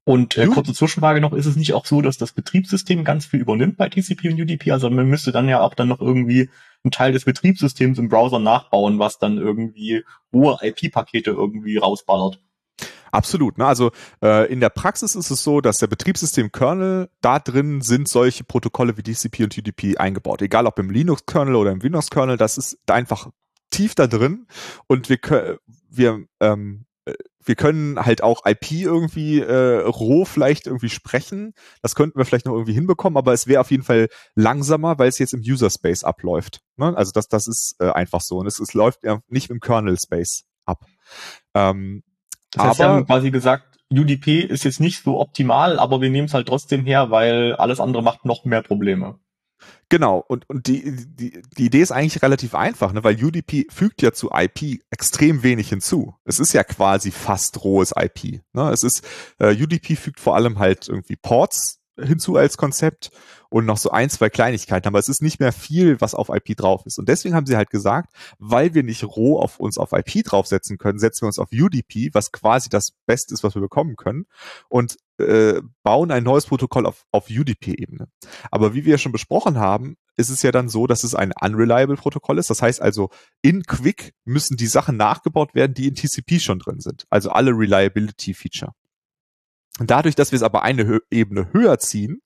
Und 0.06 0.38
äh, 0.38 0.46
kurze 0.46 0.74
Zwischenfrage 0.74 1.20
noch, 1.20 1.34
ist 1.34 1.48
es 1.48 1.56
nicht 1.56 1.74
auch 1.74 1.86
so, 1.86 2.02
dass 2.02 2.18
das 2.18 2.32
Betriebssystem 2.32 3.04
ganz 3.04 3.26
viel 3.26 3.42
übernimmt 3.42 3.76
bei 3.76 3.90
TCP 3.90 4.30
und 4.30 4.40
UDP? 4.40 4.72
Also 4.72 4.90
man 4.90 5.08
müsste 5.08 5.32
dann 5.32 5.50
ja 5.50 5.62
auch 5.62 5.74
dann 5.74 5.88
noch 5.88 6.00
irgendwie 6.00 6.52
einen 6.84 6.92
Teil 6.92 7.12
des 7.12 7.26
Betriebssystems 7.26 7.98
im 7.98 8.08
Browser 8.08 8.38
nachbauen, 8.38 9.00
was 9.00 9.18
dann 9.18 9.40
irgendwie 9.40 10.04
hohe 10.32 10.60
IP-Pakete 10.62 11.32
irgendwie 11.32 11.78
rausballert. 11.78 12.40
Absolut. 13.12 13.58
Ne? 13.58 13.66
Also 13.66 13.92
äh, 14.22 14.52
in 14.52 14.60
der 14.60 14.70
Praxis 14.70 15.16
ist 15.16 15.32
es 15.32 15.44
so, 15.44 15.60
dass 15.60 15.80
der 15.80 15.88
Betriebssystem-Kernel, 15.88 17.10
da 17.22 17.40
drin 17.40 17.82
sind 17.82 18.08
solche 18.08 18.44
Protokolle 18.44 18.98
wie 18.98 19.04
TCP 19.04 19.44
und 19.44 19.58
UDP 19.58 19.98
eingebaut. 19.98 20.44
Egal 20.44 20.68
ob 20.68 20.78
im 20.78 20.92
Linux-Kernel 20.92 21.56
oder 21.56 21.72
im 21.72 21.82
Windows-Kernel, 21.82 22.38
das 22.38 22.60
ist 22.60 22.78
einfach 22.92 23.30
tief 23.72 23.96
da 23.96 24.06
drin. 24.06 24.46
Und 24.86 25.10
wir, 25.10 25.60
wir 25.90 26.26
ähm, 26.42 26.85
wir 27.44 27.56
können 27.56 28.04
halt 28.04 28.24
auch 28.24 28.46
IP 28.46 28.72
irgendwie 28.72 29.40
äh, 29.40 29.82
roh 29.82 30.26
vielleicht 30.26 30.66
irgendwie 30.66 30.90
sprechen. 30.90 31.54
Das 31.82 31.96
könnten 31.96 32.18
wir 32.18 32.26
vielleicht 32.26 32.48
noch 32.48 32.54
irgendwie 32.54 32.74
hinbekommen, 32.74 33.18
aber 33.18 33.34
es 33.34 33.48
wäre 33.48 33.62
auf 33.62 33.72
jeden 33.72 33.84
Fall 33.84 34.08
langsamer, 34.34 34.98
weil 34.98 35.10
es 35.10 35.20
jetzt 35.20 35.34
im 35.34 35.42
User 35.42 35.70
Space 35.70 36.04
abläuft. 36.04 36.62
Ne? 36.78 36.96
Also 36.98 37.12
das, 37.12 37.28
das 37.28 37.48
ist 37.48 37.76
äh, 37.80 37.92
einfach 37.92 38.22
so. 38.22 38.38
Und 38.38 38.48
es, 38.48 38.60
es 38.60 38.74
läuft 38.74 39.04
ja 39.04 39.20
nicht 39.28 39.50
im 39.52 39.60
Kernel 39.60 40.00
Space 40.00 40.46
ab. 40.66 40.86
Ähm, 41.54 42.04
das 42.52 42.64
heißt, 42.64 42.82
aber, 42.82 42.90
Sie 42.90 42.96
haben 42.96 43.06
quasi 43.06 43.32
gesagt, 43.32 43.78
UDP 43.92 44.40
ist 44.40 44.64
jetzt 44.64 44.80
nicht 44.80 45.04
so 45.04 45.20
optimal, 45.20 45.78
aber 45.78 46.02
wir 46.02 46.10
nehmen 46.10 46.28
es 46.28 46.34
halt 46.34 46.48
trotzdem 46.48 46.86
her, 46.86 47.12
weil 47.12 47.54
alles 47.54 47.80
andere 47.80 48.02
macht 48.02 48.26
noch 48.26 48.46
mehr 48.46 48.64
Probleme. 48.64 49.20
Genau, 49.90 50.24
und, 50.28 50.50
und 50.50 50.68
die, 50.68 50.96
die, 51.06 51.42
die 51.58 51.66
Idee 51.66 51.82
ist 51.82 51.92
eigentlich 51.92 52.22
relativ 52.24 52.56
einfach, 52.56 52.92
ne? 52.92 53.04
weil 53.04 53.24
UDP 53.24 53.68
fügt 53.70 54.02
ja 54.02 54.12
zu 54.12 54.32
IP 54.34 54.82
extrem 54.90 55.44
wenig 55.44 55.70
hinzu. 55.70 56.16
Es 56.26 56.40
ist 56.40 56.54
ja 56.54 56.64
quasi 56.64 57.12
fast 57.12 57.64
rohes 57.64 57.94
IP. 57.96 58.42
Ne? 58.54 58.70
Es 58.72 58.84
ist, 58.84 59.04
äh, 59.40 59.54
UDP 59.54 59.96
fügt 59.96 60.20
vor 60.20 60.36
allem 60.36 60.60
halt 60.60 60.90
irgendwie 60.90 61.16
Ports 61.16 61.80
hinzu 61.98 62.36
als 62.36 62.58
Konzept 62.58 63.12
und 63.50 63.66
noch 63.66 63.78
so 63.78 63.92
ein, 63.92 64.10
zwei 64.10 64.30
Kleinigkeiten, 64.30 64.88
aber 64.88 65.00
es 65.00 65.08
ist 65.08 65.22
nicht 65.22 65.40
mehr 65.40 65.54
viel, 65.54 66.02
was 66.02 66.16
auf 66.16 66.30
IP 66.30 66.58
drauf 66.58 66.86
ist. 66.86 67.00
Und 67.00 67.08
deswegen 67.08 67.36
haben 67.36 67.46
sie 67.46 67.56
halt 67.56 67.70
gesagt, 67.70 68.14
weil 68.38 68.74
wir 68.74 68.84
nicht 68.84 69.04
roh 69.04 69.40
auf 69.40 69.60
uns 69.60 69.78
auf 69.78 69.94
IP 69.94 70.24
draufsetzen 70.26 70.78
können, 70.78 71.00
setzen 71.00 71.22
wir 71.22 71.28
uns 71.28 71.40
auf 71.40 71.50
UDP, 71.54 72.10
was 72.14 72.32
quasi 72.32 72.70
das 72.70 72.92
Beste 73.06 73.34
ist, 73.34 73.44
was 73.44 73.56
wir 73.56 73.62
bekommen 73.62 73.96
können 73.96 74.26
und 74.68 74.98
äh, 75.20 75.62
bauen 75.84 76.12
ein 76.12 76.24
neues 76.24 76.48
Protokoll 76.48 76.86
auf, 76.86 77.06
auf 77.12 77.30
UDP-Ebene. 77.30 78.08
Aber 78.52 78.74
wie 78.74 78.84
wir 78.84 78.98
schon 78.98 79.14
besprochen 79.14 79.58
haben, 79.58 79.96
ist 80.18 80.30
es 80.30 80.42
ja 80.42 80.52
dann 80.52 80.70
so, 80.70 80.88
dass 80.88 81.04
es 81.04 81.16
ein 81.16 81.34
unreliable 81.40 81.96
Protokoll 81.96 82.40
ist. 82.40 82.50
Das 82.50 82.62
heißt 82.62 82.82
also, 82.82 83.10
in 83.42 83.64
Quick 83.64 84.14
müssen 84.26 84.58
die 84.58 84.68
Sachen 84.68 84.98
nachgebaut 84.98 85.56
werden, 85.56 85.74
die 85.74 85.88
in 85.88 85.96
TCP 85.96 86.40
schon 86.40 86.60
drin 86.60 86.80
sind. 86.80 87.06
Also 87.10 87.30
alle 87.30 87.52
Reliability-Feature. 87.52 88.74
Dadurch, 89.80 90.16
dass 90.16 90.32
wir 90.32 90.38
es 90.38 90.44
aber 90.44 90.64
eine 90.64 90.86
Hö 90.86 91.00
Ebene 91.12 91.52
höher 91.52 91.80
ziehen, 91.80 92.22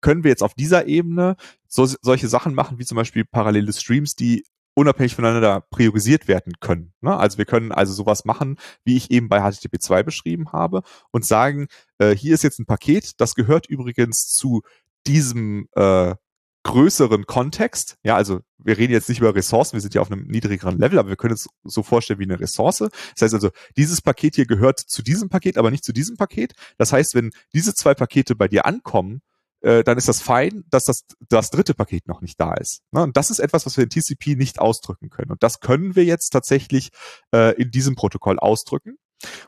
können 0.00 0.24
wir 0.24 0.30
jetzt 0.30 0.42
auf 0.42 0.54
dieser 0.54 0.86
Ebene 0.86 1.36
so, 1.68 1.86
solche 1.86 2.28
Sachen 2.28 2.54
machen, 2.54 2.78
wie 2.78 2.84
zum 2.84 2.96
Beispiel 2.96 3.24
parallele 3.24 3.72
Streams, 3.72 4.14
die 4.14 4.44
unabhängig 4.74 5.14
voneinander 5.14 5.62
priorisiert 5.70 6.28
werden 6.28 6.54
können. 6.60 6.92
Ne? 7.00 7.16
Also 7.16 7.38
wir 7.38 7.44
können 7.44 7.72
also 7.72 7.92
sowas 7.92 8.24
machen, 8.24 8.56
wie 8.84 8.96
ich 8.96 9.10
eben 9.10 9.28
bei 9.28 9.40
HTTP 9.40 9.80
2 9.80 10.02
beschrieben 10.02 10.52
habe 10.52 10.82
und 11.10 11.24
sagen, 11.24 11.66
äh, 11.98 12.14
hier 12.14 12.34
ist 12.34 12.44
jetzt 12.44 12.60
ein 12.60 12.66
Paket, 12.66 13.20
das 13.20 13.34
gehört 13.34 13.66
übrigens 13.66 14.28
zu 14.28 14.62
diesem 15.06 15.68
äh, 15.74 16.14
größeren 16.62 17.26
Kontext. 17.26 17.96
Ja, 18.02 18.16
also 18.16 18.40
wir 18.58 18.76
reden 18.76 18.92
jetzt 18.92 19.08
nicht 19.08 19.20
über 19.20 19.34
Ressourcen, 19.34 19.74
wir 19.74 19.80
sind 19.80 19.94
ja 19.94 20.02
auf 20.02 20.10
einem 20.10 20.26
niedrigeren 20.26 20.78
Level, 20.78 20.98
aber 20.98 21.08
wir 21.08 21.16
können 21.16 21.34
es 21.34 21.48
so 21.64 21.82
vorstellen 21.82 22.20
wie 22.20 22.24
eine 22.24 22.38
Ressource. 22.40 22.78
Das 22.78 23.22
heißt 23.22 23.34
also, 23.34 23.50
dieses 23.76 24.02
Paket 24.02 24.34
hier 24.34 24.46
gehört 24.46 24.78
zu 24.78 25.02
diesem 25.02 25.28
Paket, 25.28 25.56
aber 25.56 25.70
nicht 25.70 25.84
zu 25.84 25.92
diesem 25.92 26.16
Paket. 26.16 26.52
Das 26.76 26.92
heißt, 26.92 27.14
wenn 27.14 27.30
diese 27.54 27.74
zwei 27.74 27.94
Pakete 27.94 28.34
bei 28.34 28.48
dir 28.48 28.66
ankommen, 28.66 29.22
äh, 29.62 29.84
dann 29.84 29.98
ist 29.98 30.08
das 30.08 30.20
fein, 30.20 30.64
dass 30.70 30.84
das, 30.84 31.04
das 31.28 31.50
dritte 31.50 31.74
Paket 31.74 32.08
noch 32.08 32.20
nicht 32.20 32.40
da 32.40 32.54
ist. 32.54 32.82
Ne? 32.92 33.02
Und 33.02 33.16
das 33.16 33.30
ist 33.30 33.38
etwas, 33.38 33.66
was 33.66 33.76
wir 33.76 33.84
in 33.84 33.90
TCP 33.90 34.36
nicht 34.36 34.58
ausdrücken 34.58 35.10
können. 35.10 35.30
Und 35.30 35.42
das 35.42 35.60
können 35.60 35.96
wir 35.96 36.04
jetzt 36.04 36.30
tatsächlich 36.30 36.90
äh, 37.34 37.54
in 37.60 37.70
diesem 37.70 37.94
Protokoll 37.94 38.38
ausdrücken 38.38 38.96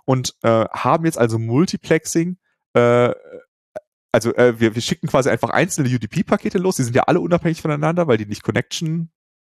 und 0.05 0.35
äh, 0.43 0.67
haben 0.71 1.07
jetzt 1.07 1.19
also 1.19 1.39
Multiplexing 1.39 2.37
äh, 2.75 3.13
also 4.13 4.35
äh, 4.35 4.61
wir, 4.61 4.75
wir 4.75 4.83
schicken 4.83 5.09
quasi 5.09 5.31
einfach 5.31 5.51
einzelne 5.51 5.89
UDP-Pakete 5.89 6.59
los, 6.59 6.77
die 6.77 6.83
sind 6.85 6.95
ja 6.95 7.05
alle 7.05 7.21
unabhängig 7.21 7.63
voneinander, 7.63 8.07
weil 8.07 8.19
die 8.19 8.27
nicht 8.27 8.43
Connection 8.43 9.11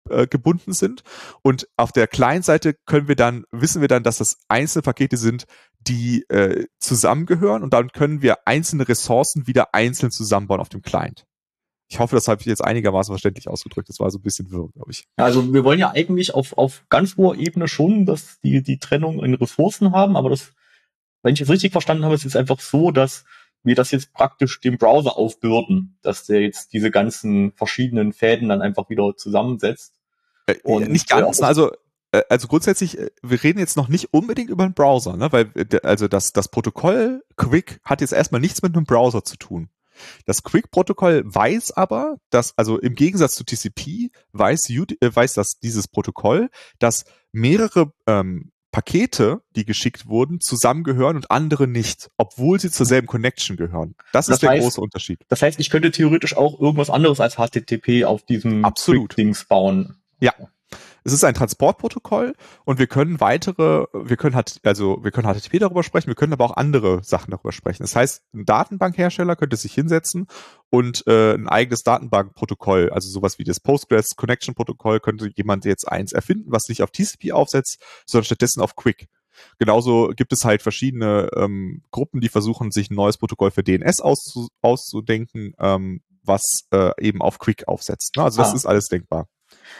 äh, 0.09 0.27
gebunden 0.27 0.73
sind. 0.73 1.03
Und 1.41 1.67
auf 1.77 1.91
der 1.91 2.07
Client-Seite 2.07 2.75
können 2.85 3.07
wir 3.07 3.15
dann, 3.15 3.45
wissen 3.51 3.81
wir 3.81 3.87
dann, 3.87 4.03
dass 4.03 4.17
das 4.17 4.37
einzelne 4.47 4.83
Pakete 4.83 5.17
sind, 5.17 5.45
die 5.79 6.23
äh, 6.29 6.65
zusammengehören 6.79 7.63
und 7.63 7.73
dann 7.73 7.91
können 7.91 8.21
wir 8.21 8.47
einzelne 8.47 8.87
Ressourcen 8.87 9.47
wieder 9.47 9.73
einzeln 9.73 10.11
zusammenbauen 10.11 10.61
auf 10.61 10.69
dem 10.69 10.81
Client. 10.81 11.25
Ich 11.89 11.99
hoffe, 11.99 12.15
das 12.15 12.27
habe 12.27 12.39
ich 12.39 12.47
jetzt 12.47 12.63
einigermaßen 12.63 13.11
verständlich 13.11 13.49
ausgedrückt. 13.49 13.89
Das 13.89 13.99
war 13.99 14.09
so 14.11 14.17
ein 14.17 14.21
bisschen 14.21 14.49
wirr, 14.49 14.69
glaube 14.73 14.91
ich. 14.91 15.03
Also 15.17 15.53
wir 15.53 15.65
wollen 15.65 15.79
ja 15.79 15.91
eigentlich 15.91 16.33
auf, 16.33 16.57
auf 16.57 16.85
ganz 16.89 17.17
hoher 17.17 17.35
Ebene 17.35 17.67
schon, 17.67 18.05
dass 18.05 18.39
die, 18.41 18.63
die 18.63 18.79
Trennung 18.79 19.21
in 19.23 19.33
Ressourcen 19.33 19.91
haben, 19.91 20.15
aber 20.15 20.29
das, 20.29 20.53
wenn 21.21 21.33
ich 21.33 21.41
es 21.41 21.49
richtig 21.49 21.73
verstanden 21.73 22.05
habe, 22.05 22.15
ist 22.15 22.25
es 22.25 22.35
einfach 22.37 22.61
so, 22.61 22.91
dass 22.91 23.25
wir 23.63 23.75
das 23.75 23.91
jetzt 23.91 24.13
praktisch 24.13 24.59
dem 24.59 24.77
Browser 24.77 25.17
aufbürden, 25.17 25.97
dass 26.01 26.25
der 26.25 26.41
jetzt 26.41 26.73
diese 26.73 26.91
ganzen 26.91 27.51
verschiedenen 27.53 28.13
Fäden 28.13 28.49
dann 28.49 28.61
einfach 28.61 28.89
wieder 28.89 29.15
zusammensetzt. 29.15 29.93
Äh, 30.47 30.55
und 30.63 30.89
nicht 30.89 31.09
ganz, 31.09 31.39
äh, 31.39 31.43
also 31.43 31.71
äh, 32.11 32.23
also 32.29 32.47
grundsätzlich, 32.47 32.97
äh, 32.97 33.09
wir 33.21 33.43
reden 33.43 33.59
jetzt 33.59 33.77
noch 33.77 33.87
nicht 33.87 34.13
unbedingt 34.13 34.49
über 34.49 34.63
einen 34.63 34.73
Browser, 34.73 35.17
ne? 35.17 35.31
weil 35.31 35.51
also 35.83 36.07
das, 36.07 36.31
das 36.33 36.49
Protokoll 36.49 37.23
Quick 37.37 37.79
hat 37.83 38.01
jetzt 38.01 38.13
erstmal 38.13 38.41
nichts 38.41 38.61
mit 38.61 38.75
einem 38.75 38.85
Browser 38.85 39.23
zu 39.23 39.37
tun. 39.37 39.69
Das 40.25 40.41
Quick-Protokoll 40.41 41.23
weiß 41.25 41.71
aber, 41.71 42.17
dass, 42.31 42.57
also 42.57 42.79
im 42.79 42.95
Gegensatz 42.95 43.35
zu 43.35 43.43
TCP, 43.43 44.09
weiß, 44.31 44.69
weiß 44.69 45.33
das 45.33 45.59
dieses 45.59 45.87
Protokoll, 45.87 46.49
dass 46.79 47.05
mehrere 47.31 47.91
ähm, 48.07 48.51
Pakete, 48.71 49.41
die 49.55 49.65
geschickt 49.65 50.07
wurden, 50.07 50.39
zusammengehören 50.39 51.17
und 51.17 51.29
andere 51.29 51.67
nicht, 51.67 52.09
obwohl 52.17 52.59
sie 52.59 52.71
zur 52.71 52.85
selben 52.85 53.07
Connection 53.07 53.57
gehören. 53.57 53.95
Das, 54.13 54.27
das 54.27 54.35
ist 54.35 54.43
der 54.43 54.51
heißt, 54.51 54.63
große 54.63 54.81
Unterschied. 54.81 55.19
Das 55.27 55.41
heißt, 55.41 55.59
ich 55.59 55.69
könnte 55.69 55.91
theoretisch 55.91 56.37
auch 56.37 56.59
irgendwas 56.59 56.89
anderes 56.89 57.19
als 57.19 57.35
HTTP 57.35 58.05
auf 58.05 58.23
diesem 58.23 58.65
Dings 59.17 59.45
bauen. 59.45 59.97
Ja. 60.19 60.33
Es 61.03 61.13
ist 61.13 61.23
ein 61.23 61.33
Transportprotokoll 61.33 62.35
und 62.63 62.77
wir 62.77 62.87
können 62.87 63.19
weitere, 63.19 63.85
wir 63.93 64.17
können 64.17 64.35
halt, 64.35 64.59
also 64.63 65.03
wir 65.03 65.11
können 65.11 65.27
HTTP 65.27 65.57
darüber 65.59 65.83
sprechen, 65.83 66.07
wir 66.07 66.15
können 66.15 66.33
aber 66.33 66.45
auch 66.45 66.55
andere 66.55 67.03
Sachen 67.03 67.31
darüber 67.31 67.51
sprechen. 67.51 67.81
Das 67.81 67.95
heißt, 67.95 68.23
ein 68.33 68.45
Datenbankhersteller 68.45 69.35
könnte 69.35 69.57
sich 69.57 69.73
hinsetzen 69.73 70.27
und 70.69 71.05
äh, 71.07 71.33
ein 71.33 71.47
eigenes 71.47 71.81
Datenbankprotokoll, 71.81 72.91
also 72.91 73.09
sowas 73.09 73.39
wie 73.39 73.43
das 73.43 73.59
Postgres 73.59 74.15
Connection 74.15 74.53
Protokoll, 74.53 74.99
könnte 74.99 75.31
jemand 75.35 75.65
jetzt 75.65 75.87
eins 75.87 76.13
erfinden, 76.13 76.51
was 76.51 76.67
nicht 76.69 76.83
auf 76.83 76.91
TCP 76.91 77.31
aufsetzt, 77.31 77.81
sondern 78.05 78.25
stattdessen 78.25 78.61
auf 78.61 78.75
Quick. 78.75 79.07
Genauso 79.57 80.09
gibt 80.15 80.33
es 80.33 80.45
halt 80.45 80.61
verschiedene 80.61 81.29
ähm, 81.35 81.83
Gruppen, 81.89 82.21
die 82.21 82.29
versuchen, 82.29 82.71
sich 82.71 82.91
ein 82.91 82.95
neues 82.95 83.17
Protokoll 83.17 83.49
für 83.49 83.63
DNS 83.63 84.01
auszu 84.01 84.49
auszudenken, 84.61 85.55
ähm, 85.59 86.01
was 86.23 86.67
äh, 86.71 86.91
eben 87.01 87.21
auf 87.21 87.39
Quick 87.39 87.67
aufsetzt. 87.67 88.17
Ne? 88.17 88.23
Also 88.23 88.41
das 88.41 88.51
ah. 88.51 88.55
ist 88.55 88.65
alles 88.65 88.87
denkbar. 88.87 89.27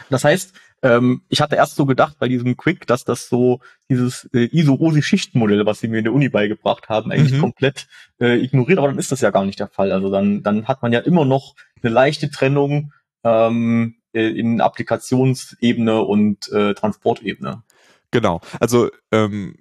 Das 0.09 0.23
heißt, 0.23 0.53
ähm, 0.83 1.21
ich 1.29 1.41
hatte 1.41 1.55
erst 1.55 1.75
so 1.75 1.85
gedacht 1.85 2.17
bei 2.19 2.27
diesem 2.27 2.57
Quick, 2.57 2.87
dass 2.87 3.05
das 3.05 3.29
so 3.29 3.59
dieses 3.89 4.27
äh, 4.33 4.49
ISO-OSI-Schichtenmodell, 4.51 5.65
was 5.65 5.79
sie 5.79 5.87
mir 5.87 5.99
in 5.99 6.05
der 6.05 6.13
Uni 6.13 6.29
beigebracht 6.29 6.89
haben, 6.89 7.11
eigentlich 7.11 7.33
mhm. 7.33 7.41
komplett 7.41 7.87
äh, 8.19 8.43
ignoriert, 8.43 8.79
aber 8.79 8.87
dann 8.87 8.97
ist 8.97 9.11
das 9.11 9.21
ja 9.21 9.29
gar 9.29 9.45
nicht 9.45 9.59
der 9.59 9.67
Fall. 9.67 9.91
Also 9.91 10.09
dann, 10.09 10.41
dann 10.43 10.67
hat 10.67 10.81
man 10.81 10.91
ja 10.91 10.99
immer 10.99 11.25
noch 11.25 11.55
eine 11.81 11.93
leichte 11.93 12.31
Trennung 12.31 12.93
ähm, 13.23 13.95
äh, 14.13 14.27
in 14.27 14.59
Applikationsebene 14.59 16.01
und 16.01 16.51
äh, 16.51 16.73
Transportebene. 16.73 17.63
Genau. 18.09 18.41
Also 18.59 18.89
ähm, 19.11 19.55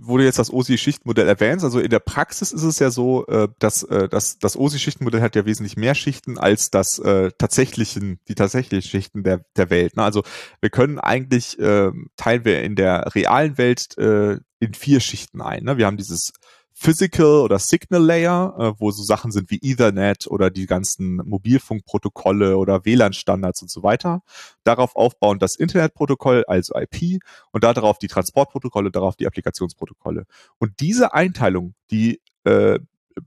wo 0.00 0.16
du 0.16 0.24
jetzt 0.24 0.38
das 0.38 0.52
OSI-Schichtenmodell 0.52 1.28
erwähnst, 1.28 1.64
also 1.64 1.80
in 1.80 1.90
der 1.90 1.98
Praxis 1.98 2.52
ist 2.52 2.62
es 2.62 2.78
ja 2.78 2.90
so, 2.90 3.26
äh, 3.26 3.48
dass 3.58 3.82
äh, 3.82 4.08
dass 4.08 4.38
das 4.38 4.56
OSI-Schichtenmodell 4.56 5.20
hat 5.20 5.36
ja 5.36 5.44
wesentlich 5.44 5.76
mehr 5.76 5.94
Schichten 5.94 6.38
als 6.38 6.70
das 6.70 6.98
äh, 6.98 7.30
tatsächlichen, 7.38 8.20
die 8.28 8.34
tatsächlichen 8.34 8.88
Schichten 8.88 9.22
der, 9.22 9.44
der 9.56 9.70
Welt. 9.70 9.96
Ne? 9.96 10.02
Also 10.02 10.22
wir 10.60 10.70
können 10.70 10.98
eigentlich, 10.98 11.58
äh, 11.58 11.90
teilen 12.16 12.44
wir 12.44 12.62
in 12.62 12.76
der 12.76 13.14
realen 13.14 13.58
Welt 13.58 13.96
äh, 13.98 14.38
in 14.60 14.74
vier 14.74 15.00
Schichten 15.00 15.40
ein. 15.40 15.64
Ne? 15.64 15.78
Wir 15.78 15.86
haben 15.86 15.96
dieses 15.96 16.32
Physical 16.80 17.40
oder 17.40 17.58
Signal 17.58 18.04
Layer, 18.04 18.54
äh, 18.56 18.72
wo 18.78 18.92
so 18.92 19.02
Sachen 19.02 19.32
sind 19.32 19.50
wie 19.50 19.58
Ethernet 19.60 20.28
oder 20.28 20.48
die 20.48 20.66
ganzen 20.66 21.16
Mobilfunkprotokolle 21.16 22.56
oder 22.56 22.84
WLAN-Standards 22.84 23.62
und 23.62 23.70
so 23.70 23.82
weiter. 23.82 24.22
Darauf 24.62 24.94
aufbauen 24.94 25.40
das 25.40 25.56
Internetprotokoll, 25.56 26.44
also 26.46 26.74
IP, 26.76 27.20
und 27.50 27.64
darauf 27.64 27.98
die 27.98 28.06
Transportprotokolle, 28.06 28.92
darauf 28.92 29.16
die 29.16 29.26
Applikationsprotokolle. 29.26 30.26
Und 30.58 30.78
diese 30.78 31.14
Einteilung, 31.14 31.74
die 31.90 32.20
äh, 32.44 32.78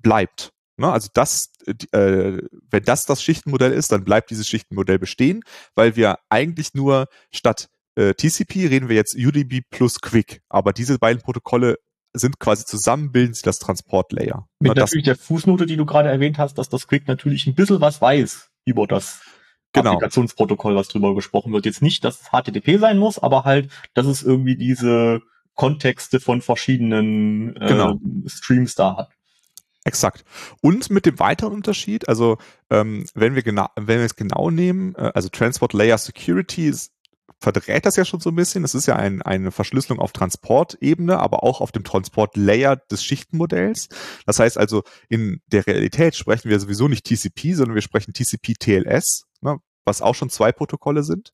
bleibt. 0.02 0.54
Ne? 0.78 0.90
Also 0.90 1.10
das, 1.14 1.52
äh, 1.92 2.38
wenn 2.70 2.84
das 2.86 3.04
das 3.04 3.22
Schichtenmodell 3.22 3.74
ist, 3.74 3.92
dann 3.92 4.06
bleibt 4.06 4.30
dieses 4.30 4.48
Schichtenmodell 4.48 4.98
bestehen, 4.98 5.44
weil 5.76 5.98
wir 5.98 6.20
eigentlich 6.30 6.74
nur 6.74 7.08
statt 7.32 7.68
äh, 7.96 8.14
TCP 8.14 8.68
reden 8.68 8.88
wir 8.88 8.96
jetzt 8.96 9.14
UDP 9.14 9.62
plus 9.70 10.00
Quick. 10.00 10.42
Aber 10.48 10.72
diese 10.72 10.98
beiden 11.00 11.22
Protokolle 11.22 11.78
sind 12.14 12.40
quasi 12.40 12.66
zusammen 12.66 13.12
bilden 13.12 13.34
sie 13.34 13.44
das 13.44 13.60
Transportlayer. 13.60 14.48
Mit 14.60 14.72
das, 14.72 14.78
natürlich 14.78 15.06
der 15.06 15.16
Fußnote, 15.16 15.66
die 15.66 15.78
du 15.78 15.86
gerade 15.86 16.10
erwähnt 16.10 16.38
hast, 16.38 16.58
dass 16.58 16.70
das 16.70 16.88
Quick 16.88 17.08
natürlich 17.08 17.48
ein 17.48 17.56
bisschen 17.56 17.82
was 17.82 18.02
weiß 18.02 18.50
über 18.66 18.88
das 18.88 19.22
genau. 19.74 19.92
Applikationsprotokoll, 19.92 20.76
was 20.76 20.90
drüber 20.90 21.16
gesprochen 21.16 21.54
wird. 21.54 21.66
Jetzt 21.66 21.82
nicht, 21.82 22.04
dass 22.04 22.22
es 22.22 22.28
HTTP 22.30 22.80
sein 22.80 22.98
muss, 22.98 23.20
aber 23.20 23.44
halt, 23.44 23.72
dass 23.94 24.06
es 24.06 24.24
irgendwie 24.24 24.56
diese 24.56 25.22
Kontexte 25.56 26.20
von 26.20 26.42
verschiedenen 26.42 27.56
äh, 27.56 27.68
genau. 27.68 28.00
Streams 28.28 28.76
da 28.76 28.98
hat. 28.98 29.10
Exakt. 29.84 30.24
Und 30.62 30.92
mit 30.92 31.06
dem 31.06 31.18
weiteren 31.20 31.54
Unterschied, 31.54 32.08
also 32.08 32.38
ähm, 32.70 33.06
wenn 33.16 33.34
wir 33.34 33.42
genau, 33.42 33.68
wenn 33.76 33.98
wir 33.98 34.06
es 34.06 34.16
genau 34.16 34.52
nehmen, 34.52 34.94
äh, 34.96 35.12
also 35.16 35.30
Transport 35.30 35.74
Layer 35.74 35.98
Security 35.98 36.68
ist 36.68 36.94
verdreht 37.42 37.86
das 37.86 37.96
ja 37.96 38.06
schon 38.06 38.20
so 38.20 38.30
ein 38.30 38.36
bisschen. 38.36 38.64
Es 38.64 38.76
ist 38.76 38.86
ja 38.86 38.96
ein, 38.96 39.22
eine 39.24 39.52
Verschlüsselung 39.52 40.00
auf 40.00 40.12
Transportebene, 40.12 41.20
aber 41.20 41.44
auch 41.44 41.60
auf 41.60 41.72
dem 41.72 41.84
Transportlayer 41.84 42.76
des 42.76 43.04
Schichtenmodells. 43.04 43.90
Das 44.28 44.40
heißt 44.40 44.58
also, 44.60 44.84
in 45.10 45.42
der 45.48 45.66
Realität 45.66 46.16
sprechen 46.16 46.50
wir 46.50 46.60
sowieso 46.60 46.88
nicht 46.88 47.06
TCP, 47.06 47.54
sondern 47.56 47.76
wir 47.76 47.82
sprechen 47.82 48.14
TCP-TLS, 48.14 49.24
ne, 49.42 49.58
was 49.86 50.04
auch 50.04 50.14
schon 50.14 50.30
zwei 50.30 50.52
Protokolle 50.52 51.02
sind. 51.02 51.34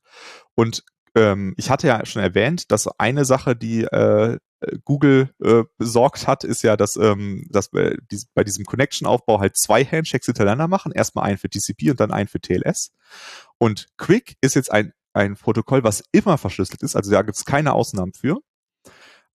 Und 0.55 0.84
ähm, 1.14 1.53
ich 1.58 1.70
hatte 1.70 1.88
ja 1.88 2.05
schon 2.05 2.22
erwähnt, 2.22 2.72
dass 2.72 2.88
eine 2.88 3.26
Sache, 3.26 3.58
die 3.58 3.84
äh, 3.84 4.38
Google 4.86 5.30
äh, 5.43 5.64
besorgt 5.78 6.26
hat, 6.26 6.43
ist 6.43 6.64
ja, 6.64 6.78
dass, 6.78 6.95
ähm, 6.95 7.45
dass 7.49 7.74
wir 7.74 7.97
dies, 8.10 8.28
bei 8.34 8.43
diesem 8.43 8.66
Connection-Aufbau 8.66 9.39
halt 9.39 9.58
zwei 9.58 9.84
Handshakes 9.84 10.26
hintereinander 10.26 10.68
machen. 10.68 10.93
Erstmal 10.93 11.26
einen 11.26 11.38
für 11.38 11.49
TCP 11.49 11.91
und 11.91 11.99
dann 11.99 12.12
einen 12.12 12.28
für 12.28 12.39
TLS. 12.39 12.91
Und 13.58 13.88
Quick 13.97 14.36
ist 14.41 14.55
jetzt 14.55 14.72
ein 14.72 14.93
ein 15.18 15.36
Protokoll, 15.36 15.84
was 15.84 16.03
immer 16.11 16.38
verschlüsselt 16.38 16.84
ist. 16.84 16.95
Also 16.95 17.11
da 17.11 17.22
gibt 17.22 17.38
es 17.38 17.45
keine 17.45 17.74
Ausnahmen 17.74 18.13
für. 18.13 18.38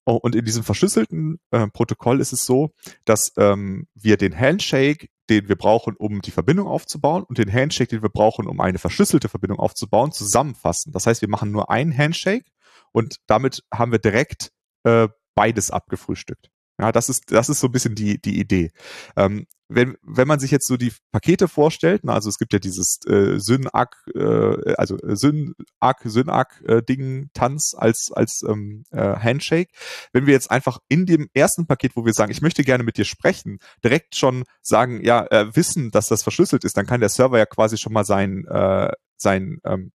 Oh, 0.05 0.17
und 0.17 0.35
in 0.35 0.45
diesem 0.45 0.65
verschlüsselten 0.65 1.39
äh, 1.53 1.69
Protokoll 1.69 2.21
ist 2.21 2.33
es 2.33 2.45
so, 2.45 2.71
dass 3.05 3.33
ähm, 3.37 3.87
wir 3.95 4.17
den 4.17 4.37
Handshake, 4.37 5.09
den 5.31 5.49
wir 5.49 5.57
brauchen, 5.57 5.95
um 5.97 6.23
die 6.23 6.33
Verbindung 6.33 6.67
aufzubauen, 6.67 7.23
und 7.23 7.39
den 7.39 7.53
Handshake, 7.53 7.89
den 7.89 8.03
wir 8.03 8.09
brauchen, 8.09 8.49
um 8.49 8.61
eine 8.61 8.79
verschlüsselte 8.79 9.29
Verbindung 9.29 9.61
aufzubauen, 9.61 10.11
zusammenfassen. 10.11 10.93
Das 10.93 11.07
heißt, 11.07 11.21
wir 11.23 11.29
machen 11.29 11.53
nur 11.53 11.71
einen 11.71 11.97
Handshake 11.97 12.51
und 12.91 13.17
damit 13.29 13.63
haben 13.73 13.93
wir 13.93 14.01
direkt 14.01 14.51
äh, 14.83 15.09
beides 15.37 15.71
abgefrühstückt. 15.71 16.52
Ja, 16.81 16.91
das 16.91 17.09
ist, 17.09 17.31
das 17.31 17.49
ist 17.49 17.61
so 17.61 17.69
ein 17.69 17.73
bisschen 17.73 17.95
die, 17.95 18.21
die 18.21 18.41
Idee. 18.41 18.73
Ähm, 19.17 19.47
wenn, 19.69 19.97
wenn 20.03 20.29
man 20.29 20.41
sich 20.41 20.51
jetzt 20.51 20.67
so 20.67 20.77
die 20.77 20.93
Pakete 21.13 21.49
vorstellt, 21.49 22.03
na, 22.05 22.15
also 22.15 22.29
es 22.29 22.39
gibt 22.39 22.53
ja 22.53 22.59
dieses 22.59 22.99
äh, 23.07 23.39
Synak, 23.39 23.97
äh, 24.15 24.75
also 24.75 24.99
Synak, 25.03 26.01
Synak 26.05 26.63
äh, 26.67 26.83
Ding, 26.83 27.31
Tanz 27.35 27.75
als, 27.77 28.11
als 28.13 28.43
ähm, 28.47 28.85
äh, 28.91 29.17
Handshake. 29.17 29.71
Wenn 30.13 30.27
wir 30.27 30.35
jetzt 30.35 30.51
einfach 30.51 30.79
in 30.89 31.07
dem 31.07 31.29
ersten 31.35 31.67
Paket, 31.67 31.93
wo 31.95 32.05
wir 32.05 32.13
sagen, 32.13 32.33
ich 32.33 32.43
möchte 32.43 32.65
gerne 32.65 32.85
mit 32.85 32.97
dir 32.97 33.05
sprechen, 33.05 33.59
direkt 33.85 34.17
schon 34.17 34.45
sagen, 34.63 35.05
ja, 35.05 35.27
äh, 35.31 35.55
wissen, 35.55 35.91
dass 35.91 36.09
das 36.09 36.23
verschlüsselt 36.23 36.65
ist, 36.65 36.77
dann 36.77 36.87
kann 36.87 37.01
der 37.01 37.09
Server 37.09 37.39
ja 37.39 37.47
quasi 37.47 37.79
schon 37.79 37.93
mal 37.93 38.05
sein, 38.05 38.45
äh, 38.47 38.91
sein 39.17 39.59
ähm, 39.65 39.93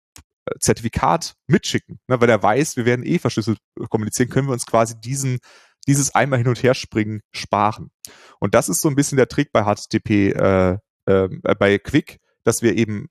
Zertifikat 0.59 1.36
mitschicken, 1.47 1.99
ne, 2.07 2.21
weil 2.21 2.30
er 2.30 2.41
weiß, 2.41 2.78
wir 2.78 2.86
werden 2.86 3.05
eh 3.05 3.19
verschlüsselt 3.19 3.59
kommunizieren, 3.89 4.30
können 4.30 4.47
wir 4.47 4.53
uns 4.53 4.65
quasi 4.65 4.99
diesen 4.99 5.39
dieses 5.88 6.13
einmal 6.13 6.39
hin 6.39 6.47
und 6.47 6.61
her 6.61 6.73
springen 6.73 7.21
sparen. 7.31 7.91
Und 8.39 8.55
das 8.55 8.69
ist 8.69 8.81
so 8.81 8.89
ein 8.89 8.95
bisschen 8.95 9.17
der 9.17 9.27
Trick 9.27 9.51
bei 9.51 9.63
HTTP, 9.63 10.33
äh, 10.33 10.77
äh, 11.05 11.27
bei 11.57 11.77
Quick, 11.79 12.19
dass 12.43 12.61
wir 12.61 12.75
eben 12.75 13.09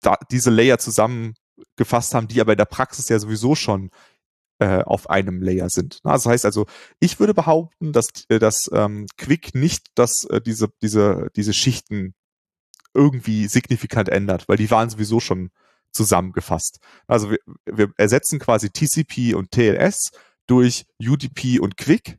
da 0.00 0.18
diese 0.30 0.50
Layer 0.50 0.78
zusammengefasst 0.78 2.14
haben, 2.14 2.28
die 2.28 2.40
aber 2.40 2.52
in 2.52 2.58
der 2.58 2.64
Praxis 2.64 3.08
ja 3.08 3.18
sowieso 3.18 3.54
schon 3.54 3.90
äh, 4.58 4.82
auf 4.82 5.10
einem 5.10 5.42
Layer 5.42 5.68
sind. 5.70 6.00
Das 6.04 6.26
heißt 6.26 6.44
also, 6.44 6.66
ich 7.00 7.20
würde 7.20 7.34
behaupten, 7.34 7.92
dass, 7.92 8.08
äh, 8.28 8.38
dass 8.38 8.70
ähm, 8.72 9.06
Quick 9.16 9.54
nicht 9.54 9.86
dass, 9.94 10.24
äh, 10.24 10.40
diese, 10.40 10.68
diese, 10.82 11.30
diese 11.36 11.52
Schichten 11.52 12.14
irgendwie 12.94 13.48
signifikant 13.48 14.08
ändert, 14.08 14.48
weil 14.48 14.56
die 14.56 14.70
waren 14.70 14.90
sowieso 14.90 15.20
schon 15.20 15.50
zusammengefasst. 15.92 16.78
Also 17.06 17.30
wir, 17.30 17.38
wir 17.66 17.92
ersetzen 17.96 18.38
quasi 18.38 18.70
TCP 18.70 19.34
und 19.34 19.50
TLS 19.50 20.10
durch 20.52 20.84
UDP 21.00 21.60
und 21.60 21.78
Quick. 21.78 22.18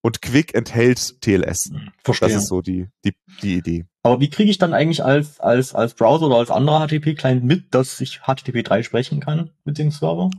Und 0.00 0.22
Quick 0.22 0.54
enthält 0.54 1.20
TLS. 1.20 1.70
Verstehe. 2.02 2.30
Das 2.30 2.42
ist 2.42 2.48
so 2.48 2.62
die, 2.62 2.88
die, 3.04 3.12
die 3.42 3.56
Idee. 3.56 3.84
Aber 4.02 4.18
wie 4.18 4.30
kriege 4.30 4.50
ich 4.50 4.56
dann 4.56 4.72
eigentlich 4.72 5.04
als, 5.04 5.40
als, 5.40 5.74
als 5.74 5.92
Browser 5.92 6.26
oder 6.26 6.36
als 6.36 6.50
anderer 6.50 6.86
HTTP-Client 6.86 7.44
mit, 7.44 7.74
dass 7.74 8.00
ich 8.00 8.22
HTTP 8.22 8.64
3 8.64 8.82
sprechen 8.82 9.20
kann 9.20 9.50
mit 9.64 9.76
dem 9.76 9.90
Server? 9.90 10.30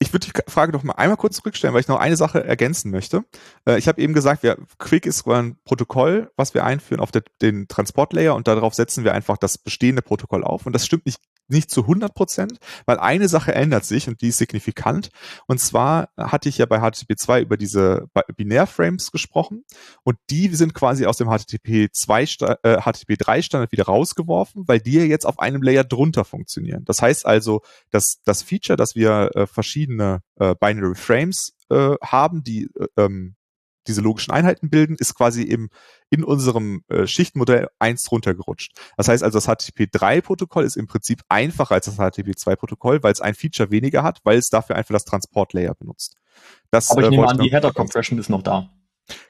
Ich 0.00 0.12
würde 0.12 0.26
die 0.26 0.50
Frage 0.50 0.72
noch 0.72 0.82
mal 0.82 0.94
einmal 0.94 1.16
kurz 1.16 1.36
zurückstellen, 1.36 1.72
weil 1.72 1.80
ich 1.80 1.88
noch 1.88 1.98
eine 1.98 2.16
Sache 2.16 2.44
ergänzen 2.44 2.90
möchte. 2.90 3.24
Äh, 3.66 3.78
ich 3.78 3.88
habe 3.88 4.02
eben 4.02 4.12
gesagt, 4.12 4.42
wir, 4.42 4.58
Quick 4.76 5.06
ist 5.06 5.26
ein 5.26 5.56
Protokoll, 5.64 6.30
was 6.36 6.52
wir 6.52 6.66
einführen 6.66 7.00
auf 7.00 7.10
den 7.12 7.68
Transportlayer 7.68 8.34
und 8.34 8.48
darauf 8.48 8.74
setzen 8.74 9.04
wir 9.04 9.14
einfach 9.14 9.38
das 9.38 9.56
bestehende 9.56 10.02
Protokoll 10.02 10.44
auf. 10.44 10.66
Und 10.66 10.74
das 10.74 10.84
stimmt 10.84 11.06
nicht 11.06 11.20
nicht 11.52 11.70
zu 11.70 11.82
100 11.82 12.14
Prozent, 12.14 12.58
weil 12.86 12.98
eine 12.98 13.28
Sache 13.28 13.54
ändert 13.54 13.84
sich 13.84 14.08
und 14.08 14.20
die 14.20 14.28
ist 14.28 14.38
signifikant. 14.38 15.10
Und 15.46 15.60
zwar 15.60 16.08
hatte 16.16 16.48
ich 16.48 16.58
ja 16.58 16.66
bei 16.66 16.80
HTTP 16.80 17.16
2 17.16 17.42
über 17.42 17.56
diese 17.56 18.08
Binärframes 18.36 19.12
gesprochen 19.12 19.64
und 20.02 20.18
die 20.30 20.48
sind 20.48 20.74
quasi 20.74 21.06
aus 21.06 21.18
dem 21.18 21.28
HTTP 21.28 21.90
2, 21.92 22.22
äh, 22.62 22.80
HTTP 22.80 23.16
3 23.18 23.42
Standard 23.42 23.72
wieder 23.72 23.84
rausgeworfen, 23.84 24.64
weil 24.66 24.80
die 24.80 24.94
ja 24.94 25.04
jetzt 25.04 25.26
auf 25.26 25.38
einem 25.38 25.62
Layer 25.62 25.84
drunter 25.84 26.24
funktionieren. 26.24 26.84
Das 26.84 27.00
heißt 27.02 27.26
also, 27.26 27.62
dass 27.90 28.20
das 28.24 28.42
Feature, 28.42 28.76
dass 28.76 28.94
wir 28.94 29.30
äh, 29.34 29.46
verschiedene 29.46 30.22
äh, 30.36 30.54
Binary 30.58 30.94
Frames 30.94 31.54
äh, 31.70 31.94
haben, 32.02 32.42
die 32.42 32.68
äh, 32.78 32.86
ähm, 32.96 33.34
diese 33.86 34.00
logischen 34.00 34.32
Einheiten 34.32 34.70
bilden, 34.70 34.96
ist 34.98 35.14
quasi 35.14 35.42
im, 35.42 35.70
in 36.10 36.24
unserem 36.24 36.84
äh, 36.88 37.06
Schichtmodell 37.06 37.68
eins 37.78 38.10
runtergerutscht. 38.10 38.72
Das 38.96 39.08
heißt 39.08 39.22
also, 39.22 39.38
das 39.38 39.48
HTTP3-Protokoll 39.48 40.64
ist 40.64 40.76
im 40.76 40.86
Prinzip 40.86 41.22
einfacher 41.28 41.74
als 41.74 41.86
das 41.86 41.98
HTTP2-Protokoll, 41.98 43.02
weil 43.02 43.12
es 43.12 43.20
ein 43.20 43.34
Feature 43.34 43.70
weniger 43.70 44.02
hat, 44.02 44.20
weil 44.24 44.38
es 44.38 44.48
dafür 44.48 44.76
einfach 44.76 44.94
das 44.94 45.04
Transport-Layer 45.04 45.74
benutzt. 45.74 46.16
Das, 46.70 46.90
Aber 46.90 47.02
ich 47.02 47.06
äh, 47.08 47.10
nehme 47.10 47.28
an, 47.28 47.38
die 47.38 47.50
Header-Compression 47.50 48.18
ist 48.18 48.28
noch 48.28 48.42
da. 48.42 48.70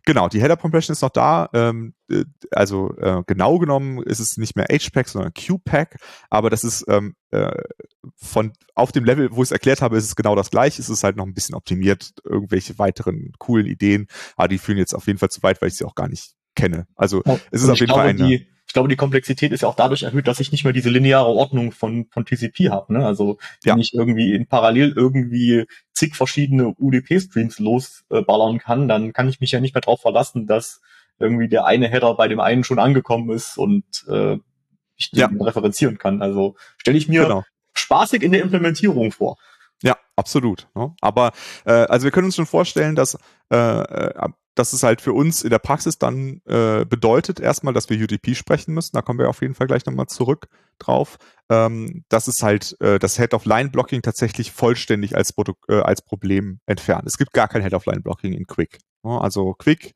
Genau, 0.05 0.29
die 0.29 0.41
Header 0.41 0.57
Compression 0.57 0.93
ist 0.93 1.03
noch 1.03 1.11
da. 1.11 1.49
Ähm, 1.53 1.95
äh, 2.11 2.25
also 2.51 2.95
äh, 2.99 3.23
genau 3.27 3.59
genommen 3.59 4.03
ist 4.03 4.20
es 4.20 4.37
nicht 4.37 4.57
mehr 4.57 4.66
HPAC, 4.66 5.09
sondern 5.09 5.33
QPAC. 5.33 5.97
Aber 6.31 6.51
das 6.51 6.64
ist 6.64 6.85
ähm, 6.89 7.14
äh, 7.31 7.51
von 8.16 8.53
auf 8.75 8.93
dem 8.93 9.05
Level, 9.05 9.31
wo 9.33 9.43
ich 9.43 9.49
es 9.49 9.53
erklärt 9.53 9.83
habe, 9.83 9.97
ist 9.97 10.05
es 10.05 10.16
genau 10.16 10.35
das 10.35 10.51
gleiche. 10.51 10.81
Es 10.81 10.89
ist 10.89 11.05
halt 11.05 11.16
noch 11.16 11.27
ein 11.27 11.35
bisschen 11.35 11.55
optimiert, 11.55 12.11
irgendwelche 12.25 12.79
weiteren 12.79 13.33
coolen 13.39 13.66
Ideen. 13.66 14.07
Aber 14.37 14.49
die 14.49 14.59
führen 14.59 14.79
jetzt 14.79 14.95
auf 14.95 15.07
jeden 15.07 15.18
Fall 15.18 15.31
zu 15.31 15.43
weit, 15.43 15.61
weil 15.62 15.68
ich 15.68 15.77
sie 15.77 15.85
auch 15.85 15.95
gar 15.95 16.09
nicht 16.09 16.35
kenne. 16.55 16.87
Also 16.97 17.23
ja, 17.25 17.39
es 17.51 17.62
ist 17.62 17.68
auf 17.68 17.79
jeden 17.79 17.87
glaube, 17.87 18.01
Fall 18.01 18.11
eine. 18.11 18.27
Die, 18.27 18.52
ich 18.73 18.75
glaube, 18.75 18.89
die 18.89 18.97
Komplexität 18.97 19.53
ist 19.53 19.61
ja 19.61 19.68
auch 19.68 19.75
dadurch 19.75 20.03
erhöht, 20.03 20.27
dass 20.27 20.41
ich 20.41 20.51
nicht 20.51 20.64
mehr 20.64 20.73
diese 20.73 20.89
lineare 20.89 21.27
Ordnung 21.27 21.73
von, 21.73 22.07
von 22.11 22.25
TCP 22.25 22.70
habe. 22.70 22.95
Ne? 22.95 23.05
Also 23.05 23.37
wenn 23.64 23.77
ja. 23.77 23.83
ich 23.83 23.93
irgendwie 23.93 24.33
in 24.33 24.47
parallel 24.47 24.95
irgendwie 24.97 25.66
zig 25.93 26.16
verschiedene 26.16 26.68
UDP-Streams 26.79 27.59
losballern 27.59 28.57
kann, 28.61 28.89
dann 28.89 29.12
kann 29.12 29.29
ich 29.29 29.41
mich 29.41 29.51
ja 29.51 29.61
nicht 29.61 29.75
mehr 29.75 29.83
darauf 29.83 30.01
verlassen, 30.01 30.47
dass 30.47 30.81
irgendwie 31.18 31.49
der 31.49 31.66
eine 31.66 31.87
Header 31.87 32.14
bei 32.14 32.29
dem 32.29 32.41
einen 32.41 32.64
schon 32.64 32.79
angekommen 32.79 33.29
ist 33.29 33.59
und 33.59 33.85
äh, 34.09 34.39
ich 34.97 35.11
den 35.11 35.20
ja. 35.20 35.29
referenzieren 35.39 35.99
kann. 35.99 36.23
Also 36.23 36.57
stelle 36.79 36.97
ich 36.97 37.09
mir 37.09 37.25
genau. 37.25 37.45
spaßig 37.75 38.23
in 38.23 38.33
der 38.33 38.41
Implementierung 38.41 39.12
vor. 39.12 39.37
Ja, 39.83 39.99
absolut. 40.16 40.66
Ne? 40.75 40.95
Aber 41.03 41.33
äh, 41.66 41.73
also 41.73 42.05
wir 42.05 42.11
können 42.11 42.25
uns 42.25 42.37
schon 42.37 42.47
vorstellen, 42.47 42.95
dass 42.95 43.18
äh, 43.51 43.55
äh 43.55 44.29
dass 44.55 44.73
es 44.73 44.83
halt 44.83 45.01
für 45.01 45.13
uns 45.13 45.43
in 45.43 45.51
der 45.51 45.59
Praxis 45.59 45.99
dann 45.99 46.41
äh, 46.47 46.85
bedeutet 46.85 47.41
erstmal, 47.41 47.73
dass 47.73 47.89
wir 47.89 47.99
UDP 47.99 48.35
sprechen 48.35 48.75
müssen. 48.75 48.95
Da 48.95 49.03
kommen 49.03 49.19
wir 49.19 49.29
auf 49.29 49.41
jeden 49.41 49.55
Fall 49.55 49.67
gleich 49.67 49.87
nochmal 49.87 50.07
zurück 50.07 50.49
drauf. 50.79 51.19
Ähm, 51.49 52.05
dass 52.09 52.29
es 52.29 52.43
halt 52.43 52.77
äh, 52.81 52.99
das 52.99 53.17
Head-of-Line-Blocking 53.17 54.03
tatsächlich 54.03 54.53
vollständig 54.53 55.17
als, 55.17 55.33
Produ 55.33 55.53
äh, 55.69 55.81
als 55.81 56.03
Problem 56.03 56.61
entfernt. 56.67 57.07
Es 57.07 57.19
gibt 57.19 57.33
gar 57.33 57.49
kein 57.49 57.63
Head-of-Line-Blocking 57.63 58.33
in 58.33 58.47
Quick. 58.47 58.79
Also 59.03 59.55
Quick 59.55 59.95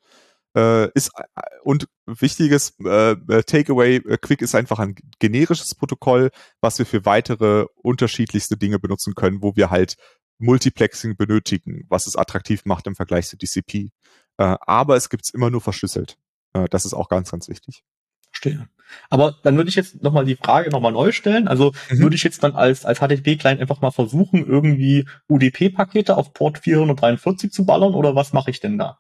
äh, 0.56 0.90
ist 0.92 1.10
äh, 1.16 1.42
und 1.62 1.88
wichtiges 2.06 2.74
äh, 2.84 3.12
äh, 3.12 3.42
Takeaway, 3.42 3.96
äh, 3.96 4.16
Quick 4.16 4.40
ist 4.42 4.54
einfach 4.54 4.78
ein 4.78 4.96
generisches 5.18 5.74
Protokoll, 5.74 6.30
was 6.60 6.78
wir 6.78 6.86
für 6.86 7.04
weitere 7.04 7.66
unterschiedlichste 7.76 8.56
Dinge 8.56 8.78
benutzen 8.78 9.14
können, 9.14 9.42
wo 9.42 9.54
wir 9.54 9.70
halt 9.70 9.96
Multiplexing 10.38 11.16
benötigen, 11.16 11.84
was 11.88 12.06
es 12.06 12.16
attraktiv 12.16 12.64
macht 12.64 12.86
im 12.86 12.94
Vergleich 12.94 13.28
zu 13.28 13.36
DCP. 13.36 13.90
Äh, 14.38 14.56
aber 14.60 14.96
es 14.96 15.08
gibt's 15.08 15.30
immer 15.30 15.50
nur 15.50 15.60
verschlüsselt. 15.60 16.18
Äh, 16.52 16.66
das 16.70 16.84
ist 16.84 16.94
auch 16.94 17.08
ganz, 17.08 17.30
ganz 17.30 17.48
wichtig. 17.48 17.84
Verstehe. 18.30 18.68
Aber 19.10 19.36
dann 19.42 19.56
würde 19.56 19.68
ich 19.68 19.76
jetzt 19.76 20.02
nochmal 20.02 20.24
die 20.24 20.36
Frage 20.36 20.70
nochmal 20.70 20.92
neu 20.92 21.12
stellen. 21.12 21.48
Also 21.48 21.72
mhm. 21.90 21.98
würde 21.98 22.16
ich 22.16 22.22
jetzt 22.22 22.42
dann 22.42 22.54
als, 22.54 22.84
als 22.84 23.00
HTTP-Client 23.00 23.60
einfach 23.60 23.80
mal 23.80 23.90
versuchen, 23.90 24.46
irgendwie 24.46 25.08
UDP-Pakete 25.28 26.16
auf 26.16 26.32
Port 26.34 26.58
443 26.58 27.50
zu 27.52 27.64
ballern 27.64 27.94
oder 27.94 28.14
was 28.14 28.32
mache 28.32 28.50
ich 28.50 28.60
denn 28.60 28.78
da? 28.78 28.98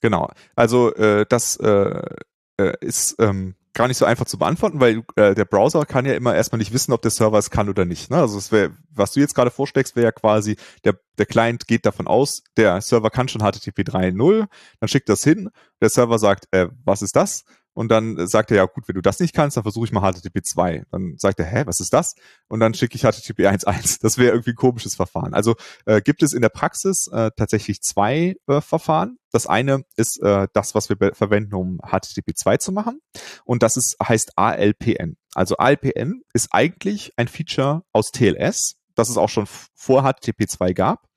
Genau. 0.00 0.30
Also 0.56 0.94
äh, 0.94 1.26
das 1.28 1.56
äh, 1.56 2.02
äh 2.58 2.72
ist 2.80 3.16
ähm, 3.18 3.54
gar 3.74 3.88
nicht 3.88 3.98
so 3.98 4.04
einfach 4.04 4.24
zu 4.24 4.38
beantworten, 4.38 4.80
weil 4.80 5.02
äh, 5.16 5.34
der 5.34 5.44
Browser 5.44 5.84
kann 5.84 6.06
ja 6.06 6.14
immer 6.14 6.34
erstmal 6.34 6.58
nicht 6.58 6.72
wissen, 6.72 6.92
ob 6.92 7.02
der 7.02 7.10
Server 7.10 7.38
es 7.38 7.50
kann 7.50 7.68
oder 7.68 7.84
nicht. 7.84 8.10
Ne? 8.10 8.16
Also 8.16 8.38
es 8.38 8.52
wäre, 8.52 8.72
was 8.90 9.12
du 9.12 9.20
jetzt 9.20 9.34
gerade 9.34 9.50
vorschlägst, 9.50 9.96
wäre 9.96 10.06
ja 10.06 10.12
quasi, 10.12 10.56
der, 10.84 10.94
der 11.18 11.26
Client 11.26 11.66
geht 11.66 11.84
davon 11.84 12.06
aus, 12.06 12.42
der 12.56 12.80
Server 12.80 13.10
kann 13.10 13.28
schon 13.28 13.42
HTTP 13.42 13.80
3.0, 13.80 14.46
dann 14.80 14.88
schickt 14.88 15.08
das 15.08 15.24
hin, 15.24 15.50
der 15.80 15.90
Server 15.90 16.18
sagt, 16.18 16.46
äh, 16.52 16.68
was 16.84 17.02
ist 17.02 17.16
das? 17.16 17.44
Und 17.74 17.88
dann 17.88 18.26
sagt 18.26 18.50
er, 18.50 18.56
ja 18.56 18.64
gut, 18.66 18.88
wenn 18.88 18.94
du 18.94 19.02
das 19.02 19.20
nicht 19.20 19.34
kannst, 19.34 19.56
dann 19.56 19.64
versuche 19.64 19.84
ich 19.84 19.92
mal 19.92 20.00
HTTP 20.00 20.44
2. 20.44 20.84
Dann 20.90 21.14
sagt 21.18 21.40
er, 21.40 21.46
hä, 21.46 21.64
was 21.66 21.80
ist 21.80 21.92
das? 21.92 22.14
Und 22.48 22.60
dann 22.60 22.72
schicke 22.72 22.96
ich 22.96 23.02
HTTP 23.02 23.40
1.1. 23.40 23.98
Das 24.04 24.18
wäre 24.18 24.32
irgendwie 24.32 24.50
ein 24.50 24.56
komisches 24.56 24.94
Verfahren. 24.94 25.34
Also 25.34 25.56
äh, 25.86 26.00
gibt 26.00 26.22
es 26.22 26.32
in 26.32 26.42
der 26.42 26.48
Praxis 26.50 27.08
äh, 27.08 27.30
tatsächlich 27.36 27.82
zwei 27.82 28.36
äh, 28.46 28.60
Verfahren. 28.60 29.18
Das 29.32 29.46
eine 29.46 29.82
ist 29.96 30.22
äh, 30.22 30.46
das, 30.52 30.74
was 30.74 30.88
wir 30.88 30.96
verwenden, 31.14 31.54
um 31.54 31.80
HTTP 31.80 32.36
2 32.36 32.58
zu 32.58 32.70
machen. 32.70 33.00
Und 33.44 33.62
das 33.62 33.76
ist, 33.76 33.96
heißt 34.00 34.38
ALPN. 34.38 35.16
Also 35.34 35.56
ALPN 35.56 36.22
ist 36.32 36.48
eigentlich 36.52 37.12
ein 37.16 37.26
Feature 37.26 37.82
aus 37.92 38.12
TLS, 38.12 38.76
das 38.94 39.08
es 39.08 39.16
auch 39.16 39.28
schon 39.28 39.46
vor 39.74 40.02
HTTP 40.02 40.48
2 40.48 40.72
gab. 40.72 41.08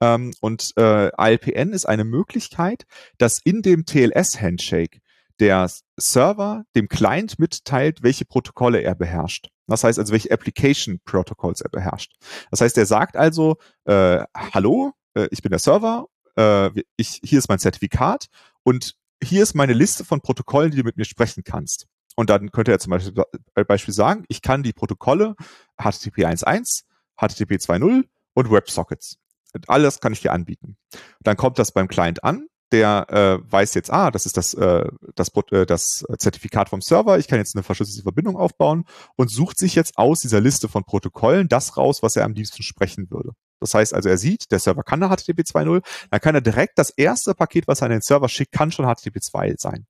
Ähm, 0.00 0.32
und 0.40 0.72
äh, 0.76 1.10
ALPN 1.16 1.72
ist 1.72 1.86
eine 1.86 2.04
Möglichkeit, 2.04 2.84
dass 3.18 3.40
in 3.44 3.62
dem 3.62 3.84
TLS-Handshake 3.84 5.00
der 5.40 5.70
Server 5.96 6.64
dem 6.74 6.88
Client 6.88 7.38
mitteilt, 7.38 8.02
welche 8.02 8.24
Protokolle 8.24 8.80
er 8.82 8.94
beherrscht. 8.94 9.48
Das 9.66 9.84
heißt 9.84 9.98
also, 9.98 10.12
welche 10.12 10.30
Application 10.30 11.00
Protocols 11.04 11.60
er 11.60 11.70
beherrscht. 11.70 12.16
Das 12.50 12.60
heißt, 12.60 12.78
er 12.78 12.86
sagt 12.86 13.16
also, 13.16 13.56
äh, 13.84 14.24
hallo, 14.34 14.92
äh, 15.14 15.28
ich 15.30 15.42
bin 15.42 15.50
der 15.50 15.58
Server, 15.58 16.06
äh, 16.36 16.70
ich, 16.96 17.20
hier 17.22 17.38
ist 17.38 17.48
mein 17.48 17.58
Zertifikat 17.58 18.26
und 18.62 18.94
hier 19.22 19.42
ist 19.42 19.54
meine 19.54 19.74
Liste 19.74 20.04
von 20.04 20.20
Protokollen, 20.20 20.70
die 20.70 20.78
du 20.78 20.84
mit 20.84 20.96
mir 20.96 21.04
sprechen 21.04 21.44
kannst. 21.44 21.86
Und 22.16 22.30
dann 22.30 22.50
könnte 22.50 22.72
er 22.72 22.78
zum 22.78 22.90
Beispiel, 22.90 23.22
äh, 23.54 23.64
Beispiel 23.64 23.94
sagen, 23.94 24.24
ich 24.28 24.42
kann 24.42 24.62
die 24.62 24.72
Protokolle 24.72 25.36
HTTP 25.76 26.24
1.1, 26.24 26.84
HTTP 27.16 27.54
2.0 27.54 28.04
und 28.34 28.50
WebSockets. 28.50 29.18
Alles 29.66 30.00
kann 30.00 30.12
ich 30.12 30.20
dir 30.20 30.32
anbieten. 30.32 30.76
Dann 31.20 31.36
kommt 31.36 31.58
das 31.58 31.72
beim 31.72 31.88
Client 31.88 32.24
an 32.24 32.48
der 32.72 33.06
äh, 33.10 33.52
weiß 33.52 33.74
jetzt, 33.74 33.90
ah, 33.90 34.10
das 34.10 34.26
ist 34.26 34.36
das, 34.36 34.54
äh, 34.54 34.84
das, 35.14 35.30
äh, 35.50 35.66
das 35.66 36.04
Zertifikat 36.18 36.68
vom 36.68 36.80
Server, 36.80 37.18
ich 37.18 37.28
kann 37.28 37.38
jetzt 37.38 37.56
eine 37.56 37.62
verschlüsselte 37.62 38.02
Verbindung 38.02 38.36
aufbauen 38.36 38.84
und 39.16 39.30
sucht 39.30 39.58
sich 39.58 39.74
jetzt 39.74 39.96
aus 39.96 40.20
dieser 40.20 40.40
Liste 40.40 40.68
von 40.68 40.84
Protokollen 40.84 41.48
das 41.48 41.76
raus, 41.76 42.02
was 42.02 42.16
er 42.16 42.24
am 42.24 42.34
liebsten 42.34 42.62
sprechen 42.62 43.10
würde. 43.10 43.32
Das 43.60 43.74
heißt 43.74 43.94
also, 43.94 44.08
er 44.08 44.18
sieht, 44.18 44.50
der 44.50 44.58
Server 44.58 44.82
kann 44.82 45.02
eine 45.02 45.14
HTTP 45.14 45.40
2.0, 45.40 45.82
dann 46.10 46.20
kann 46.20 46.34
er 46.34 46.40
direkt 46.40 46.78
das 46.78 46.90
erste 46.90 47.34
Paket, 47.34 47.66
was 47.66 47.80
er 47.80 47.86
an 47.86 47.92
den 47.92 48.02
Server 48.02 48.28
schickt, 48.28 48.52
kann 48.52 48.70
schon 48.70 48.86
HTTP 48.86 49.20
2 49.20 49.54
sein. 49.56 49.86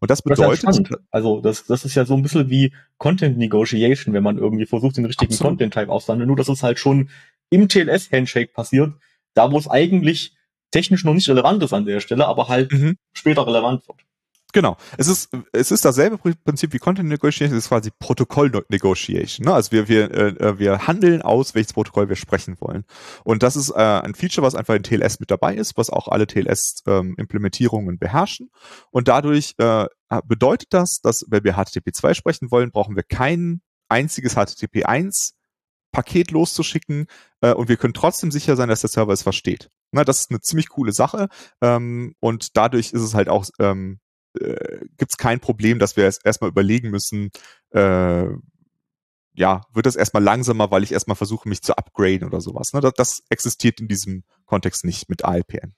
Und 0.00 0.10
das 0.10 0.22
bedeutet. 0.22 0.64
Das 0.66 0.80
also 1.10 1.40
das, 1.40 1.66
das 1.66 1.84
ist 1.84 1.94
ja 1.94 2.04
so 2.04 2.14
ein 2.14 2.22
bisschen 2.22 2.50
wie 2.50 2.72
Content 2.98 3.38
Negotiation, 3.38 4.14
wenn 4.14 4.22
man 4.22 4.38
irgendwie 4.38 4.66
versucht, 4.66 4.96
den 4.96 5.04
richtigen 5.04 5.36
Content-Type 5.36 5.90
auszuhandeln. 5.90 6.26
Nur 6.26 6.36
dass 6.36 6.48
es 6.48 6.62
halt 6.62 6.78
schon 6.78 7.10
im 7.50 7.68
TLS-Handshake 7.68 8.52
passiert, 8.52 8.94
da 9.34 9.50
wo 9.52 9.58
es 9.58 9.68
eigentlich 9.68 10.34
technisch 10.70 11.04
noch 11.04 11.14
nicht 11.14 11.28
relevant 11.28 11.62
ist 11.62 11.72
an 11.72 11.84
der 11.84 12.00
Stelle, 12.00 12.26
aber 12.26 12.48
halt 12.48 12.72
mhm. 12.72 12.96
später 13.12 13.46
relevant 13.46 13.86
wird. 13.88 13.98
Genau. 14.52 14.76
Es 14.98 15.06
ist, 15.06 15.30
es 15.52 15.70
ist 15.70 15.84
dasselbe 15.84 16.18
Prinzip 16.18 16.72
wie 16.72 16.78
Content 16.78 17.08
Negotiation, 17.08 17.56
es 17.56 17.64
ist 17.64 17.68
quasi 17.68 17.90
Protokoll 17.98 18.50
Negotiation. 18.68 19.46
Ne? 19.46 19.54
Also 19.54 19.70
wir, 19.72 19.88
wir, 19.88 20.10
äh, 20.10 20.58
wir 20.58 20.86
handeln 20.86 21.22
aus, 21.22 21.54
welches 21.54 21.72
Protokoll 21.72 22.08
wir 22.08 22.16
sprechen 22.16 22.56
wollen. 22.60 22.84
Und 23.22 23.42
das 23.42 23.56
ist 23.56 23.70
äh, 23.70 23.74
ein 23.74 24.14
Feature, 24.14 24.44
was 24.44 24.54
einfach 24.54 24.74
in 24.74 24.82
TLS 24.82 25.20
mit 25.20 25.30
dabei 25.30 25.54
ist, 25.54 25.76
was 25.76 25.90
auch 25.90 26.08
alle 26.08 26.26
TLS-Implementierungen 26.26 27.94
ähm, 27.94 27.98
beherrschen. 27.98 28.50
Und 28.90 29.08
dadurch 29.08 29.54
äh, 29.58 29.86
bedeutet 30.24 30.68
das, 30.72 31.00
dass 31.00 31.24
wenn 31.28 31.44
wir 31.44 31.54
HTTP 31.54 31.94
2 31.94 32.14
sprechen 32.14 32.50
wollen, 32.50 32.72
brauchen 32.72 32.96
wir 32.96 33.04
kein 33.04 33.60
einziges 33.88 34.34
HTTP 34.34 34.84
1 34.84 35.34
Paket 35.92 36.30
loszuschicken 36.30 37.06
äh, 37.40 37.52
und 37.52 37.68
wir 37.68 37.76
können 37.76 37.94
trotzdem 37.94 38.30
sicher 38.30 38.56
sein, 38.56 38.68
dass 38.68 38.80
der 38.80 38.90
Server 38.90 39.12
es 39.12 39.22
versteht. 39.22 39.70
Na, 39.92 40.04
das 40.04 40.20
ist 40.20 40.30
eine 40.30 40.40
ziemlich 40.40 40.68
coole 40.68 40.92
Sache 40.92 41.28
ähm, 41.60 42.14
und 42.20 42.56
dadurch 42.56 42.92
ist 42.92 43.02
es 43.02 43.14
halt 43.14 43.28
auch, 43.28 43.46
ähm, 43.58 43.98
äh, 44.38 44.86
gibt 44.96 45.12
es 45.12 45.16
kein 45.16 45.40
Problem, 45.40 45.78
dass 45.78 45.96
wir 45.96 46.06
es 46.06 46.18
erstmal 46.18 46.50
überlegen 46.50 46.90
müssen, 46.90 47.30
äh, 47.70 48.26
ja, 49.34 49.62
wird 49.72 49.86
das 49.86 49.96
erstmal 49.96 50.22
langsamer, 50.22 50.70
weil 50.70 50.82
ich 50.82 50.92
erstmal 50.92 51.16
versuche, 51.16 51.48
mich 51.48 51.62
zu 51.62 51.76
upgraden 51.76 52.26
oder 52.26 52.40
sowas. 52.40 52.72
Ne? 52.72 52.80
Das, 52.80 52.92
das 52.94 53.22
existiert 53.30 53.80
in 53.80 53.88
diesem 53.88 54.24
Kontext 54.44 54.84
nicht 54.84 55.08
mit 55.08 55.24
ALPN. 55.24 55.74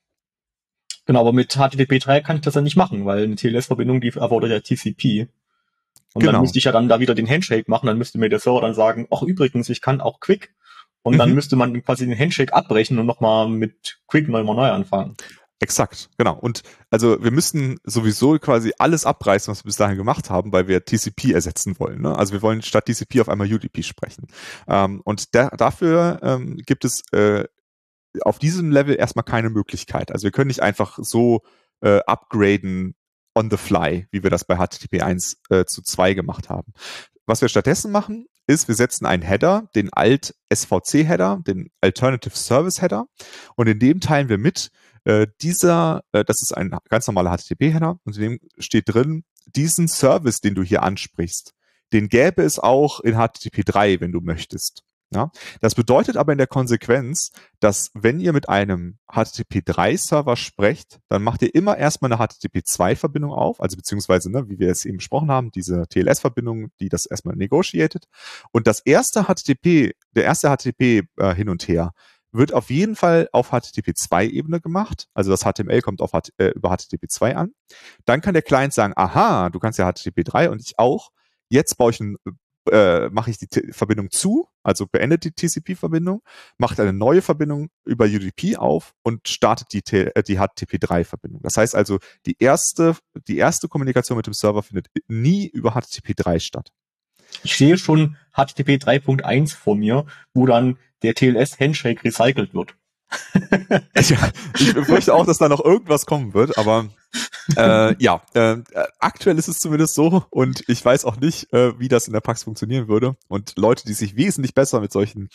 Genau, 1.05 1.21
aber 1.21 1.33
mit 1.33 1.53
HTTP 1.53 1.99
3 1.99 2.21
kann 2.21 2.37
ich 2.37 2.43
das 2.43 2.55
ja 2.55 2.61
nicht 2.61 2.77
machen, 2.77 3.05
weil 3.05 3.25
eine 3.25 3.35
TLS-Verbindung, 3.35 4.01
die 4.01 4.09
erfordert 4.09 4.51
ja 4.51 4.61
TCP. 4.61 5.29
Und 6.15 6.21
genau. 6.21 6.33
dann 6.33 6.41
müsste 6.43 6.59
ich 6.59 6.65
ja 6.65 6.73
dann 6.73 6.89
da 6.89 7.01
wieder 7.01 7.15
den 7.15 7.29
Handshake 7.29 7.71
machen, 7.71 7.87
dann 7.87 7.99
müsste 7.99 8.19
mir 8.19 8.29
der 8.29 8.39
Server 8.39 8.61
dann 8.61 8.75
sagen, 8.75 9.09
ach 9.11 9.23
übrigens, 9.23 9.69
ich 9.69 9.81
kann 9.81 10.01
auch 10.01 10.21
Quick. 10.21 10.55
Und 11.03 11.15
mhm. 11.15 11.19
dann 11.19 11.35
müsste 11.35 11.57
man 11.57 11.83
quasi 11.83 12.07
den 12.07 12.19
Handshake 12.19 12.53
abbrechen 12.53 12.99
und 12.99 13.07
nochmal 13.07 13.49
mit 13.49 14.01
Quick 14.07 14.29
neu 14.29 14.45
mal 14.45 14.55
neu 14.55 14.71
anfangen. 14.71 15.17
Exakt, 15.63 16.11
genau. 16.19 16.37
Und 16.37 16.63
also 16.91 17.23
wir 17.23 17.31
müssten 17.31 17.79
sowieso 17.85 18.37
quasi 18.41 18.73
alles 18.79 19.07
abreißen, 19.07 19.53
was 19.53 19.63
wir 19.63 19.69
bis 19.69 19.77
dahin 19.77 19.97
gemacht 19.97 20.29
haben, 20.29 20.53
weil 20.53 20.67
wir 20.67 20.85
TCP 20.85 21.33
ersetzen 21.33 21.79
wollen. 21.79 22.03
Ne? 22.03 22.17
Also 22.19 22.33
wir 22.33 22.43
wollen 22.43 22.63
statt 22.63 22.87
TCP 22.87 23.21
auf 23.21 23.29
einmal 23.29 23.53
UDP 23.53 23.85
sprechen. 23.85 24.27
Ähm, 24.67 25.01
und 25.05 25.35
der, 25.35 25.51
dafür 25.51 26.19
ähm, 26.23 26.57
gibt 26.67 26.85
es 26.85 27.03
äh, 27.13 27.45
auf 28.23 28.41
diesem 28.41 28.73
Level 28.73 28.97
erstmal 28.97 29.25
keine 29.25 29.51
Möglichkeit. 29.51 30.11
Also 30.11 30.25
wir 30.25 30.33
können 30.33 30.49
nicht 30.49 30.63
einfach 30.63 30.99
so 31.01 31.43
äh, 31.81 32.01
upgraden 32.07 32.97
on 33.37 33.49
the 33.49 33.57
fly, 33.57 34.09
wie 34.11 34.25
wir 34.25 34.31
das 34.31 34.45
bei 34.45 34.57
HTTP 34.57 35.03
1 35.03 35.43
äh, 35.51 35.65
zu 35.65 35.83
2 35.83 36.15
gemacht 36.15 36.49
haben. 36.49 36.73
Was 37.25 37.41
wir 37.41 37.49
stattdessen 37.49 37.93
machen, 37.93 38.27
ist, 38.53 38.69
wir 38.69 38.75
setzen 38.75 39.07
einen 39.07 39.23
Header, 39.23 39.69
den 39.75 39.93
Alt 39.93 40.35
SVC 40.53 41.05
Header, 41.07 41.41
den 41.47 41.71
Alternative 41.81 42.37
Service 42.37 42.81
Header, 42.81 43.07
und 43.57 43.67
in 43.69 43.79
dem 43.79 44.01
teilen 44.01 44.29
wir 44.29 44.39
mit, 44.39 44.71
Äh, 45.05 45.27
dieser, 45.41 46.05
äh, 46.13 46.25
das 46.25 46.43
ist 46.43 46.57
ein 46.57 46.71
ganz 46.89 47.09
normaler 47.09 47.37
HTTP-Header 47.37 47.99
und 48.05 48.17
in 48.17 48.23
dem 48.23 48.39
steht 48.59 48.85
drin, 48.87 49.25
diesen 49.47 49.89
Service, 49.89 50.41
den 50.41 50.55
du 50.55 50.63
hier 50.63 50.85
ansprichst, 50.85 51.55
den 51.93 52.09
gäbe 52.09 52.43
es 52.45 52.61
auch 52.61 53.01
in 53.01 53.17
HTTP 53.17 53.65
3, 53.65 54.01
wenn 54.01 54.13
du 54.13 54.21
möchtest. 54.21 54.85
Ja, 55.15 55.31
das 55.61 55.75
bedeutet 55.75 56.17
aber 56.17 56.33
in 56.33 56.39
der 56.39 56.47
Konsequenz, 56.47 57.33
dass 57.61 57.91
wenn 57.93 58.19
ihr 58.19 58.33
mit 58.33 58.49
einem 58.49 58.99
HTTP3-Server 59.11 60.37
sprecht, 60.37 61.01
dann 61.09 61.23
macht 61.23 61.43
ihr 61.43 61.55
immer 61.55 61.77
erstmal 61.77 62.11
eine 62.11 62.23
HTTP2-Verbindung 62.23 63.31
auf, 63.31 63.61
also 63.61 63.77
beziehungsweise, 63.77 64.31
ne, 64.31 64.49
wie 64.49 64.59
wir 64.59 64.71
es 64.71 64.87
eben 64.87 64.97
besprochen 64.97 65.31
haben, 65.31 65.51
diese 65.51 65.87
TLS-Verbindung, 65.87 66.71
die 66.81 66.89
das 66.89 67.05
erstmal 67.05 67.37
negotiated. 67.37 68.07
Und 68.53 68.67
das 68.67 68.81
erste 68.81 69.25
HTTP, 69.25 69.93
der 70.13 70.25
erste 70.25 70.49
HTTP 70.49 71.03
äh, 71.19 71.35
hin 71.35 71.51
und 71.51 71.69
her, 71.69 71.93
wird 72.33 72.55
auf 72.55 72.71
jeden 72.71 72.97
Fall 72.97 73.29
auf 73.33 73.53
HTTP2-Ebene 73.53 74.63
gemacht. 74.63 75.09
Also 75.13 75.31
das 75.31 75.43
HTML 75.43 75.83
kommt 75.83 76.01
auf, 76.01 76.13
äh, 76.39 76.47
über 76.49 76.73
HTTP2 76.73 77.35
an. 77.35 77.53
Dann 78.07 78.23
kann 78.23 78.33
der 78.33 78.43
Client 78.43 78.73
sagen, 78.73 78.95
aha, 78.97 79.51
du 79.51 79.59
kannst 79.59 79.79
ja 79.79 79.87
HTTP3 79.87 80.49
und 80.49 80.63
ich 80.63 80.79
auch. 80.79 81.11
Jetzt 81.51 81.77
baue 81.77 81.91
ich 81.91 82.01
ein 82.01 82.17
äh, 82.71 83.09
mache 83.11 83.31
ich 83.31 83.39
die 83.39 83.47
T 83.47 83.73
Verbindung 83.73 84.11
zu, 84.11 84.49
also 84.63 84.87
beendet 84.87 85.25
die 85.25 85.33
TCP-Verbindung, 85.33 86.23
macht 86.59 86.79
eine 86.81 86.93
neue 86.93 87.23
Verbindung 87.23 87.69
über 87.85 88.05
UDP 88.05 88.57
auf 88.57 88.95
und 89.03 89.29
startet 89.29 89.73
die, 89.73 89.83
T 89.83 90.11
äh, 90.15 90.23
die 90.23 90.39
HTTP3-Verbindung. 90.39 91.43
Das 91.43 91.57
heißt 91.57 91.75
also, 91.75 91.99
die 92.27 92.37
erste, 92.39 92.97
die 93.29 93.39
erste 93.39 93.69
Kommunikation 93.69 94.17
mit 94.17 94.27
dem 94.27 94.35
Server 94.35 94.63
findet 94.63 94.89
nie 95.09 95.49
über 95.49 95.77
HTTP3 95.77 96.41
statt. 96.41 96.71
Ich 97.43 97.57
sehe 97.57 97.79
schon 97.79 98.17
HTTP 98.33 98.77
3.1 98.77 99.57
vor 99.57 99.75
mir, 99.75 100.07
wo 100.35 100.47
dann 100.47 100.79
der 101.03 101.15
TLS-Handshake 101.15 102.05
recycelt 102.05 102.55
wird. 102.55 102.77
ich, 103.95 104.15
ich 104.59 104.75
befürchte 104.75 105.15
auch, 105.15 105.27
dass 105.27 105.39
da 105.39 105.49
noch 105.49 105.65
irgendwas 105.65 106.07
kommen 106.07 106.35
wird, 106.35 106.57
aber 106.57 106.89
äh, 107.57 107.95
ja, 108.03 108.23
äh, 108.35 108.59
aktuell 108.99 109.39
ist 109.39 109.49
es 109.49 109.59
zumindest 109.59 109.95
so 109.95 110.25
und 110.31 110.65
ich 110.69 110.85
weiß 110.85 111.05
auch 111.05 111.17
nicht, 111.17 111.53
äh, 111.53 111.79
wie 111.79 111.89
das 111.89 112.07
in 112.07 112.13
der 112.13 112.21
Praxis 112.21 112.45
funktionieren 112.45 112.89
würde. 112.89 113.17
Und 113.29 113.55
Leute, 113.57 113.85
die 113.87 113.95
sich 113.95 114.17
wesentlich 114.17 114.55
besser 114.55 114.81
mit 114.81 114.93
solchen 114.93 115.29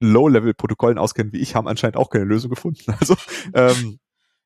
Low-Level-Protokollen 0.00 0.98
auskennen 0.98 1.32
wie 1.32 1.40
ich, 1.40 1.54
haben 1.54 1.68
anscheinend 1.68 1.96
auch 1.96 2.10
keine 2.10 2.24
Lösung 2.24 2.50
gefunden. 2.50 2.82
Also 3.00 3.16
ähm, 3.54 3.98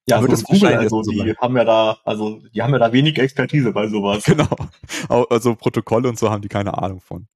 ja, 0.08 0.22
wird 0.22 0.36
so 0.36 0.44
Google, 0.44 0.74
also 0.74 1.02
die 1.02 1.34
haben 1.38 1.56
ja 1.56 1.64
da, 1.64 1.98
also 2.04 2.40
die 2.54 2.62
haben 2.62 2.72
ja 2.72 2.78
da 2.78 2.92
wenig 2.92 3.18
Expertise 3.18 3.72
bei 3.72 3.88
sowas. 3.88 4.24
Genau. 4.28 4.48
Also 5.28 5.54
Protokolle 5.54 6.08
und 6.08 6.18
so 6.18 6.30
haben 6.30 6.42
die 6.42 6.48
keine 6.48 6.78
Ahnung 6.78 7.00
von. 7.00 7.28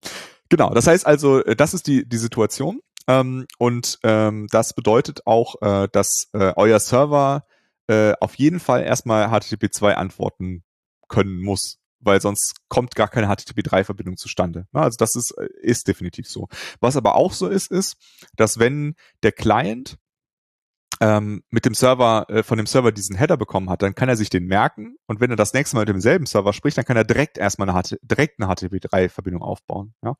Genau, 0.49 0.71
das 0.71 0.87
heißt 0.87 1.07
also, 1.07 1.45
äh, 1.45 1.55
das 1.55 1.75
ist 1.75 1.87
die, 1.87 2.09
die 2.09 2.17
Situation. 2.17 2.81
Ähm, 3.09 3.47
und 3.59 3.99
ähm, 4.05 4.47
das 4.51 4.75
bedeutet 4.75 5.27
auch, 5.27 5.61
äh, 5.61 5.89
dass 5.93 6.29
äh, 6.33 6.53
euer 6.57 6.79
Server 6.79 7.45
äh, 7.89 8.13
auf 8.21 8.35
jeden 8.37 8.61
Fall 8.61 8.83
erstmal 8.83 9.29
HTTP 9.29 9.73
2 9.73 9.97
antworten 9.97 10.65
können 11.09 11.41
muss, 11.41 11.79
weil 12.01 12.21
sonst 12.21 12.57
kommt 12.69 12.95
gar 12.95 13.09
keine 13.09 13.29
HTTP 13.29 13.63
3 13.63 13.85
Verbindung 13.85 14.17
zustande. 14.17 14.67
Na, 14.73 14.83
also 14.83 14.97
das 14.97 15.17
ist, 15.17 15.33
äh, 15.33 15.49
ist 15.61 15.89
definitiv 15.89 16.29
so. 16.29 16.49
Was 16.81 16.97
aber 16.97 17.15
auch 17.15 17.33
so 17.33 17.49
ist, 17.49 17.71
ist, 17.71 17.97
dass 18.37 18.59
wenn 18.59 18.95
der 19.23 19.33
Client 19.33 19.99
ähm, 21.01 21.43
mit 21.51 21.65
dem 21.65 21.75
Server, 21.75 22.27
äh, 22.29 22.43
von 22.45 22.59
dem 22.59 22.67
Server 22.67 22.93
diesen 22.93 23.17
Header 23.17 23.37
bekommen 23.37 23.71
hat, 23.71 23.83
dann 23.83 23.95
kann 23.95 24.09
er 24.09 24.17
sich 24.17 24.31
den 24.31 24.47
merken 24.47 24.97
und 25.07 25.21
wenn 25.21 25.31
er 25.31 25.37
das 25.37 25.53
nächste 25.53 25.75
Mal 25.75 25.83
mit 25.83 25.89
demselben 25.89 26.27
Server 26.27 26.53
spricht, 26.53 26.79
dann 26.79 26.85
kann 26.85 26.97
er 26.97 27.05
direkt 27.05 27.39
erstmal 27.39 27.69
eine, 27.69 27.83
direkt 28.03 28.41
eine 28.41 28.53
HTTP3-Verbindung 28.53 29.43
aufbauen. 29.43 29.95
Ja? 30.05 30.15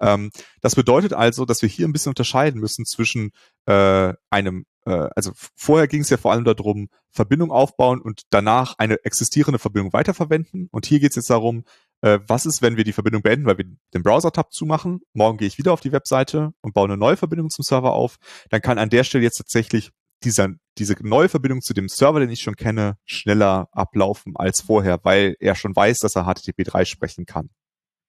Ähm, 0.00 0.30
das 0.60 0.76
bedeutet 0.76 1.12
also, 1.12 1.44
dass 1.44 1.62
wir 1.62 1.68
hier 1.68 1.88
ein 1.88 1.92
bisschen 1.92 2.10
unterscheiden 2.10 2.60
müssen 2.60 2.84
zwischen 2.84 3.32
äh, 3.66 4.14
einem 4.30 4.66
äh, 4.88 5.10
also 5.14 5.32
vorher 5.34 5.86
ging 5.86 6.00
es 6.00 6.08
ja 6.08 6.16
vor 6.16 6.32
allem 6.32 6.44
darum, 6.44 6.88
Verbindung 7.10 7.52
aufbauen 7.52 8.00
und 8.00 8.22
danach 8.30 8.74
eine 8.78 9.04
existierende 9.04 9.58
Verbindung 9.58 9.92
weiterverwenden. 9.92 10.68
Und 10.72 10.86
hier 10.86 10.98
geht 10.98 11.10
es 11.10 11.16
jetzt 11.16 11.30
darum, 11.30 11.64
äh, 12.00 12.18
was 12.26 12.46
ist, 12.46 12.62
wenn 12.62 12.76
wir 12.76 12.84
die 12.84 12.92
Verbindung 12.92 13.22
beenden, 13.22 13.46
weil 13.46 13.58
wir 13.58 13.66
den 13.92 14.02
Browser-Tab 14.02 14.52
zumachen. 14.52 15.00
Morgen 15.12 15.36
gehe 15.36 15.48
ich 15.48 15.58
wieder 15.58 15.72
auf 15.72 15.80
die 15.80 15.92
Webseite 15.92 16.52
und 16.62 16.72
baue 16.72 16.86
eine 16.86 16.96
neue 16.96 17.16
Verbindung 17.16 17.50
zum 17.50 17.64
Server 17.64 17.92
auf. 17.92 18.16
Dann 18.48 18.62
kann 18.62 18.78
an 18.78 18.88
der 18.88 19.04
Stelle 19.04 19.24
jetzt 19.24 19.36
tatsächlich 19.36 19.90
dieser, 20.24 20.48
diese 20.78 20.96
neue 21.00 21.28
Verbindung 21.28 21.60
zu 21.60 21.74
dem 21.74 21.88
Server, 21.88 22.20
den 22.20 22.30
ich 22.30 22.40
schon 22.40 22.56
kenne, 22.56 22.96
schneller 23.04 23.68
ablaufen 23.72 24.36
als 24.36 24.62
vorher, 24.62 24.98
weil 25.02 25.36
er 25.38 25.54
schon 25.54 25.76
weiß, 25.76 25.98
dass 25.98 26.16
er 26.16 26.26
HTTP3 26.26 26.86
sprechen 26.86 27.26
kann. 27.26 27.50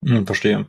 Hm, 0.04 0.26
verstehe. 0.26 0.68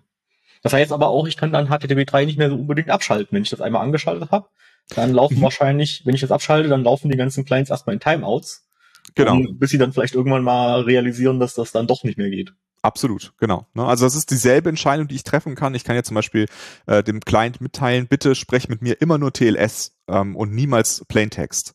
Das 0.62 0.72
heißt 0.72 0.92
aber 0.92 1.08
auch, 1.08 1.26
ich 1.26 1.36
kann 1.36 1.52
dann 1.52 1.68
HTTP3 1.68 2.26
nicht 2.26 2.36
mehr 2.36 2.50
so 2.50 2.56
unbedingt 2.56 2.90
abschalten. 2.90 3.28
Wenn 3.30 3.42
ich 3.42 3.50
das 3.50 3.62
einmal 3.62 3.82
angeschaltet 3.82 4.30
habe, 4.30 4.48
dann 4.96 5.12
laufen 5.12 5.38
mhm. 5.38 5.42
wahrscheinlich, 5.42 6.02
wenn 6.04 6.14
ich 6.14 6.20
das 6.20 6.30
abschalte, 6.30 6.68
dann 6.68 6.84
laufen 6.84 7.10
die 7.10 7.16
ganzen 7.16 7.44
Clients 7.44 7.70
erstmal 7.70 7.94
in 7.94 8.00
Timeouts. 8.00 8.66
Genau. 9.14 9.32
Um, 9.32 9.58
bis 9.58 9.70
sie 9.70 9.78
dann 9.78 9.92
vielleicht 9.92 10.14
irgendwann 10.14 10.44
mal 10.44 10.82
realisieren, 10.82 11.40
dass 11.40 11.54
das 11.54 11.72
dann 11.72 11.86
doch 11.86 12.04
nicht 12.04 12.18
mehr 12.18 12.30
geht. 12.30 12.52
Absolut, 12.82 13.34
genau. 13.38 13.66
Ne? 13.74 13.84
Also 13.84 14.06
das 14.06 14.14
ist 14.14 14.30
dieselbe 14.30 14.70
Entscheidung, 14.70 15.06
die 15.08 15.14
ich 15.14 15.24
treffen 15.24 15.54
kann. 15.54 15.74
Ich 15.74 15.84
kann 15.84 15.96
ja 15.96 16.02
zum 16.02 16.14
Beispiel 16.14 16.46
äh, 16.86 17.02
dem 17.02 17.20
Client 17.20 17.60
mitteilen, 17.60 18.06
bitte 18.06 18.34
sprech 18.34 18.68
mit 18.68 18.80
mir 18.80 19.00
immer 19.00 19.18
nur 19.18 19.32
TLS 19.32 19.96
ähm, 20.08 20.34
und 20.34 20.54
niemals 20.54 21.04
Plaintext. 21.06 21.74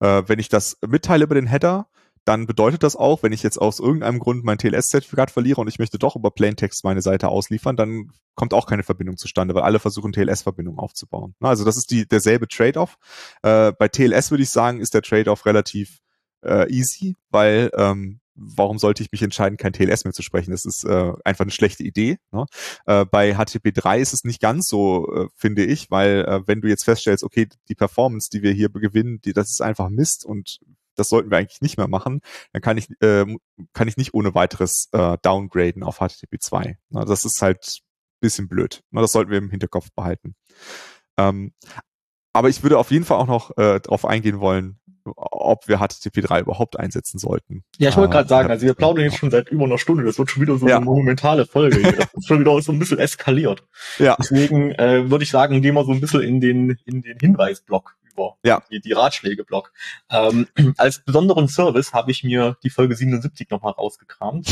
Äh, 0.00 0.24
wenn 0.26 0.38
ich 0.38 0.48
das 0.48 0.78
mitteile 0.86 1.24
über 1.24 1.34
den 1.34 1.46
Header, 1.46 1.86
dann 2.24 2.46
bedeutet 2.46 2.82
das 2.82 2.96
auch, 2.96 3.22
wenn 3.22 3.32
ich 3.32 3.42
jetzt 3.42 3.58
aus 3.58 3.80
irgendeinem 3.80 4.18
Grund 4.18 4.44
mein 4.44 4.58
TLS-Zertifikat 4.58 5.30
verliere 5.30 5.60
und 5.60 5.68
ich 5.68 5.78
möchte 5.78 5.98
doch 5.98 6.16
über 6.16 6.30
Plaintext 6.30 6.84
meine 6.84 7.02
Seite 7.02 7.28
ausliefern, 7.28 7.76
dann 7.76 8.12
kommt 8.34 8.54
auch 8.54 8.66
keine 8.66 8.82
Verbindung 8.82 9.16
zustande, 9.16 9.54
weil 9.54 9.62
alle 9.62 9.80
versuchen 9.80 10.12
TLS-Verbindungen 10.12 10.78
aufzubauen. 10.78 11.34
Also 11.40 11.64
das 11.64 11.76
ist 11.76 11.90
die 11.90 12.06
derselbe 12.06 12.46
Trade-off. 12.46 12.96
Äh, 13.42 13.72
bei 13.72 13.88
TLS 13.88 14.30
würde 14.30 14.44
ich 14.44 14.50
sagen, 14.50 14.80
ist 14.80 14.94
der 14.94 15.02
Trade-off 15.02 15.46
relativ 15.46 15.98
äh, 16.42 16.70
easy, 16.72 17.16
weil 17.30 17.70
ähm, 17.76 18.20
warum 18.34 18.78
sollte 18.78 19.02
ich 19.02 19.12
mich 19.12 19.22
entscheiden, 19.22 19.58
kein 19.58 19.72
TLS 19.72 20.04
mehr 20.04 20.12
zu 20.12 20.22
sprechen? 20.22 20.52
Das 20.52 20.64
ist 20.64 20.84
äh, 20.84 21.12
einfach 21.24 21.44
eine 21.44 21.50
schlechte 21.50 21.82
Idee. 21.82 22.18
Ne? 22.30 22.46
Äh, 22.86 23.04
bei 23.04 23.36
HTTP3 23.36 23.98
ist 23.98 24.12
es 24.12 24.24
nicht 24.24 24.40
ganz 24.40 24.68
so, 24.68 25.12
äh, 25.12 25.26
finde 25.34 25.64
ich, 25.64 25.90
weil 25.90 26.24
äh, 26.26 26.46
wenn 26.46 26.60
du 26.60 26.68
jetzt 26.68 26.84
feststellst, 26.84 27.24
okay, 27.24 27.48
die 27.68 27.74
Performance, 27.74 28.30
die 28.30 28.42
wir 28.42 28.52
hier 28.52 28.68
gewinnen, 28.70 29.20
die, 29.24 29.32
das 29.32 29.50
ist 29.50 29.60
einfach 29.60 29.88
Mist 29.90 30.24
und 30.24 30.60
das 30.96 31.08
sollten 31.08 31.30
wir 31.30 31.38
eigentlich 31.38 31.60
nicht 31.60 31.76
mehr 31.76 31.88
machen, 31.88 32.20
dann 32.52 32.62
kann 32.62 32.78
ich, 32.78 32.88
äh, 33.00 33.26
kann 33.72 33.88
ich 33.88 33.96
nicht 33.96 34.14
ohne 34.14 34.34
weiteres 34.34 34.88
äh, 34.92 35.16
downgraden 35.22 35.82
auf 35.82 36.00
HTTP2. 36.00 36.76
Na, 36.90 37.04
das 37.04 37.24
ist 37.24 37.40
halt 37.42 37.82
bisschen 38.20 38.48
blöd. 38.48 38.82
Na, 38.90 39.02
das 39.02 39.12
sollten 39.12 39.30
wir 39.30 39.38
im 39.38 39.50
Hinterkopf 39.50 39.90
behalten. 39.94 40.34
Ähm, 41.18 41.52
aber 42.32 42.48
ich 42.48 42.62
würde 42.62 42.78
auf 42.78 42.90
jeden 42.90 43.04
Fall 43.04 43.18
auch 43.18 43.26
noch 43.26 43.50
äh, 43.58 43.80
darauf 43.80 44.06
eingehen 44.06 44.40
wollen, 44.40 44.78
ob 45.04 45.68
wir 45.68 45.80
HTTP3 45.80 46.40
überhaupt 46.40 46.78
einsetzen 46.78 47.18
sollten. 47.18 47.64
Ja, 47.76 47.90
ich 47.90 47.96
wollte 47.96 48.10
äh, 48.10 48.12
gerade 48.14 48.28
sagen, 48.28 48.50
also 48.50 48.64
wir 48.64 48.74
plaudern 48.74 49.04
jetzt 49.04 49.18
schon 49.18 49.30
seit 49.30 49.50
über 49.50 49.64
einer 49.64 49.78
Stunde. 49.78 50.04
Das 50.04 50.18
wird 50.18 50.30
schon 50.30 50.42
wieder 50.42 50.56
so 50.56 50.66
ja. 50.66 50.76
eine 50.76 50.84
monumentale 50.84 51.44
Folge. 51.44 51.82
Das 51.82 52.08
ist 52.14 52.28
schon 52.28 52.40
wieder 52.40 52.60
so 52.62 52.72
ein 52.72 52.78
bisschen 52.78 52.98
eskaliert. 52.98 53.64
Ja. 53.98 54.16
Deswegen 54.18 54.70
äh, 54.72 55.10
würde 55.10 55.24
ich 55.24 55.30
sagen, 55.30 55.60
gehen 55.60 55.74
wir 55.74 55.84
so 55.84 55.92
ein 55.92 56.00
bisschen 56.00 56.22
in 56.22 56.40
den 56.40 56.78
in 56.84 57.02
den 57.02 57.18
Hinweisblock 57.18 57.96
über. 58.12 58.36
Ja. 58.44 58.62
Die, 58.70 58.80
die 58.80 58.92
Ratschlägeblock. 58.92 59.72
Ähm, 60.10 60.46
als 60.76 61.04
besonderen 61.04 61.48
Service 61.48 61.92
habe 61.92 62.10
ich 62.10 62.24
mir 62.24 62.56
die 62.62 62.70
Folge 62.70 62.94
77 62.94 63.50
nochmal 63.50 63.72
rausgekramt. 63.72 64.48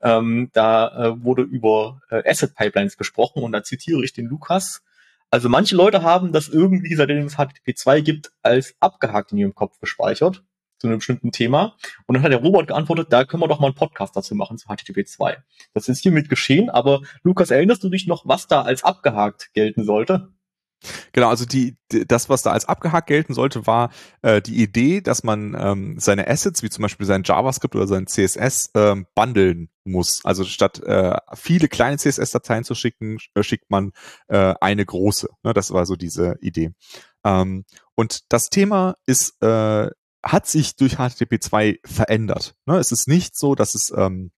ähm, 0.00 0.50
da 0.52 0.88
äh, 0.88 1.24
wurde 1.24 1.42
über 1.42 2.00
äh, 2.10 2.28
Asset 2.28 2.54
Pipelines 2.54 2.96
gesprochen 2.96 3.42
und 3.42 3.52
da 3.52 3.62
zitiere 3.62 4.04
ich 4.04 4.12
den 4.12 4.26
Lukas 4.26 4.82
also 5.30 5.50
manche 5.50 5.76
Leute 5.76 6.02
haben 6.02 6.32
das 6.32 6.48
irgendwie, 6.48 6.94
seitdem 6.94 7.26
es 7.26 7.34
HTTP 7.36 7.76
2 7.76 8.00
gibt, 8.00 8.32
als 8.42 8.74
abgehakt 8.80 9.32
in 9.32 9.38
ihrem 9.38 9.54
Kopf 9.54 9.78
gespeichert 9.78 10.42
zu 10.78 10.86
einem 10.86 10.98
bestimmten 10.98 11.32
Thema. 11.32 11.76
Und 12.06 12.14
dann 12.14 12.22
hat 12.22 12.32
der 12.32 12.40
Robot 12.40 12.68
geantwortet, 12.68 13.08
da 13.10 13.24
können 13.24 13.42
wir 13.42 13.48
doch 13.48 13.60
mal 13.60 13.66
einen 13.66 13.74
Podcast 13.74 14.16
dazu 14.16 14.34
machen 14.34 14.58
zu 14.58 14.68
HTTP 14.68 15.06
2. 15.06 15.36
Das 15.74 15.88
ist 15.88 16.02
hiermit 16.02 16.28
geschehen, 16.28 16.70
aber 16.70 17.02
Lukas, 17.22 17.50
erinnerst 17.50 17.82
du 17.82 17.88
dich 17.88 18.06
noch, 18.06 18.26
was 18.26 18.46
da 18.46 18.62
als 18.62 18.84
abgehakt 18.84 19.52
gelten 19.52 19.84
sollte? 19.84 20.32
Genau, 21.12 21.28
also 21.28 21.44
die, 21.44 21.76
das, 21.88 22.28
was 22.28 22.42
da 22.42 22.52
als 22.52 22.66
abgehakt 22.66 23.08
gelten 23.08 23.34
sollte, 23.34 23.66
war 23.66 23.90
äh, 24.22 24.40
die 24.40 24.62
Idee, 24.62 25.00
dass 25.00 25.24
man 25.24 25.56
ähm, 25.58 25.98
seine 25.98 26.28
Assets, 26.28 26.62
wie 26.62 26.70
zum 26.70 26.82
Beispiel 26.82 27.06
sein 27.06 27.22
JavaScript 27.24 27.74
oder 27.74 27.86
sein 27.86 28.06
CSS, 28.06 28.70
ähm, 28.74 29.06
bundeln 29.14 29.70
muss. 29.84 30.24
Also 30.24 30.44
statt 30.44 30.80
äh, 30.84 31.16
viele 31.34 31.68
kleine 31.68 31.96
CSS-Dateien 31.96 32.64
zu 32.64 32.74
schicken, 32.74 33.18
äh, 33.34 33.42
schickt 33.42 33.70
man 33.70 33.92
äh, 34.28 34.54
eine 34.60 34.86
große. 34.86 35.28
Ne? 35.42 35.52
Das 35.52 35.72
war 35.72 35.86
so 35.86 35.96
diese 35.96 36.36
Idee. 36.40 36.72
Ähm, 37.24 37.64
und 37.94 38.32
das 38.32 38.48
Thema 38.48 38.94
ist, 39.06 39.42
äh, 39.42 39.90
hat 40.24 40.46
sich 40.46 40.76
durch 40.76 40.96
HTTP 40.96 41.40
2 41.40 41.78
verändert. 41.84 42.54
Ne? 42.66 42.78
Es 42.78 42.92
ist 42.92 43.08
nicht 43.08 43.36
so, 43.36 43.54
dass 43.54 43.74
es 43.74 43.92
ähm, 43.96 44.30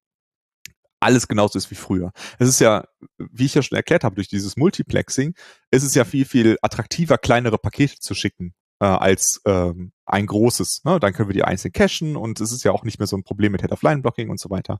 alles 1.00 1.28
genauso 1.28 1.58
ist 1.58 1.70
wie 1.70 1.76
früher. 1.76 2.12
Es 2.38 2.48
ist 2.48 2.60
ja, 2.60 2.84
wie 3.18 3.46
ich 3.46 3.54
ja 3.54 3.62
schon 3.62 3.76
erklärt 3.76 4.04
habe, 4.04 4.14
durch 4.14 4.28
dieses 4.28 4.56
Multiplexing, 4.56 5.34
ist 5.70 5.82
es 5.82 5.94
ja 5.94 6.04
viel, 6.04 6.24
viel 6.24 6.58
attraktiver, 6.62 7.18
kleinere 7.18 7.58
Pakete 7.58 7.98
zu 7.98 8.14
schicken, 8.14 8.54
äh, 8.80 8.86
als, 8.86 9.40
ähm, 9.46 9.92
ein 10.10 10.26
großes. 10.26 10.82
Ne? 10.84 11.00
Dann 11.00 11.12
können 11.12 11.28
wir 11.28 11.34
die 11.34 11.44
einzeln 11.44 11.72
cachen 11.72 12.16
und 12.16 12.40
es 12.40 12.52
ist 12.52 12.64
ja 12.64 12.72
auch 12.72 12.84
nicht 12.84 12.98
mehr 12.98 13.06
so 13.06 13.16
ein 13.16 13.22
Problem 13.22 13.52
mit 13.52 13.62
Head-of-Line-Blocking 13.62 14.30
und 14.30 14.40
so 14.40 14.50
weiter. 14.50 14.78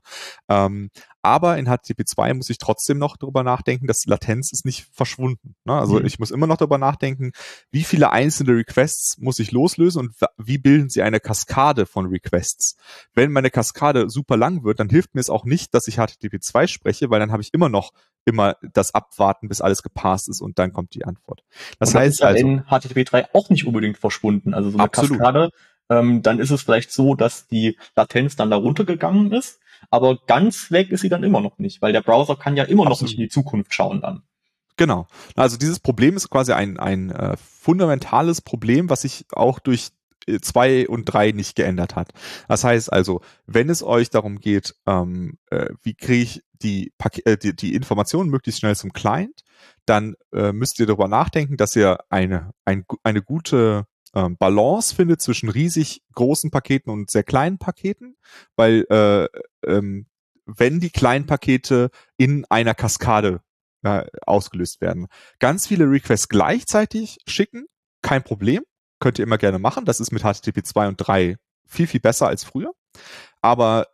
Ähm, 0.49 0.89
aber 1.21 1.57
in 1.57 1.65
HTTP 1.65 2.05
2 2.05 2.33
muss 2.33 2.49
ich 2.49 2.57
trotzdem 2.57 2.97
noch 2.97 3.15
darüber 3.17 3.43
nachdenken, 3.43 3.87
dass 3.87 3.99
die 3.99 4.09
Latenz 4.09 4.51
ist 4.51 4.65
nicht 4.65 4.87
verschwunden. 4.91 5.55
Ne? 5.65 5.73
Also 5.73 5.99
mhm. 5.99 6.05
ich 6.05 6.19
muss 6.19 6.31
immer 6.31 6.47
noch 6.47 6.57
darüber 6.57 6.77
nachdenken, 6.77 7.31
wie 7.71 7.83
viele 7.83 8.11
einzelne 8.11 8.55
Requests 8.55 9.17
muss 9.19 9.39
ich 9.39 9.51
loslösen 9.51 9.99
und 10.01 10.15
wie 10.37 10.57
bilden 10.57 10.89
sie 10.89 11.01
eine 11.01 11.19
Kaskade 11.19 11.85
von 11.85 12.07
Requests. 12.07 12.75
Wenn 13.13 13.31
meine 13.31 13.51
Kaskade 13.51 14.09
super 14.09 14.37
lang 14.37 14.63
wird, 14.63 14.79
dann 14.79 14.89
hilft 14.89 15.15
mir 15.15 15.21
es 15.21 15.29
auch 15.29 15.45
nicht, 15.45 15.73
dass 15.73 15.87
ich 15.87 15.95
HTTP 15.95 16.41
2 16.41 16.67
spreche, 16.67 17.09
weil 17.09 17.19
dann 17.19 17.31
habe 17.31 17.41
ich 17.41 17.53
immer 17.53 17.69
noch 17.69 17.91
immer 18.25 18.57
das 18.73 18.93
abwarten, 18.93 19.47
bis 19.47 19.61
alles 19.61 19.81
gepasst 19.81 20.29
ist 20.29 20.41
und 20.41 20.59
dann 20.59 20.73
kommt 20.73 20.93
die 20.93 21.05
Antwort. 21.05 21.43
Das, 21.79 21.89
das 21.89 21.95
heißt 21.95 22.19
ist 22.19 22.23
also 22.23 22.47
in 22.47 22.63
HTTP 22.65 23.03
3 23.05 23.33
auch 23.33 23.49
nicht 23.49 23.65
unbedingt 23.65 23.97
verschwunden. 23.97 24.53
Also 24.53 24.69
so 24.69 24.77
eine 24.77 24.83
absolut. 24.83 25.20
Kaskade, 25.21 25.51
ähm, 25.89 26.21
dann 26.21 26.39
ist 26.39 26.51
es 26.51 26.61
vielleicht 26.61 26.91
so, 26.91 27.15
dass 27.15 27.47
die 27.47 27.77
Latenz 27.95 28.35
dann 28.35 28.49
da 28.49 28.57
runtergegangen 28.57 29.31
ist, 29.31 29.59
aber 29.89 30.17
ganz 30.27 30.71
weg 30.71 30.91
ist 30.91 31.01
sie 31.01 31.09
dann 31.09 31.23
immer 31.23 31.41
noch 31.41 31.57
nicht, 31.59 31.81
weil 31.81 31.93
der 31.93 32.01
Browser 32.01 32.35
kann 32.35 32.57
ja 32.57 32.63
immer 32.63 32.85
absolut. 32.85 33.01
noch 33.01 33.07
nicht 33.07 33.17
in 33.17 33.23
die 33.23 33.29
Zukunft 33.29 33.73
schauen 33.73 34.01
dann. 34.01 34.23
Genau. 34.77 35.07
Also 35.35 35.57
dieses 35.57 35.79
Problem 35.79 36.15
ist 36.15 36.29
quasi 36.29 36.53
ein, 36.53 36.79
ein 36.79 37.11
äh, 37.11 37.35
fundamentales 37.37 38.41
Problem, 38.41 38.89
was 38.89 39.01
sich 39.01 39.25
auch 39.31 39.59
durch 39.59 39.89
äh, 40.27 40.39
zwei 40.39 40.87
und 40.87 41.05
drei 41.05 41.31
nicht 41.31 41.55
geändert 41.55 41.95
hat. 41.95 42.13
Das 42.47 42.63
heißt 42.63 42.91
also, 42.91 43.21
wenn 43.45 43.69
es 43.69 43.83
euch 43.83 44.09
darum 44.09 44.39
geht, 44.39 44.75
ähm, 44.87 45.37
äh, 45.49 45.67
wie 45.83 45.93
kriege 45.93 46.23
ich 46.23 46.43
die, 46.63 46.93
äh, 47.25 47.37
die, 47.37 47.55
die 47.55 47.75
Informationen 47.75 48.29
möglichst 48.29 48.61
schnell 48.61 48.75
zum 48.75 48.93
Client, 48.93 49.41
dann 49.85 50.15
äh, 50.33 50.51
müsst 50.51 50.79
ihr 50.79 50.85
darüber 50.85 51.07
nachdenken, 51.07 51.57
dass 51.57 51.75
ihr 51.75 51.99
eine, 52.09 52.51
ein, 52.65 52.85
eine 53.03 53.21
gute 53.21 53.85
ähm, 54.15 54.37
Balance 54.37 54.93
findet 54.95 55.21
zwischen 55.21 55.49
riesig 55.49 56.01
großen 56.13 56.51
Paketen 56.51 56.91
und 56.91 57.09
sehr 57.09 57.23
kleinen 57.23 57.57
Paketen, 57.57 58.15
weil 58.55 58.85
äh, 58.89 59.27
ähm, 59.67 60.07
wenn 60.45 60.79
die 60.79 60.89
kleinen 60.89 61.25
Pakete 61.25 61.89
in 62.17 62.45
einer 62.49 62.73
Kaskade 62.73 63.41
äh, 63.83 64.05
ausgelöst 64.25 64.81
werden, 64.81 65.07
ganz 65.39 65.67
viele 65.67 65.89
Requests 65.89 66.29
gleichzeitig 66.29 67.19
schicken, 67.27 67.65
kein 68.01 68.23
Problem, 68.23 68.63
könnt 68.99 69.19
ihr 69.19 69.23
immer 69.23 69.37
gerne 69.37 69.59
machen. 69.59 69.85
Das 69.85 69.99
ist 69.99 70.11
mit 70.11 70.23
HTTP 70.23 70.63
2 70.63 70.87
und 70.89 70.97
3 70.97 71.37
viel, 71.67 71.87
viel 71.87 71.99
besser 71.99 72.27
als 72.27 72.43
früher. 72.43 72.71
Aber 73.41 73.87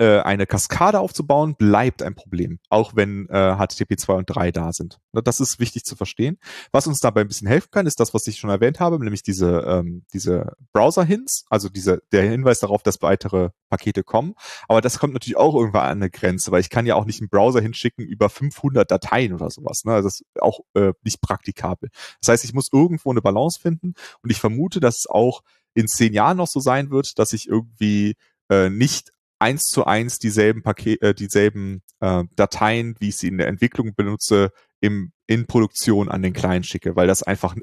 eine 0.00 0.46
Kaskade 0.46 0.98
aufzubauen, 0.98 1.54
bleibt 1.56 2.02
ein 2.02 2.14
Problem, 2.14 2.58
auch 2.70 2.96
wenn 2.96 3.28
äh, 3.28 3.56
HTTP 3.56 3.98
2 3.98 4.14
und 4.14 4.26
3 4.26 4.50
da 4.50 4.72
sind. 4.72 4.98
Das 5.12 5.40
ist 5.40 5.60
wichtig 5.60 5.84
zu 5.84 5.94
verstehen. 5.94 6.38
Was 6.72 6.86
uns 6.86 7.00
dabei 7.00 7.20
ein 7.20 7.28
bisschen 7.28 7.48
helfen 7.48 7.68
kann, 7.70 7.86
ist 7.86 8.00
das, 8.00 8.14
was 8.14 8.26
ich 8.26 8.38
schon 8.38 8.50
erwähnt 8.50 8.80
habe, 8.80 8.98
nämlich 8.98 9.22
diese, 9.22 9.60
ähm, 9.66 10.04
diese 10.12 10.54
Browser-Hints, 10.72 11.44
also 11.50 11.68
diese, 11.68 12.02
der 12.12 12.22
Hinweis 12.22 12.60
darauf, 12.60 12.82
dass 12.82 13.02
weitere 13.02 13.50
Pakete 13.68 14.04
kommen. 14.04 14.34
Aber 14.68 14.80
das 14.80 14.98
kommt 14.98 15.12
natürlich 15.12 15.36
auch 15.36 15.54
irgendwann 15.54 15.82
an 15.82 15.98
eine 15.98 16.10
Grenze, 16.10 16.50
weil 16.50 16.60
ich 16.60 16.70
kann 16.70 16.86
ja 16.86 16.94
auch 16.94 17.04
nicht 17.04 17.20
einen 17.20 17.28
Browser 17.28 17.60
hinschicken 17.60 18.06
über 18.06 18.30
500 18.30 18.90
Dateien 18.90 19.34
oder 19.34 19.50
sowas. 19.50 19.84
Ne? 19.84 19.92
Also 19.92 20.08
das 20.08 20.20
ist 20.20 20.40
auch 20.40 20.60
äh, 20.74 20.92
nicht 21.02 21.20
praktikabel. 21.20 21.90
Das 22.20 22.28
heißt, 22.28 22.44
ich 22.44 22.54
muss 22.54 22.72
irgendwo 22.72 23.10
eine 23.10 23.20
Balance 23.20 23.60
finden 23.60 23.94
und 24.22 24.30
ich 24.30 24.40
vermute, 24.40 24.80
dass 24.80 25.00
es 25.00 25.06
auch 25.06 25.42
in 25.74 25.86
zehn 25.88 26.14
Jahren 26.14 26.38
noch 26.38 26.48
so 26.48 26.60
sein 26.60 26.90
wird, 26.90 27.18
dass 27.18 27.32
ich 27.32 27.48
irgendwie 27.48 28.16
äh, 28.48 28.70
nicht 28.70 29.12
eins 29.38 29.64
zu 29.64 29.84
eins 29.84 30.18
dieselben 30.18 30.62
Paket, 30.62 31.02
äh, 31.02 31.14
dieselben 31.14 31.82
äh, 32.00 32.24
Dateien, 32.36 32.96
wie 32.98 33.08
ich 33.08 33.16
sie 33.16 33.28
in 33.28 33.38
der 33.38 33.48
Entwicklung 33.48 33.94
benutze, 33.94 34.50
im, 34.80 35.12
in 35.26 35.46
Produktion 35.46 36.08
an 36.08 36.22
den 36.22 36.32
Client 36.32 36.66
schicke, 36.66 36.96
weil 36.96 37.06
das 37.06 37.22
einfach 37.22 37.56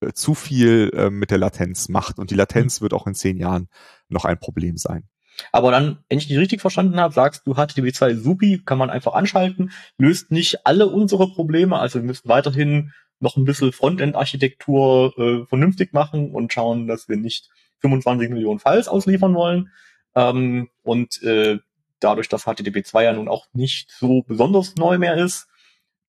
äh, 0.00 0.12
zu 0.12 0.34
viel 0.34 0.90
äh, 0.94 1.10
mit 1.10 1.30
der 1.30 1.38
Latenz 1.38 1.88
macht. 1.88 2.18
Und 2.18 2.30
die 2.30 2.34
Latenz 2.34 2.80
wird 2.80 2.94
auch 2.94 3.06
in 3.06 3.14
zehn 3.14 3.38
Jahren 3.38 3.68
noch 4.08 4.24
ein 4.24 4.38
Problem 4.38 4.76
sein. 4.76 5.08
Aber 5.50 5.70
dann, 5.70 6.04
wenn 6.08 6.18
ich 6.18 6.28
dich 6.28 6.38
richtig 6.38 6.60
verstanden 6.60 7.00
habe, 7.00 7.14
sagst 7.14 7.46
du, 7.46 7.52
HTTP2 7.52 8.16
Supi 8.16 8.62
kann 8.64 8.78
man 8.78 8.90
einfach 8.90 9.14
anschalten, 9.14 9.72
löst 9.96 10.30
nicht 10.30 10.66
alle 10.66 10.88
unsere 10.88 11.28
Probleme. 11.28 11.78
Also 11.78 12.00
wir 12.00 12.06
müssen 12.06 12.28
weiterhin 12.28 12.92
noch 13.18 13.36
ein 13.36 13.44
bisschen 13.44 13.72
Frontend-Architektur 13.72 15.14
äh, 15.16 15.46
vernünftig 15.46 15.92
machen 15.92 16.32
und 16.32 16.52
schauen, 16.52 16.86
dass 16.86 17.08
wir 17.08 17.16
nicht 17.16 17.48
25 17.78 18.30
Millionen 18.30 18.58
Files 18.58 18.88
ausliefern 18.88 19.34
wollen. 19.34 19.70
Ähm, 20.14 20.68
und 20.82 21.22
äh, 21.22 21.58
dadurch, 22.00 22.28
dass 22.28 22.44
HTTP 22.44 22.84
2 22.84 23.04
ja 23.04 23.12
nun 23.12 23.28
auch 23.28 23.46
nicht 23.52 23.90
so 23.90 24.22
besonders 24.22 24.76
neu 24.76 24.98
mehr 24.98 25.16
ist, 25.16 25.48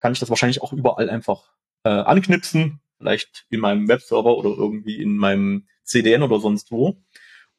kann 0.01 0.13
ich 0.13 0.19
das 0.19 0.31
wahrscheinlich 0.31 0.63
auch 0.63 0.73
überall 0.73 1.09
einfach 1.09 1.53
äh, 1.85 1.91
anknipsen, 1.91 2.81
vielleicht 2.99 3.47
in 3.51 3.61
meinem 3.61 3.89
Webserver 3.89 4.37
oder 4.37 4.51
irgendwie 4.51 5.01
in 5.01 5.17
meinem 5.17 5.67
CDN 5.85 6.23
oder 6.23 6.41
sonst 6.41 6.71
wo. 6.71 6.97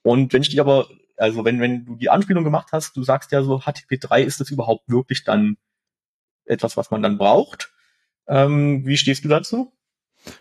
Und 0.01 0.33
wenn 0.33 0.41
ich 0.41 0.49
dich 0.49 0.59
aber, 0.59 0.87
also 1.17 1.45
wenn, 1.45 1.61
wenn 1.61 1.85
du 1.85 1.95
die 1.95 2.09
Anspielung 2.09 2.43
gemacht 2.43 2.69
hast, 2.71 2.95
du 2.97 3.03
sagst 3.03 3.31
ja 3.31 3.43
so, 3.43 3.59
HTTP 3.59 3.99
3 3.99 4.23
ist 4.23 4.39
das 4.39 4.51
überhaupt 4.51 4.89
wirklich 4.89 5.23
dann 5.23 5.57
etwas, 6.45 6.75
was 6.75 6.91
man 6.91 7.01
dann 7.01 7.17
braucht. 7.17 7.71
Ähm, 8.27 8.85
wie 8.85 8.97
stehst 8.97 9.23
du 9.23 9.29
dazu? 9.29 9.71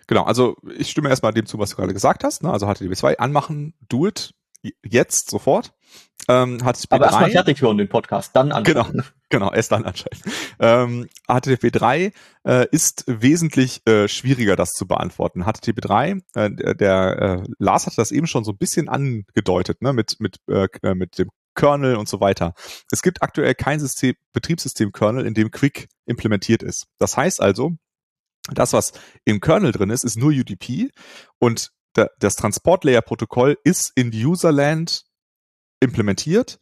Genau, 0.07 0.25
also 0.25 0.57
ich 0.77 0.91
stimme 0.91 1.09
erstmal 1.09 1.33
dem 1.33 1.47
zu, 1.47 1.59
was 1.59 1.71
du 1.71 1.77
gerade 1.77 1.93
gesagt 1.93 2.25
hast. 2.25 2.43
Ne? 2.43 2.53
Also 2.53 2.67
HTTP 2.67 2.97
2 2.97 3.19
anmachen, 3.19 3.75
do 3.89 4.07
it, 4.07 4.35
jetzt, 4.85 5.31
sofort. 5.31 5.73
Ähm, 6.29 6.59
HTTP 6.59 6.93
Aber 6.93 7.07
erstmal 7.07 7.31
fertig 7.31 7.63
hören 7.63 7.79
den 7.79 7.89
Podcast, 7.89 8.35
dann 8.37 8.53
anschalten. 8.53 8.93
Genau, 8.93 9.05
genau, 9.29 9.53
erst 9.53 9.73
dann 9.73 9.85
anschalten. 9.85 10.33
Ähm, 10.61 11.09
HTTP 11.27 11.73
3 11.73 12.13
äh, 12.45 12.67
ist 12.71 13.05
wesentlich 13.09 13.83
äh, 13.87 14.07
schwieriger, 14.07 14.55
das 14.55 14.71
zu 14.73 14.87
beantworten. 14.87 15.45
HTTP 15.45 15.81
3, 15.81 16.21
äh, 16.35 16.75
der 16.77 17.43
äh, 17.43 17.51
Lars 17.59 17.87
hat 17.87 17.99
das 17.99 18.13
eben 18.13 18.27
schon 18.27 18.45
so 18.45 18.53
ein 18.53 18.59
bisschen 18.59 18.89
angedeutet, 18.89 19.83
ne, 19.83 19.93
mit, 19.93 20.21
mit, 20.21 20.37
äh, 20.49 20.69
äh, 20.83 20.95
mit 20.95 21.19
dem 21.19 21.31
Kernel 21.55 21.97
und 21.97 22.09
so 22.09 22.21
weiter. 22.21 22.55
Es 22.91 23.03
gibt 23.03 23.23
aktuell 23.23 23.55
kein 23.55 23.81
System, 23.81 24.15
Betriebssystem-Kernel, 24.33 25.27
in 25.27 25.35
dem 25.35 25.51
Quick 25.51 25.89
implementiert 26.07 26.63
ist. 26.63 26.87
Das 26.99 27.17
heißt 27.17 27.41
also, 27.41 27.73
das, 28.53 28.73
was 28.73 28.93
im 29.25 29.41
Kernel 29.41 29.73
drin 29.73 29.91
ist, 29.91 30.05
ist 30.05 30.17
nur 30.17 30.31
UDP 30.31 30.91
und 31.39 31.73
das 31.93 32.37
Transport-Layer-Protokoll 32.37 33.59
ist 33.65 33.93
in 33.95 34.11
Userland 34.13 35.05
implementiert, 35.81 36.61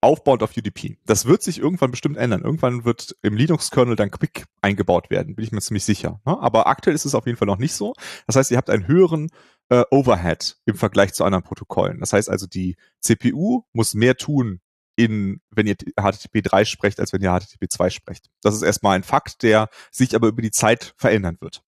aufbauend 0.00 0.42
auf 0.42 0.56
UDP. 0.56 0.98
Das 1.04 1.26
wird 1.26 1.42
sich 1.42 1.58
irgendwann 1.58 1.90
bestimmt 1.90 2.16
ändern. 2.16 2.42
Irgendwann 2.42 2.84
wird 2.84 3.16
im 3.22 3.36
Linux-Kernel 3.36 3.96
dann 3.96 4.10
Quick 4.10 4.44
eingebaut 4.62 5.10
werden, 5.10 5.34
bin 5.34 5.44
ich 5.44 5.52
mir 5.52 5.60
ziemlich 5.60 5.84
sicher. 5.84 6.20
Ne? 6.24 6.40
Aber 6.40 6.66
aktuell 6.66 6.96
ist 6.96 7.04
es 7.04 7.14
auf 7.14 7.26
jeden 7.26 7.36
Fall 7.36 7.46
noch 7.46 7.58
nicht 7.58 7.74
so. 7.74 7.94
Das 8.26 8.36
heißt, 8.36 8.50
ihr 8.50 8.56
habt 8.56 8.70
einen 8.70 8.86
höheren 8.86 9.30
äh, 9.68 9.84
Overhead 9.90 10.56
im 10.64 10.76
Vergleich 10.76 11.12
zu 11.12 11.24
anderen 11.24 11.44
Protokollen. 11.44 12.00
Das 12.00 12.12
heißt 12.12 12.30
also, 12.30 12.46
die 12.46 12.76
CPU 13.00 13.62
muss 13.72 13.94
mehr 13.94 14.16
tun, 14.16 14.60
in, 14.96 15.40
wenn 15.50 15.66
ihr 15.66 15.76
HTTP 15.76 16.42
3 16.42 16.64
sprecht, 16.64 17.00
als 17.00 17.12
wenn 17.12 17.22
ihr 17.22 17.30
HTTP 17.30 17.70
2 17.70 17.90
sprecht. 17.90 18.26
Das 18.42 18.54
ist 18.54 18.62
erstmal 18.62 18.96
ein 18.96 19.02
Fakt, 19.02 19.42
der 19.42 19.68
sich 19.90 20.14
aber 20.14 20.28
über 20.28 20.42
die 20.42 20.50
Zeit 20.50 20.94
verändern 20.96 21.38
wird. 21.40 21.62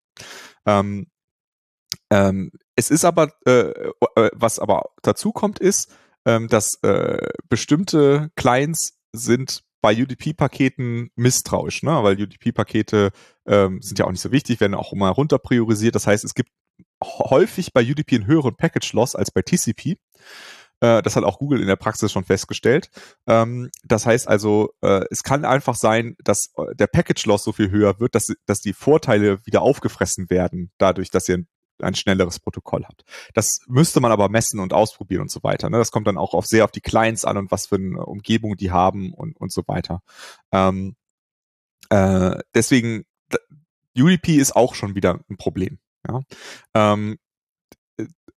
Ähm, 0.65 1.07
ähm, 2.11 2.51
es 2.75 2.91
ist 2.91 3.05
aber, 3.05 3.31
äh, 3.45 3.71
äh, 4.15 4.29
was 4.33 4.59
aber 4.59 4.91
dazu 5.01 5.31
kommt, 5.31 5.59
ist, 5.59 5.91
ähm, 6.25 6.47
dass 6.49 6.75
äh, 6.83 7.29
bestimmte 7.49 8.29
Clients 8.35 8.99
sind 9.13 9.63
bei 9.81 9.95
UDP-Paketen 9.95 11.09
misstrauisch, 11.15 11.83
ne? 11.83 12.03
weil 12.03 12.21
UDP-Pakete 12.21 13.11
ähm, 13.47 13.81
sind 13.81 13.97
ja 13.97 14.05
auch 14.05 14.11
nicht 14.11 14.21
so 14.21 14.31
wichtig, 14.31 14.59
werden 14.59 14.75
auch 14.75 14.93
immer 14.93 15.09
runter 15.09 15.39
priorisiert. 15.39 15.95
Das 15.95 16.05
heißt, 16.05 16.23
es 16.23 16.35
gibt 16.35 16.51
häufig 17.03 17.73
bei 17.73 17.81
UDP 17.81 18.15
einen 18.15 18.27
höheren 18.27 18.55
Package-Loss 18.55 19.15
als 19.15 19.31
bei 19.31 19.41
TCP. 19.41 19.97
Äh, 20.81 21.01
das 21.01 21.15
hat 21.15 21.23
auch 21.23 21.39
Google 21.39 21.61
in 21.61 21.67
der 21.67 21.77
Praxis 21.77 22.11
schon 22.11 22.25
festgestellt. 22.25 22.91
Ähm, 23.25 23.71
das 23.83 24.05
heißt 24.05 24.27
also, 24.27 24.71
äh, 24.81 25.05
es 25.09 25.23
kann 25.23 25.45
einfach 25.45 25.75
sein, 25.75 26.15
dass 26.23 26.51
äh, 26.57 26.75
der 26.75 26.87
Package-Loss 26.87 27.43
so 27.43 27.53
viel 27.53 27.71
höher 27.71 27.99
wird, 27.99 28.15
dass, 28.15 28.27
dass 28.45 28.59
die 28.59 28.73
Vorteile 28.73 29.43
wieder 29.45 29.61
aufgefressen 29.61 30.29
werden, 30.29 30.71
dadurch, 30.77 31.09
dass 31.09 31.29
ihr 31.29 31.45
ein 31.83 31.95
schnelleres 31.95 32.39
Protokoll 32.39 32.85
habt. 32.85 33.03
Das 33.33 33.59
müsste 33.67 33.99
man 33.99 34.11
aber 34.11 34.29
messen 34.29 34.59
und 34.59 34.73
ausprobieren 34.73 35.21
und 35.21 35.31
so 35.31 35.43
weiter. 35.43 35.69
Ne? 35.69 35.77
Das 35.77 35.91
kommt 35.91 36.07
dann 36.07 36.17
auch 36.17 36.33
auf 36.33 36.45
sehr 36.45 36.63
auf 36.63 36.71
die 36.71 36.81
Clients 36.81 37.25
an 37.25 37.37
und 37.37 37.51
was 37.51 37.67
für 37.67 37.75
eine 37.75 38.05
Umgebung 38.05 38.55
die 38.57 38.71
haben 38.71 39.13
und, 39.13 39.39
und 39.39 39.51
so 39.51 39.63
weiter. 39.67 40.01
Ähm, 40.51 40.95
äh, 41.89 42.39
deswegen, 42.55 43.05
UDP 43.97 44.35
ist 44.35 44.55
auch 44.55 44.75
schon 44.75 44.95
wieder 44.95 45.19
ein 45.29 45.37
Problem. 45.37 45.79
Ja? 46.07 46.21
Ähm, 46.73 47.17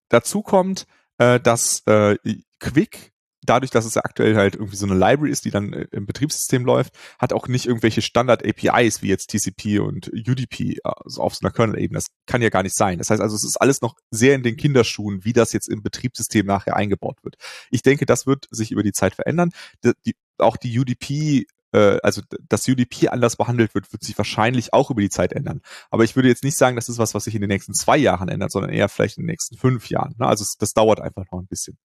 dazu 0.08 0.42
kommt, 0.42 0.86
äh, 1.18 1.40
dass 1.40 1.82
äh, 1.86 2.16
Quick 2.58 3.13
dadurch, 3.44 3.70
dass 3.70 3.84
es 3.84 3.96
aktuell 3.96 4.36
halt 4.36 4.54
irgendwie 4.54 4.76
so 4.76 4.86
eine 4.86 4.94
Library 4.94 5.30
ist, 5.30 5.44
die 5.44 5.50
dann 5.50 5.72
äh, 5.72 5.86
im 5.92 6.06
Betriebssystem 6.06 6.64
läuft, 6.64 6.94
hat 7.18 7.32
auch 7.32 7.48
nicht 7.48 7.66
irgendwelche 7.66 8.02
Standard-APIs 8.02 9.02
wie 9.02 9.08
jetzt 9.08 9.30
TCP 9.30 9.80
und 9.80 10.10
UDP 10.12 10.78
also 10.82 11.22
auf 11.22 11.34
so 11.34 11.40
einer 11.42 11.52
Kernel-Ebene. 11.52 11.98
Das 11.98 12.08
kann 12.26 12.42
ja 12.42 12.48
gar 12.48 12.62
nicht 12.62 12.76
sein. 12.76 12.98
Das 12.98 13.10
heißt 13.10 13.20
also, 13.20 13.36
es 13.36 13.44
ist 13.44 13.60
alles 13.60 13.80
noch 13.80 13.94
sehr 14.10 14.34
in 14.34 14.42
den 14.42 14.56
Kinderschuhen, 14.56 15.24
wie 15.24 15.32
das 15.32 15.52
jetzt 15.52 15.68
im 15.68 15.82
Betriebssystem 15.82 16.46
nachher 16.46 16.76
eingebaut 16.76 17.18
wird. 17.22 17.36
Ich 17.70 17.82
denke, 17.82 18.06
das 18.06 18.26
wird 18.26 18.46
sich 18.50 18.70
über 18.72 18.82
die 18.82 18.92
Zeit 18.92 19.14
verändern. 19.14 19.50
Die, 19.84 19.92
die, 20.06 20.14
auch 20.38 20.56
die 20.56 20.78
UDP 20.78 21.46
äh, 21.74 21.98
also 22.02 22.22
dass 22.48 22.68
UDP 22.68 23.08
anders 23.08 23.36
behandelt 23.36 23.74
wird, 23.74 23.92
wird 23.92 24.02
sich 24.02 24.16
wahrscheinlich 24.16 24.72
auch 24.72 24.90
über 24.90 25.00
die 25.02 25.10
Zeit 25.10 25.32
ändern. 25.32 25.60
Aber 25.90 26.04
ich 26.04 26.14
würde 26.14 26.28
jetzt 26.28 26.44
nicht 26.44 26.56
sagen, 26.56 26.76
das 26.76 26.88
ist 26.88 26.98
was, 26.98 27.14
was 27.14 27.24
sich 27.24 27.34
in 27.34 27.40
den 27.40 27.48
nächsten 27.48 27.74
zwei 27.74 27.96
Jahren 27.96 28.28
ändert, 28.28 28.52
sondern 28.52 28.72
eher 28.72 28.88
vielleicht 28.88 29.18
in 29.18 29.24
den 29.24 29.30
nächsten 29.30 29.56
fünf 29.56 29.90
Jahren. 29.90 30.14
Ne? 30.18 30.26
Also 30.26 30.42
es, 30.42 30.56
das 30.56 30.72
dauert 30.72 31.00
einfach 31.00 31.24
noch 31.32 31.40
ein 31.40 31.48
bisschen. 31.48 31.76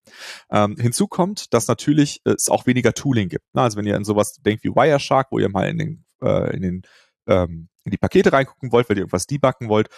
Ähm, 0.52 0.78
hinzu 0.78 1.08
kommt, 1.08 1.54
dass 1.54 1.68
natürlich 1.68 2.22
äh, 2.26 2.32
es 2.32 2.50
auch 2.50 2.68
weniger 2.68 2.94
Tooling 2.94 3.30
gibt. 3.30 3.46
Ne? 3.56 3.64
Also 3.64 3.78
wenn 3.78 3.88
ihr 3.88 3.96
an 3.96 4.06
sowas 4.06 4.36
denkt 4.46 4.64
wie 4.64 4.70
Wireshark, 4.70 5.28
wo 5.32 5.40
ihr 5.40 5.50
mal 5.50 5.68
in 5.68 5.78
den, 5.80 6.06
äh, 6.22 6.56
in 6.56 6.62
den 6.62 6.82
ähm, 7.28 7.70
in 7.86 7.92
die 7.92 7.98
Pakete 7.98 8.32
reingucken 8.32 8.72
wollt, 8.72 8.90
weil 8.90 8.98
ihr 8.98 9.02
irgendwas 9.02 9.26
debuggen 9.26 9.70
wollt, 9.70 9.90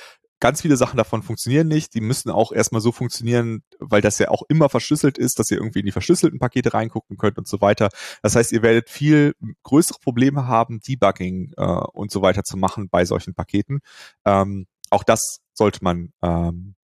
ganz 0.41 0.61
viele 0.61 0.75
Sachen 0.75 0.97
davon 0.97 1.23
funktionieren 1.23 1.67
nicht. 1.67 1.93
Die 1.93 2.01
müssen 2.01 2.29
auch 2.29 2.51
erstmal 2.51 2.81
so 2.81 2.91
funktionieren, 2.91 3.63
weil 3.79 4.01
das 4.01 4.19
ja 4.19 4.29
auch 4.29 4.41
immer 4.49 4.67
verschlüsselt 4.67 5.17
ist, 5.17 5.39
dass 5.39 5.49
ihr 5.51 5.57
irgendwie 5.57 5.79
in 5.79 5.85
die 5.85 5.91
verschlüsselten 5.93 6.39
Pakete 6.39 6.73
reingucken 6.73 7.15
könnt 7.15 7.37
und 7.37 7.47
so 7.47 7.61
weiter. 7.61 7.89
Das 8.23 8.35
heißt, 8.35 8.51
ihr 8.51 8.63
werdet 8.63 8.89
viel 8.89 9.35
größere 9.63 9.99
Probleme 9.99 10.47
haben, 10.47 10.81
Debugging 10.81 11.53
äh, 11.55 11.63
und 11.63 12.11
so 12.11 12.21
weiter 12.21 12.43
zu 12.43 12.57
machen 12.57 12.89
bei 12.89 13.05
solchen 13.05 13.35
Paketen. 13.35 13.79
Ähm, 14.25 14.65
auch 14.89 15.03
das 15.03 15.37
sollte 15.53 15.79
man 15.83 16.11
ähm, 16.21 16.75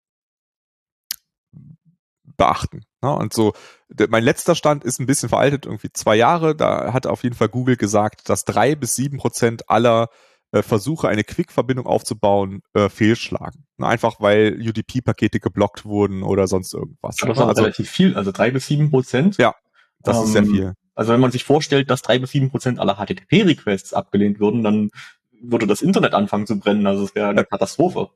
beachten. 2.36 2.82
Ne? 3.02 3.10
Und 3.10 3.32
so, 3.32 3.54
mein 4.08 4.22
letzter 4.22 4.54
Stand 4.54 4.84
ist 4.84 5.00
ein 5.00 5.06
bisschen 5.06 5.30
veraltet, 5.30 5.64
irgendwie 5.64 5.90
zwei 5.92 6.16
Jahre. 6.16 6.54
Da 6.54 6.92
hat 6.92 7.06
auf 7.06 7.22
jeden 7.22 7.34
Fall 7.34 7.48
Google 7.48 7.76
gesagt, 7.76 8.28
dass 8.28 8.44
drei 8.44 8.74
bis 8.74 8.92
sieben 8.92 9.16
Prozent 9.16 9.70
aller 9.70 10.08
äh, 10.52 10.62
Versuche, 10.62 11.08
eine 11.08 11.24
Quick-Verbindung 11.24 11.86
aufzubauen, 11.86 12.62
äh, 12.74 12.88
fehlschlagen. 12.88 13.64
Einfach 13.78 14.20
weil 14.20 14.58
UDP-Pakete 14.60 15.40
geblockt 15.40 15.84
wurden 15.84 16.22
oder 16.22 16.46
sonst 16.46 16.74
irgendwas. 16.74 17.16
Das 17.16 17.30
ist 17.30 17.38
also, 17.38 17.62
relativ 17.62 17.90
viel, 17.90 18.16
also 18.16 18.32
drei 18.32 18.50
bis 18.50 18.66
sieben 18.66 18.90
Prozent. 18.90 19.36
Ja, 19.38 19.54
das 20.02 20.18
ähm, 20.18 20.24
ist 20.24 20.32
sehr 20.32 20.42
ähm, 20.42 20.50
viel. 20.50 20.74
Also 20.94 21.12
wenn 21.12 21.20
man 21.20 21.30
sich 21.30 21.44
vorstellt, 21.44 21.90
dass 21.90 22.02
drei 22.02 22.18
bis 22.18 22.30
sieben 22.30 22.50
Prozent 22.50 22.78
aller 22.78 22.96
HTTP-Requests 22.96 23.92
abgelehnt 23.92 24.40
würden, 24.40 24.62
dann 24.62 24.90
würde 25.42 25.66
das 25.66 25.82
Internet 25.82 26.14
anfangen 26.14 26.46
zu 26.46 26.58
brennen. 26.58 26.86
Also 26.86 27.04
es 27.04 27.14
wäre 27.14 27.28
eine 27.28 27.44
Katastrophe. 27.44 28.08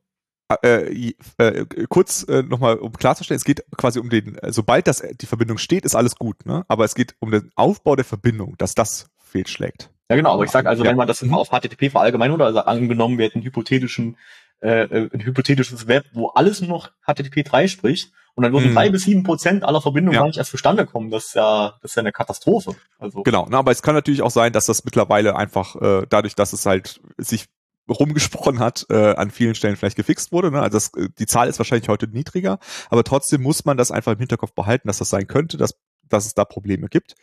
Äh, 0.62 1.12
äh, 1.38 1.66
kurz 1.88 2.24
äh, 2.24 2.42
nochmal, 2.42 2.78
um 2.78 2.92
klarzustellen, 2.92 3.36
es 3.36 3.44
geht 3.44 3.64
quasi 3.76 4.00
um 4.00 4.10
den, 4.10 4.36
äh, 4.36 4.52
sobald 4.52 4.88
das 4.88 5.02
die 5.20 5.26
Verbindung 5.26 5.58
steht, 5.58 5.84
ist 5.84 5.94
alles 5.94 6.16
gut, 6.16 6.44
ne? 6.44 6.64
Aber 6.66 6.84
es 6.84 6.96
geht 6.96 7.14
um 7.20 7.30
den 7.30 7.52
Aufbau 7.54 7.94
der 7.94 8.04
Verbindung, 8.04 8.56
dass 8.58 8.74
das 8.74 9.06
fehlschlägt. 9.18 9.90
Ja, 10.10 10.16
genau, 10.16 10.32
aber 10.32 10.42
ich 10.42 10.50
sage 10.50 10.68
also, 10.68 10.82
ja. 10.82 10.90
wenn 10.90 10.96
man 10.96 11.06
das 11.06 11.22
mhm. 11.22 11.34
auf 11.34 11.50
HTTP 11.50 11.88
verallgemeinert 11.88 12.34
oder 12.34 12.46
also 12.46 12.58
angenommen, 12.60 13.16
wir 13.16 13.26
hätten 13.26 13.42
hypothetischen, 13.42 14.16
äh, 14.60 14.82
äh, 14.82 15.08
ein 15.14 15.24
hypothetisches 15.24 15.86
Web, 15.86 16.04
wo 16.12 16.30
alles 16.30 16.60
nur 16.60 16.68
noch 16.68 16.90
HTTP 17.06 17.44
3 17.44 17.68
spricht 17.68 18.12
und 18.34 18.42
dann 18.42 18.52
würden 18.52 18.70
mhm. 18.70 18.74
drei 18.74 18.90
bis 18.90 19.04
sieben 19.04 19.22
Prozent 19.22 19.62
aller 19.62 19.80
Verbindungen 19.80 20.14
ja. 20.14 20.22
gar 20.22 20.26
nicht 20.26 20.38
erst 20.38 20.50
zustande 20.50 20.84
kommen. 20.84 21.10
Das 21.10 21.26
ist 21.26 21.34
ja, 21.36 21.78
das 21.80 21.92
ist 21.92 21.94
ja 21.94 22.00
eine 22.00 22.10
Katastrophe. 22.10 22.74
Also. 22.98 23.22
Genau, 23.22 23.46
na, 23.48 23.58
aber 23.60 23.70
es 23.70 23.82
kann 23.82 23.94
natürlich 23.94 24.22
auch 24.22 24.32
sein, 24.32 24.52
dass 24.52 24.66
das 24.66 24.84
mittlerweile 24.84 25.36
einfach 25.36 25.76
äh, 25.76 26.06
dadurch, 26.08 26.34
dass 26.34 26.52
es 26.52 26.66
halt 26.66 27.00
sich 27.16 27.46
rumgesprochen 27.88 28.58
hat, 28.58 28.86
äh, 28.90 29.14
an 29.14 29.30
vielen 29.30 29.54
Stellen 29.54 29.76
vielleicht 29.76 29.96
gefixt 29.96 30.32
wurde. 30.32 30.50
Ne? 30.50 30.60
Also 30.60 30.76
das, 30.76 30.92
äh, 30.94 31.08
die 31.20 31.26
Zahl 31.26 31.48
ist 31.48 31.58
wahrscheinlich 31.58 31.88
heute 31.88 32.08
niedriger, 32.08 32.58
aber 32.88 33.04
trotzdem 33.04 33.42
muss 33.42 33.64
man 33.64 33.76
das 33.76 33.92
einfach 33.92 34.12
im 34.12 34.18
Hinterkopf 34.18 34.54
behalten, 34.54 34.88
dass 34.88 34.98
das 34.98 35.10
sein 35.10 35.28
könnte, 35.28 35.56
dass 35.56 35.76
dass 36.12 36.26
es 36.26 36.34
da 36.34 36.44
Probleme 36.44 36.88
gibt. 36.88 37.14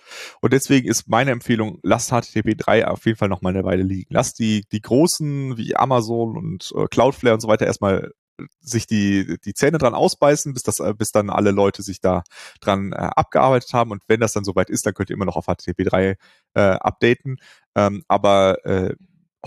Und 0.42 0.54
deswegen 0.54 0.88
ist 0.88 1.08
meine 1.08 1.32
Empfehlung, 1.32 1.80
lasst 1.84 2.12
HTTP 2.12 2.56
3 2.58 2.88
auf 2.88 3.06
jeden 3.06 3.18
Fall 3.18 3.30
noch 3.30 3.42
mal 3.42 3.50
eine 3.50 3.64
Weile 3.64 3.84
liegen. 3.84 4.14
Lasst 4.14 4.40
die, 4.40 4.66
die 4.72 4.82
großen 4.82 5.58
wie 5.58 5.76
Amazon 5.76 6.38
und 6.38 6.74
äh, 6.76 6.88
Cloudflare 6.88 7.34
und 7.36 7.42
so 7.42 7.48
weiter 7.48 7.66
erstmal 7.66 8.12
sich 8.60 8.88
die, 8.88 9.38
die 9.44 9.54
Zähne 9.54 9.78
dran 9.78 9.96
ausbeißen, 9.96 10.54
bis 10.54 10.64
das, 10.64 10.82
bis 10.98 11.12
dann 11.12 11.30
alle 11.30 11.52
Leute 11.52 11.82
sich 11.82 12.02
da 12.02 12.24
dran 12.62 12.92
äh, 12.92 12.96
abgearbeitet 12.96 13.74
haben. 13.74 13.92
Und 13.92 14.04
wenn 14.08 14.20
das 14.20 14.34
dann 14.34 14.44
soweit 14.44 14.70
ist, 14.70 14.86
dann 14.86 14.94
könnt 14.94 15.10
ihr 15.10 15.16
immer 15.16 15.26
noch 15.26 15.36
auf 15.36 15.46
HTTP 15.46 15.84
3 15.86 16.16
äh, 16.54 16.60
updaten. 16.60 17.38
Ähm, 17.76 18.04
aber 18.08 18.64
äh, 18.66 18.96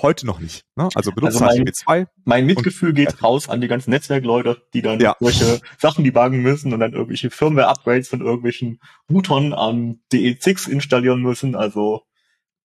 heute 0.02 0.26
noch 0.26 0.40
nicht. 0.40 0.64
Ne? 0.76 0.88
Also 0.94 1.12
benutzt 1.12 1.42
also 1.42 1.62
mein, 1.62 1.72
2. 1.72 2.06
Mein 2.24 2.46
Mitgefühl 2.46 2.92
geht 2.92 3.22
raus 3.22 3.48
an 3.48 3.60
die 3.60 3.68
ganzen 3.68 3.90
Netzwerkleute, 3.90 4.62
die 4.74 4.82
dann 4.82 5.00
ja. 5.00 5.16
solche 5.20 5.60
Sachen 5.78 6.04
debuggen 6.04 6.42
müssen 6.42 6.72
und 6.72 6.80
dann 6.80 6.92
irgendwelche 6.92 7.30
Firmware-Upgrades 7.30 8.08
von 8.08 8.20
irgendwelchen 8.20 8.80
Routern 9.10 9.52
am 9.52 10.00
DE6 10.12 10.68
installieren 10.68 11.22
müssen. 11.22 11.54
Also 11.54 12.02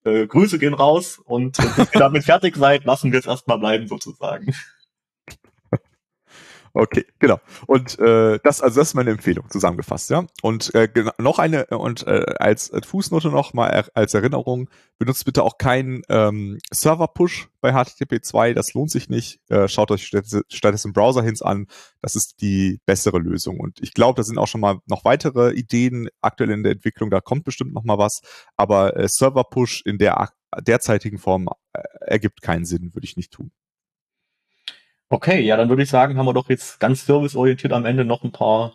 äh, 0.04 0.28
Grüße 0.28 0.60
gehen 0.60 0.74
raus 0.74 1.20
und 1.24 1.58
bis 1.58 1.78
ihr 1.78 1.86
damit 2.00 2.24
fertig 2.24 2.56
seid, 2.56 2.86
lassen 2.86 3.12
wir 3.12 3.20
es 3.20 3.26
erstmal 3.26 3.60
bleiben 3.60 3.88
sozusagen. 3.88 4.54
Okay, 6.78 7.06
genau. 7.20 7.40
Und 7.68 7.98
äh, 8.00 8.38
das, 8.44 8.62
also 8.62 8.82
das 8.82 8.90
ist 8.90 8.94
meine 8.96 9.12
Empfehlung 9.12 9.50
zusammengefasst, 9.50 10.10
ja. 10.10 10.26
Und 10.42 10.76
äh, 10.76 10.90
noch 11.18 11.40
eine 11.40 11.68
und 11.68 12.06
äh, 12.06 12.26
als 12.38 12.70
Fußnote 12.86 13.30
noch 13.30 13.54
mal 13.54 13.86
als 13.94 14.14
Erinnerung: 14.14 14.70
Benutzt 14.98 15.24
bitte 15.24 15.44
auch 15.44 15.58
keinen 15.58 16.02
ähm, 16.10 16.58
Server-Push 16.74 17.48
bei 17.62 17.72
HTTP 17.72 18.22
2. 18.22 18.54
Das 18.54 18.74
lohnt 18.74 18.92
sich 18.92 19.08
nicht. 19.08 19.40
Äh, 19.48 19.70
schaut 19.70 19.90
euch 19.90 20.06
stattdessen 20.06 20.92
Browser-Hints 20.92 21.42
an. 21.42 21.68
Das 22.02 22.18
ist 22.18 22.42
die 22.42 22.82
bessere 22.86 23.20
Lösung. 23.20 23.62
Und 23.62 23.80
ich 23.82 23.94
glaube, 23.94 24.18
da 24.18 24.24
sind 24.24 24.38
auch 24.38 24.48
schon 24.48 24.60
mal 24.60 24.80
noch 24.86 25.06
weitere 25.06 25.54
Ideen 25.54 26.10
aktuell 26.20 26.52
in 26.52 26.64
der 26.64 26.74
Entwicklung. 26.74 27.10
Da 27.10 27.22
kommt 27.22 27.46
bestimmt 27.46 27.74
noch 27.74 27.86
mal 27.86 27.98
was. 27.98 28.20
Aber 28.58 28.98
äh, 28.98 29.08
Server-Push 29.08 29.84
in 29.86 29.98
der 29.98 30.30
derzeitigen 30.62 31.20
Form 31.20 31.48
äh, 31.72 31.82
ergibt 32.02 32.42
keinen 32.42 32.66
Sinn, 32.66 32.94
würde 32.94 33.06
ich 33.06 33.16
nicht 33.16 33.32
tun. 33.32 33.52
Okay, 35.10 35.42
ja, 35.42 35.56
dann 35.56 35.70
würde 35.70 35.84
ich 35.84 35.90
sagen, 35.90 36.18
haben 36.18 36.26
wir 36.26 36.34
doch 36.34 36.50
jetzt 36.50 36.80
ganz 36.80 37.06
serviceorientiert 37.06 37.74
am 37.74 37.86
Ende 37.86 38.06
noch 38.06 38.24
ein 38.24 38.32
paar 38.32 38.74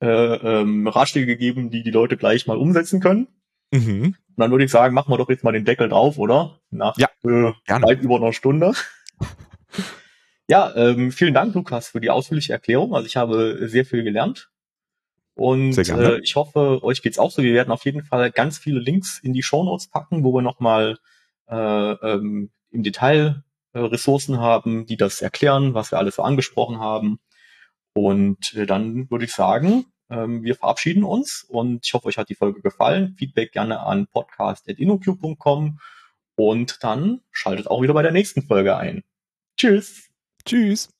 äh, 0.00 0.06
ähm, 0.06 0.86
Ratschläge 0.86 1.26
gegeben, 1.26 1.70
die 1.70 1.82
die 1.82 1.90
Leute 1.90 2.16
gleich 2.16 2.46
mal 2.46 2.56
umsetzen 2.56 3.00
können. 3.00 3.28
Mhm. 3.72 4.14
Und 4.36 4.42
dann 4.42 4.50
würde 4.50 4.64
ich 4.64 4.70
sagen, 4.70 4.94
machen 4.94 5.12
wir 5.12 5.18
doch 5.18 5.28
jetzt 5.28 5.42
mal 5.42 5.52
den 5.52 5.64
Deckel 5.64 5.88
drauf, 5.88 6.18
oder? 6.18 6.60
Nach 6.70 6.96
ja, 6.98 7.08
äh, 7.24 7.52
weit 7.66 8.02
über 8.02 8.16
einer 8.16 8.32
Stunde. 8.32 8.72
ja, 10.48 10.72
ähm, 10.76 11.10
vielen 11.10 11.34
Dank, 11.34 11.54
Lukas, 11.54 11.88
für 11.88 12.00
die 12.00 12.10
ausführliche 12.10 12.52
Erklärung. 12.52 12.94
Also 12.94 13.06
ich 13.06 13.16
habe 13.16 13.66
sehr 13.68 13.84
viel 13.84 14.04
gelernt. 14.04 14.50
Und 15.34 15.76
äh, 15.76 16.18
ich 16.20 16.36
hoffe, 16.36 16.82
euch 16.82 17.02
geht's 17.02 17.18
auch 17.18 17.30
so. 17.30 17.42
Wir 17.42 17.52
werden 17.52 17.70
auf 17.70 17.84
jeden 17.84 18.04
Fall 18.04 18.30
ganz 18.30 18.58
viele 18.58 18.80
Links 18.80 19.18
in 19.22 19.32
die 19.32 19.42
Show 19.42 19.64
Notes 19.64 19.88
packen, 19.88 20.24
wo 20.24 20.32
wir 20.32 20.42
nochmal 20.42 20.98
äh, 21.48 21.92
ähm, 21.92 22.50
im 22.70 22.82
Detail 22.82 23.42
Ressourcen 23.78 24.40
haben, 24.40 24.86
die 24.86 24.96
das 24.96 25.22
erklären, 25.22 25.74
was 25.74 25.92
wir 25.92 25.98
alles 25.98 26.16
so 26.16 26.22
angesprochen 26.22 26.78
haben. 26.78 27.18
Und 27.94 28.54
äh, 28.54 28.66
dann 28.66 29.10
würde 29.10 29.24
ich 29.24 29.32
sagen, 29.32 29.86
ähm, 30.10 30.42
wir 30.42 30.54
verabschieden 30.54 31.04
uns 31.04 31.44
und 31.48 31.84
ich 31.86 31.94
hoffe, 31.94 32.06
euch 32.06 32.18
hat 32.18 32.28
die 32.28 32.34
Folge 32.34 32.60
gefallen. 32.62 33.14
Feedback 33.18 33.52
gerne 33.52 33.80
an 33.80 34.06
podcast.innoq.com 34.06 35.78
und 36.36 36.84
dann 36.84 37.20
schaltet 37.32 37.68
auch 37.68 37.82
wieder 37.82 37.94
bei 37.94 38.02
der 38.02 38.12
nächsten 38.12 38.42
Folge 38.42 38.76
ein. 38.76 39.02
Tschüss. 39.56 40.10
Tschüss. 40.44 40.95